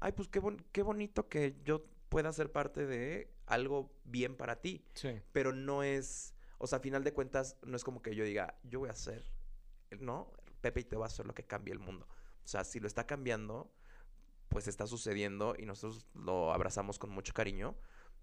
ay, 0.00 0.12
pues 0.12 0.28
qué, 0.28 0.40
bon- 0.40 0.64
qué 0.72 0.82
bonito 0.82 1.28
que 1.28 1.56
yo 1.64 1.84
pueda 2.08 2.32
ser 2.32 2.50
parte 2.52 2.86
de 2.86 3.30
algo 3.46 3.90
bien 4.04 4.36
para 4.36 4.56
ti 4.60 4.84
Sí. 4.94 5.20
pero 5.32 5.52
no 5.52 5.82
es, 5.82 6.34
o 6.62 6.66
sea, 6.68 6.78
a 6.78 6.80
final 6.80 7.02
de 7.02 7.12
cuentas, 7.12 7.56
no 7.66 7.74
es 7.76 7.82
como 7.82 8.02
que 8.02 8.14
yo 8.14 8.24
diga, 8.24 8.56
yo 8.62 8.78
voy 8.78 8.88
a 8.88 8.92
hacer, 8.92 9.24
¿no? 9.98 10.30
Pepe 10.60 10.80
y 10.80 10.84
te 10.84 10.96
va 10.96 11.06
a 11.06 11.08
hacer 11.08 11.26
lo 11.26 11.34
que 11.34 11.42
cambie 11.44 11.72
el 11.72 11.80
mundo. 11.80 12.06
O 12.44 12.46
sea, 12.46 12.62
si 12.62 12.78
lo 12.78 12.86
está 12.86 13.04
cambiando, 13.04 13.74
pues 14.48 14.68
está 14.68 14.86
sucediendo 14.86 15.56
y 15.58 15.66
nosotros 15.66 16.06
lo 16.14 16.52
abrazamos 16.52 17.00
con 17.00 17.10
mucho 17.10 17.32
cariño, 17.34 17.74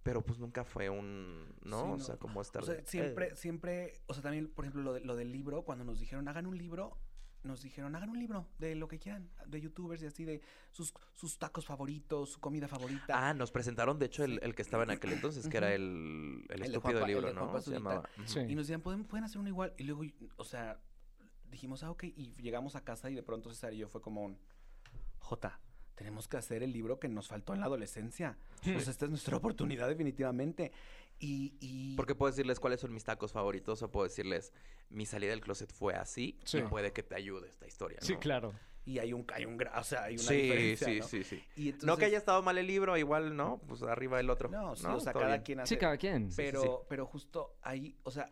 pero 0.03 0.23
pues 0.23 0.39
nunca 0.39 0.63
fue 0.63 0.89
un, 0.89 1.53
¿no? 1.63 1.81
Sí, 1.97 2.01
o 2.01 2.05
sea, 2.05 2.17
como 2.17 2.41
estar... 2.41 2.63
O 2.63 2.65
sea, 2.65 2.75
de, 2.75 2.85
siempre, 2.85 3.27
"Eh". 3.27 3.35
siempre, 3.35 4.01
o 4.07 4.13
sea, 4.13 4.23
también, 4.23 4.47
por 4.49 4.63
ejemplo, 4.63 4.83
lo, 4.83 4.93
de- 4.93 5.01
lo 5.01 5.17
del 5.17 5.31
libro, 5.33 5.63
cuando 5.63 5.83
nos 5.83 5.99
dijeron, 5.99 6.27
hagan 6.29 6.45
un 6.45 6.57
libro, 6.57 6.97
nos 7.43 7.61
dijeron, 7.61 7.95
hagan 7.95 8.09
un 8.09 8.19
libro 8.19 8.47
de 8.57 8.75
lo 8.75 8.87
que 8.87 8.99
quieran, 8.99 9.29
de 9.47 9.61
youtubers 9.61 10.01
y 10.03 10.05
así, 10.07 10.25
de 10.25 10.41
sus, 10.71 10.93
sus 11.15 11.37
tacos 11.37 11.65
favoritos, 11.65 12.31
su 12.31 12.39
comida 12.39 12.67
favorita. 12.67 13.29
Ah, 13.29 13.33
nos 13.33 13.51
presentaron, 13.51 13.97
de 13.97 14.07
hecho, 14.07 14.23
el, 14.23 14.39
el 14.43 14.55
que 14.55 14.61
estaba 14.61 14.83
en 14.83 14.91
aquel 14.91 15.13
entonces, 15.13 15.47
que 15.47 15.57
era 15.57 15.73
el, 15.73 16.45
el, 16.49 16.55
El 16.55 16.59
de 16.59 16.65
estúpido 16.67 16.99
Juanpa- 16.99 17.07
libro, 17.07 17.27
de 17.27 17.33
¿no? 17.33 17.61
Se 17.61 17.71
llamaba. 17.71 18.09
Sí. 18.25 18.39
Y 18.41 18.55
nos 18.55 18.67
decían, 18.67 18.81
¿pueden, 18.81 19.05
pueden 19.05 19.23
hacer 19.23 19.39
uno 19.39 19.47
igual. 19.49 19.73
Y 19.77 19.83
luego, 19.83 20.03
o 20.35 20.43
sea, 20.43 20.79
dijimos, 21.49 21.81
ah, 21.83 21.91
ok. 21.91 22.03
Y 22.03 22.33
llegamos 22.41 22.75
a 22.75 22.83
casa 22.83 23.09
y 23.09 23.15
de 23.15 23.23
pronto 23.23 23.49
César 23.49 23.73
y 23.73 23.77
yo 23.77 23.87
fue 23.87 24.01
como 24.01 24.23
un, 24.23 24.37
Jota, 25.19 25.59
tenemos 25.95 26.27
que 26.27 26.37
hacer 26.37 26.63
el 26.63 26.71
libro 26.71 26.99
que 26.99 27.07
nos 27.07 27.27
faltó 27.27 27.53
en 27.53 27.59
la 27.59 27.65
adolescencia. 27.67 28.37
Sea, 28.61 28.77
esta 28.77 29.05
es 29.05 29.09
nuestra 29.11 29.37
oportunidad 29.37 29.87
definitivamente. 29.87 30.71
Y, 31.20 31.57
y 31.59 31.95
Porque 31.97 32.15
puedo 32.15 32.32
decirles 32.32 32.59
cuáles 32.59 32.80
son 32.80 32.93
mis 32.93 33.03
tacos 33.03 33.32
favoritos 33.34 33.82
o 33.84 33.91
puedo 33.91 34.05
decirles 34.05 34.53
mi 34.89 35.05
salida 35.05 35.32
del 35.32 35.41
closet 35.41 35.72
fue 35.72 35.93
así 35.95 36.39
Sí. 36.45 36.59
y 36.59 36.61
puede 36.63 36.93
que 36.93 37.03
te 37.03 37.15
ayude 37.15 37.49
esta 37.49 37.67
historia. 37.67 37.99
Sí, 38.01 38.13
¿no? 38.13 38.20
claro. 38.20 38.53
y 38.86 38.97
hay 38.99 39.13
un, 39.13 39.26
hay 39.34 39.45
un, 39.45 39.59
gra- 39.59 39.78
o 39.78 39.84
sea, 39.84 40.05
hay 40.05 40.15
una 40.15 40.24
Sí, 40.24 40.36
diferencia, 40.36 40.88
sí, 40.88 40.99
¿no? 40.99 41.05
sí, 41.07 41.24
sí. 41.24 41.43
Y 41.57 41.63
No 41.65 41.70
entonces- 41.72 41.99
que 41.99 42.05
haya 42.05 42.17
estado 42.17 42.41
mal 42.41 42.57
el 42.57 42.65
libro, 42.65 42.97
igual, 42.97 43.36
¿no? 43.36 43.59
Pues 43.67 43.84
arriba 43.84 44.20
el 44.20 44.30
otro. 44.32 44.49
No, 44.49 44.76
sí, 44.76 44.84
¿no? 44.84 44.95
o 44.95 44.99
sea, 44.99 45.13
cada 45.13 45.28
bien. 45.28 45.41
quien 45.43 45.59
hace... 45.59 45.76
Sí, 45.76 45.80
cada 45.80 45.97
quien. 45.97 46.32
sí, 46.32 46.38
pero, 46.38 46.61
sí. 46.61 46.70
pero 46.88 47.05
justo 47.05 47.57
ahí, 47.61 47.97
o 48.03 48.09
sea, 48.11 48.32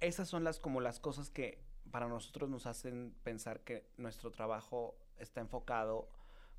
esas 0.00 0.28
son 0.28 0.44
las 0.44 0.58
como 0.60 0.80
las 0.80 1.00
cosas 1.00 1.30
que 1.30 1.60
para 1.90 2.08
nosotros 2.08 2.48
nos 2.48 2.66
hacen 2.66 3.14
pensar 3.24 3.60
que 3.62 3.86
nuestro 3.98 4.30
trabajo 4.30 4.96
está 5.18 5.40
enfocado 5.40 6.08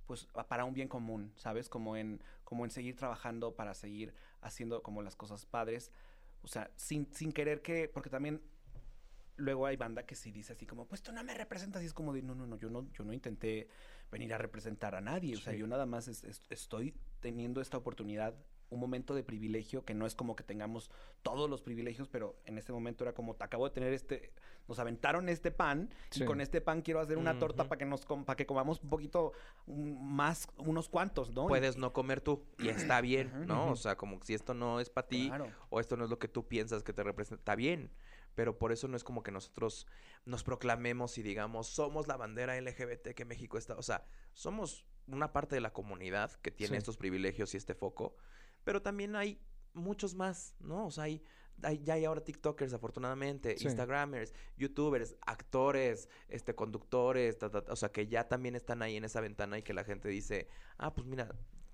pues 0.06 0.28
a- 0.36 0.48
para 0.48 0.66
un 0.66 0.74
bien 0.76 0.88
común, 0.88 1.34
¿sabes? 1.36 1.68
Como 1.70 1.96
en 1.98 2.22
como 2.44 2.64
en 2.64 2.70
seguir 2.70 2.96
trabajando 2.96 3.56
para 3.56 3.74
seguir 3.74 4.14
haciendo 4.46 4.82
como 4.84 5.02
las 5.02 5.16
cosas 5.16 5.46
padres, 5.46 5.92
o 6.42 6.48
sea, 6.48 6.72
sin 6.76 7.14
sin 7.14 7.32
querer 7.32 7.62
que 7.62 7.90
porque 7.90 8.10
también 8.10 8.42
luego 9.38 9.66
hay 9.66 9.76
banda 9.76 10.06
que 10.06 10.16
sí 10.16 10.32
dice 10.32 10.54
así 10.54 10.66
como, 10.66 10.88
pues 10.88 11.02
tú 11.02 11.12
no 11.12 11.22
me 11.24 11.34
representas 11.34 11.84
y 11.84 11.88
es 11.88 11.94
como 11.94 12.14
de, 12.14 12.22
no, 12.22 12.36
no, 12.36 12.48
no, 12.48 12.56
yo 12.58 12.70
no, 12.70 12.90
yo 12.94 13.04
no 13.04 13.12
intenté 13.12 13.68
venir 14.10 14.34
a 14.34 14.38
representar 14.38 14.96
a 14.96 15.02
nadie, 15.02 15.36
o 15.36 15.40
sea, 15.40 15.54
yo 15.54 15.68
nada 15.68 15.86
más 15.86 16.08
es- 16.08 16.24
es- 16.24 16.42
estoy 16.50 16.94
teniendo 17.20 17.60
esta 17.60 17.76
oportunidad, 17.78 18.34
un 18.70 18.80
momento 18.80 19.14
de 19.14 19.24
privilegio, 19.24 19.86
que 19.86 19.94
no 19.94 20.06
es 20.06 20.16
como 20.16 20.36
que 20.36 20.44
tengamos 20.44 20.90
todos 21.22 21.50
los 21.50 21.62
privilegios, 21.62 22.08
pero 22.10 22.36
en 22.46 22.58
este 22.58 22.72
momento 22.74 23.04
era 23.04 23.14
como, 23.14 23.36
te 23.36 23.44
acabo 23.44 23.66
de 23.68 23.74
tener 23.74 23.94
este, 23.94 24.34
nos 24.68 24.80
aventaron 24.80 25.30
este 25.30 25.52
pan 25.52 25.90
Sí. 26.10 26.24
y 26.24 26.26
con 26.26 26.42
este 26.42 26.62
pan 26.62 26.82
quiero 26.82 27.00
hacer 27.00 27.18
una 27.18 27.38
torta 27.38 27.68
para 27.68 27.78
que 27.78 27.86
nos, 27.86 28.06
para 28.06 28.36
que 28.36 28.46
comamos 28.46 28.82
un 28.82 28.90
poquito 28.90 29.34
más, 29.68 30.48
unos 30.58 30.90
cuantos, 30.90 31.32
¿no? 31.32 31.46
Y- 31.46 31.50
Puedes 31.50 31.78
no 31.78 31.94
comer 31.94 32.22
tú 32.22 32.44
y 32.60 32.68
está 32.70 33.02
bien. 33.02 33.46
¿no? 33.48 33.72
O 33.72 33.76
sea, 33.76 33.96
como 33.96 34.22
si 34.24 34.34
esto 34.34 34.54
no 34.54 34.80
es 34.80 34.90
para 34.90 35.08
ti 35.08 35.28
Claro. 35.28 35.48
o 35.70 35.80
esto 35.80 35.96
no 35.98 36.04
es 36.04 36.10
lo 36.10 36.20
que 36.20 36.28
tú 36.28 36.48
piensas 36.48 36.84
que 36.84 36.94
te 36.94 37.04
representa, 37.04 37.40
está 37.42 37.56
bien. 37.56 37.92
Pero 38.34 38.58
por 38.58 38.74
eso 38.74 38.88
no 38.90 38.98
es 38.98 39.04
como 39.06 39.24
que 39.24 39.32
nosotros 39.32 39.88
nos 40.26 40.44
proclamemos 40.44 41.18
y 41.18 41.24
digamos, 41.24 41.68
somos 41.68 42.08
la 42.08 42.18
bandera 42.18 42.60
LGBT 42.60 43.14
que 43.16 43.24
México 43.24 43.58
está. 43.58 43.76
O 43.76 43.82
sea, 43.82 44.06
somos 44.34 44.86
una 45.08 45.32
parte 45.32 45.56
de 45.56 45.62
la 45.62 45.72
comunidad 45.72 46.32
que 46.42 46.52
tiene 46.52 46.72
Sí. 46.72 46.78
estos 46.80 46.98
privilegios 46.98 47.54
y 47.54 47.58
este 47.58 47.76
foco. 47.76 48.16
Pero 48.66 48.82
también 48.82 49.16
hay 49.16 49.40
muchos 49.74 50.14
más, 50.16 50.56
¿no? 50.60 50.88
O 50.88 50.92
sea, 50.92 51.06
hay, 51.06 51.24
hay- 51.64 51.82
ya 51.84 51.94
hay 51.94 52.04
ahora 52.06 52.22
TikTokers, 52.24 52.74
afortunadamente, 52.74 53.58
Sí. 53.58 53.66
Instagramers, 53.66 54.34
YouTubers, 54.58 55.16
actores, 55.22 56.10
este, 56.28 56.54
conductores, 56.56 57.38
ta, 57.38 57.50
ta, 57.50 57.64
ta, 57.64 57.72
o 57.72 57.76
sea, 57.78 57.90
que 57.94 58.08
ya 58.08 58.28
también 58.28 58.56
están 58.56 58.82
ahí 58.82 58.98
en 58.98 59.06
esa 59.06 59.22
ventana 59.22 59.58
y 59.58 59.64
que 59.64 59.74
la 59.74 59.84
gente 59.86 60.10
dice, 60.10 60.48
ah, 60.78 60.94
pues 60.94 61.08
mira, 61.08 61.34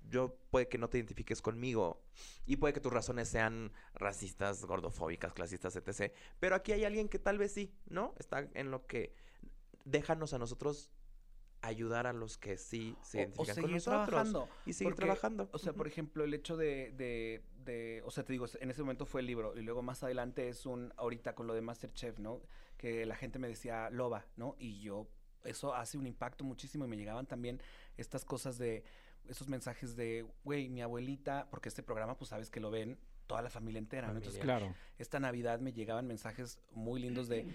yo 0.10 0.36
puede 0.50 0.68
que 0.68 0.78
no 0.78 0.90
te 0.90 0.98
identifiques 0.98 1.42
conmigo 1.42 2.04
y 2.46 2.58
puede 2.58 2.74
que 2.74 2.82
tus 2.82 2.92
razones 2.92 3.30
sean 3.30 3.72
racistas, 3.94 4.66
gordofóbicas, 4.66 5.32
clasistas, 5.34 5.76
etc. 5.78 6.12
Pero 6.40 6.56
aquí 6.56 6.74
hay 6.74 6.84
alguien 6.84 7.08
que 7.08 7.18
tal 7.20 7.38
vez 7.38 7.54
sí, 7.54 7.74
¿no? 7.88 8.14
Está 8.20 8.50
en 8.54 8.72
lo 8.72 8.86
que 8.88 9.14
déjanos 9.86 10.34
a 10.34 10.38
nosotros 10.40 10.92
ayudar 11.62 12.08
a 12.08 12.14
los 12.14 12.38
que 12.38 12.58
sí 12.58 12.96
se 13.02 13.26
O- 13.26 13.42
o, 13.42 13.46
identifican 13.46 13.62
con 13.64 13.72
nosotros 13.74 14.08
trabajando. 14.08 14.50
y 14.66 14.74
seguir 14.74 14.94
Porque, 14.94 15.06
trabajando. 15.06 15.50
O 15.52 15.58
sea, 15.60 15.74
por 15.74 15.88
ejemplo, 15.88 16.24
el 16.24 16.34
hecho 16.34 16.58
de, 16.58 16.92
de, 16.98 17.44
de- 17.64 18.02
o 18.06 18.12
sea, 18.12 18.24
te 18.24 18.34
digo, 18.34 18.46
en 18.60 18.70
ese 18.72 18.82
momento 18.82 19.06
fue 19.06 19.22
el 19.22 19.28
libro 19.28 19.58
y 19.58 19.62
luego 19.62 19.82
más 19.82 20.02
adelante 20.04 20.50
es 20.50 20.66
un, 20.66 20.94
ahorita 20.98 21.36
con 21.36 21.48
lo 21.48 21.54
de 21.54 21.62
Masterchef, 21.62 22.20
¿no? 22.20 22.42
Que 22.78 23.06
la 23.06 23.16
gente 23.16 23.38
me 23.40 23.48
decía 23.48 23.90
loba, 23.92 24.26
¿no? 24.38 24.56
Y 24.58 24.82
yo, 24.82 25.08
eso 25.44 25.74
hace 25.76 25.98
un 25.98 26.08
impacto 26.08 26.44
muchísimo 26.44 26.86
y 26.86 26.88
me 26.88 26.98
llegaban 26.98 27.26
también 27.28 27.62
estas 27.98 28.26
cosas 28.26 28.58
de, 28.58 28.84
esos 29.28 29.48
mensajes 29.48 29.96
de, 29.96 30.26
güey, 30.44 30.68
mi 30.70 30.82
abuelita, 30.82 31.48
porque 31.52 31.70
este 31.70 31.84
programa, 31.84 32.18
pues 32.18 32.30
sabes 32.30 32.50
que 32.50 32.60
lo 32.60 32.72
ven 32.72 32.98
toda 33.28 33.44
la 33.44 33.50
familia 33.52 33.78
entera, 33.80 34.08
¿no? 34.10 34.18
Entonces. 34.18 34.42
Claro. 34.42 34.74
esta 34.98 35.20
Navidad 35.20 35.60
me 35.60 35.72
llegaban 35.74 36.08
mensajes 36.08 36.60
muy 36.72 37.00
lindos 37.00 37.28
de 37.30 37.46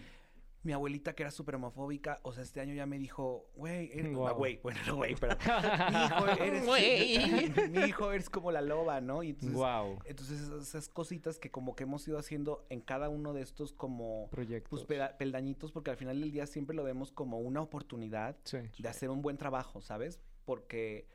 mi 0.62 0.72
abuelita 0.72 1.14
que 1.14 1.22
era 1.22 1.30
súper 1.30 1.54
homofóbica, 1.54 2.18
o 2.24 2.32
sea, 2.32 2.42
este 2.42 2.60
año 2.60 2.74
ya 2.74 2.86
me 2.86 2.98
dijo, 2.98 3.48
güey, 3.54 3.90
eres, 3.92 4.16
Guau. 4.16 4.34
güey, 4.36 4.58
bueno, 4.64 4.80
no, 4.86 4.96
güey, 4.96 5.14
pero 5.14 5.36
mi 5.92 6.04
hijo 6.04 6.26
eres, 6.42 6.66
Güey. 6.66 7.52
mi 7.70 7.80
hijo 7.84 8.10
eres 8.10 8.28
como 8.28 8.50
la 8.50 8.60
loba, 8.62 9.00
¿no? 9.00 9.22
Y 9.22 9.30
entonces, 9.30 9.56
wow. 9.56 9.98
entonces 10.04 10.40
esas, 10.40 10.88
cositas 10.88 11.38
que 11.38 11.50
como 11.52 11.76
que 11.76 11.84
hemos 11.84 12.06
ido 12.08 12.18
haciendo 12.18 12.66
en 12.68 12.80
cada 12.80 13.08
uno 13.08 13.32
de 13.32 13.42
estos 13.42 13.72
como 13.72 14.28
Proyectos. 14.30 14.84
pues 14.84 15.10
peldañitos, 15.18 15.70
porque 15.70 15.90
al 15.92 15.96
final 15.96 16.20
del 16.20 16.32
día 16.32 16.46
siempre 16.46 16.74
lo 16.74 16.82
vemos 16.82 17.12
como 17.12 17.38
una 17.38 17.60
oportunidad 17.62 18.36
Sí. 18.42 18.58
de 18.78 18.88
hacer 18.88 19.10
un 19.10 19.22
buen 19.22 19.36
trabajo, 19.36 19.80
¿sabes? 19.80 20.20
Porque, 20.44 21.06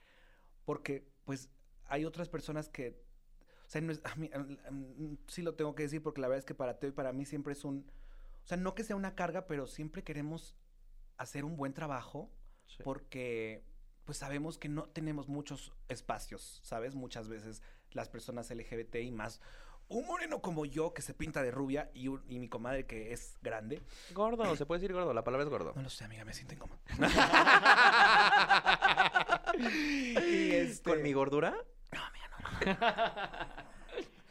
porque, 0.63 1.09
pues, 1.25 1.49
hay 1.87 2.05
otras 2.05 2.29
personas 2.29 2.69
que, 2.69 3.01
o 3.65 3.69
sea, 3.69 3.81
no 3.81 3.91
es- 3.91 4.01
a 4.05 4.15
mí, 4.15 4.29
am- 4.33 5.17
sí 5.27 5.41
lo 5.41 5.55
tengo 5.55 5.75
que 5.75 5.83
decir 5.83 6.01
porque 6.01 6.21
la 6.21 6.27
verdad 6.29 6.39
es 6.39 6.45
que 6.45 6.55
para 6.55 6.79
Teo 6.79 6.89
y 6.89 6.93
para 6.93 7.11
mí 7.11 7.25
siempre 7.25 7.51
es 7.51 7.65
un, 7.65 7.91
o 8.43 8.47
sea, 8.47 8.57
no 8.57 8.75
que 8.75 8.83
sea 8.83 8.95
una 8.95 9.15
carga, 9.15 9.47
pero 9.47 9.67
siempre 9.67 10.03
queremos 10.03 10.55
hacer 11.17 11.45
un 11.45 11.55
buen 11.57 11.73
trabajo 11.73 12.31
Sí. 12.67 12.77
porque, 12.83 13.65
pues, 14.05 14.17
sabemos 14.17 14.57
que 14.57 14.69
no 14.69 14.83
tenemos 14.83 15.27
muchos 15.27 15.73
espacios, 15.89 16.61
¿sabes? 16.63 16.95
Muchas 16.95 17.27
veces 17.27 17.61
las 17.91 18.07
personas 18.09 18.49
LGBT 18.49 18.95
y 19.01 19.11
más 19.11 19.41
un 19.89 20.07
moreno 20.07 20.41
como 20.41 20.65
yo 20.65 20.93
que 20.93 21.01
se 21.01 21.13
pinta 21.13 21.43
de 21.43 21.51
rubia 21.51 21.91
y, 21.93 22.07
un- 22.07 22.23
y 22.29 22.39
mi 22.39 22.47
comadre 22.47 22.85
que 22.85 23.11
es 23.11 23.37
grande. 23.41 23.81
Gordo, 24.13 24.43
se 24.55 24.65
puede 24.65 24.79
decir 24.79 24.93
gordo, 24.93 25.13
la 25.13 25.25
palabra 25.25 25.43
es 25.43 25.49
gordo. 25.49 25.73
No 25.75 25.81
lo 25.81 25.89
sé, 25.89 26.05
amiga, 26.05 26.23
me 26.23 26.33
siento 26.33 26.53
incómodo. 26.53 26.79
y 29.59 30.51
este... 30.51 30.89
¿Con 30.89 31.01
mi 31.03 31.13
gordura? 31.13 31.55
No, 31.91 32.01
amiga, 32.05 32.29
no, 32.29 32.37
no. 32.73 33.70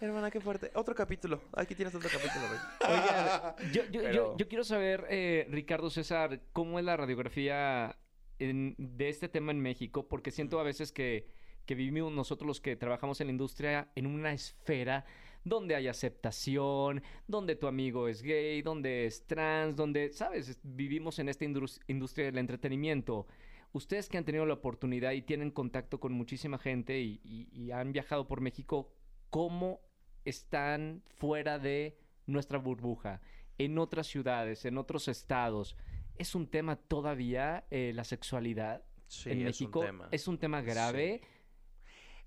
Hermana, 0.00 0.30
qué 0.30 0.40
fuerte. 0.40 0.70
Otro 0.74 0.94
capítulo. 0.94 1.42
Aquí 1.52 1.74
tienes 1.74 1.94
otro 1.94 2.08
capítulo. 2.10 2.46
güey. 2.48 2.98
Oigan, 2.98 3.54
yo, 3.72 3.82
yo, 3.84 3.90
yo- 3.92 4.02
Pero- 4.02 4.36
yo 4.38 4.48
quiero 4.48 4.64
saber, 4.64 5.06
eh, 5.10 5.46
Ricardo 5.50 5.90
César, 5.90 6.40
cómo 6.52 6.78
es 6.78 6.84
la 6.84 6.96
radiografía 6.96 7.98
en- 8.38 8.74
de 8.78 9.08
este 9.10 9.28
tema 9.28 9.52
en 9.52 9.60
México, 9.60 10.08
porque 10.08 10.30
siento 10.30 10.58
a 10.58 10.62
veces 10.62 10.90
que, 10.92 11.28
que 11.66 11.74
vivimos 11.74 12.12
nosotros 12.12 12.46
los 12.46 12.60
que 12.62 12.76
trabajamos 12.76 13.20
en 13.20 13.26
la 13.26 13.32
industria 13.32 13.90
en 13.94 14.06
una 14.06 14.32
esfera 14.32 15.04
donde 15.44 15.74
hay 15.74 15.86
aceptación, 15.88 17.02
donde 17.26 17.56
tu 17.56 17.66
amigo 17.66 18.08
es 18.08 18.22
gay, 18.22 18.62
donde 18.62 19.04
es 19.06 19.26
trans, 19.26 19.76
donde, 19.76 20.12
sabes, 20.14 20.48
Es- 20.48 20.60
vivimos 20.62 21.18
en 21.18 21.28
esta 21.28 21.44
indus- 21.44 21.80
industria 21.88 22.26
del 22.26 22.38
entretenimiento. 22.38 23.26
Ustedes 23.72 24.08
que 24.08 24.16
han 24.16 24.24
tenido 24.24 24.46
la 24.46 24.54
oportunidad 24.54 25.12
y 25.12 25.20
tienen 25.22 25.50
contacto 25.50 26.00
con 26.00 26.12
muchísima 26.14 26.58
gente 26.58 26.98
y, 27.00 27.20
y- 27.22 27.48
y 27.52 27.70
han 27.70 27.92
viajado 27.92 28.26
por 28.26 28.40
México, 28.40 28.90
¿cómo 29.28 29.80
están 30.24 31.02
fuera 31.18 31.58
de 31.58 31.98
nuestra 32.26 32.58
burbuja, 32.58 33.20
en 33.58 33.78
otras 33.78 34.06
ciudades, 34.06 34.64
en 34.64 34.78
otros 34.78 35.08
estados? 35.08 35.76
¿Es 36.16 36.34
un 36.34 36.46
tema 36.46 36.76
todavía 36.76 37.64
eh, 37.70 37.92
la 37.94 38.04
sexualidad 38.04 38.82
Sí, 39.06 39.30
en 39.30 39.38
es 39.38 39.44
México? 39.44 39.80
un 39.80 39.86
tema. 39.86 40.08
¿Es 40.12 40.28
un 40.28 40.38
tema 40.38 40.60
grave? 40.62 41.20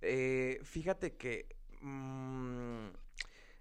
Eh, 0.01 0.59
fíjate 0.63 1.15
que 1.15 1.55
mm, 1.81 2.87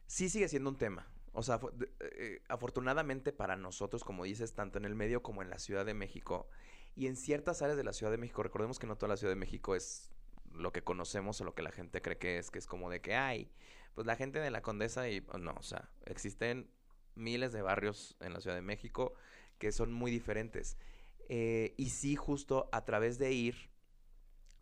sí 0.07 0.29
sigue 0.29 0.49
siendo 0.49 0.71
un 0.71 0.77
tema. 0.77 1.07
O 1.33 1.43
sea, 1.43 1.61
eh, 2.01 2.43
afortunadamente 2.49 3.33
para 3.33 3.57
nosotros, 3.57 4.05
como 4.05 4.25
dices, 4.25 4.55
tanto 4.55 4.79
en 4.79 4.85
el 4.85 4.95
medio 4.95 5.23
como 5.23 5.41
en 5.41 5.51
la 5.51 5.59
Ciudad 5.59 5.87
de 5.87 5.95
México 5.95 6.49
y 6.95 7.07
en 7.07 7.17
ciertas 7.17 7.63
áreas 7.63 7.79
de 7.79 7.85
la 7.85 7.93
Ciudad 7.93 8.11
de 8.11 8.19
México, 8.19 8.43
recordemos 8.43 8.79
que 8.79 8.87
no 8.87 8.97
toda 8.97 9.09
la 9.11 9.17
Ciudad 9.17 9.33
de 9.33 9.37
México 9.39 9.75
es 9.75 10.11
lo 10.53 10.73
que 10.73 10.83
conocemos 10.83 11.41
o 11.41 11.45
lo 11.45 11.55
que 11.55 11.63
la 11.63 11.73
gente 11.73 12.03
cree 12.03 12.19
que 12.19 12.39
es, 12.39 12.51
que 12.51 12.59
es 12.59 12.67
como 12.67 12.91
de 12.91 13.01
que 13.01 13.15
hay, 13.15 13.51
pues 13.95 14.07
la 14.07 14.17
gente 14.17 14.39
de 14.39 14.51
la 14.51 14.63
Condesa 14.63 15.09
y 15.09 15.21
pues, 15.21 15.43
no, 15.43 15.53
o 15.53 15.63
sea, 15.63 15.91
existen 16.07 16.71
miles 17.15 17.53
de 17.53 17.63
barrios 17.63 18.17
en 18.21 18.33
la 18.33 18.41
Ciudad 18.41 18.57
de 18.57 18.63
México 18.63 19.15
que 19.59 19.73
son 19.73 19.93
muy 19.93 20.11
diferentes. 20.11 20.77
Eh, 21.29 21.75
y 21.77 21.91
sí, 21.91 22.17
justo 22.17 22.69
a 22.73 22.85
través 22.85 23.19
de 23.19 23.33
ir 23.33 23.71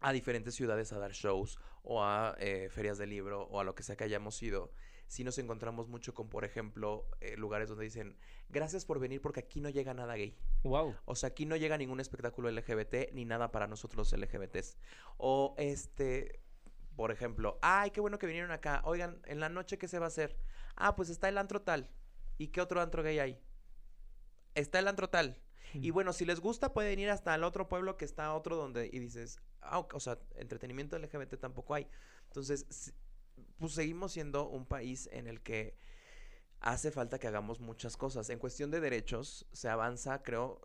a 0.01 0.13
diferentes 0.13 0.55
ciudades 0.55 0.93
a 0.93 0.99
dar 0.99 1.13
shows 1.13 1.59
o 1.83 2.03
a 2.03 2.37
eh, 2.39 2.69
ferias 2.71 2.99
de 2.99 3.07
libro 3.07 3.45
o 3.45 3.61
a 3.61 3.65
lo 3.65 3.75
que 3.75 3.83
sea 3.83 3.97
que 3.97 4.05
hayamos 4.05 4.43
ido, 4.43 4.73
sí 5.07 5.25
nos 5.25 5.39
encontramos 5.39 5.89
mucho 5.89 6.15
con, 6.15 6.29
por 6.29 6.45
ejemplo, 6.45 7.07
eh, 7.21 7.37
lugares 7.37 7.69
donde 7.69 7.85
dicen, 7.85 8.17
gracias 8.49 8.85
por 8.85 9.01
venir 9.01 9.21
porque 9.21 9.41
aquí 9.41 9.61
no 9.61 9.69
llega 9.69 9.93
nada 9.95 10.15
gay. 10.15 10.37
Wow. 10.63 10.95
O 11.05 11.15
sea, 11.15 11.31
aquí 11.31 11.47
no 11.47 11.57
llega 11.57 11.77
ningún 11.79 12.01
espectáculo 12.01 12.51
LGBT 12.51 13.13
ni 13.13 13.25
nada 13.25 13.51
para 13.51 13.67
nosotros 13.67 14.13
los 14.13 14.21
LGBTs. 14.21 14.77
O 15.17 15.55
este, 15.59 16.41
por 17.01 17.13
ejemplo, 17.13 17.59
ay, 17.63 17.93
qué 17.93 18.03
bueno 18.03 18.19
que 18.19 18.27
vinieron 18.27 18.51
acá. 18.51 18.83
Oigan, 18.85 19.23
en 19.25 19.41
la 19.41 19.49
noche, 19.49 19.79
¿qué 19.79 19.89
se 19.89 19.99
va 19.99 20.05
a 20.05 20.09
hacer? 20.09 20.37
Ah, 20.77 20.97
pues 20.97 21.09
está 21.09 21.31
el 21.31 21.39
antro 21.39 21.63
tal. 21.63 21.89
¿Y 22.37 22.49
qué 22.49 22.61
otro 22.61 22.79
antro 22.83 23.03
gay 23.03 23.19
hay? 23.19 23.41
Está 24.55 24.81
el 24.81 24.87
antro 24.87 25.09
tal. 25.09 25.41
Y 25.73 25.93
bueno, 25.93 26.13
si 26.13 26.27
les 26.27 26.41
gusta, 26.41 26.75
pueden 26.75 26.99
ir 26.99 27.09
hasta 27.09 27.35
el 27.35 27.43
otro 27.43 27.69
pueblo 27.71 27.97
que 27.97 28.05
está 28.05 28.35
otro 28.35 28.55
donde. 28.55 28.91
Y 28.93 28.99
dices, 28.99 29.41
ah, 29.63 29.79
o 29.79 29.99
sea, 29.99 30.19
entretenimiento 30.35 30.99
LGBT 30.99 31.41
tampoco 31.41 31.73
hay. 31.73 31.89
Entonces, 32.27 32.93
pues 33.57 33.73
seguimos 33.73 34.13
siendo 34.13 34.51
un 34.51 34.67
país 34.67 35.09
en 35.11 35.27
el 35.27 35.41
que 35.41 35.79
hace 36.61 36.91
falta 36.91 37.19
que 37.19 37.29
hagamos 37.29 37.61
muchas 37.61 37.97
cosas. 37.97 38.29
En 38.29 38.39
cuestión 38.39 38.71
de 38.71 38.81
derechos, 38.81 39.47
se 39.53 39.71
avanza, 39.71 40.23
creo, 40.23 40.61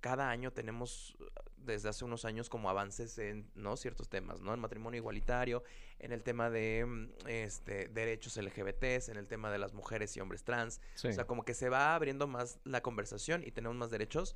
cada 0.00 0.30
año 0.30 0.52
tenemos 0.52 1.16
desde 1.56 1.88
hace 1.88 2.04
unos 2.04 2.24
años 2.24 2.48
como 2.48 2.70
avances 2.70 3.18
en 3.18 3.50
¿no? 3.54 3.76
ciertos 3.76 4.08
temas, 4.08 4.40
¿no? 4.40 4.54
El 4.54 4.60
matrimonio 4.60 4.98
igualitario, 4.98 5.62
en 5.98 6.12
el 6.12 6.22
tema 6.22 6.50
de 6.50 6.84
mm, 6.86 7.28
este, 7.28 7.88
derechos 7.88 8.36
LGBTs, 8.36 9.08
en 9.08 9.16
el 9.16 9.28
tema 9.28 9.50
de 9.50 9.58
las 9.58 9.74
mujeres 9.74 10.16
y 10.16 10.20
hombres 10.20 10.44
trans. 10.44 10.80
Sí. 10.94 11.08
O 11.08 11.12
sea, 11.12 11.26
como 11.26 11.44
que 11.44 11.54
se 11.54 11.68
va 11.68 11.94
abriendo 11.94 12.26
más 12.26 12.58
la 12.64 12.80
conversación 12.80 13.42
y 13.44 13.50
tenemos 13.50 13.76
más 13.76 13.90
derechos, 13.90 14.34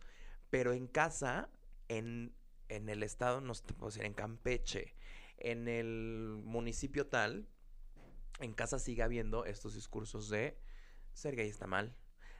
pero 0.51 0.73
en 0.73 0.87
casa, 0.87 1.49
en, 1.89 2.35
en 2.69 2.89
el 2.89 3.03
estado, 3.03 3.41
no 3.41 3.55
sé, 3.55 3.65
decir, 3.83 4.05
en 4.05 4.15
Campeche, 4.15 4.95
en 5.39 5.69
el 5.69 6.41
municipio 6.45 7.07
tal, 7.07 7.47
en 8.41 8.53
casa 8.53 8.79
sigue 8.79 9.03
habiendo 9.03 9.45
estos 9.45 9.75
discursos 9.75 10.29
de 10.29 10.57
ser 11.13 11.37
gay 11.37 11.49
está 11.49 11.67
mal, 11.67 11.95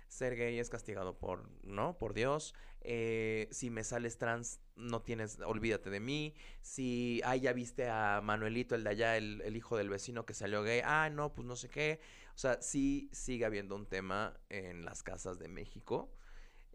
ser 0.09 0.37
gay 0.37 0.59
es 0.59 0.69
castigado 0.69 1.19
por, 1.19 1.49
¿no? 1.63 1.97
Por 1.97 2.13
Dios. 2.13 2.55
Eh, 2.85 3.49
si 3.51 3.71
me 3.71 3.85
sales 3.85 4.19
trans, 4.19 4.61
no 4.77 5.03
tienes, 5.03 5.39
olvídate 5.41 5.91
de 5.91 6.01
mí. 6.01 6.35
Si, 6.61 7.21
ay, 7.25 7.41
ya 7.41 7.53
viste 7.53 7.89
a 7.89 8.21
Manuelito, 8.23 8.75
el 8.75 8.85
de 8.85 8.91
allá, 8.91 9.17
el, 9.17 9.41
el 9.43 9.57
hijo 9.57 9.77
del 9.77 9.89
vecino 9.91 10.25
que 10.27 10.35
salió 10.35 10.63
gay. 10.63 10.81
Ah, 10.85 11.11
no, 11.11 11.33
pues 11.35 11.47
no 11.47 11.57
sé 11.57 11.69
qué. 11.69 12.01
O 12.35 12.39
sea, 12.39 12.61
sí 12.63 13.09
sigue 13.13 13.45
habiendo 13.45 13.75
un 13.77 13.87
tema 13.87 14.39
en 14.49 14.85
las 14.85 15.03
casas 15.03 15.39
de 15.39 15.49
México. 15.49 16.13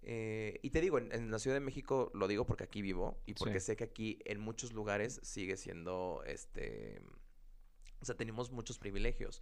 Eh, 0.04 0.60
y 0.62 0.70
te 0.70 0.80
digo, 0.80 1.00
en, 1.00 1.12
en 1.12 1.32
la 1.32 1.40
Ciudad 1.40 1.56
de 1.56 1.62
México 1.62 2.12
lo 2.14 2.28
digo 2.28 2.46
porque 2.46 2.64
aquí 2.64 2.82
vivo 2.82 3.20
y 3.26 3.34
porque 3.34 3.60
Sí. 3.60 3.66
sé 3.68 3.76
que 3.76 3.84
aquí 3.86 4.20
en 4.26 4.40
muchos 4.40 4.72
lugares 4.72 5.20
sigue 5.24 5.58
siendo, 5.58 6.24
este, 6.26 7.02
o 8.00 8.06
sea, 8.06 8.16
tenemos 8.16 8.52
muchos 8.52 8.78
privilegios. 8.78 9.42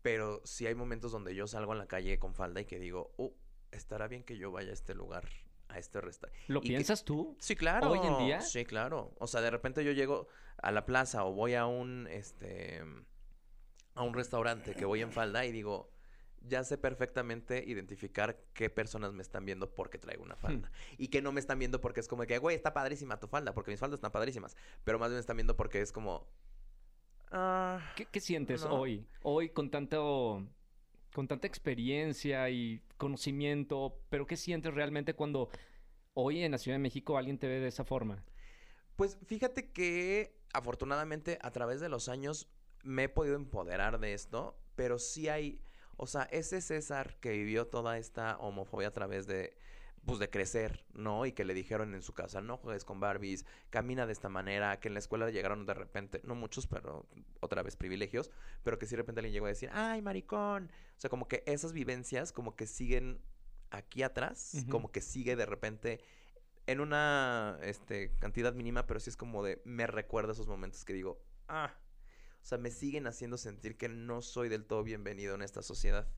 Pero 0.00 0.40
sí 0.44 0.66
hay 0.66 0.74
momentos 0.74 1.12
donde 1.12 1.34
yo 1.36 1.46
salgo 1.46 1.72
en 1.72 1.78
la 1.78 1.86
calle 1.86 2.18
con 2.18 2.34
falda 2.34 2.60
y 2.60 2.64
que 2.64 2.80
digo, 2.80 3.14
uh, 3.18 3.30
estará 3.70 4.08
bien 4.08 4.24
que 4.24 4.36
yo 4.36 4.50
vaya 4.50 4.70
a 4.70 4.72
este 4.72 4.94
lugar, 4.94 5.28
a 5.72 5.78
este 5.78 6.00
restaurante. 6.00 6.40
¿Lo 6.48 6.60
y 6.60 6.62
que- 6.62 6.68
piensas 6.68 7.04
tú? 7.04 7.36
Sí, 7.40 7.56
claro. 7.56 7.90
¿Hoy 7.90 8.00
en 8.06 8.18
día? 8.18 8.40
Sí, 8.40 8.64
claro. 8.64 9.12
O 9.18 9.26
sea, 9.26 9.40
de 9.40 9.50
repente 9.50 9.84
yo 9.84 9.92
llego 9.92 10.28
a 10.58 10.70
la 10.72 10.84
plaza 10.86 11.24
o 11.24 11.32
voy 11.32 11.54
a 11.54 11.66
un, 11.66 12.06
este, 12.10 12.82
a 13.94 14.02
un 14.02 14.14
restaurante 14.14 14.74
que 14.74 14.84
voy 14.84 15.00
en 15.02 15.10
falda 15.12 15.44
y 15.44 15.52
digo, 15.52 15.90
ya 16.44 16.64
sé 16.64 16.76
perfectamente 16.78 17.62
identificar 17.66 18.38
qué 18.52 18.68
personas 18.70 19.12
me 19.12 19.22
están 19.22 19.44
viendo 19.44 19.74
porque 19.74 19.98
traigo 19.98 20.22
una 20.24 20.36
falda. 20.36 20.70
Y 20.98 21.08
que 21.08 21.22
no 21.22 21.30
me 21.32 21.40
están 21.40 21.58
viendo 21.58 21.80
porque 21.80 22.00
es 22.00 22.08
como 22.08 22.24
que, 22.24 22.38
güey, 22.38 22.56
está 22.56 22.72
padrísima 22.74 23.18
tu 23.20 23.28
falda, 23.28 23.54
porque 23.54 23.70
mis 23.70 23.78
faldas 23.80 23.98
están 23.98 24.12
padrísimas. 24.12 24.56
Pero 24.84 24.98
más 24.98 25.08
bien 25.08 25.16
me 25.16 25.20
están 25.20 25.36
viendo 25.36 25.56
porque 25.56 25.80
es 25.80 25.92
como... 25.92 26.26
Ah, 27.30 27.80
¿Qué, 27.96 28.06
qué 28.06 28.20
sientes 28.20 28.64
No. 28.64 28.74
hoy? 28.80 29.06
Hoy 29.22 29.48
con 29.50 29.70
tanto 29.70 30.46
con 31.12 31.28
tanta 31.28 31.46
experiencia 31.46 32.48
y 32.50 32.82
conocimiento, 32.96 34.00
pero 34.08 34.26
¿qué 34.26 34.36
sientes 34.36 34.74
realmente 34.74 35.14
cuando 35.14 35.50
hoy 36.14 36.42
en 36.42 36.52
la 36.52 36.58
Ciudad 36.58 36.76
de 36.76 36.82
México 36.82 37.16
alguien 37.16 37.38
te 37.38 37.48
ve 37.48 37.60
de 37.60 37.68
esa 37.68 37.84
forma? 37.84 38.24
Pues 38.96 39.18
fíjate 39.26 39.70
que 39.70 40.38
afortunadamente 40.52 41.38
a 41.42 41.50
través 41.50 41.80
de 41.80 41.88
los 41.88 42.08
años 42.08 42.48
me 42.82 43.04
he 43.04 43.08
podido 43.08 43.36
empoderar 43.36 44.00
de 44.00 44.14
esto, 44.14 44.58
pero 44.74 44.98
sí 44.98 45.28
hay, 45.28 45.60
o 45.96 46.06
sea, 46.06 46.22
ese 46.30 46.60
César 46.60 47.18
que 47.20 47.30
vivió 47.30 47.66
toda 47.66 47.98
esta 47.98 48.38
homofobia 48.38 48.88
a 48.88 48.92
través 48.92 49.26
de, 49.26 49.56
pues 50.04 50.18
de 50.18 50.30
crecer, 50.30 50.84
¿no? 50.94 51.26
Y 51.26 51.32
que 51.32 51.44
le 51.44 51.54
dijeron 51.54 51.94
en 51.94 52.02
su 52.02 52.12
casa, 52.12 52.40
no 52.40 52.56
juegues 52.56 52.84
con 52.84 52.98
Barbies, 52.98 53.44
camina 53.70 54.06
de 54.06 54.12
esta 54.12 54.28
manera, 54.28 54.80
que 54.80 54.88
en 54.88 54.94
la 54.94 55.00
escuela 55.00 55.30
llegaron 55.30 55.64
de 55.64 55.74
repente, 55.74 56.20
no 56.24 56.34
muchos, 56.34 56.66
pero 56.66 57.06
otra 57.40 57.62
vez 57.62 57.76
privilegios, 57.76 58.30
pero 58.64 58.78
que 58.78 58.86
sí 58.86 58.92
de 58.92 59.02
repente 59.02 59.20
alguien 59.20 59.32
llegó 59.32 59.46
a 59.46 59.50
decir, 59.50 59.70
ay, 59.72 60.02
maricón. 60.02 60.70
O 60.96 61.00
sea, 61.00 61.08
como 61.08 61.28
que 61.28 61.44
esas 61.46 61.72
vivencias 61.72 62.32
como 62.32 62.56
que 62.56 62.66
siguen 62.66 63.20
aquí 63.70 64.02
atrás, 64.02 64.64
como 64.70 64.90
que 64.90 65.00
sigue 65.00 65.36
de 65.36 65.46
repente 65.46 66.00
en 66.66 66.80
una 66.80 67.58
este, 67.62 68.12
cantidad 68.18 68.54
mínima, 68.54 68.86
pero 68.86 69.00
sí 69.00 69.10
es 69.10 69.16
como 69.16 69.42
de, 69.42 69.62
me 69.64 69.86
recuerda 69.86 70.32
esos 70.32 70.48
momentos 70.48 70.84
que 70.84 70.92
digo, 70.92 71.22
ah, 71.48 71.74
o 72.42 72.44
sea, 72.44 72.58
me 72.58 72.70
siguen 72.70 73.06
haciendo 73.06 73.38
sentir 73.38 73.76
que 73.76 73.88
no 73.88 74.20
soy 74.20 74.48
del 74.48 74.64
todo 74.64 74.82
bienvenido 74.82 75.34
en 75.36 75.42
esta 75.42 75.62
sociedad. 75.62 76.08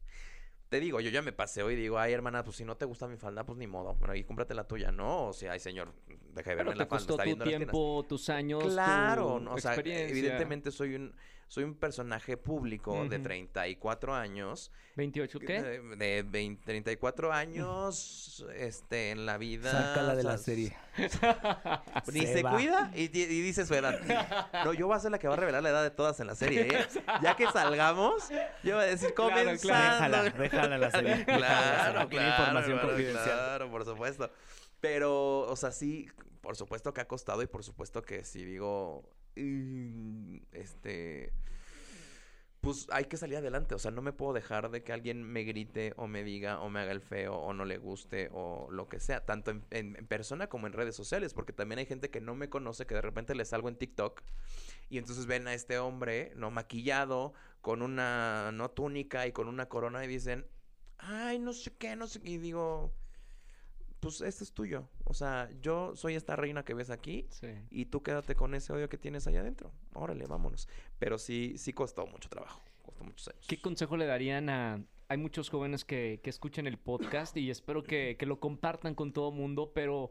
Te 0.68 0.80
digo, 0.80 1.00
yo 1.00 1.10
ya 1.10 1.22
me 1.22 1.32
paseo 1.32 1.70
y 1.70 1.76
digo, 1.76 1.98
ay, 1.98 2.12
hermana, 2.12 2.42
pues 2.42 2.56
si 2.56 2.64
no 2.64 2.76
te 2.76 2.84
gusta 2.84 3.06
mi 3.06 3.16
falda, 3.16 3.44
pues 3.44 3.56
ni 3.58 3.66
modo. 3.66 3.94
Bueno, 3.94 4.14
y 4.14 4.24
cómprate 4.24 4.54
la 4.54 4.64
tuya, 4.66 4.90
¿no? 4.90 5.28
O 5.28 5.32
sea, 5.32 5.52
ay, 5.52 5.60
señor, 5.60 5.92
deja 6.34 6.50
de 6.50 6.56
verme 6.56 6.70
Pero 6.70 6.72
en 6.72 6.78
la 6.78 6.84
te 6.84 6.90
falda, 6.90 7.06
costó 7.06 7.12
está 7.14 7.22
tu 7.24 7.28
viendo 7.28 7.44
tiempo, 7.44 8.04
tus 8.08 8.28
años, 8.28 8.64
Claro, 8.64 9.34
tu 9.38 9.40
no, 9.40 9.54
o 9.54 9.58
sea, 9.60 9.72
experiencia. 9.72 10.08
evidentemente 10.16 10.70
soy 10.72 10.94
un 10.96 11.14
soy 11.54 11.62
un 11.62 11.76
personaje 11.76 12.36
público 12.36 13.06
de 13.08 13.14
Ujú. 13.16 13.22
34 13.22 14.12
años. 14.12 14.72
28, 14.96 15.38
¿qué? 15.38 15.62
De, 15.62 15.96
de 15.96 16.22
20, 16.24 16.64
34 16.64 17.32
años 17.32 18.44
este 18.56 19.12
en 19.12 19.24
la 19.24 19.38
vida. 19.38 19.70
Sácala 19.70 20.16
de 20.16 20.22
o 20.22 20.24
la 20.24 20.36
serie. 20.36 20.76
Ni 22.12 22.22
Se 22.22 22.32
se, 22.34 22.42
cuida 22.42 22.90
y, 22.96 23.02
y 23.04 23.40
dice 23.42 23.64
su 23.66 23.74
edad. 23.74 24.00
No, 24.64 24.72
yo 24.72 24.88
voy 24.88 24.96
a 24.96 24.98
ser 24.98 25.12
la 25.12 25.20
que 25.20 25.28
va 25.28 25.34
a 25.34 25.36
revelar 25.36 25.62
la 25.62 25.68
edad 25.70 25.82
de 25.84 25.92
todas 25.92 26.18
en 26.18 26.26
la 26.26 26.34
serie, 26.34 26.62
¿eh? 26.62 26.86
Ya 27.22 27.36
que 27.36 27.46
salgamos, 27.46 28.30
yo 28.64 28.74
voy 28.74 28.84
a 28.84 28.88
decir 28.88 29.14
Claro, 29.14 29.30
claro. 29.30 29.44
comenzando. 29.44 30.22
Déjala, 30.24 30.30
déjala 30.30 30.78
la 30.78 30.90
serie. 30.90 31.24
Claro, 31.24 32.08
claro, 32.08 32.28
información 32.30 32.70
hermano, 32.78 32.88
confidencial. 32.88 33.24
Claro, 33.26 33.70
por 33.70 33.84
supuesto. 33.84 34.30
Pero, 34.80 35.42
o 35.42 35.54
sea, 35.54 35.70
sí, 35.70 36.08
por 36.40 36.56
supuesto 36.56 36.92
que 36.92 37.00
ha 37.00 37.06
costado 37.06 37.42
y 37.42 37.46
por 37.46 37.62
supuesto 37.62 38.02
que 38.02 38.24
si 38.24 38.44
digo, 38.44 39.08
este, 39.36 41.32
pues 42.64 42.86
hay 42.90 43.04
que 43.04 43.16
salir 43.16 43.36
adelante. 43.36 43.74
O 43.74 43.78
sea, 43.78 43.90
no 43.90 44.02
me 44.02 44.12
puedo 44.12 44.32
dejar 44.32 44.70
de 44.70 44.82
que 44.82 44.92
alguien 44.92 45.22
me 45.22 45.44
grite 45.44 45.92
o 45.96 46.06
me 46.06 46.24
diga 46.24 46.60
o 46.60 46.70
me 46.70 46.80
haga 46.80 46.92
el 46.92 47.02
feo 47.02 47.34
o 47.34 47.52
no 47.52 47.64
le 47.64 47.78
guste 47.78 48.30
o 48.32 48.68
lo 48.70 48.88
que 48.88 49.00
sea, 49.00 49.24
tanto 49.24 49.52
en, 49.70 49.94
persona 50.06 50.48
como 50.48 50.66
en 50.66 50.72
redes 50.72 50.96
sociales, 50.96 51.34
porque 51.34 51.52
también 51.52 51.78
hay 51.78 51.86
gente 51.86 52.10
que 52.10 52.20
no 52.20 52.34
me 52.34 52.48
conoce, 52.48 52.86
que 52.86 52.94
de 52.94 53.02
repente 53.02 53.34
les 53.34 53.48
salgo 53.50 53.68
en 53.68 53.76
TikTok 53.76 54.22
y 54.88 54.98
entonces 54.98 55.26
ven 55.26 55.46
a 55.46 55.54
este 55.54 55.78
hombre, 55.78 56.32
no 56.36 56.50
maquillado, 56.50 57.34
con 57.60 57.82
una, 57.82 58.50
no 58.52 58.70
túnica 58.70 59.26
y 59.26 59.32
con 59.32 59.48
una 59.48 59.68
corona 59.68 60.04
y 60.04 60.08
dicen, 60.08 60.46
ay, 60.98 61.38
no 61.38 61.52
sé 61.52 61.72
qué, 61.76 61.96
no 61.96 62.06
sé 62.06 62.20
qué. 62.20 62.30
Y 62.30 62.38
digo, 62.38 62.92
pues 64.04 64.20
este 64.20 64.44
es 64.44 64.52
tuyo. 64.52 64.88
O 65.04 65.14
sea, 65.14 65.50
yo 65.60 65.96
soy 65.96 66.14
esta 66.14 66.36
reina 66.36 66.64
que 66.64 66.74
ves 66.74 66.90
aquí 66.90 67.26
Sí. 67.30 67.48
y 67.70 67.86
tú 67.86 68.02
quédate 68.02 68.34
con 68.36 68.54
ese 68.54 68.72
odio 68.72 68.88
que 68.88 68.98
tienes 68.98 69.26
allá 69.26 69.40
adentro. 69.40 69.72
Órale, 69.94 70.26
vámonos. 70.26 70.68
Pero 70.98 71.18
sí, 71.18 71.54
sí 71.58 71.72
costó 71.72 72.06
mucho 72.06 72.28
trabajo. 72.28 72.62
Costó 72.82 73.02
muchos 73.04 73.28
años. 73.28 73.44
¿Qué 73.48 73.60
consejo 73.60 73.96
le 73.96 74.06
darían 74.06 74.48
a... 74.48 74.84
Hay 75.08 75.18
muchos 75.18 75.50
jóvenes 75.50 75.84
que, 75.84 76.20
que 76.22 76.30
escuchan 76.30 76.66
el 76.66 76.78
podcast 76.78 77.36
y 77.36 77.50
espero 77.50 77.82
que, 77.82 78.16
que 78.18 78.24
lo 78.26 78.40
compartan 78.40 78.94
con 78.94 79.12
todo 79.12 79.30
mundo, 79.32 79.72
pero 79.74 80.10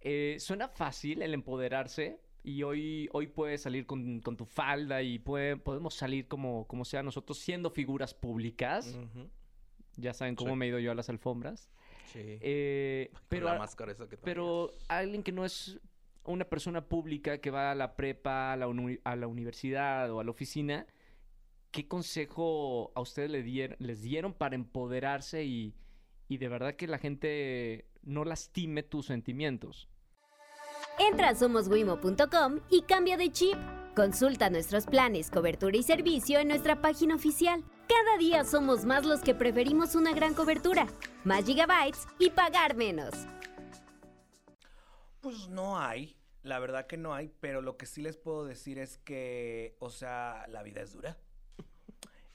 eh, 0.00 0.36
suena 0.40 0.68
fácil 0.68 1.20
el 1.22 1.34
empoderarse 1.34 2.20
y 2.42 2.62
hoy, 2.62 3.08
hoy 3.12 3.26
puedes 3.26 3.60
salir 3.60 3.84
con, 3.86 4.20
con 4.20 4.36
tu 4.38 4.46
falda 4.46 5.02
y 5.02 5.18
puede- 5.18 5.58
podemos 5.58 5.92
salir 5.94 6.26
como, 6.28 6.66
como 6.66 6.86
sea 6.86 7.02
nosotros 7.02 7.38
siendo 7.38 7.68
figuras 7.70 8.14
públicas. 8.14 8.96
Ya 9.96 10.14
saben 10.14 10.34
cómo 10.36 10.52
Sí. 10.52 10.56
me 10.56 10.64
he 10.64 10.68
ido 10.68 10.78
yo 10.78 10.92
a 10.92 10.94
las 10.94 11.10
alfombras. 11.10 11.68
Sí. 12.12 12.18
Eh, 12.40 13.10
Con 13.12 13.22
pero, 13.28 13.46
la 13.46 13.54
a- 13.54 13.58
máscara 13.58 13.92
esa 13.92 14.04
que 14.08 14.16
traías. 14.16 14.24
pero 14.24 14.70
alguien 14.88 15.22
que 15.22 15.32
no 15.32 15.44
es 15.44 15.78
una 16.24 16.44
persona 16.44 16.82
pública 16.86 17.38
que 17.38 17.50
va 17.50 17.70
a 17.70 17.74
la 17.74 17.96
prepa, 17.96 18.52
a 18.52 18.56
la, 18.56 18.66
uni- 18.68 18.98
a 19.04 19.16
la 19.16 19.26
universidad 19.26 20.10
o 20.10 20.20
a 20.20 20.24
la 20.24 20.30
oficina, 20.30 20.86
¿qué 21.70 21.86
consejo 21.88 22.92
a 22.94 23.00
ustedes 23.00 23.30
le 23.30 23.42
dier- 23.44 23.76
les 23.78 24.02
dieron 24.02 24.34
para 24.34 24.54
empoderarse 24.54 25.44
y, 25.44 25.74
y 26.28 26.38
de 26.38 26.48
verdad 26.48 26.74
que 26.74 26.86
la 26.86 26.98
gente 26.98 27.86
no 28.02 28.24
lastime 28.24 28.82
tus 28.82 29.06
sentimientos? 29.06 29.88
Entra 30.98 31.30
a 31.30 31.34
somoswimo.com 31.34 32.60
y 32.70 32.82
cambia 32.82 33.16
de 33.16 33.30
chip. 33.32 33.56
Consulta 33.96 34.50
nuestros 34.50 34.86
planes, 34.86 35.30
cobertura 35.30 35.76
y 35.76 35.82
servicio 35.82 36.38
en 36.38 36.48
nuestra 36.48 36.80
página 36.80 37.14
oficial. 37.14 37.64
Cada 37.90 38.18
día 38.18 38.44
somos 38.44 38.84
más 38.84 39.04
los 39.04 39.20
que 39.20 39.34
preferimos 39.34 39.96
una 39.96 40.12
gran 40.14 40.32
cobertura, 40.32 40.86
más 41.24 41.44
gigabytes 41.44 42.06
y 42.20 42.30
pagar 42.30 42.76
menos. 42.76 43.12
Pues 45.20 45.48
no 45.48 45.76
hay, 45.76 46.16
la 46.44 46.60
verdad 46.60 46.86
que 46.86 46.96
no 46.96 47.12
hay, 47.12 47.32
pero 47.40 47.62
lo 47.62 47.76
que 47.76 47.86
sí 47.86 48.00
les 48.00 48.16
puedo 48.16 48.44
decir 48.44 48.78
es 48.78 48.98
que, 48.98 49.74
o 49.80 49.90
sea, 49.90 50.46
la 50.48 50.62
vida 50.62 50.82
es 50.82 50.92
dura. 50.92 51.18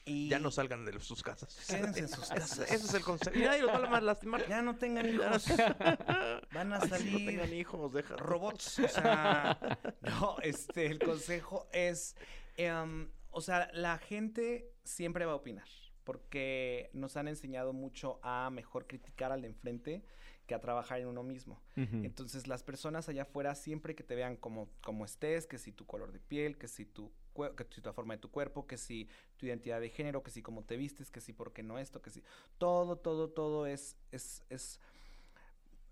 Y 0.07 0.29
Ya 0.29 0.37
no 0.37 0.51
salgan 0.51 0.85
de 0.85 0.99
sus 0.99 1.23
casas. 1.23 1.65
Quédense 1.67 2.01
en 2.01 2.09
sus 2.09 2.29
casas. 2.29 2.59
Ese 2.59 2.75
es 2.75 2.93
el 2.93 3.03
consejo. 3.03 3.35
Y 3.35 3.41
nadie 3.41 3.63
los 3.63 3.71
va 3.71 3.97
a 3.97 4.01
lastimar. 4.01 4.47
Ya 4.47 4.61
no 4.61 4.75
tengan 4.75 5.09
hijos. 5.09 5.47
Van 6.53 6.73
a 6.73 6.79
Ay, 6.79 6.89
salir 6.89 7.11
No 7.13 7.17
tengan 7.25 7.53
hijos, 7.53 7.93
deja. 7.93 8.15
robots. 8.17 8.77
O 8.77 8.87
sea, 8.87 9.57
no, 10.01 10.35
este, 10.43 10.85
el 10.85 10.99
consejo 10.99 11.67
es 11.71 12.15
Em, 12.57 13.09
o 13.35 13.41
sea, 13.41 13.69
la 13.73 13.97
gente 13.97 14.71
siempre 14.85 15.25
va 15.25 15.33
a 15.33 15.35
opinar, 15.35 15.67
porque 16.05 16.89
nos 16.93 17.17
han 17.17 17.27
enseñado 17.27 17.73
mucho 17.73 18.17
a 18.23 18.49
mejor 18.49 18.87
criticar 18.87 19.33
al 19.33 19.41
de 19.41 19.49
enfrente 19.49 20.05
que 20.47 20.55
a 20.55 20.61
trabajar 20.61 21.01
en 21.01 21.07
uno 21.07 21.21
mismo. 21.21 21.61
Entonces, 21.75 22.47
las 22.47 22.63
personas 22.63 23.09
allá 23.09 23.23
afuera, 23.23 23.53
siempre 23.55 23.93
que 23.93 24.03
te 24.03 24.15
vean 24.15 24.37
como, 24.37 24.69
como 24.81 25.03
estés, 25.03 25.47
que 25.47 25.57
si 25.57 25.73
tu 25.73 25.85
color 25.85 26.13
de 26.13 26.21
piel, 26.21 26.57
que 26.57 26.69
si 26.69 26.85
tu 26.85 27.11
que 27.57 27.65
si 27.69 27.81
tu 27.81 27.91
forma 27.91 28.13
de 28.13 28.21
tu 28.21 28.31
cuerpo, 28.31 28.65
que 28.65 28.77
si 28.77 29.09
tu 29.35 29.45
identidad 29.45 29.81
de 29.81 29.89
género, 29.89 30.23
que 30.23 30.31
si 30.31 30.41
cómo 30.41 30.63
te 30.63 30.77
vistes, 30.77 31.11
que 31.11 31.19
si 31.19 31.33
por 31.33 31.51
qué 31.51 31.61
no 31.61 31.77
esto, 31.77 32.01
que 32.01 32.09
si 32.09 32.23
todo, 32.57 32.95
todo, 32.95 33.29
todo 33.29 33.67
es, 33.67 33.97
es, 34.13 34.45
es 34.49 34.79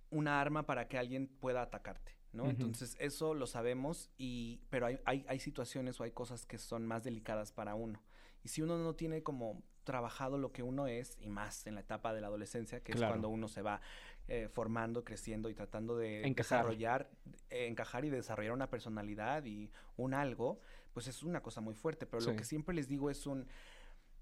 una 0.10 0.40
arma 0.40 0.66
para 0.66 0.88
que 0.88 0.98
alguien 0.98 1.28
pueda 1.28 1.62
atacarte, 1.62 2.16
¿no? 2.34 2.50
Entonces, 2.50 2.98
eso 3.00 3.34
lo 3.34 3.48
sabemos, 3.48 4.10
y, 4.18 4.60
pero 4.70 4.88
hay, 4.88 5.00
hay, 5.06 5.24
hay 5.28 5.40
situaciones 5.40 6.00
o 6.00 6.04
hay 6.04 6.12
cosas 6.12 6.46
que 6.46 6.58
son 6.58 6.86
más 6.86 7.04
delicadas 7.04 7.52
para 7.52 7.76
uno. 7.76 8.02
Y 8.44 8.50
si 8.50 8.62
uno 8.62 8.78
no 8.78 8.94
tiene 8.96 9.24
como 9.24 9.64
trabajado 9.86 10.38
lo 10.38 10.52
que 10.52 10.64
uno 10.64 10.88
es, 10.88 11.18
y 11.22 11.30
más 11.30 11.66
en 11.68 11.76
la 11.76 11.82
etapa 11.82 12.14
de 12.14 12.22
la 12.22 12.28
adolescencia, 12.28 12.82
que 12.82 12.94
Claro. 12.94 13.06
es 13.06 13.12
cuando 13.12 13.30
uno 13.30 13.48
se 13.48 13.62
va 13.62 13.80
eh, 14.28 14.48
formando, 14.52 15.04
creciendo 15.04 15.50
y 15.50 15.54
tratando 15.54 15.98
de 15.98 16.26
Encajar. 16.26 16.60
desarrollar, 16.60 17.12
eh, 17.50 17.68
encajar 17.68 18.06
y 18.06 18.10
desarrollar 18.10 18.54
una 18.54 18.70
personalidad 18.70 19.44
y 19.46 19.70
un 19.98 20.14
algo, 20.14 20.60
pues 20.94 21.08
es 21.08 21.24
una 21.24 21.42
cosa 21.42 21.60
muy 21.62 21.74
fuerte. 21.76 22.06
Pero 22.06 22.22
Sí. 22.22 22.30
lo 22.32 22.36
que 22.38 22.46
siempre 22.46 22.74
les 22.74 22.88
digo 22.88 23.10
es 23.10 23.28
un... 23.28 23.46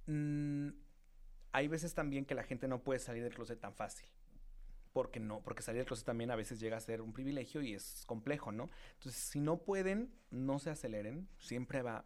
mm, 0.08 0.70
hay 1.54 1.68
veces 1.68 1.94
también 1.94 2.26
que 2.26 2.34
la 2.36 2.44
gente 2.44 2.68
no 2.68 2.82
puede 2.84 3.00
salir 3.00 3.24
del 3.24 3.34
closet 3.36 3.60
tan 3.60 3.74
fácil. 3.74 4.08
Porque 4.94 5.20
no, 5.20 5.42
porque 5.42 5.62
salir 5.62 5.80
del 5.80 5.88
closet 5.88 6.06
también 6.06 6.32
a 6.32 6.36
veces 6.36 6.60
llega 6.60 6.78
a 6.78 6.82
ser 6.82 7.02
un 7.02 7.14
privilegio 7.14 7.62
y 7.62 7.74
es 7.74 8.04
complejo, 8.06 8.52
¿no? 8.52 8.70
Entonces, 8.94 9.22
si 9.22 9.40
no 9.40 9.64
pueden, 9.64 10.14
no 10.32 10.60
se 10.60 10.70
aceleren, 10.70 11.30
siempre 11.38 11.82
va, 11.82 12.06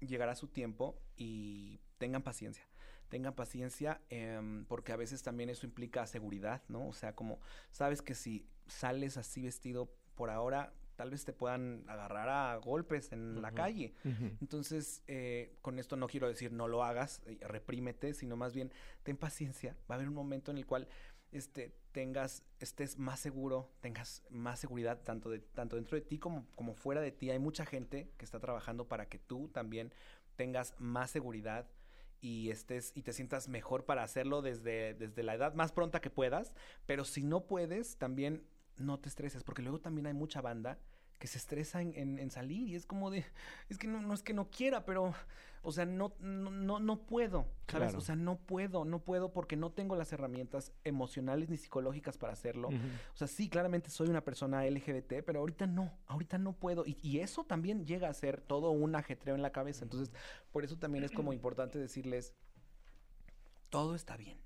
llegará 0.00 0.34
su 0.34 0.48
tiempo 0.48 1.00
y 1.16 1.80
tengan 1.98 2.22
paciencia. 2.22 2.64
Tengan 3.08 3.34
paciencia 3.34 4.00
em, 4.08 4.64
porque 4.66 4.92
a 4.92 4.96
veces 4.96 5.22
también 5.22 5.50
eso 5.50 5.66
implica 5.66 6.06
seguridad, 6.06 6.62
¿no? 6.68 6.88
O 6.88 6.92
sea, 6.92 7.14
como 7.14 7.40
sabes 7.70 8.02
que 8.02 8.14
si 8.14 8.46
sales 8.66 9.16
así 9.16 9.42
vestido 9.42 9.90
por 10.14 10.30
ahora, 10.30 10.72
tal 10.96 11.10
vez 11.10 11.24
te 11.24 11.32
puedan 11.32 11.84
agarrar 11.88 12.28
a 12.28 12.56
golpes 12.56 13.12
en 13.12 13.40
la 13.42 13.52
calle. 13.52 13.94
Entonces, 14.40 15.02
eh, 15.06 15.56
con 15.60 15.78
esto 15.78 15.96
no 15.96 16.06
quiero 16.06 16.28
decir 16.28 16.52
no 16.52 16.68
lo 16.68 16.84
hagas, 16.84 17.22
eh, 17.26 17.38
reprímete, 17.42 18.14
sino 18.14 18.36
más 18.36 18.54
bien 18.54 18.72
ten 19.02 19.16
paciencia. 19.16 19.76
Va 19.90 19.94
a 19.94 19.96
haber 19.96 20.08
un 20.08 20.14
momento 20.14 20.50
en 20.50 20.58
el 20.58 20.66
cual 20.66 20.88
este, 21.32 21.74
tengas, 21.92 22.42
estés 22.60 22.98
más 22.98 23.20
seguro, 23.20 23.70
tengas 23.80 24.22
más 24.30 24.60
seguridad 24.60 25.00
tanto, 25.02 25.30
tanto 25.54 25.76
dentro 25.76 25.96
de 25.96 26.02
ti 26.02 26.18
como, 26.18 26.46
como 26.54 26.74
fuera 26.74 27.00
de 27.00 27.10
ti. 27.10 27.30
Hay 27.30 27.38
mucha 27.38 27.66
gente 27.66 28.10
que 28.16 28.24
está 28.24 28.38
trabajando 28.38 28.86
para 28.86 29.08
que 29.08 29.18
tú 29.18 29.48
también 29.48 29.92
tengas 30.36 30.74
más 30.78 31.10
seguridad 31.10 31.68
y 32.20 32.50
estés 32.50 32.92
y 32.94 33.02
te 33.02 33.12
sientas 33.12 33.48
mejor 33.48 33.84
para 33.84 34.04
hacerlo 34.04 34.42
desde, 34.42 34.94
desde 34.94 35.22
la 35.22 35.34
edad 35.34 35.54
más 35.54 35.72
pronta 35.72 36.00
que 36.00 36.10
puedas. 36.10 36.54
Pero 36.86 37.04
si 37.04 37.24
no 37.24 37.46
puedes, 37.46 37.96
también 37.96 38.46
no 38.76 39.00
te 39.00 39.08
estreses, 39.08 39.42
porque 39.42 39.62
luego 39.62 39.80
también 39.80 40.06
hay 40.06 40.14
mucha 40.14 40.40
banda 40.40 40.78
que 41.22 41.28
se 41.28 41.38
estresa 41.38 41.80
en, 41.80 41.94
en- 41.94 42.18
en 42.18 42.32
salir 42.32 42.66
y 42.68 42.74
es 42.74 42.84
como 42.84 43.08
de, 43.08 43.24
es 43.68 43.78
que 43.78 43.86
no, 43.86 44.02
no 44.02 44.12
es 44.12 44.24
que 44.24 44.34
no 44.34 44.50
quiera, 44.50 44.84
pero, 44.84 45.14
o 45.62 45.70
sea, 45.70 45.86
no, 45.86 46.12
no, 46.18 46.80
no, 46.80 47.06
puedo, 47.06 47.42
¿sabes? 47.68 47.90
Claro. 47.90 47.98
O 47.98 48.00
sea, 48.00 48.16
no 48.16 48.38
puedo, 48.40 48.84
no 48.84 48.98
puedo 49.04 49.32
porque 49.32 49.54
no 49.54 49.70
tengo 49.70 49.94
las 49.94 50.12
herramientas 50.12 50.72
emocionales 50.82 51.48
ni 51.48 51.56
psicológicas 51.58 52.18
para 52.18 52.32
hacerlo. 52.32 52.70
O 52.70 53.16
sea, 53.16 53.28
sí, 53.28 53.48
claramente 53.48 53.88
soy 53.88 54.08
una 54.08 54.24
persona 54.24 54.66
LGBT, 54.66 55.22
pero 55.24 55.38
ahorita 55.38 55.68
no, 55.68 55.96
ahorita 56.08 56.38
no 56.38 56.54
puedo. 56.54 56.84
Y, 56.84 56.98
y 57.02 57.20
eso 57.20 57.44
también 57.44 57.86
llega 57.86 58.08
a 58.08 58.14
ser 58.14 58.40
todo 58.40 58.72
un 58.72 58.96
ajetreo 58.96 59.36
en 59.36 59.42
la 59.42 59.52
cabeza. 59.52 59.84
Entonces, 59.84 60.12
por 60.50 60.64
eso 60.64 60.76
también 60.76 61.04
es 61.04 61.12
como 61.12 61.32
importante 61.32 61.78
decirles, 61.78 62.34
todo 63.70 63.94
está 63.94 64.16
bien. 64.16 64.38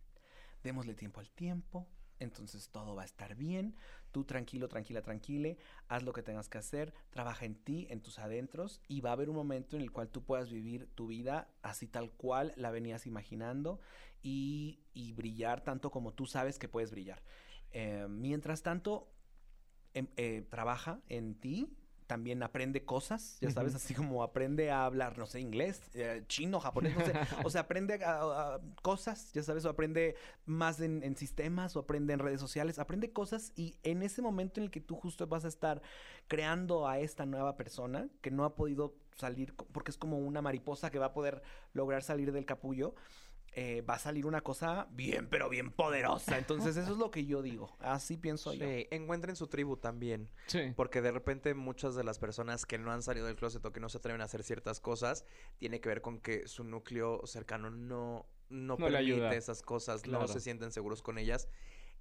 Démosle 0.63 0.95
tiempo 0.95 1.21
al 1.21 1.31
tiempo. 1.31 1.87
Entonces 2.19 2.71
todo 2.71 2.95
va 2.95 3.03
a 3.03 3.05
estar 3.05 3.35
bien. 3.35 3.75
Tú 4.13 4.25
tranquilo, 4.25 4.69
tranquila, 4.69 5.03
tranquile. 5.03 5.59
Haz 5.89 6.03
lo 6.03 6.13
que 6.13 6.23
tengas 6.23 6.49
que 6.49 6.59
hacer. 6.59 6.95
Trabaja 7.11 7.45
en 7.45 7.55
ti, 7.55 7.87
en 7.91 8.01
tus 8.01 8.19
adentros. 8.19 8.81
Y 8.89 9.01
va 9.01 9.11
a 9.11 9.13
haber 9.13 9.29
un 9.29 9.37
momento 9.37 9.77
en 9.77 9.83
el 9.83 9.93
cual 9.93 10.09
tú 10.09 10.23
puedas 10.25 10.51
vivir 10.51 10.89
tu 10.95 11.07
vida 11.07 11.49
así 11.63 11.87
tal 11.87 12.11
cual 12.13 12.53
la 12.57 12.71
venías 12.71 13.07
imaginando. 13.07 13.81
Y, 14.23 14.81
brillar 15.15 15.63
tanto 15.63 15.91
como 15.91 16.13
tú 16.13 16.27
sabes 16.27 16.59
que 16.59 16.69
puedes 16.69 16.91
brillar. 16.91 17.23
Eh, 17.71 18.07
mientras 18.09 18.63
tanto, 18.63 19.09
em- 19.95 20.09
eh, 20.17 20.47
trabaja 20.51 21.01
en 21.09 21.35
ti, 21.35 21.77
también 22.07 22.43
aprende 22.43 22.85
cosas, 22.85 23.37
ya 23.41 23.51
sabes, 23.51 23.75
así 23.75 23.95
como 23.95 24.23
aprende 24.23 24.71
a 24.71 24.85
hablar, 24.85 25.19
no 25.19 25.27
sé, 25.27 25.41
inglés, 25.41 25.81
eh, 25.95 26.23
chino, 26.29 26.61
japonés, 26.61 26.95
no 26.97 27.05
sé, 27.05 27.13
o 27.45 27.51
sea, 27.51 27.63
aprende 27.63 27.95
a- 28.05 28.55
a 28.55 28.61
cosas, 28.83 29.33
ya 29.33 29.43
sabes, 29.43 29.65
o 29.65 29.69
aprende 29.69 30.15
más 30.45 30.81
en, 30.81 31.03
en 31.03 31.17
sistemas, 31.17 31.75
o 31.77 31.81
aprende 31.81 32.13
en 32.13 32.21
redes 32.21 32.41
sociales, 32.41 32.79
aprende 32.79 33.13
cosas 33.13 33.53
y 33.57 33.77
en 33.83 34.03
ese 34.03 34.23
momento 34.23 34.61
en 34.61 34.65
el 34.65 34.71
que 34.71 34.81
tú 34.81 34.95
justo 34.97 35.27
vas 35.27 35.45
a 35.45 35.49
estar 35.49 35.83
creando 36.29 36.89
a 36.89 36.99
esta 36.99 37.27
nueva 37.27 37.57
persona 37.57 38.09
que 38.21 38.31
no 38.31 38.45
ha 38.45 38.55
podido 38.55 38.95
salir, 39.17 39.55
porque 39.73 39.91
es 39.91 39.97
como 39.97 40.19
una 40.19 40.43
mariposa 40.43 40.91
que 40.91 40.99
va 40.99 41.07
a 41.07 41.13
poder 41.13 41.43
lograr 41.73 42.03
salir 42.03 42.33
del 42.33 42.45
capullo, 42.45 42.95
eh, 43.59 43.81
va 43.81 43.95
a 43.95 43.99
salir 43.99 44.27
una 44.27 44.43
cosa 44.43 44.87
bien, 44.91 45.29
pero 45.31 45.49
bien 45.49 45.71
poderosa. 45.71 46.37
Entonces, 46.37 46.77
eso 46.77 46.93
es 46.93 46.99
lo 46.99 47.11
que 47.11 47.25
yo 47.25 47.41
digo. 47.41 47.75
Así 47.81 48.19
pienso 48.19 48.53
yo. 48.53 48.67
Sí, 48.67 48.87
encuentren 48.91 49.35
su 49.35 49.47
tribu 49.47 49.79
también. 49.79 50.31
Sí. 50.47 50.75
Porque 50.77 51.01
de 51.01 51.11
repente 51.11 51.55
muchas 51.55 51.95
de 51.95 52.05
las 52.05 52.19
personas 52.19 52.67
que 52.67 52.77
no 52.77 52.93
han 52.93 53.03
salido 53.03 53.27
del 53.27 53.37
closet 53.37 53.65
o 53.65 53.73
que 53.73 53.81
no 53.81 53.89
se 53.89 53.97
atreven 53.97 54.21
a 54.21 54.25
hacer 54.25 54.43
ciertas 54.43 54.79
cosas, 54.79 55.25
tiene 55.57 55.81
que 55.81 55.89
ver 55.89 56.03
con 56.03 56.21
que 56.21 56.47
su 56.47 56.65
núcleo 56.65 57.23
cercano 57.27 57.71
no, 57.71 58.27
no, 58.51 58.77
permite 58.77 58.99
ayuda. 58.99 59.35
esas 59.35 59.63
cosas, 59.63 60.03
Claro. 60.03 60.21
no 60.21 60.29
se 60.29 60.41
sienten 60.41 60.71
seguros 60.71 61.01
con 61.01 61.17
ellas. 61.17 61.49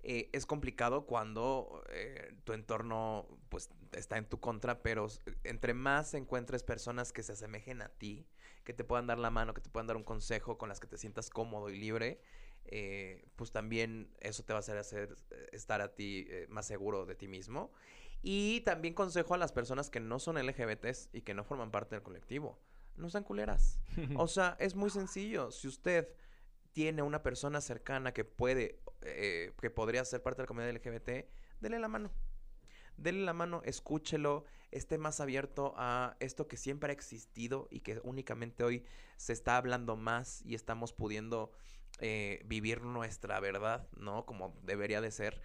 Eh, 0.03 0.29
es 0.33 0.45
complicado 0.45 1.05
cuando 1.05 1.83
eh, 1.89 2.35
tu 2.43 2.51
entorno 2.51 3.27
pues 3.47 3.69
está 3.93 4.17
en 4.17 4.25
tu 4.27 4.41
contra, 4.41 4.83
pero 4.83 5.07
entre 5.45 5.73
más 5.73 6.13
encuentres 6.15 6.63
personas 6.63 7.13
que 7.13 7.23
se 7.23 7.31
asemejen 7.31 7.81
a 7.81 7.87
ti, 7.87 8.27
que 8.65 8.73
te 8.73 8.83
puedan 8.83 9.07
dar 9.07 9.17
la 9.17 9.29
mano, 9.29 9.53
que 9.53 9.61
te 9.61 9.69
puedan 9.69 9.87
dar 9.87 9.95
un 9.95 10.03
consejo, 10.03 10.57
con 10.57 10.67
las 10.67 10.81
que 10.81 10.87
te 10.87 10.97
sientas 10.97 11.29
cómodo 11.29 11.69
y 11.69 11.77
libre, 11.79 12.19
eh, 12.65 13.25
pues 13.37 13.51
también 13.51 14.09
eso 14.19 14.43
te 14.43 14.51
va 14.51 14.57
a 14.57 14.59
hacer, 14.59 14.77
hacer 14.77 15.15
eh, 15.29 15.49
estar 15.53 15.81
a 15.81 15.95
ti 15.95 16.25
eh, 16.29 16.47
más 16.49 16.65
seguro 16.65 17.05
de 17.05 17.15
ti 17.15 17.27
mismo. 17.27 17.71
Y 18.21 18.61
también 18.61 18.95
consejo 18.95 19.35
a 19.35 19.37
las 19.37 19.51
personas 19.51 19.89
que 19.89 19.99
no 19.99 20.19
son 20.19 20.37
LGBTs 20.43 21.09
y 21.13 21.21
que 21.21 21.33
no 21.33 21.43
forman 21.43 21.71
parte 21.71 21.95
del 21.95 22.03
colectivo. 22.03 22.59
No 22.97 23.09
sean 23.09 23.23
culeras. 23.23 23.79
O 24.17 24.27
sea, 24.27 24.57
es 24.59 24.75
muy 24.75 24.89
sencillo. 24.89 25.51
Si 25.51 25.67
usted 25.67 26.09
tiene 26.73 27.03
una 27.03 27.23
persona 27.23 27.61
cercana 27.61 28.13
que 28.13 28.25
puede, 28.25 28.81
eh, 29.01 29.53
que 29.61 29.69
podría 29.69 30.03
ser 30.03 30.23
parte 30.23 30.41
de 30.41 30.43
la 30.43 30.47
comunidad 30.47 30.73
LGBT, 30.73 31.25
dele 31.61 31.79
la 31.79 31.87
mano. 31.87 32.11
Dele 32.97 33.21
la 33.23 33.33
mano, 33.33 33.61
escúchelo, 33.63 34.45
esté 34.75 34.97
más 34.97 35.21
abierto 35.21 35.73
a 35.77 36.17
esto 36.19 36.47
que 36.47 36.57
siempre 36.57 36.89
ha 36.89 36.93
existido 36.93 37.67
y 37.71 37.79
que 37.79 38.01
únicamente 38.03 38.63
hoy 38.63 38.83
se 39.15 39.31
está 39.31 39.55
hablando 39.55 39.95
más 39.95 40.41
y 40.43 40.53
estamos 40.53 40.91
pudiendo 40.91 41.51
eh, 41.99 42.41
vivir 42.45 42.81
nuestra 42.81 43.39
verdad, 43.39 43.87
¿no? 43.95 44.25
Como 44.25 44.59
debería 44.63 44.99
de 44.99 45.11
ser. 45.11 45.41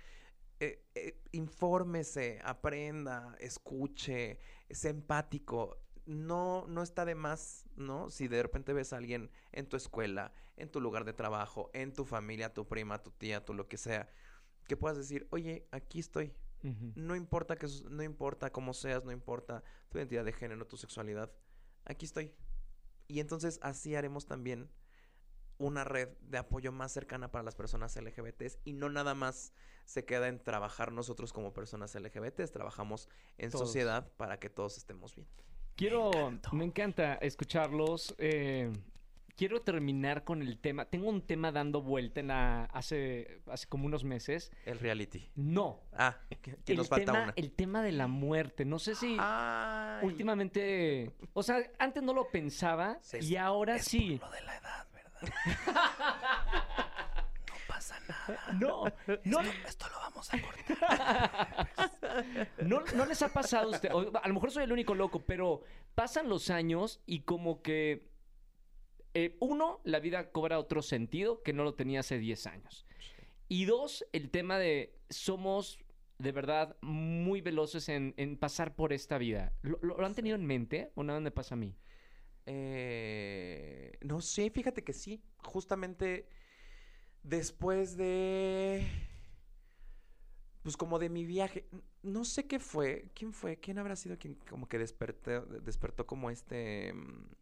Eh, 0.58 0.84
eh, 0.94 1.22
infórmese, 1.32 2.40
aprenda, 2.44 3.36
escuche, 3.38 4.40
sea 4.68 4.90
empático. 4.90 5.78
No, 6.06 6.66
no 6.66 6.82
está 6.82 7.04
de 7.04 7.14
más, 7.14 7.66
¿no? 7.76 8.10
Si 8.10 8.26
de 8.26 8.42
repente 8.42 8.72
ves 8.72 8.92
a 8.92 8.96
alguien 8.96 9.30
en 9.52 9.68
tu 9.68 9.76
escuela, 9.76 10.32
en 10.56 10.70
tu 10.70 10.80
lugar 10.80 11.04
de 11.04 11.12
trabajo, 11.12 11.70
en 11.72 11.92
tu 11.92 12.04
familia, 12.04 12.52
tu 12.52 12.66
prima, 12.66 13.00
tu 13.00 13.12
tía, 13.12 13.44
tu 13.44 13.54
lo 13.54 13.68
que 13.68 13.76
sea, 13.76 14.10
que 14.66 14.76
puedas 14.76 14.98
decir, 14.98 15.28
oye, 15.30 15.68
aquí 15.70 16.00
estoy. 16.00 16.34
No 16.62 17.16
importa 17.16 17.56
que, 17.56 17.66
no 17.88 18.02
importa 18.02 18.50
cómo 18.50 18.74
seas, 18.74 19.04
no 19.04 19.12
importa 19.12 19.62
tu 19.88 19.98
identidad 19.98 20.24
de 20.24 20.32
género, 20.32 20.66
tu 20.66 20.76
sexualidad. 20.76 21.32
Aquí 21.84 22.04
estoy. 22.04 22.34
Y 23.08 23.20
entonces 23.20 23.58
así 23.62 23.94
haremos 23.94 24.26
también 24.26 24.70
una 25.58 25.84
red 25.84 26.08
de 26.22 26.38
apoyo 26.38 26.72
más 26.72 26.92
cercana 26.92 27.30
para 27.30 27.42
las 27.42 27.54
personas 27.54 27.94
LGBTs 27.96 28.58
y 28.64 28.72
no 28.72 28.88
nada 28.88 29.14
más 29.14 29.52
se 29.84 30.04
queda 30.04 30.28
en 30.28 30.42
trabajar 30.42 30.92
nosotros 30.92 31.32
como 31.32 31.52
personas 31.52 31.94
LGBTs, 31.94 32.50
trabajamos 32.50 33.08
en 33.36 33.50
Todos. 33.50 33.66
sociedad 33.66 34.11
para 34.16 34.38
que 34.38 34.48
todos 34.48 34.78
estemos 34.78 35.14
bien. 35.14 35.28
Quiero, 35.76 36.11
me 36.52 36.64
encanta 36.64 37.14
escucharlos. 37.14 38.14
eh, 38.18 38.72
quiero 39.41 39.62
terminar 39.62 40.22
con 40.22 40.43
el 40.43 40.59
tema. 40.59 40.84
Tengo 40.84 41.09
un 41.09 41.22
tema 41.22 41.51
dando 41.51 41.80
vuelta 41.80 42.20
en 42.20 42.28
la- 42.28 42.64
hace, 42.74 43.41
hace 43.47 43.66
como 43.68 43.86
unos 43.86 44.05
meses. 44.05 44.53
El 44.66 44.78
reality. 44.78 45.30
No. 45.34 45.80
Ah, 45.95 46.18
que, 46.43 46.57
que 46.57 46.72
el 46.72 46.76
nos 46.76 46.91
falta 46.91 47.07
tema, 47.12 47.22
una. 47.24 47.32
El 47.36 47.51
tema 47.51 47.82
de 47.82 47.93
la 47.93 48.07
muerte. 48.07 48.66
No 48.66 48.78
sé 48.78 48.95
si 48.95 49.16
Ay. 49.18 50.05
últimamente. 50.05 51.11
O 51.32 51.43
sea, 51.43 51.57
antes 51.78 52.03
no 52.03 52.12
lo 52.12 52.28
pensaba 52.30 52.99
y 53.18 53.36
ahora 53.36 53.78
sí. 53.78 54.18
Lo 54.20 54.30
de 54.30 54.43
la 54.43 54.57
edad, 54.59 54.87
¿verdad? 54.92 55.22
pasa 57.67 57.96
nada. 58.08 58.38
No, 58.61 58.84
no, 59.25 59.41
Esto, 59.41 59.68
esto 59.68 59.87
lo 59.88 59.96
vamos 60.00 60.34
a 60.34 60.38
cortar. 60.42 61.68
no, 62.67 62.80
no 62.95 63.07
les 63.07 63.22
ha 63.22 63.33
pasado 63.33 63.68
a 63.68 63.71
usted. 63.71 63.91
o 63.91 64.11
a 64.22 64.29
lo 64.29 64.34
mejor 64.34 64.50
soy 64.50 64.64
el 64.64 64.72
único 64.72 64.95
loco, 64.95 65.21
pero 65.21 65.62
pasan 65.95 66.29
los 66.29 66.50
años 66.50 67.00
y 67.07 67.21
como 67.21 67.62
que. 67.62 68.09
Eh, 69.14 69.37
uno, 69.41 69.80
la 69.84 70.00
vida 70.00 70.30
cobra 70.30 70.58
otro 70.58 70.82
sentido 70.82 71.42
que 71.42 71.53
no 71.53 71.64
lo 71.64 71.74
tenía 71.74 72.00
hace 72.00 72.18
10 72.18 72.46
años. 72.46 72.87
Y 73.49 73.64
dos, 73.64 74.07
el 74.12 74.30
tema 74.30 74.58
de 74.58 74.95
somos 75.08 75.78
de 76.18 76.32
verdad 76.32 76.76
muy 76.82 77.41
veloces 77.41 77.88
en, 77.88 78.14
en 78.16 78.37
pasar 78.37 78.76
por 78.76 78.92
esta 78.92 79.18
vida. 79.18 79.53
¿Lo, 79.62 80.04
han 80.04 80.14
tenido 80.14 80.37
en 80.37 80.46
mente 80.46 80.92
o 80.95 81.03
nada 81.03 81.18
me 81.18 81.30
pasa 81.30 81.54
a 81.54 81.58
mí? 81.58 81.74
Eh, 82.46 83.92
no 84.03 84.20
sé, 84.20 84.50
fíjate 84.50 84.84
que 84.84 84.92
sí. 84.92 85.22
Justamente 85.38 86.28
después 87.22 87.96
de. 87.96 88.87
Pues 90.62 90.76
como 90.76 90.99
de 90.99 91.08
mi 91.08 91.24
viaje. 91.24 91.66
No 92.03 92.24
sé 92.24 92.46
qué 92.46 92.61
fue. 92.61 93.11
¿Quién 93.14 93.32
fue? 93.32 93.58
¿Quién 93.58 93.78
habrá 93.78 93.96
sido 93.96 94.18
quien 94.18 94.34
como 94.49 94.68
que 94.68 94.78
despertó, 94.78 95.46
despertó 95.46 96.07
como 96.07 96.30
este. 96.30 96.92
mm, 96.92 97.39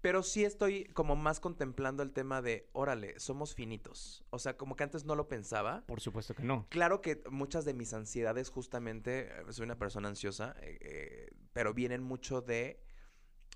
Pero 0.00 0.22
sí 0.22 0.44
estoy 0.44 0.84
como 0.94 1.14
más 1.14 1.40
contemplando 1.40 2.02
el 2.02 2.12
tema 2.12 2.40
de, 2.40 2.68
órale, 2.72 3.18
somos 3.20 3.54
finitos. 3.54 4.24
O 4.30 4.38
sea, 4.38 4.56
como 4.56 4.76
que 4.76 4.84
antes 4.84 5.04
no 5.04 5.14
lo 5.14 5.28
pensaba. 5.28 5.84
Por 5.86 6.00
supuesto 6.00 6.34
que 6.34 6.42
no. 6.42 6.66
Claro 6.70 7.02
que 7.02 7.22
muchas 7.30 7.64
de 7.64 7.74
mis 7.74 7.92
ansiedades, 7.92 8.48
justamente, 8.48 9.28
eh, 9.28 9.44
soy 9.50 9.64
una 9.64 9.78
persona 9.78 10.08
ansiosa, 10.08 10.56
eh, 10.62 10.78
eh, 10.80 11.30
pero 11.52 11.74
vienen 11.74 12.02
mucho 12.02 12.40
de 12.40 12.82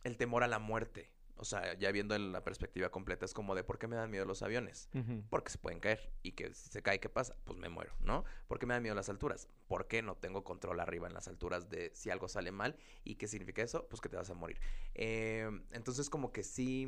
el 0.03 0.16
temor 0.19 0.45
a 0.45 0.49
la 0.49 0.59
muerte. 0.59 1.14
O 1.36 1.44
sea, 1.44 1.74
ya 1.74 1.90
viendo 1.90 2.15
en 2.15 2.32
la 2.32 2.44
perspectiva 2.44 2.90
completa, 2.90 3.24
es 3.24 3.35
como 3.35 3.55
de 3.55 3.65
por 3.65 3.78
qué 3.78 3.89
me 3.89 3.97
dan 3.97 4.11
miedo 4.11 4.24
los 4.24 4.43
aviones. 4.43 4.89
Porque 5.31 5.51
se 5.51 5.59
pueden 5.59 5.81
caer. 5.81 6.12
Y 6.23 6.32
que 6.32 6.55
si 6.55 6.69
se 6.69 6.82
cae, 6.82 7.01
¿qué 7.01 7.09
pasa? 7.09 7.36
Pues 7.44 7.59
me 7.59 7.69
muero, 7.69 7.94
¿no? 8.01 8.24
¿Por 8.47 8.59
qué 8.59 8.66
me 8.66 8.74
dan 8.74 8.82
miedo 8.82 8.94
las 8.94 9.09
alturas? 9.09 9.48
Porque 9.66 10.01
no 10.01 10.16
tengo 10.16 10.44
control 10.44 10.78
arriba 10.81 11.09
en 11.09 11.15
las 11.15 11.27
alturas 11.27 11.69
de 11.69 11.90
si 11.94 12.11
algo 12.11 12.28
sale 12.28 12.52
mal. 12.52 12.77
¿Y 13.02 13.16
qué 13.16 13.27
significa 13.27 13.62
eso? 13.62 13.89
Pues 13.89 14.01
que 14.01 14.09
te 14.09 14.16
vas 14.16 14.31
a 14.31 14.35
morir. 14.35 14.61
Eh, 14.94 15.51
entonces, 15.73 16.09
como 16.09 16.32
que 16.32 16.44
sí. 16.44 16.86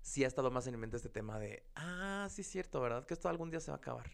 Sí 0.00 0.22
ha 0.22 0.28
estado 0.28 0.50
más 0.50 0.66
en 0.66 0.74
mi 0.74 0.78
mente 0.78 0.96
este 0.96 1.08
tema 1.08 1.38
de. 1.38 1.66
Ah, 1.74 2.28
sí, 2.30 2.42
es 2.42 2.46
cierto, 2.46 2.80
¿verdad? 2.80 3.06
Que 3.06 3.14
esto 3.14 3.28
algún 3.28 3.50
día 3.50 3.58
se 3.60 3.70
va 3.70 3.76
a 3.76 3.78
acabar. 3.78 4.10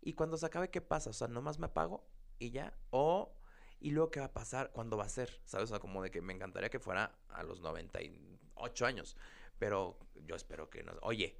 Y 0.00 0.12
cuando 0.12 0.36
se 0.36 0.46
acabe, 0.46 0.70
¿qué 0.70 0.80
pasa? 0.80 1.10
O 1.10 1.12
sea, 1.14 1.28
nomás 1.28 1.58
me 1.58 1.66
apago 1.66 2.06
y 2.38 2.50
ya. 2.50 2.74
O. 2.90 3.39
Y 3.80 3.90
luego, 3.90 4.10
¿qué 4.10 4.20
va 4.20 4.26
a 4.26 4.32
pasar? 4.32 4.70
¿Cuándo 4.72 4.96
va 4.96 5.04
a 5.04 5.08
ser? 5.08 5.40
¿Sabes? 5.44 5.64
O 5.64 5.68
sea, 5.68 5.78
como 5.78 6.02
de 6.02 6.10
que 6.10 6.20
me 6.20 6.34
encantaría 6.34 6.68
que 6.68 6.78
fuera 6.78 7.18
a 7.30 7.42
los 7.42 7.60
98 7.60 8.86
años. 8.86 9.16
Pero 9.58 9.98
yo 10.26 10.36
espero 10.36 10.68
que 10.68 10.82
no. 10.82 10.92
Oye, 11.02 11.36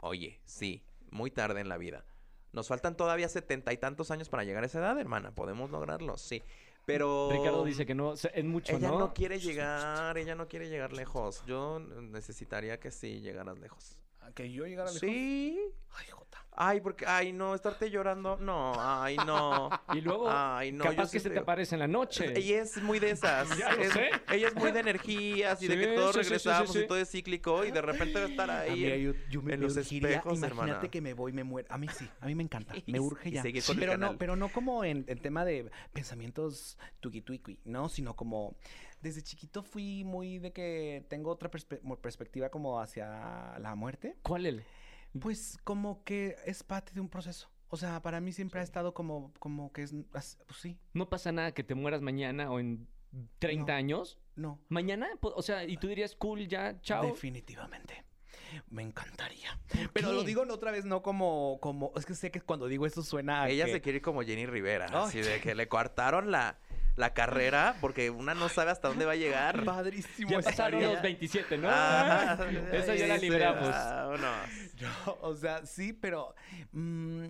oye, 0.00 0.40
sí, 0.44 0.82
muy 1.10 1.30
tarde 1.30 1.60
en 1.60 1.68
la 1.68 1.78
vida. 1.78 2.04
Nos 2.52 2.68
faltan 2.68 2.96
todavía 2.96 3.28
setenta 3.28 3.72
y 3.72 3.78
tantos 3.78 4.10
años 4.10 4.28
para 4.28 4.44
llegar 4.44 4.62
a 4.64 4.66
esa 4.66 4.80
edad, 4.80 4.98
hermana. 4.98 5.34
Podemos 5.34 5.70
lograrlo, 5.70 6.16
sí. 6.16 6.42
Pero. 6.84 7.28
Ricardo 7.30 7.64
dice 7.64 7.86
que 7.86 7.94
no, 7.94 8.14
es 8.14 8.44
mucho, 8.44 8.76
Ella 8.76 8.88
¿no? 8.88 8.98
no 8.98 9.14
quiere 9.14 9.38
llegar, 9.38 10.18
ella 10.18 10.34
no 10.34 10.48
quiere 10.48 10.68
llegar 10.68 10.92
lejos. 10.92 11.44
Yo 11.46 11.78
necesitaría 11.78 12.80
que 12.80 12.90
sí 12.90 13.20
llegaras 13.20 13.58
lejos. 13.58 13.96
¿A 14.20 14.32
que 14.32 14.50
yo 14.50 14.66
llegara 14.66 14.90
lejos? 14.90 15.00
Sí. 15.00 15.58
Ay, 15.92 16.06
Jota. 16.10 16.44
Ay, 16.62 16.82
porque, 16.82 17.06
ay, 17.06 17.32
no, 17.32 17.54
estarte 17.54 17.90
llorando. 17.90 18.36
No, 18.36 18.74
ay, 18.76 19.16
no. 19.26 19.70
Y 19.94 20.02
luego, 20.02 20.28
Ay, 20.30 20.72
no, 20.72 20.84
capaz 20.84 21.04
yo 21.06 21.10
que 21.12 21.18
sí 21.18 21.20
se 21.20 21.30
te 21.30 21.38
aparece 21.38 21.74
en 21.74 21.78
la 21.78 21.88
noche. 21.88 22.32
Ella 22.36 22.60
es 22.62 22.82
muy 22.82 22.98
de 22.98 23.10
esas. 23.12 23.48
Ya 23.58 23.72
lo 23.74 23.82
Es- 23.82 23.92
sé. 23.94 24.10
Ella 24.30 24.48
es 24.48 24.54
muy 24.56 24.70
de 24.70 24.80
energías 24.80 25.62
y 25.62 25.68
de 25.68 25.78
que 25.78 25.86
todos 25.94 26.14
sí, 26.16 26.18
sí, 26.22 26.24
sí, 26.24 26.38
sí, 26.38 26.48
regresamos 26.48 26.72
sí. 26.72 26.78
y 26.80 26.86
todo 26.86 26.98
es 26.98 27.10
cíclico 27.10 27.64
y 27.64 27.70
de 27.70 27.80
repente 27.80 28.18
va 28.20 28.26
a 28.26 28.28
estar 28.28 28.50
A 28.50 28.60
ahí. 28.60 28.72
mí, 28.80 28.84
en- 28.84 29.00
yo, 29.00 29.12
yo 29.30 29.42
me 29.42 29.54
en 29.54 29.60
me 29.60 29.66
los 29.66 29.76
urgiría, 29.76 30.08
espejos, 30.10 30.38
imagínate 30.38 30.62
hermana. 30.70 30.90
que 30.90 31.00
me 31.00 31.14
voy 31.14 31.32
me 31.32 31.44
muero. 31.44 31.66
A 31.70 31.78
mí 31.78 31.86
sí, 31.88 32.06
a 32.20 32.26
mí 32.26 32.34
me 32.34 32.42
encanta. 32.42 32.74
Me 32.86 33.00
urge 33.00 33.30
y 33.30 33.32
ya. 33.32 33.42
pero 33.78 33.96
no, 33.96 34.18
pero 34.18 34.36
no 34.36 34.48
como 34.50 34.84
en, 34.84 35.04
en 35.08 35.18
tema 35.18 35.44
de 35.46 35.70
pensamientos 35.92 36.76
tuqui 37.00 37.22
tuqui, 37.22 37.58
no, 37.64 37.88
sino 37.88 38.14
como 38.16 38.54
desde 39.00 39.22
chiquito 39.22 39.62
fui 39.62 40.04
muy 40.04 40.38
de 40.38 40.52
que 40.52 41.06
tengo 41.08 41.30
otra 41.30 41.50
perspe- 41.50 41.80
perspectiva 42.00 42.50
como 42.50 42.80
hacia 42.80 43.58
la 43.58 43.74
muerte. 43.74 44.16
¿Cuál 44.22 44.44
el? 44.46 44.64
Pues 45.18 45.58
como 45.64 46.04
que 46.04 46.36
es 46.46 46.62
parte 46.62 46.92
de 46.92 47.00
un 47.00 47.08
proceso. 47.08 47.50
O 47.68 47.76
sea, 47.76 48.02
para 48.02 48.20
mí 48.20 48.32
siempre 48.32 48.60
ha 48.60 48.62
estado 48.62 48.94
como, 48.94 49.32
como 49.38 49.72
que 49.72 49.82
es, 49.82 49.94
pues 50.10 50.38
sí, 50.56 50.76
No 50.92 51.08
pasa 51.08 51.30
nada 51.32 51.52
que 51.52 51.62
te 51.64 51.74
mueras 51.74 52.00
mañana 52.02 52.50
o 52.50 52.58
en 52.60 52.86
30 53.38 53.72
No. 53.72 53.76
años. 53.78 54.18
no. 54.36 54.58
Mañana, 54.68 55.08
o 55.20 55.42
sea, 55.42 55.64
y 55.64 55.76
tú 55.76 55.88
dirías, 55.88 56.14
cool, 56.16 56.46
ya, 56.48 56.80
chao. 56.80 57.04
Definitivamente. 57.06 58.04
Me 58.68 58.82
encantaría. 58.82 59.60
Pero 59.92 60.12
lo 60.12 60.24
digo 60.24 60.42
otra 60.50 60.72
vez 60.72 60.84
no 60.84 61.02
como, 61.02 61.58
como, 61.60 61.92
es 61.96 62.04
que 62.06 62.14
sé 62.14 62.30
que 62.32 62.40
cuando 62.40 62.66
digo 62.66 62.84
eso 62.86 63.02
suena 63.02 63.42
a 63.42 63.48
Ella 63.48 63.66
que- 63.66 63.72
se 63.72 63.80
quiere 63.80 63.96
ir 63.96 64.02
como 64.02 64.22
Jenny 64.22 64.46
Rivera, 64.46 64.86
Ay. 64.90 64.94
así 64.94 65.20
de 65.20 65.40
que 65.40 65.54
le 65.54 65.68
coartaron 65.68 66.30
la, 66.32 66.58
la 67.00 67.12
carrera 67.14 67.74
porque 67.80 68.10
una 68.10 68.34
no 68.34 68.48
sabe 68.48 68.70
hasta 68.70 68.88
dónde 68.88 69.04
va 69.06 69.12
a 69.12 69.16
llegar. 69.16 69.64
Padrísimo. 69.64 70.30
Ya 70.30 70.40
pasaron 70.40 70.82
los 70.82 71.02
27, 71.02 71.58
¿no? 71.58 71.68
Ajá. 71.68 72.34
Esa 72.72 72.94
ya 72.94 73.06
la 73.08 73.16
libramos. 73.16 73.74
No, 74.80 75.18
o 75.22 75.34
sea, 75.34 75.66
sí, 75.66 75.92
pero. 75.92 76.34
mm, 76.72 77.26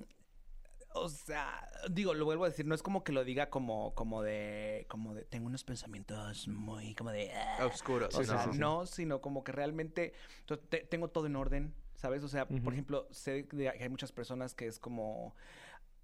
o 0.92 1.08
sea, 1.08 1.68
digo, 1.88 2.14
lo 2.14 2.24
vuelvo 2.24 2.44
a 2.44 2.48
decir, 2.48 2.66
no 2.66 2.74
es 2.74 2.82
como 2.82 3.04
que 3.04 3.12
lo 3.12 3.22
diga 3.24 3.48
como, 3.48 3.94
como 3.94 4.22
de. 4.22 4.86
como 4.88 5.14
de. 5.14 5.24
Tengo 5.24 5.46
unos 5.46 5.62
pensamientos 5.64 6.48
muy 6.48 6.94
como 6.94 7.10
de. 7.12 7.32
ah, 7.32 7.66
Oscuros. 7.66 8.14
O 8.14 8.18
Sí, 8.18 8.24
sea, 8.28 8.42
sí, 8.44 8.50
sí. 8.54 8.58
no, 8.58 8.86
sino 8.86 9.20
como 9.20 9.44
que 9.44 9.52
realmente 9.52 10.12
to- 10.46 10.58
te- 10.58 10.80
tengo 10.84 11.08
todo 11.08 11.26
en 11.26 11.36
orden, 11.36 11.74
¿sabes? 11.94 12.24
O 12.24 12.28
sea, 12.28 12.46
por 12.46 12.72
ejemplo, 12.72 13.06
sé 13.12 13.46
que 13.46 13.68
hay 13.68 13.88
muchas 13.88 14.10
personas 14.10 14.54
que 14.54 14.66
es 14.66 14.80
como, 14.80 15.36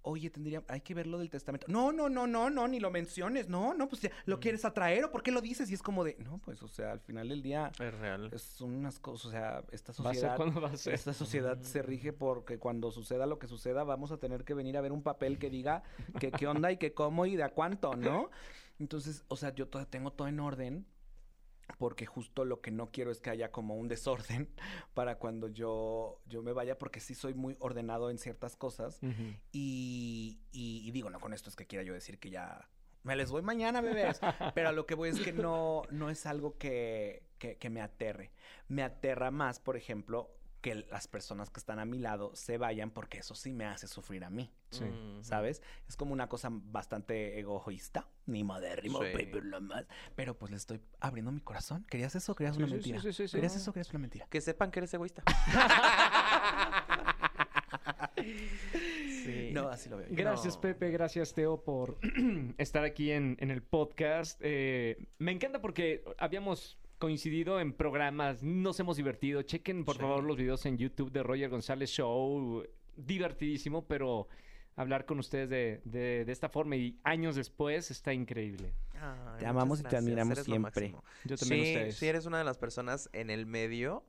oye, 0.07 0.29
tendría, 0.29 0.63
hay 0.67 0.81
que 0.81 0.93
ver 0.93 1.07
lo 1.07 1.17
del 1.19 1.29
testamento. 1.29 1.67
No, 1.69 1.91
no, 1.91 2.09
no, 2.09 2.25
no, 2.27 2.49
no, 2.49 2.67
ni 2.67 2.79
lo 2.79 2.89
menciones. 2.91 3.49
No, 3.49 3.73
no, 3.73 3.87
pues 3.87 4.01
ya, 4.01 4.11
¿lo 4.25 4.39
quieres 4.39 4.65
atraer 4.65 5.03
o 5.05 5.11
por 5.11 5.23
qué 5.23 5.31
lo 5.31 5.41
dices? 5.41 5.69
Y 5.69 5.73
es 5.73 5.81
como 5.81 6.03
de, 6.03 6.15
no, 6.19 6.39
pues, 6.39 6.61
o 6.63 6.67
sea, 6.67 6.91
al 6.91 6.99
final 6.99 7.29
del 7.29 7.41
día 7.41 7.71
Es 7.79 7.93
real. 7.99 8.31
son 8.39 8.73
unas 8.73 8.99
cosas, 8.99 9.25
o 9.25 9.31
sea, 9.31 9.63
esta 9.71 9.91
¿Va 9.91 10.11
a 10.11 10.13
ser 10.13 10.15
sociedad... 10.15 10.35
cuándo 10.37 10.61
va 10.61 10.69
a 10.69 10.77
ser? 10.77 10.93
Esta 10.93 11.13
sociedad 11.13 11.61
se 11.61 11.81
rige 11.81 12.13
porque 12.13 12.57
cuando 12.57 12.91
suceda 12.91 13.25
lo 13.25 13.39
que 13.39 13.47
suceda 13.47 13.83
vamos 13.83 14.11
a 14.11 14.17
tener 14.17 14.43
que 14.43 14.53
venir 14.53 14.77
a 14.77 14.81
ver 14.81 14.91
un 14.91 15.03
papel 15.03 15.37
que 15.37 15.49
diga 15.49 15.83
que 16.19 16.31
qué 16.31 16.47
onda 16.47 16.71
y 16.71 16.77
que 16.77 16.93
cómo 16.93 17.25
y 17.25 17.35
de 17.35 17.43
a 17.43 17.49
cuánto, 17.49 17.95
¿no? 17.95 18.29
Entonces, 18.79 19.23
o 19.27 19.35
sea, 19.35 19.53
yo 19.53 19.67
tengo 19.67 20.11
todo 20.11 20.27
en 20.27 20.39
orden 20.39 20.85
porque 21.77 22.05
justo 22.05 22.45
lo 22.45 22.61
que 22.61 22.71
no 22.71 22.91
quiero 22.91 23.11
es 23.11 23.19
que 23.19 23.29
haya 23.29 23.51
como 23.51 23.75
un 23.75 23.87
desorden 23.87 24.49
para 24.93 25.17
cuando 25.17 25.47
yo, 25.49 26.21
yo 26.25 26.41
me 26.41 26.53
vaya 26.53 26.77
porque 26.77 26.99
sí 26.99 27.13
soy 27.15 27.33
muy 27.33 27.55
ordenado 27.59 28.09
en 28.09 28.17
ciertas 28.17 28.55
cosas 28.55 28.99
y, 29.51 30.39
y- 30.51 30.87
y 30.87 30.91
digo, 30.91 31.09
no 31.09 31.19
con 31.19 31.33
esto 31.33 31.49
es 31.49 31.55
que 31.55 31.65
quiera 31.65 31.83
yo 31.83 31.93
decir 31.93 32.19
que 32.19 32.29
ya 32.29 32.69
me 33.03 33.15
les 33.15 33.31
voy 33.31 33.41
mañana, 33.41 33.79
bebés. 33.81 34.19
Pero 34.55 34.71
lo 34.73 34.85
que 34.85 34.95
voy 34.95 35.09
es 35.09 35.19
que 35.21 35.31
no, 35.31 35.83
no 35.91 36.09
es 36.09 36.25
algo 36.25 36.57
que, 36.57 37.23
que, 37.37 37.55
que 37.57 37.69
me 37.69 37.81
aterre. 37.81 38.31
Me 38.67 38.83
aterra 38.83 39.31
más, 39.31 39.59
por 39.59 39.77
ejemplo, 39.77 40.29
que 40.61 40.75
las 40.75 41.07
personas 41.07 41.49
que 41.49 41.59
están 41.59 41.79
a 41.79 41.85
mi 41.85 41.99
lado 41.99 42.35
se 42.35 42.57
vayan 42.57 42.89
porque 42.91 43.19
eso 43.19 43.35
sí 43.35 43.53
me 43.53 43.65
hace 43.65 43.87
sufrir 43.87 44.23
a 44.23 44.29
mí. 44.29 44.51
Sí. 44.71 44.83
Ujú. 44.83 45.23
¿Sabes? 45.23 45.61
Es 45.87 45.95
como 45.95 46.13
una 46.13 46.27
cosa 46.27 46.49
bastante 46.51 47.39
egoísta, 47.39 48.07
ni 48.25 48.43
modérrimo, 48.43 48.99
Sí. 49.01 49.07
lo 49.43 49.61
más. 49.61 49.85
Pero 50.15 50.37
pues 50.37 50.51
le 50.51 50.57
estoy 50.57 50.81
abriendo 50.99 51.31
mi 51.31 51.41
corazón. 51.41 51.85
¿Querías 51.89 52.15
eso 52.15 52.31
o 52.31 52.35
querías 52.35 52.55
Sí, 52.55 52.63
una 52.63 52.67
sí, 52.67 52.71
sí, 52.71 52.77
mentira? 52.91 53.01
sí, 53.01 53.13
sí, 53.13 53.27
sí. 53.27 53.37
¿Querías 53.37 53.55
eso 53.55 53.69
o 53.69 53.73
querías 53.73 53.89
una 53.91 53.99
mentira? 53.99 54.27
Que 54.29 54.41
sepan 54.41 54.71
que 54.71 54.79
eres 54.79 54.93
egoísta. 54.93 55.23
sí. 59.23 59.51
No, 59.53 59.69
así 59.69 59.89
lo 59.89 59.97
veo. 59.97 60.07
yo. 60.09 60.15
Gracias, 60.15 60.55
No. 60.55 60.61
Pepe. 60.61 60.91
Gracias, 60.91 61.33
Teo, 61.33 61.63
por 61.63 61.99
estar 62.57 62.83
aquí 62.83 63.11
en, 63.11 63.37
en 63.39 63.51
el 63.51 63.61
podcast. 63.63 64.39
Eh, 64.43 65.07
me 65.17 65.31
encanta 65.31 65.61
porque 65.61 66.03
habíamos 66.17 66.77
coincidido 66.99 67.59
en 67.59 67.73
programas, 67.73 68.43
nos 68.43 68.79
hemos 68.79 68.97
divertido. 68.97 69.41
Chequen, 69.41 69.85
por 69.85 69.95
Sí. 69.95 70.01
favor, 70.01 70.23
los 70.23 70.37
videos 70.37 70.65
en 70.65 70.77
YouTube 70.77 71.11
de 71.11 71.23
Roger 71.23 71.49
González 71.49 71.89
Show. 71.89 72.63
Divertidísimo, 72.95 73.85
pero 73.85 74.27
hablar 74.75 75.05
con 75.05 75.19
ustedes 75.19 75.49
de, 75.49 75.81
de- 75.85 76.25
de 76.25 76.31
esta 76.31 76.49
forma 76.49 76.75
y 76.75 76.99
años 77.03 77.35
después 77.35 77.91
está 77.91 78.13
increíble. 78.13 78.73
Ay, 78.99 79.39
Te 79.39 79.45
amamos 79.45 79.79
y 79.79 79.83
te 79.83 79.95
admiramos 79.95 80.33
eres 80.33 80.45
siempre. 80.45 80.95
Yo 81.25 81.37
también 81.37 81.63
sí, 81.65 81.71
ustedes. 81.73 81.95
sí, 81.97 82.07
eres 82.07 82.25
una 82.25 82.39
de 82.39 82.43
las 82.43 82.57
personas 82.57 83.09
en 83.13 83.29
el 83.29 83.45
medio 83.45 84.03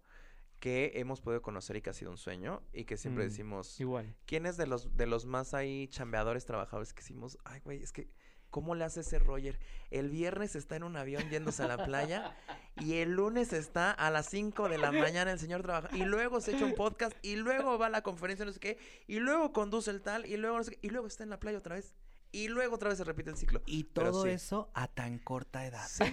que 0.60 0.92
hemos 0.96 1.20
podido 1.20 1.40
conocer 1.42 1.76
y 1.76 1.82
que 1.82 1.90
ha 1.90 1.92
sido 1.92 2.10
un 2.10 2.16
sueño 2.18 2.62
y 2.72 2.84
que 2.84 2.96
siempre 2.96 3.24
Mm, 3.24 3.28
decimos, 3.28 3.78
Igual. 3.80 4.14
¿quién 4.26 4.44
es 4.46 4.56
de 4.56 4.66
los, 4.66 4.96
de 4.96 5.06
los 5.06 5.24
más 5.24 5.54
ahí 5.54 5.86
chambeadores, 5.88 6.46
trabajadores 6.46 6.92
que 6.92 7.00
decimos, 7.02 7.38
ay, 7.44 7.60
güey, 7.64 7.80
es 7.82 7.92
que, 7.92 8.08
¿cómo 8.50 8.74
le 8.74 8.84
hace 8.84 9.00
ese 9.00 9.18
Roger? 9.18 9.58
El 9.90 10.10
viernes 10.10 10.56
está 10.56 10.76
en 10.76 10.82
un 10.84 10.96
avión 10.96 11.28
yéndose 11.30 11.62
a 11.62 11.68
la 11.68 11.84
playa 11.84 12.36
y 12.76 12.94
el 12.94 13.12
lunes 13.12 13.52
está 13.52 13.90
a 13.90 14.10
las 14.10 14.26
5 14.26 14.68
de 14.68 14.78
la 14.78 14.92
mañana 14.92 15.32
el 15.32 15.38
señor 15.38 15.62
trabaja 15.62 15.88
y 15.96 16.04
luego 16.04 16.40
se 16.40 16.52
echa 16.52 16.64
un 16.64 16.74
podcast 16.74 17.16
y 17.22 17.36
luego 17.36 17.78
va 17.78 17.86
a 17.86 17.90
la 17.90 18.02
conferencia, 18.02 18.44
no 18.44 18.52
sé 18.52 18.60
qué, 18.60 18.78
y 19.06 19.20
luego 19.20 19.52
conduce 19.52 19.90
el 19.90 20.02
tal 20.02 20.26
y 20.26 20.36
luego 20.36 20.58
no 20.58 20.64
sé 20.64 20.72
qué, 20.72 20.78
y 20.82 20.90
luego 20.90 21.06
está 21.06 21.24
en 21.24 21.30
la 21.30 21.40
playa 21.40 21.58
otra 21.58 21.76
vez 21.76 21.94
y 22.32 22.48
luego 22.48 22.74
otra 22.76 22.88
vez 22.90 22.98
se 22.98 23.04
repite 23.04 23.30
el 23.30 23.36
ciclo. 23.36 23.62
Y 23.66 23.84
todo 23.84 24.24
sí. 24.24 24.30
eso 24.30 24.70
a 24.74 24.88
tan 24.88 25.18
corta 25.18 25.64
edad. 25.66 25.86
Sí. 25.86 26.04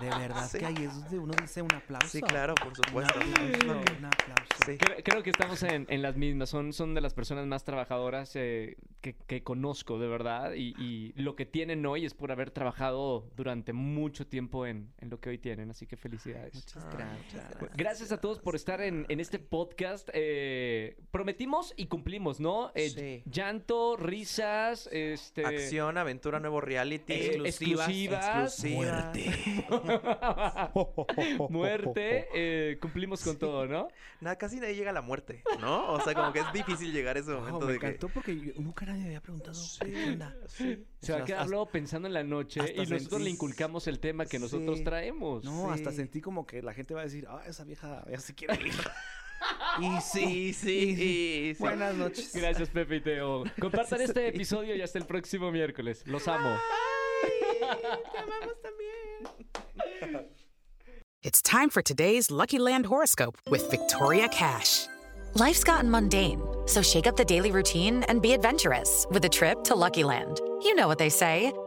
De 0.00 0.08
verdad 0.08 0.48
Sí. 0.48 0.58
que 0.58 0.66
ahí 0.66 0.76
es 0.84 0.94
donde 1.00 1.18
uno 1.18 1.34
dice 1.40 1.62
un 1.62 1.72
aplauso. 1.74 2.08
Sí, 2.08 2.20
claro, 2.20 2.54
por 2.54 2.68
Un 2.68 2.74
supuesto. 2.76 3.18
aplauso, 3.18 3.94
un 3.98 4.04
aplauso. 4.04 4.56
Sí. 4.66 4.78
Creo, 4.78 4.96
creo 5.04 5.22
que 5.22 5.30
estamos 5.30 5.62
en, 5.62 5.86
en 5.88 6.02
las 6.02 6.16
mismas. 6.16 6.48
Son, 6.50 6.72
son 6.72 6.94
de 6.94 7.00
las 7.00 7.14
personas 7.14 7.46
más 7.46 7.64
trabajadoras 7.64 8.32
eh, 8.36 8.76
que, 9.00 9.14
que 9.14 9.42
conozco, 9.42 9.98
de 9.98 10.08
verdad. 10.08 10.52
Y, 10.54 10.74
y 10.78 11.12
lo 11.20 11.36
que 11.36 11.46
tienen 11.46 11.84
hoy 11.86 12.04
es 12.04 12.14
por 12.14 12.32
haber 12.32 12.50
trabajado 12.50 13.30
durante 13.36 13.72
mucho 13.72 14.26
tiempo 14.26 14.66
en, 14.66 14.92
en 14.98 15.10
lo 15.10 15.20
que 15.20 15.30
hoy 15.30 15.38
tienen. 15.38 15.70
Así 15.70 15.86
que 15.86 15.96
felicidades. 15.96 16.54
Muchas 16.54 16.84
Ah, 16.84 16.90
gracias. 16.92 17.56
Pues, 17.58 17.70
Gracias 17.76 18.12
a 18.12 18.20
todos 18.20 18.38
por 18.40 18.54
estar 18.56 18.80
en, 18.80 19.06
en 19.08 19.20
este 19.20 19.38
podcast. 19.38 20.08
Eh, 20.12 20.96
prometimos 21.10 21.72
y 21.76 21.86
cumplimos, 21.86 22.40
¿no? 22.40 22.70
Eh, 22.74 22.90
Sí. 22.90 23.22
Llanto, 23.30 23.96
risas, 23.96 24.85
este... 24.92 25.44
Acción, 25.46 25.98
aventura, 25.98 26.40
nuevo 26.40 26.60
reality. 26.60 27.12
eh, 27.12 27.36
exclusivas. 27.44 28.62
exclusivas. 28.64 29.16
Muerte. 31.50 32.28
eh, 32.34 32.78
cumplimos 32.80 33.22
con 33.22 33.38
todo, 33.38 33.66
¿no? 33.66 33.88
Nada, 34.20 34.36
casi 34.36 34.60
nadie 34.60 34.74
llega 34.74 34.90
a 34.90 34.94
la 34.94 35.02
muerte, 35.02 35.42
¿no? 35.60 35.92
O 35.92 36.00
sea, 36.00 36.14
como 36.14 36.32
que 36.32 36.40
es 36.40 36.52
difícil 36.52 36.92
llegar 36.92 37.16
a 37.16 37.20
ese 37.20 37.30
momento 37.32 37.66
me 37.66 37.72
de 37.74 37.78
que... 37.78 37.86
encantó 37.86 38.08
porque 38.08 38.34
yo- 38.38 38.52
nunca 38.58 38.86
nadie 38.86 39.00
me 39.02 39.06
había 39.06 39.20
preguntado 39.20 39.60
qué 39.84 40.04
onda. 40.12 40.34
Se 41.00 41.12
va 41.12 41.18
a 41.20 41.24
quedar 41.24 41.46
luego 41.48 41.66
pensando 41.66 42.08
en 42.08 42.14
la 42.14 42.24
noche 42.24 42.60
y 42.76 42.86
nosotros 42.86 43.20
le 43.20 43.30
inculcamos 43.30 43.86
el 43.86 44.00
tema 44.00 44.26
que 44.26 44.38
nosotros 44.38 44.78
Sí. 44.78 44.84
traemos. 44.84 45.44
No, 45.44 45.70
hasta 45.70 45.90
Sí. 45.90 45.96
sentí 45.98 46.20
como 46.20 46.46
que 46.46 46.62
la 46.62 46.74
gente 46.74 46.94
va 46.94 47.00
a 47.02 47.04
decir, 47.04 47.26
ah, 47.28 47.42
esa 47.46 47.64
vieja 47.64 48.04
ya 48.10 48.18
se 48.18 48.34
quiere 48.34 48.54
ir. 48.54 48.72
Y 49.78 50.00
sí, 50.00 50.52
sí, 50.52 50.96
sí. 50.96 51.56
Buenas 51.58 51.94
noches. 51.94 52.34
Gracias, 52.34 52.68
Pepe 52.68 52.96
y 52.96 53.00
Teo. 53.00 53.44
Compartan 53.60 54.00
este 54.00 54.28
episodio 54.28 54.74
y 54.74 54.82
hasta 54.82 54.98
el 54.98 55.04
próximo 55.04 55.50
miércoles. 55.50 56.02
Los 56.06 56.26
amo. 56.28 56.56
It's 61.22 61.42
time 61.42 61.70
for 61.70 61.82
today's 61.82 62.30
Lucky 62.30 62.58
Land 62.58 62.86
horoscope 62.86 63.36
with 63.50 63.68
Victoria 63.70 64.28
Cash. 64.28 64.86
Life's 65.34 65.64
gotten 65.64 65.90
mundane, 65.90 66.40
so 66.66 66.80
shake 66.80 67.06
up 67.06 67.16
the 67.16 67.24
daily 67.24 67.50
routine 67.50 68.04
and 68.04 68.22
be 68.22 68.32
adventurous 68.32 69.06
with 69.10 69.24
a 69.24 69.28
trip 69.28 69.64
to 69.64 69.74
Lucky 69.74 70.04
Land. 70.04 70.40
You 70.62 70.74
know 70.74 70.88
what 70.88 70.98
they 70.98 71.10
say 71.10 71.52